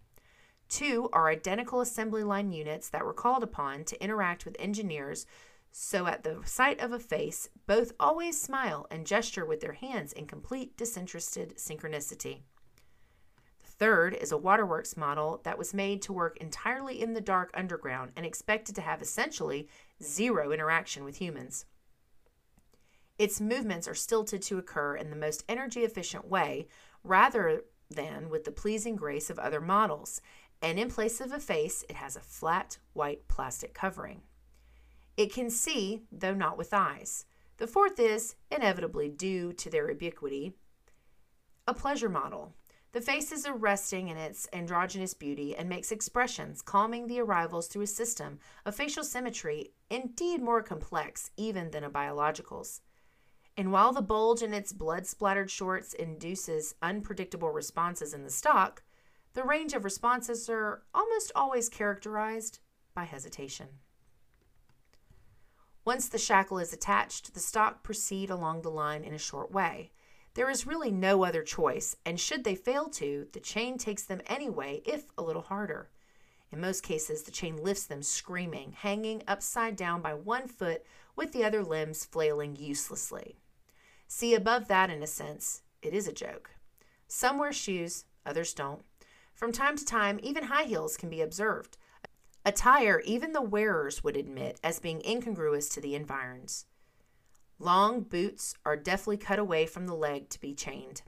Two 0.68 1.10
are 1.12 1.28
identical 1.28 1.80
assembly 1.80 2.22
line 2.22 2.52
units 2.52 2.88
that 2.90 3.04
were 3.04 3.12
called 3.12 3.42
upon 3.42 3.84
to 3.86 4.02
interact 4.02 4.44
with 4.44 4.56
engineers 4.60 5.26
so 5.72 6.06
at 6.06 6.22
the 6.22 6.38
sight 6.44 6.80
of 6.80 6.92
a 6.92 6.98
face, 6.98 7.48
both 7.66 7.92
always 7.98 8.40
smile 8.40 8.86
and 8.90 9.06
gesture 9.06 9.46
with 9.46 9.60
their 9.60 9.72
hands 9.72 10.12
in 10.12 10.26
complete 10.26 10.76
disinterested 10.76 11.56
synchronicity. 11.56 12.42
The 13.64 13.70
third 13.70 14.14
is 14.14 14.30
a 14.30 14.36
waterworks 14.36 14.98
model 14.98 15.40
that 15.44 15.56
was 15.56 15.72
made 15.72 16.02
to 16.02 16.12
work 16.12 16.36
entirely 16.36 17.00
in 17.00 17.14
the 17.14 17.22
dark 17.22 17.50
underground 17.54 18.12
and 18.16 18.26
expected 18.26 18.74
to 18.76 18.82
have 18.82 19.00
essentially 19.00 19.66
zero 20.02 20.52
interaction 20.52 21.04
with 21.04 21.16
humans. 21.16 21.64
Its 23.18 23.40
movements 23.40 23.88
are 23.88 23.94
stilted 23.94 24.42
to 24.42 24.58
occur 24.58 24.94
in 24.94 25.08
the 25.08 25.16
most 25.16 25.42
energy 25.48 25.84
efficient 25.84 26.28
way 26.28 26.68
rather 27.02 27.62
than 27.88 28.28
with 28.28 28.44
the 28.44 28.52
pleasing 28.52 28.96
grace 28.96 29.30
of 29.30 29.38
other 29.38 29.60
models, 29.60 30.20
and 30.60 30.78
in 30.78 30.90
place 30.90 31.20
of 31.20 31.32
a 31.32 31.40
face, 31.40 31.82
it 31.88 31.96
has 31.96 32.14
a 32.14 32.20
flat 32.20 32.78
white 32.92 33.26
plastic 33.26 33.74
covering. 33.74 34.22
It 35.16 35.32
can 35.32 35.50
see, 35.50 36.02
though 36.10 36.34
not 36.34 36.56
with 36.56 36.72
eyes. 36.72 37.26
The 37.58 37.66
fourth 37.66 38.00
is, 38.00 38.36
inevitably 38.50 39.08
due 39.08 39.52
to 39.52 39.70
their 39.70 39.90
ubiquity, 39.90 40.54
a 41.66 41.74
pleasure 41.74 42.08
model. 42.08 42.54
The 42.92 43.00
face 43.00 43.32
is 43.32 43.46
arresting 43.46 44.08
in 44.08 44.16
its 44.16 44.48
androgynous 44.52 45.14
beauty 45.14 45.56
and 45.56 45.68
makes 45.68 45.92
expressions, 45.92 46.60
calming 46.60 47.06
the 47.06 47.20
arrivals 47.20 47.68
through 47.68 47.82
a 47.82 47.86
system 47.86 48.38
of 48.66 48.74
facial 48.74 49.04
symmetry 49.04 49.72
indeed 49.88 50.42
more 50.42 50.62
complex 50.62 51.30
even 51.36 51.70
than 51.70 51.84
a 51.84 51.90
biological's. 51.90 52.80
And 53.56 53.70
while 53.70 53.92
the 53.92 54.02
bulge 54.02 54.42
in 54.42 54.52
its 54.52 54.72
blood 54.72 55.06
splattered 55.06 55.50
shorts 55.50 55.94
induces 55.94 56.74
unpredictable 56.82 57.50
responses 57.50 58.12
in 58.12 58.24
the 58.24 58.30
stock, 58.30 58.82
the 59.34 59.44
range 59.44 59.72
of 59.72 59.84
responses 59.84 60.48
are 60.50 60.82
almost 60.94 61.32
always 61.34 61.68
characterized 61.68 62.58
by 62.94 63.04
hesitation. 63.04 63.68
Once 65.84 66.08
the 66.08 66.18
shackle 66.18 66.58
is 66.58 66.72
attached, 66.72 67.34
the 67.34 67.40
stock 67.40 67.82
proceed 67.82 68.30
along 68.30 68.62
the 68.62 68.70
line 68.70 69.02
in 69.02 69.12
a 69.12 69.18
short 69.18 69.50
way. 69.50 69.90
There 70.34 70.48
is 70.48 70.66
really 70.66 70.90
no 70.90 71.24
other 71.24 71.42
choice, 71.42 71.96
and 72.06 72.18
should 72.18 72.44
they 72.44 72.54
fail 72.54 72.88
to, 72.90 73.26
the 73.32 73.40
chain 73.40 73.76
takes 73.78 74.04
them 74.04 74.22
anyway, 74.26 74.80
if 74.86 75.10
a 75.18 75.22
little 75.22 75.42
harder. 75.42 75.90
In 76.52 76.60
most 76.60 76.82
cases, 76.82 77.22
the 77.22 77.30
chain 77.30 77.56
lifts 77.56 77.86
them 77.86 78.02
screaming, 78.02 78.72
hanging 78.72 79.22
upside 79.26 79.74
down 79.74 80.00
by 80.00 80.14
one 80.14 80.46
foot 80.46 80.84
with 81.16 81.32
the 81.32 81.44
other 81.44 81.64
limbs 81.64 82.04
flailing 82.04 82.56
uselessly. 82.56 83.36
See, 84.06 84.34
above 84.34 84.68
that, 84.68 84.88
in 84.88 85.02
a 85.02 85.06
sense, 85.06 85.62
it 85.82 85.94
is 85.94 86.06
a 86.06 86.12
joke. 86.12 86.50
Some 87.08 87.38
wear 87.38 87.52
shoes, 87.52 88.04
others 88.24 88.54
don't. 88.54 88.82
From 89.34 89.50
time 89.50 89.76
to 89.76 89.84
time, 89.84 90.20
even 90.22 90.44
high 90.44 90.64
heels 90.64 90.96
can 90.96 91.10
be 91.10 91.20
observed, 91.20 91.76
Attire 92.44 93.00
even 93.04 93.32
the 93.32 93.40
wearers 93.40 94.02
would 94.02 94.16
admit 94.16 94.58
as 94.64 94.80
being 94.80 95.00
incongruous 95.06 95.68
to 95.70 95.80
the 95.80 95.94
environs. 95.94 96.66
Long 97.58 98.00
boots 98.00 98.54
are 98.66 98.76
deftly 98.76 99.16
cut 99.16 99.38
away 99.38 99.66
from 99.66 99.86
the 99.86 99.94
leg 99.94 100.28
to 100.30 100.40
be 100.40 100.52
chained. 100.52 101.02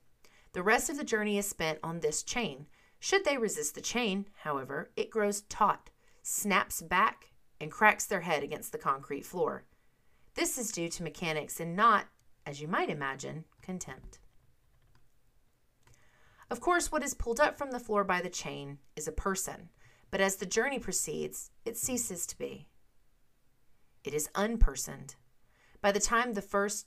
The 0.53 0.63
rest 0.63 0.89
of 0.89 0.97
the 0.97 1.03
journey 1.03 1.37
is 1.37 1.49
spent 1.49 1.81
on 1.83 1.99
this 1.99 2.23
chain. 2.23 2.67
Should 3.01 3.25
they 3.25 3.37
resist 3.37 3.75
the 3.75 3.81
chain, 3.81 4.27
however, 4.43 4.93
it 4.97 5.11
grows 5.11 5.43
taut, 5.43 5.91
snaps 6.23 6.81
back, 6.81 7.33
and 7.61 7.73
cracks 7.73 8.07
their 8.07 8.21
head 8.21 8.45
against 8.45 8.71
the 8.71 8.79
concrete 8.79 9.27
floor. 9.27 9.65
This 10.35 10.57
is 10.57 10.71
due 10.71 10.89
to 10.91 11.03
mechanics 11.03 11.59
and 11.59 11.75
not, 11.75 12.07
as 12.47 12.61
you 12.61 12.69
might 12.69 12.91
imagine, 12.91 13.45
contempt. 13.61 14.21
Of 16.51 16.61
course, 16.61 16.93
what 16.93 17.03
is 17.03 17.15
pulled 17.15 17.41
up 17.41 17.59
from 17.59 17.73
the 17.73 17.81
floor 17.81 18.05
by 18.05 18.21
the 18.21 18.31
chain 18.31 18.79
is 18.95 19.09
a 19.09 19.13
person, 19.13 19.71
but 20.15 20.21
as 20.21 20.37
the 20.37 20.47
journey 20.47 20.79
proceeds, 20.79 21.51
it 21.65 21.77
ceases 21.77 22.25
to 22.25 22.39
be. 22.39 22.69
It 24.05 24.15
is 24.15 24.29
unpersoned. 24.37 25.17
By 25.81 25.91
the 25.91 25.99
time 25.99 26.35
the 26.35 26.41
first 26.41 26.87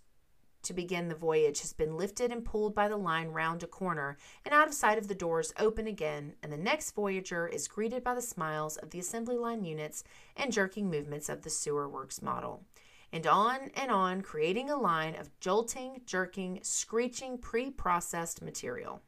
to 0.64 0.74
begin 0.74 1.10
the 1.10 1.14
voyage 1.14 1.60
has 1.60 1.74
been 1.74 1.98
lifted 1.98 2.32
and 2.32 2.46
pulled 2.46 2.74
by 2.74 2.88
the 2.88 2.96
line 2.96 3.28
round 3.28 3.64
a 3.64 3.68
corner 3.68 4.16
and 4.46 4.54
out 4.54 4.70
of 4.70 4.74
sight 4.74 4.98
of 4.98 5.10
the 5.10 5.14
doors 5.14 5.54
open 5.60 5.88
again, 5.88 6.36
and 6.42 6.54
the 6.54 6.58
next 6.58 6.92
voyager 6.92 7.50
is 7.50 7.68
greeted 7.68 8.02
by 8.02 8.16
the 8.16 8.22
smiles 8.22 8.78
of 8.78 8.92
the 8.92 9.00
assembly 9.00 9.36
line 9.36 9.66
units 9.66 10.06
and 10.38 10.54
jerking 10.54 10.90
movements 10.90 11.28
of 11.28 11.42
the 11.42 11.50
sewer 11.50 11.90
works 11.90 12.22
model. 12.22 12.64
And 13.12 13.28
on 13.28 13.72
and 13.76 13.92
on, 13.92 14.22
creating 14.22 14.70
a 14.70 14.78
line 14.78 15.16
of 15.16 15.38
jolting, 15.42 16.00
jerking, 16.06 16.60
screeching, 16.64 17.40
pre 17.40 17.72
processed 17.72 18.42
material. 18.42 19.02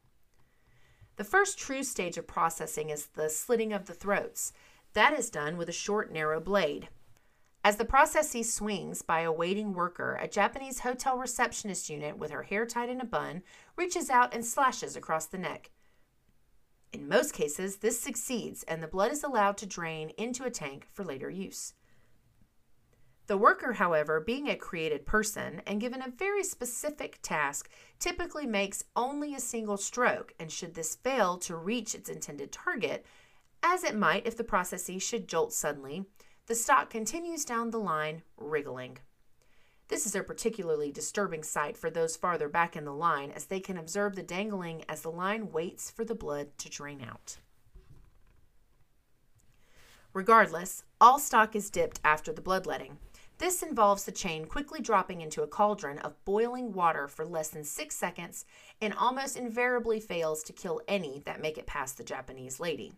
The 1.20 1.24
first 1.24 1.58
true 1.58 1.82
stage 1.82 2.16
of 2.16 2.26
processing 2.26 2.88
is 2.88 3.08
the 3.08 3.28
slitting 3.28 3.74
of 3.74 3.84
the 3.84 3.92
throats. 3.92 4.54
That 4.94 5.12
is 5.12 5.28
done 5.28 5.58
with 5.58 5.68
a 5.68 5.70
short, 5.70 6.10
narrow 6.10 6.40
blade. 6.40 6.88
As 7.62 7.76
the 7.76 7.84
processee 7.84 8.42
swings 8.42 9.02
by 9.02 9.20
a 9.20 9.30
waiting 9.30 9.74
worker, 9.74 10.18
a 10.18 10.26
Japanese 10.26 10.80
hotel 10.80 11.18
receptionist 11.18 11.90
unit 11.90 12.16
with 12.16 12.30
her 12.30 12.44
hair 12.44 12.64
tied 12.64 12.88
in 12.88 13.02
a 13.02 13.04
bun 13.04 13.42
reaches 13.76 14.08
out 14.08 14.32
and 14.32 14.46
slashes 14.46 14.96
across 14.96 15.26
the 15.26 15.36
neck. 15.36 15.70
In 16.90 17.06
most 17.06 17.34
cases, 17.34 17.76
this 17.76 18.00
succeeds 18.00 18.62
and 18.62 18.82
the 18.82 18.88
blood 18.88 19.12
is 19.12 19.22
allowed 19.22 19.58
to 19.58 19.66
drain 19.66 20.12
into 20.16 20.44
a 20.44 20.50
tank 20.50 20.86
for 20.90 21.04
later 21.04 21.28
use. 21.28 21.74
The 23.30 23.38
worker, 23.38 23.74
however, 23.74 24.18
being 24.18 24.48
a 24.48 24.56
created 24.56 25.06
person 25.06 25.62
and 25.64 25.80
given 25.80 26.02
a 26.02 26.10
very 26.10 26.42
specific 26.42 27.20
task, 27.22 27.70
typically 28.00 28.44
makes 28.44 28.82
only 28.96 29.36
a 29.36 29.38
single 29.38 29.76
stroke, 29.76 30.34
and 30.40 30.50
should 30.50 30.74
this 30.74 30.96
fail 30.96 31.38
to 31.38 31.54
reach 31.54 31.94
its 31.94 32.08
intended 32.08 32.50
target, 32.50 33.06
as 33.62 33.84
it 33.84 33.94
might 33.94 34.26
if 34.26 34.36
the 34.36 34.42
processes 34.42 35.04
should 35.04 35.28
jolt 35.28 35.52
suddenly, 35.52 36.06
the 36.46 36.56
stock 36.56 36.90
continues 36.90 37.44
down 37.44 37.70
the 37.70 37.78
line, 37.78 38.22
wriggling. 38.36 38.98
This 39.86 40.06
is 40.06 40.16
a 40.16 40.24
particularly 40.24 40.90
disturbing 40.90 41.44
sight 41.44 41.76
for 41.76 41.88
those 41.88 42.16
farther 42.16 42.48
back 42.48 42.74
in 42.74 42.84
the 42.84 42.92
line 42.92 43.30
as 43.30 43.44
they 43.44 43.60
can 43.60 43.78
observe 43.78 44.16
the 44.16 44.24
dangling 44.24 44.82
as 44.88 45.02
the 45.02 45.12
line 45.12 45.52
waits 45.52 45.88
for 45.88 46.04
the 46.04 46.16
blood 46.16 46.48
to 46.58 46.68
drain 46.68 47.00
out. 47.00 47.36
Regardless, 50.12 50.82
all 51.00 51.20
stock 51.20 51.54
is 51.54 51.70
dipped 51.70 52.00
after 52.02 52.32
the 52.32 52.42
bloodletting. 52.42 52.98
This 53.40 53.62
involves 53.62 54.04
the 54.04 54.12
chain 54.12 54.44
quickly 54.44 54.82
dropping 54.82 55.22
into 55.22 55.42
a 55.42 55.46
cauldron 55.46 55.96
of 56.00 56.22
boiling 56.26 56.74
water 56.74 57.08
for 57.08 57.24
less 57.24 57.48
than 57.48 57.64
six 57.64 57.96
seconds 57.96 58.44
and 58.82 58.92
almost 58.92 59.34
invariably 59.34 59.98
fails 59.98 60.42
to 60.42 60.52
kill 60.52 60.82
any 60.86 61.22
that 61.24 61.40
make 61.40 61.56
it 61.56 61.66
past 61.66 61.96
the 61.96 62.04
Japanese 62.04 62.60
lady. 62.60 62.92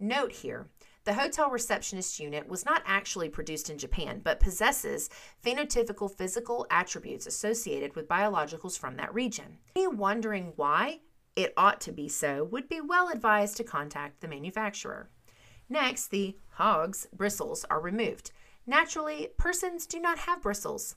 Note 0.00 0.32
here, 0.32 0.66
the 1.04 1.14
hotel 1.14 1.50
receptionist 1.50 2.18
unit 2.18 2.48
was 2.48 2.64
not 2.64 2.82
actually 2.84 3.28
produced 3.28 3.70
in 3.70 3.78
Japan, 3.78 4.20
but 4.24 4.40
possesses 4.40 5.08
phenotypical 5.44 6.10
physical 6.10 6.66
attributes 6.68 7.28
associated 7.28 7.94
with 7.94 8.08
biologicals 8.08 8.76
from 8.76 8.96
that 8.96 9.14
region. 9.14 9.58
Any 9.76 9.86
wondering 9.86 10.52
why 10.56 10.98
it 11.36 11.54
ought 11.56 11.80
to 11.82 11.92
be 11.92 12.08
so 12.08 12.42
would 12.42 12.68
be 12.68 12.80
well 12.80 13.08
advised 13.08 13.56
to 13.58 13.64
contact 13.64 14.20
the 14.20 14.26
manufacturer. 14.26 15.10
Next, 15.68 16.08
the 16.08 16.36
hog's 16.54 17.06
bristles 17.12 17.64
are 17.70 17.80
removed. 17.80 18.32
Naturally, 18.66 19.28
persons 19.38 19.86
do 19.86 20.00
not 20.00 20.18
have 20.18 20.42
bristles. 20.42 20.96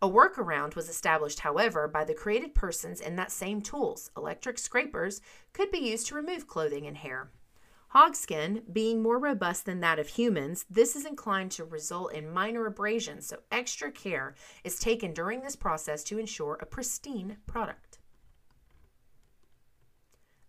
A 0.00 0.08
workaround 0.08 0.74
was 0.74 0.88
established, 0.88 1.40
however, 1.40 1.86
by 1.86 2.04
the 2.04 2.14
created 2.14 2.54
persons 2.54 3.00
in 3.00 3.16
that 3.16 3.30
same 3.30 3.60
tools. 3.60 4.10
Electric 4.16 4.58
scrapers 4.58 5.20
could 5.52 5.70
be 5.70 5.78
used 5.78 6.06
to 6.06 6.14
remove 6.14 6.46
clothing 6.46 6.86
and 6.86 6.96
hair. 6.96 7.30
Hog 7.88 8.14
skin, 8.14 8.62
being 8.72 9.02
more 9.02 9.18
robust 9.18 9.66
than 9.66 9.80
that 9.80 9.98
of 9.98 10.08
humans, 10.08 10.64
this 10.70 10.96
is 10.96 11.04
inclined 11.04 11.50
to 11.50 11.64
result 11.64 12.14
in 12.14 12.32
minor 12.32 12.64
abrasions, 12.64 13.26
so 13.26 13.38
extra 13.50 13.90
care 13.90 14.34
is 14.64 14.78
taken 14.78 15.12
during 15.12 15.42
this 15.42 15.56
process 15.56 16.02
to 16.04 16.18
ensure 16.18 16.56
a 16.62 16.66
pristine 16.66 17.36
product. 17.46 17.89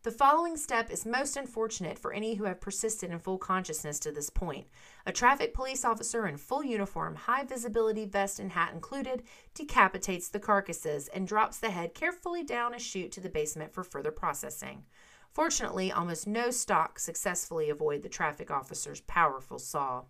The 0.03 0.09
following 0.09 0.57
step 0.57 0.89
is 0.89 1.05
most 1.05 1.37
unfortunate 1.37 1.99
for 1.99 2.11
any 2.11 2.33
who 2.33 2.45
have 2.45 2.59
persisted 2.59 3.11
in 3.11 3.19
full 3.19 3.37
consciousness 3.37 3.99
to 3.99 4.11
this 4.11 4.31
point. 4.31 4.65
A 5.05 5.11
traffic 5.11 5.53
police 5.53 5.85
officer 5.85 6.25
in 6.25 6.37
full 6.37 6.63
uniform, 6.63 7.13
high 7.13 7.43
visibility 7.43 8.05
vest 8.05 8.39
and 8.39 8.51
hat 8.53 8.73
included, 8.73 9.21
decapitates 9.53 10.27
the 10.27 10.39
carcasses 10.39 11.07
and 11.09 11.27
drops 11.27 11.59
the 11.59 11.69
head 11.69 11.93
carefully 11.93 12.43
down 12.43 12.73
a 12.73 12.79
chute 12.79 13.11
to 13.11 13.19
the 13.19 13.29
basement 13.29 13.71
for 13.71 13.83
further 13.83 14.09
processing. 14.09 14.85
Fortunately, 15.31 15.91
almost 15.91 16.25
no 16.25 16.49
stock 16.49 16.97
successfully 16.97 17.69
avoid 17.69 18.01
the 18.01 18.09
traffic 18.09 18.49
officer's 18.49 19.01
powerful 19.01 19.59
saw. 19.59 20.05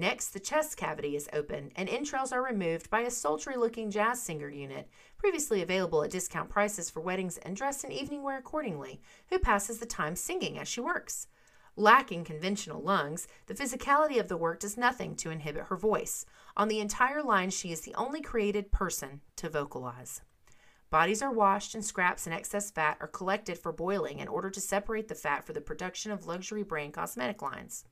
Next, 0.00 0.28
the 0.28 0.38
chest 0.38 0.76
cavity 0.76 1.16
is 1.16 1.28
opened 1.32 1.72
and 1.74 1.88
entrails 1.88 2.30
are 2.30 2.40
removed 2.40 2.88
by 2.88 3.00
a 3.00 3.10
sultry 3.10 3.56
looking 3.56 3.90
jazz 3.90 4.22
singer 4.22 4.48
unit, 4.48 4.88
previously 5.16 5.60
available 5.60 6.04
at 6.04 6.12
discount 6.12 6.50
prices 6.50 6.88
for 6.88 7.00
weddings 7.00 7.36
and 7.38 7.56
dressed 7.56 7.82
in 7.82 7.90
evening 7.90 8.22
wear 8.22 8.38
accordingly, 8.38 9.00
who 9.28 9.40
passes 9.40 9.78
the 9.78 9.86
time 9.86 10.14
singing 10.14 10.56
as 10.56 10.68
she 10.68 10.80
works. 10.80 11.26
Lacking 11.74 12.22
conventional 12.22 12.80
lungs, 12.80 13.26
the 13.46 13.54
physicality 13.54 14.20
of 14.20 14.28
the 14.28 14.36
work 14.36 14.60
does 14.60 14.76
nothing 14.76 15.16
to 15.16 15.30
inhibit 15.30 15.64
her 15.64 15.76
voice. 15.76 16.24
On 16.56 16.68
the 16.68 16.78
entire 16.78 17.20
line, 17.20 17.50
she 17.50 17.72
is 17.72 17.80
the 17.80 17.94
only 17.96 18.20
created 18.20 18.70
person 18.70 19.20
to 19.34 19.48
vocalize. 19.50 20.20
Bodies 20.90 21.22
are 21.22 21.32
washed 21.32 21.74
and 21.74 21.84
scraps 21.84 22.24
and 22.24 22.32
excess 22.32 22.70
fat 22.70 22.98
are 23.00 23.08
collected 23.08 23.58
for 23.58 23.72
boiling 23.72 24.20
in 24.20 24.28
order 24.28 24.48
to 24.48 24.60
separate 24.60 25.08
the 25.08 25.16
fat 25.16 25.44
for 25.44 25.52
the 25.52 25.60
production 25.60 26.12
of 26.12 26.28
luxury 26.28 26.62
brand 26.62 26.92
cosmetic 26.92 27.42
lines. 27.42 27.84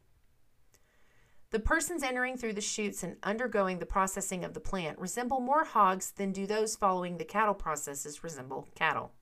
The 1.51 1.61
persons 1.61 2.03
entering 2.03 2.37
through 2.37 2.55
the 2.55 2.61
chutes 2.61 3.03
and 3.03 3.17
undergoing 3.23 3.79
the 3.79 3.87
processing 3.87 4.45
of 4.45 4.53
the 4.53 4.61
plant 4.61 4.99
resemble 4.99 5.41
more 5.41 5.65
hogs 5.65 6.11
than 6.11 6.33
do 6.33 6.47
those 6.47 6.77
following 6.77 7.19
the 7.19 7.25
cattle 7.25 7.55
processes 7.55 8.25
resemble 8.25 8.69
cattle. 8.75 9.13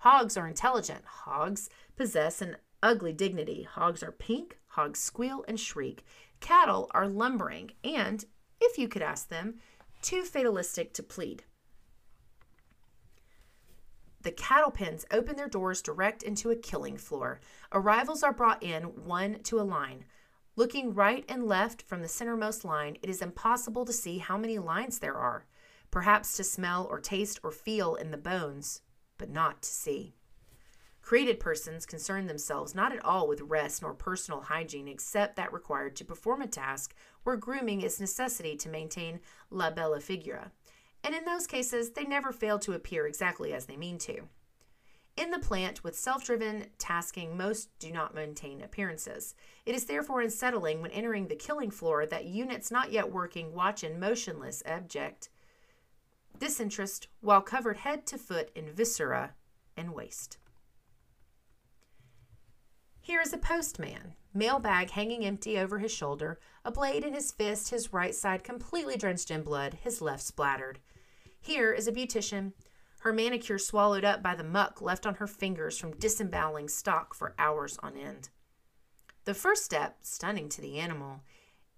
Hogs 0.00 0.36
are 0.36 0.46
intelligent. 0.46 1.04
Hogs 1.04 1.68
possess 1.96 2.40
an 2.40 2.56
ugly 2.82 3.12
dignity. 3.12 3.64
Hogs 3.64 4.02
are 4.02 4.12
pink. 4.12 4.58
Hogs 4.68 5.00
squeal 5.00 5.44
and 5.48 5.58
shriek. 5.58 6.04
Cattle 6.38 6.88
are 6.92 7.08
lumbering 7.08 7.72
and, 7.82 8.24
if 8.60 8.78
you 8.78 8.88
could 8.88 9.02
ask 9.02 9.28
them, 9.28 9.56
too 10.02 10.22
fatalistic 10.22 10.94
to 10.94 11.02
plead. 11.02 11.42
The 14.22 14.32
cattle 14.32 14.70
pens 14.70 15.04
open 15.10 15.36
their 15.36 15.48
doors 15.48 15.82
direct 15.82 16.22
into 16.22 16.50
a 16.50 16.56
killing 16.56 16.96
floor. 16.96 17.40
Arrivals 17.72 18.22
are 18.22 18.32
brought 18.32 18.62
in 18.62 18.82
one 19.04 19.40
to 19.44 19.60
a 19.60 19.62
line. 19.62 20.04
Looking 20.58 20.94
right 20.94 21.22
and 21.28 21.46
left 21.46 21.82
from 21.82 22.00
the 22.00 22.08
centermost 22.08 22.64
line, 22.64 22.96
it 23.02 23.10
is 23.10 23.20
impossible 23.20 23.84
to 23.84 23.92
see 23.92 24.16
how 24.16 24.38
many 24.38 24.58
lines 24.58 24.98
there 24.98 25.16
are, 25.16 25.44
perhaps 25.90 26.34
to 26.38 26.44
smell 26.44 26.86
or 26.90 26.98
taste 26.98 27.38
or 27.42 27.52
feel 27.52 27.94
in 27.94 28.10
the 28.10 28.16
bones, 28.16 28.80
but 29.18 29.28
not 29.28 29.60
to 29.62 29.68
see. 29.68 30.14
Created 31.02 31.38
persons 31.38 31.84
concern 31.84 32.26
themselves 32.26 32.74
not 32.74 32.92
at 32.92 33.04
all 33.04 33.28
with 33.28 33.42
rest 33.42 33.82
nor 33.82 33.92
personal 33.92 34.40
hygiene 34.40 34.88
except 34.88 35.36
that 35.36 35.52
required 35.52 35.94
to 35.94 36.06
perform 36.06 36.40
a 36.40 36.46
task 36.46 36.94
where 37.22 37.36
grooming 37.36 37.82
is 37.82 38.00
necessity 38.00 38.56
to 38.56 38.70
maintain 38.70 39.20
la 39.50 39.70
bella 39.70 40.00
figura. 40.00 40.50
And 41.04 41.14
in 41.14 41.26
those 41.26 41.46
cases, 41.46 41.90
they 41.90 42.04
never 42.04 42.32
fail 42.32 42.58
to 42.60 42.72
appear 42.72 43.06
exactly 43.06 43.52
as 43.52 43.66
they 43.66 43.76
mean 43.76 43.98
to. 43.98 44.22
In 45.16 45.30
the 45.30 45.38
plant, 45.38 45.82
with 45.82 45.96
self 45.96 46.24
driven 46.24 46.66
tasking, 46.78 47.36
most 47.36 47.70
do 47.78 47.90
not 47.90 48.14
maintain 48.14 48.60
appearances. 48.60 49.34
It 49.64 49.74
is 49.74 49.86
therefore 49.86 50.20
unsettling 50.20 50.82
when 50.82 50.90
entering 50.90 51.28
the 51.28 51.36
killing 51.36 51.70
floor 51.70 52.04
that 52.06 52.26
units 52.26 52.70
not 52.70 52.92
yet 52.92 53.10
working 53.10 53.54
watch 53.54 53.82
in 53.82 53.98
motionless, 53.98 54.62
abject 54.66 55.30
disinterest 56.38 57.08
while 57.20 57.40
covered 57.40 57.78
head 57.78 58.06
to 58.06 58.18
foot 58.18 58.50
in 58.54 58.70
viscera 58.70 59.32
and 59.76 59.94
waste. 59.94 60.38
Here 63.00 63.20
is 63.20 63.32
a 63.32 63.38
postman, 63.38 64.14
mailbag 64.34 64.90
hanging 64.90 65.24
empty 65.24 65.58
over 65.58 65.78
his 65.78 65.92
shoulder, 65.92 66.40
a 66.64 66.72
blade 66.72 67.04
in 67.04 67.14
his 67.14 67.30
fist, 67.30 67.70
his 67.70 67.92
right 67.92 68.14
side 68.14 68.42
completely 68.42 68.96
drenched 68.96 69.30
in 69.30 69.42
blood, 69.42 69.74
his 69.82 70.02
left 70.02 70.22
splattered. 70.22 70.80
Here 71.40 71.72
is 71.72 71.86
a 71.86 71.92
beautician, 71.92 72.52
her 73.06 73.12
manicure 73.12 73.56
swallowed 73.56 74.04
up 74.04 74.20
by 74.20 74.34
the 74.34 74.42
muck 74.42 74.82
left 74.82 75.06
on 75.06 75.14
her 75.14 75.28
fingers 75.28 75.78
from 75.78 75.96
disemboweling 75.96 76.68
stock 76.68 77.14
for 77.14 77.36
hours 77.38 77.78
on 77.80 77.96
end. 77.96 78.30
The 79.26 79.32
first 79.32 79.64
step, 79.64 79.98
stunning 80.02 80.48
to 80.48 80.60
the 80.60 80.80
animal, 80.80 81.20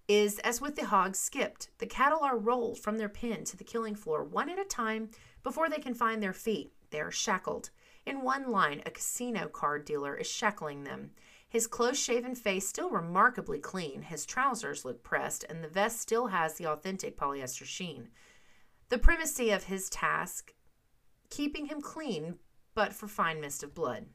is 0.07 0.39
as 0.39 0.59
with 0.59 0.75
the 0.75 0.87
hogs 0.87 1.19
skipped. 1.19 1.69
The 1.77 1.85
cattle 1.85 2.23
are 2.23 2.35
rolled 2.35 2.79
from 2.79 2.97
their 2.97 3.09
pen 3.09 3.43
to 3.43 3.55
the 3.55 3.63
killing 3.63 3.93
floor 3.93 4.23
one 4.23 4.49
at 4.49 4.57
a 4.57 4.65
time 4.65 5.11
before 5.43 5.69
they 5.69 5.77
can 5.77 5.93
find 5.93 6.23
their 6.23 6.33
feet. 6.33 6.71
They 6.89 6.99
are 6.99 7.11
shackled. 7.11 7.69
In 8.07 8.23
one 8.23 8.49
line, 8.49 8.81
a 8.87 8.89
casino 8.89 9.47
card 9.47 9.85
dealer 9.85 10.15
is 10.15 10.25
shackling 10.25 10.83
them. 10.83 11.11
His 11.47 11.67
close 11.67 12.01
shaven 12.01 12.33
face 12.33 12.67
still 12.67 12.89
remarkably 12.89 13.59
clean, 13.59 14.01
his 14.01 14.25
trousers 14.25 14.83
look 14.83 15.03
pressed, 15.03 15.45
and 15.47 15.63
the 15.63 15.67
vest 15.67 16.01
still 16.01 16.27
has 16.27 16.55
the 16.55 16.65
authentic 16.65 17.15
polyester 17.15 17.65
sheen. 17.65 18.09
The 18.89 18.97
primacy 18.97 19.51
of 19.51 19.65
his 19.65 19.91
task 19.91 20.53
keeping 21.29 21.67
him 21.67 21.81
clean 21.81 22.35
but 22.73 22.93
for 22.93 23.07
fine 23.07 23.41
mist 23.41 23.63
of 23.63 23.75
blood. 23.75 24.05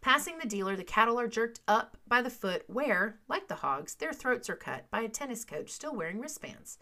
Passing 0.00 0.38
the 0.38 0.48
dealer, 0.48 0.76
the 0.76 0.84
cattle 0.84 1.20
are 1.20 1.28
jerked 1.28 1.60
up 1.68 1.98
by 2.08 2.22
the 2.22 2.30
foot, 2.30 2.64
where, 2.66 3.20
like 3.28 3.48
the 3.48 3.56
hogs, 3.56 3.94
their 3.94 4.14
throats 4.14 4.48
are 4.48 4.56
cut 4.56 4.90
by 4.90 5.02
a 5.02 5.08
tennis 5.08 5.44
coach 5.44 5.70
still 5.70 5.94
wearing 5.94 6.20
wristbands. 6.20 6.78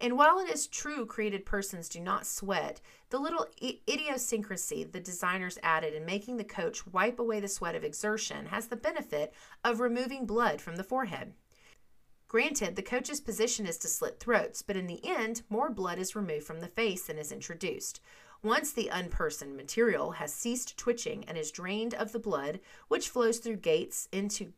And 0.00 0.16
while 0.16 0.38
it 0.38 0.48
is 0.48 0.66
true 0.66 1.06
created 1.06 1.44
persons 1.44 1.88
do 1.88 1.98
not 1.98 2.26
sweat, 2.26 2.80
the 3.10 3.18
little 3.18 3.46
idiosyncrasy 3.60 4.84
the 4.84 5.00
designers 5.00 5.58
added 5.62 5.94
in 5.94 6.04
making 6.04 6.36
the 6.36 6.44
coach 6.44 6.86
wipe 6.86 7.18
away 7.18 7.40
the 7.40 7.48
sweat 7.48 7.74
of 7.74 7.82
exertion 7.82 8.46
has 8.46 8.68
the 8.68 8.76
benefit 8.76 9.34
of 9.64 9.80
removing 9.80 10.26
blood 10.26 10.60
from 10.60 10.76
the 10.76 10.84
forehead. 10.84 11.32
Granted, 12.28 12.76
the 12.76 12.82
coach's 12.82 13.20
position 13.20 13.66
is 13.66 13.78
to 13.78 13.88
slit 13.88 14.20
throats, 14.20 14.60
but 14.60 14.76
in 14.76 14.86
the 14.86 15.00
end, 15.04 15.42
more 15.48 15.70
blood 15.70 15.98
is 15.98 16.14
removed 16.14 16.46
from 16.46 16.60
the 16.60 16.68
face 16.68 17.06
than 17.06 17.16
is 17.16 17.32
introduced. 17.32 18.00
Once 18.42 18.72
the 18.72 18.88
unpersoned 18.92 19.56
material 19.56 20.12
has 20.12 20.32
ceased 20.32 20.76
twitching 20.76 21.24
and 21.24 21.36
is 21.36 21.50
drained 21.50 21.94
of 21.94 22.12
the 22.12 22.18
blood, 22.18 22.60
which 22.86 23.08
flows 23.08 23.38
through 23.38 23.56
gates 23.56 24.08
into 24.12 24.52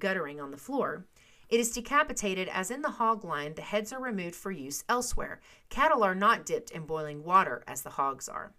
guttering 0.00 0.40
on 0.40 0.50
the 0.50 0.56
floor, 0.56 1.04
it 1.48 1.60
is 1.60 1.70
decapitated 1.70 2.48
as 2.48 2.70
in 2.70 2.82
the 2.82 2.92
hog 2.92 3.24
line, 3.24 3.54
the 3.54 3.62
heads 3.62 3.92
are 3.92 4.02
removed 4.02 4.34
for 4.34 4.50
use 4.50 4.84
elsewhere. 4.88 5.40
Cattle 5.68 6.02
are 6.02 6.14
not 6.14 6.44
dipped 6.44 6.70
in 6.70 6.86
boiling 6.86 7.22
water 7.22 7.62
as 7.68 7.82
the 7.82 7.90
hogs 7.90 8.28
are. 8.28 8.52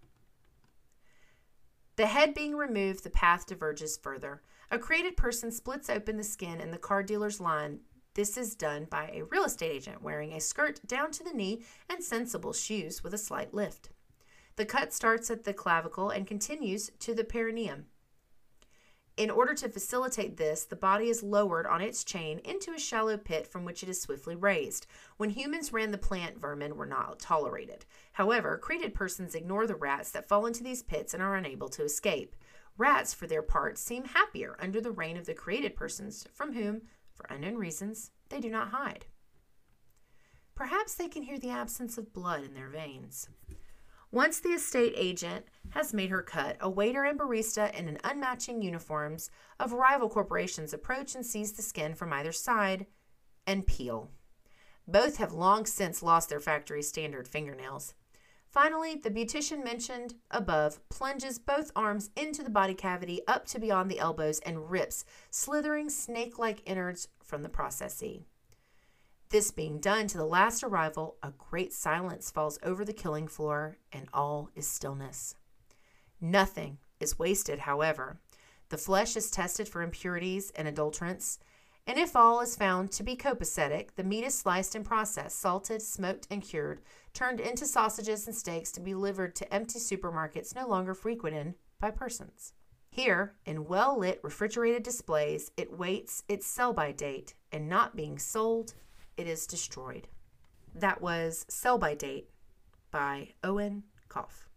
The 1.98 2.06
head 2.06 2.34
being 2.34 2.56
removed, 2.56 3.04
the 3.04 3.10
path 3.10 3.48
diverges 3.48 3.98
further. 3.98 4.42
A 4.70 4.78
created 4.78 5.18
person 5.18 5.52
splits 5.52 5.90
open 5.90 6.18
the 6.18 6.24
skin 6.24 6.62
in 6.62 6.72
the 6.72 6.78
car 6.78 7.02
dealer's 7.02 7.42
line. 7.42 7.80
This 8.14 8.38
is 8.38 8.56
done 8.56 8.86
by 8.90 9.10
a 9.12 9.24
real 9.24 9.44
estate 9.44 9.72
agent 9.72 10.02
wearing 10.02 10.32
a 10.34 10.40
skirt 10.40 10.80
down 10.88 11.12
to 11.12 11.24
the 11.24 11.34
knee 11.34 11.64
and 11.90 12.04
sensible 12.04 12.54
shoes 12.54 13.04
with 13.04 13.14
a 13.14 13.18
slight 13.18 13.54
lift. 13.54 13.90
The 14.58 14.66
cut 14.66 14.92
starts 14.92 15.30
at 15.30 15.44
the 15.44 15.54
clavicle 15.54 16.10
and 16.10 16.26
continues 16.26 16.92
to 17.00 17.14
the 17.14 17.24
perineum. 17.24 17.86
In 19.16 19.30
order 19.30 19.54
to 19.54 19.70
facilitate 19.70 20.38
this, 20.38 20.66
the 20.66 20.76
body 20.76 21.10
is 21.10 21.24
lowered 21.24 21.68
on 21.68 21.82
its 21.82 22.04
chain 22.04 22.40
into 22.40 22.74
a 22.74 22.80
shallow 22.80 23.18
pit 23.18 23.48
from 23.48 23.66
which 23.66 23.84
it 23.84 23.90
is 23.90 24.02
swiftly 24.02 24.36
raised. 24.36 24.88
When 25.18 25.30
humans 25.30 25.74
ran 25.74 25.92
the 25.92 25.98
plant, 26.00 26.40
vermin 26.40 26.76
were 26.76 26.88
not 26.88 27.20
tolerated. 27.20 27.86
However, 28.14 28.58
created 28.58 28.96
persons 28.96 29.36
ignore 29.36 29.68
the 29.68 29.76
rats 29.76 30.10
that 30.12 30.28
fall 30.28 30.48
into 30.48 30.64
these 30.64 30.84
pits 30.84 31.14
and 31.14 31.22
are 31.22 31.36
unable 31.36 31.70
to 31.70 31.84
escape. 31.84 32.36
Rats, 32.78 33.14
for 33.14 33.28
their 33.28 33.44
part, 33.44 33.78
seem 33.78 34.06
happier 34.06 34.56
under 34.60 34.82
the 34.82 34.92
reign 34.92 35.18
of 35.18 35.28
the 35.28 35.34
created 35.36 35.76
persons, 35.76 36.28
from 36.34 36.54
whom, 36.54 36.82
for 37.14 37.28
unknown 37.30 37.56
reasons, 37.56 38.12
they 38.30 38.40
do 38.40 38.50
not 38.50 38.70
hide. 38.70 39.06
Perhaps 40.54 40.96
they 40.96 41.08
can 41.08 41.24
hear 41.24 41.38
the 41.38 41.52
absence 41.52 41.98
of 42.00 42.14
blood 42.14 42.44
in 42.44 42.56
their 42.56 42.70
veins. 42.70 43.30
Once 44.12 44.40
the 44.40 44.50
estate 44.50 44.94
agent 44.96 45.46
has 45.72 45.94
made 45.94 46.10
her 46.10 46.22
cut, 46.22 46.56
a 46.62 46.70
waiter 46.70 47.04
and 47.04 47.20
barista 47.20 47.74
in 47.78 47.90
an 47.90 47.98
unmatching 48.06 48.64
uniforms 48.64 49.30
of 49.60 49.74
rival 49.74 50.08
corporations 50.08 50.74
approach 50.74 51.14
and 51.14 51.26
seize 51.26 51.54
the 51.54 51.62
skin 51.62 51.94
from 51.94 52.14
either 52.14 52.32
side 52.32 52.86
and 53.46 53.68
peel. 53.68 54.10
Both 54.88 55.18
have 55.18 55.34
long 55.34 55.66
since 55.66 56.02
lost 56.02 56.30
their 56.30 56.40
factory 56.40 56.82
standard 56.82 57.28
fingernails. 57.28 57.94
Finally, 58.50 58.96
the 58.96 59.12
beautician 59.12 59.62
mentioned 59.62 60.16
above 60.32 60.80
plunges 60.88 61.38
both 61.38 61.70
arms 61.76 62.10
into 62.16 62.42
the 62.44 62.50
body 62.50 62.74
cavity 62.74 63.20
up 63.28 63.46
to 63.48 63.60
beyond 63.60 63.92
the 63.92 64.00
elbows 64.00 64.40
and 64.40 64.72
rips 64.72 65.04
slithering 65.30 65.90
snake 65.90 66.40
like 66.40 66.64
innards 66.66 67.10
from 67.22 67.44
the 67.44 67.50
processee. 67.50 68.26
This 69.30 69.52
being 69.52 69.80
done 69.80 70.08
to 70.08 70.18
the 70.18 70.26
last 70.26 70.64
arrival, 70.64 71.18
a 71.22 71.32
great 71.32 71.74
silence 71.74 72.32
falls 72.32 72.58
over 72.64 72.86
the 72.86 72.94
killing 72.94 73.28
floor 73.28 73.78
and 73.92 74.08
all 74.14 74.50
is 74.56 74.68
stillness. 74.68 75.36
Nothing 76.22 76.78
is 77.02 77.20
wasted, 77.20 77.60
however. 77.60 78.22
The 78.70 78.78
flesh 78.78 79.18
is 79.18 79.30
tested 79.30 79.68
for 79.68 79.82
impurities 79.82 80.52
and 80.52 80.68
adulterants, 80.68 81.40
and 81.86 81.98
if 81.98 82.16
all 82.16 82.40
is 82.40 82.56
found 82.56 82.92
to 82.94 83.04
be 83.04 83.16
copacetic, 83.16 83.96
the 83.96 84.04
meat 84.04 84.24
is 84.24 84.38
sliced 84.38 84.76
and 84.76 84.86
processed, 84.86 85.40
salted, 85.40 85.82
smoked, 85.82 86.28
and 86.30 86.42
cured, 86.42 86.82
turned 87.14 87.40
into 87.40 87.66
sausages 87.66 88.28
and 88.28 88.36
steaks 88.36 88.72
to 88.74 88.82
be 88.82 88.92
delivered 88.92 89.36
to 89.36 89.54
empty 89.54 89.80
supermarkets 89.80 90.56
no 90.56 90.68
longer 90.68 90.94
frequented 90.94 91.54
by 91.80 91.92
persons. 91.92 92.54
Here, 92.90 93.36
in 93.46 93.66
well 93.66 93.98
lit 94.00 94.20
refrigerated 94.24 94.84
displays, 94.84 95.52
it 95.56 95.78
waits 95.78 96.24
its 96.28 96.48
sell 96.48 96.74
by 96.74 96.92
date 96.92 97.36
and 97.52 97.70
not 97.70 97.96
being 97.96 98.18
sold 98.20 98.74
it 99.18 99.28
is 99.28 99.46
destroyed. 99.48 100.08
That 100.74 101.02
was 101.02 101.46
Sell 101.50 101.78
by 101.78 101.96
Date 101.96 102.30
by 102.92 103.34
Eoin 103.44 103.82
Gough. 104.10 104.48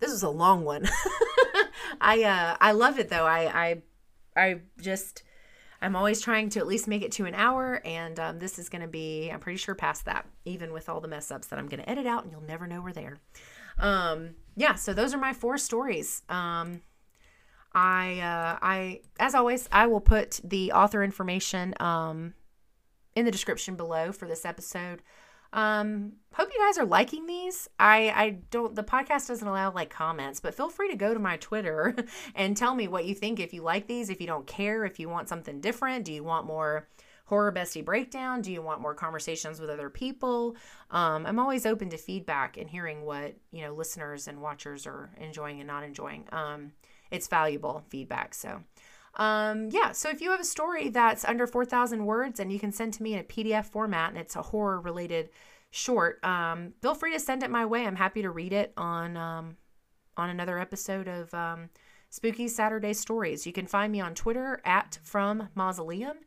This 0.00 0.10
was 0.10 0.22
a 0.22 0.28
long 0.28 0.64
one. 0.64 0.88
I 2.00 2.24
uh, 2.24 2.56
I 2.60 2.72
love 2.72 2.98
it 2.98 3.08
though. 3.08 3.24
I 3.24 3.66
I 3.66 3.82
I 4.36 4.60
just 4.80 5.22
I'm 5.80 5.94
always 5.94 6.20
trying 6.20 6.48
to 6.50 6.60
at 6.60 6.66
least 6.66 6.88
make 6.88 7.02
it 7.02 7.12
to 7.12 7.24
an 7.24 7.34
hour, 7.34 7.80
and 7.84 8.18
um, 8.18 8.38
this 8.40 8.58
is 8.58 8.68
going 8.68 8.82
to 8.82 8.88
be 8.88 9.30
I'm 9.30 9.40
pretty 9.40 9.58
sure 9.58 9.74
past 9.74 10.04
that, 10.06 10.26
even 10.44 10.72
with 10.72 10.88
all 10.88 11.00
the 11.00 11.08
mess 11.08 11.30
ups 11.30 11.46
that 11.48 11.58
I'm 11.58 11.68
going 11.68 11.80
to 11.80 11.88
edit 11.88 12.06
out, 12.06 12.24
and 12.24 12.32
you'll 12.32 12.40
never 12.42 12.66
know 12.66 12.80
we're 12.82 12.92
there. 12.92 13.18
Um, 13.78 14.34
yeah, 14.56 14.74
so 14.74 14.92
those 14.92 15.14
are 15.14 15.18
my 15.18 15.32
four 15.32 15.58
stories. 15.58 16.22
Um, 16.28 16.82
I 17.74 18.20
uh, 18.20 18.58
I 18.60 19.00
as 19.18 19.34
always 19.34 19.68
I 19.72 19.86
will 19.86 20.00
put 20.00 20.40
the 20.44 20.72
author 20.72 21.02
information 21.02 21.74
um, 21.80 22.34
in 23.14 23.24
the 23.24 23.30
description 23.30 23.76
below 23.76 24.12
for 24.12 24.26
this 24.26 24.44
episode. 24.44 25.02
Um, 25.52 26.12
hope 26.32 26.48
you 26.52 26.60
guys 26.64 26.78
are 26.78 26.86
liking 26.86 27.26
these. 27.26 27.68
I 27.78 28.10
I 28.10 28.30
don't 28.50 28.74
the 28.74 28.82
podcast 28.82 29.28
doesn't 29.28 29.46
allow 29.46 29.70
like 29.70 29.90
comments, 29.90 30.40
but 30.40 30.54
feel 30.54 30.70
free 30.70 30.90
to 30.90 30.96
go 30.96 31.12
to 31.12 31.20
my 31.20 31.36
Twitter 31.36 31.94
and 32.34 32.56
tell 32.56 32.74
me 32.74 32.88
what 32.88 33.04
you 33.04 33.14
think 33.14 33.38
if 33.38 33.52
you 33.52 33.62
like 33.62 33.86
these, 33.86 34.08
if 34.08 34.20
you 34.20 34.26
don't 34.26 34.46
care, 34.46 34.84
if 34.84 34.98
you 34.98 35.08
want 35.08 35.28
something 35.28 35.60
different, 35.60 36.06
do 36.06 36.12
you 36.12 36.24
want 36.24 36.46
more 36.46 36.88
horror 37.26 37.52
bestie 37.52 37.84
breakdown? 37.84 38.40
Do 38.42 38.52
you 38.52 38.62
want 38.62 38.80
more 38.80 38.94
conversations 38.94 39.60
with 39.60 39.70
other 39.70 39.90
people? 39.90 40.56
Um, 40.90 41.26
I'm 41.26 41.38
always 41.38 41.66
open 41.66 41.90
to 41.90 41.96
feedback 41.96 42.56
and 42.56 42.68
hearing 42.68 43.04
what, 43.04 43.34
you 43.50 43.62
know, 43.62 43.72
listeners 43.74 44.28
and 44.28 44.40
watchers 44.40 44.86
are 44.86 45.10
enjoying 45.18 45.60
and 45.60 45.66
not 45.66 45.84
enjoying. 45.84 46.26
Um, 46.32 46.72
it's 47.10 47.28
valuable 47.28 47.84
feedback. 47.88 48.34
So 48.34 48.62
um, 49.14 49.68
yeah, 49.70 49.92
so 49.92 50.08
if 50.08 50.20
you 50.20 50.30
have 50.30 50.40
a 50.40 50.44
story 50.44 50.88
that's 50.88 51.24
under 51.24 51.46
4,000 51.46 52.06
words 52.06 52.40
and 52.40 52.52
you 52.52 52.58
can 52.58 52.72
send 52.72 52.94
to 52.94 53.02
me 53.02 53.14
in 53.14 53.20
a 53.20 53.24
PDF 53.24 53.66
format 53.66 54.10
and 54.10 54.18
it's 54.18 54.36
a 54.36 54.42
horror 54.42 54.80
related 54.80 55.28
short, 55.70 56.24
um, 56.24 56.72
feel 56.80 56.94
free 56.94 57.12
to 57.12 57.20
send 57.20 57.42
it 57.42 57.50
my 57.50 57.66
way. 57.66 57.86
I'm 57.86 57.96
happy 57.96 58.22
to 58.22 58.30
read 58.30 58.52
it 58.52 58.72
on 58.76 59.16
um, 59.16 59.56
on 60.16 60.30
another 60.30 60.58
episode 60.58 61.08
of 61.08 61.32
um, 61.34 61.70
Spooky 62.10 62.48
Saturday 62.48 62.92
Stories. 62.92 63.46
You 63.46 63.52
can 63.52 63.66
find 63.66 63.92
me 63.92 64.00
on 64.00 64.14
Twitter 64.14 64.60
at 64.64 64.98
From 65.02 65.48
Mausoleum. 65.54 66.18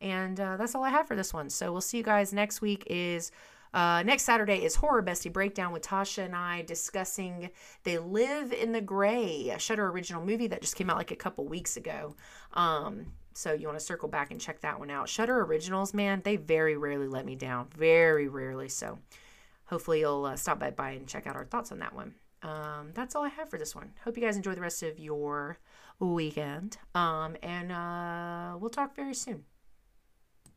And 0.00 0.38
uh, 0.38 0.56
that's 0.56 0.74
all 0.74 0.84
I 0.84 0.90
have 0.90 1.06
for 1.06 1.16
this 1.16 1.32
one. 1.32 1.48
So 1.48 1.72
we'll 1.72 1.80
see 1.80 1.98
you 1.98 2.02
guys 2.02 2.32
next 2.32 2.60
week. 2.60 2.84
Is 2.88 3.30
uh, 3.74 4.02
next 4.04 4.22
Saturday 4.22 4.64
is 4.64 4.76
Horror 4.76 5.02
Bestie 5.02 5.32
Breakdown 5.32 5.72
with 5.72 5.82
Tasha 5.82 6.24
and 6.24 6.34
I 6.34 6.62
discussing 6.62 7.50
They 7.82 7.98
Live 7.98 8.52
in 8.52 8.72
the 8.72 8.80
Gray, 8.80 9.50
a 9.50 9.58
Shudder 9.58 9.88
original 9.88 10.24
movie 10.24 10.46
that 10.46 10.62
just 10.62 10.76
came 10.76 10.88
out 10.88 10.96
like 10.96 11.10
a 11.10 11.16
couple 11.16 11.44
weeks 11.44 11.76
ago. 11.76 12.14
Um, 12.52 13.06
so 13.32 13.52
you 13.52 13.66
want 13.66 13.78
to 13.78 13.84
circle 13.84 14.08
back 14.08 14.30
and 14.30 14.40
check 14.40 14.60
that 14.60 14.78
one 14.78 14.90
out. 14.90 15.08
Shudder 15.08 15.40
Originals, 15.42 15.92
man, 15.92 16.22
they 16.24 16.36
very 16.36 16.76
rarely 16.76 17.08
let 17.08 17.26
me 17.26 17.34
down. 17.34 17.66
Very 17.76 18.28
rarely. 18.28 18.68
So 18.68 19.00
hopefully 19.64 20.00
you'll 20.00 20.24
uh, 20.24 20.36
stop 20.36 20.60
by, 20.60 20.70
by 20.70 20.90
and 20.90 21.08
check 21.08 21.26
out 21.26 21.34
our 21.34 21.44
thoughts 21.44 21.72
on 21.72 21.80
that 21.80 21.94
one. 21.94 22.14
Um, 22.44 22.90
that's 22.94 23.16
all 23.16 23.24
I 23.24 23.30
have 23.30 23.50
for 23.50 23.58
this 23.58 23.74
one. 23.74 23.92
Hope 24.04 24.16
you 24.16 24.22
guys 24.22 24.36
enjoy 24.36 24.54
the 24.54 24.60
rest 24.60 24.84
of 24.84 25.00
your 25.00 25.58
weekend. 25.98 26.76
Um, 26.94 27.36
and 27.42 27.72
uh, 27.72 28.56
we'll 28.60 28.70
talk 28.70 28.94
very 28.94 29.14
soon. 29.14 29.44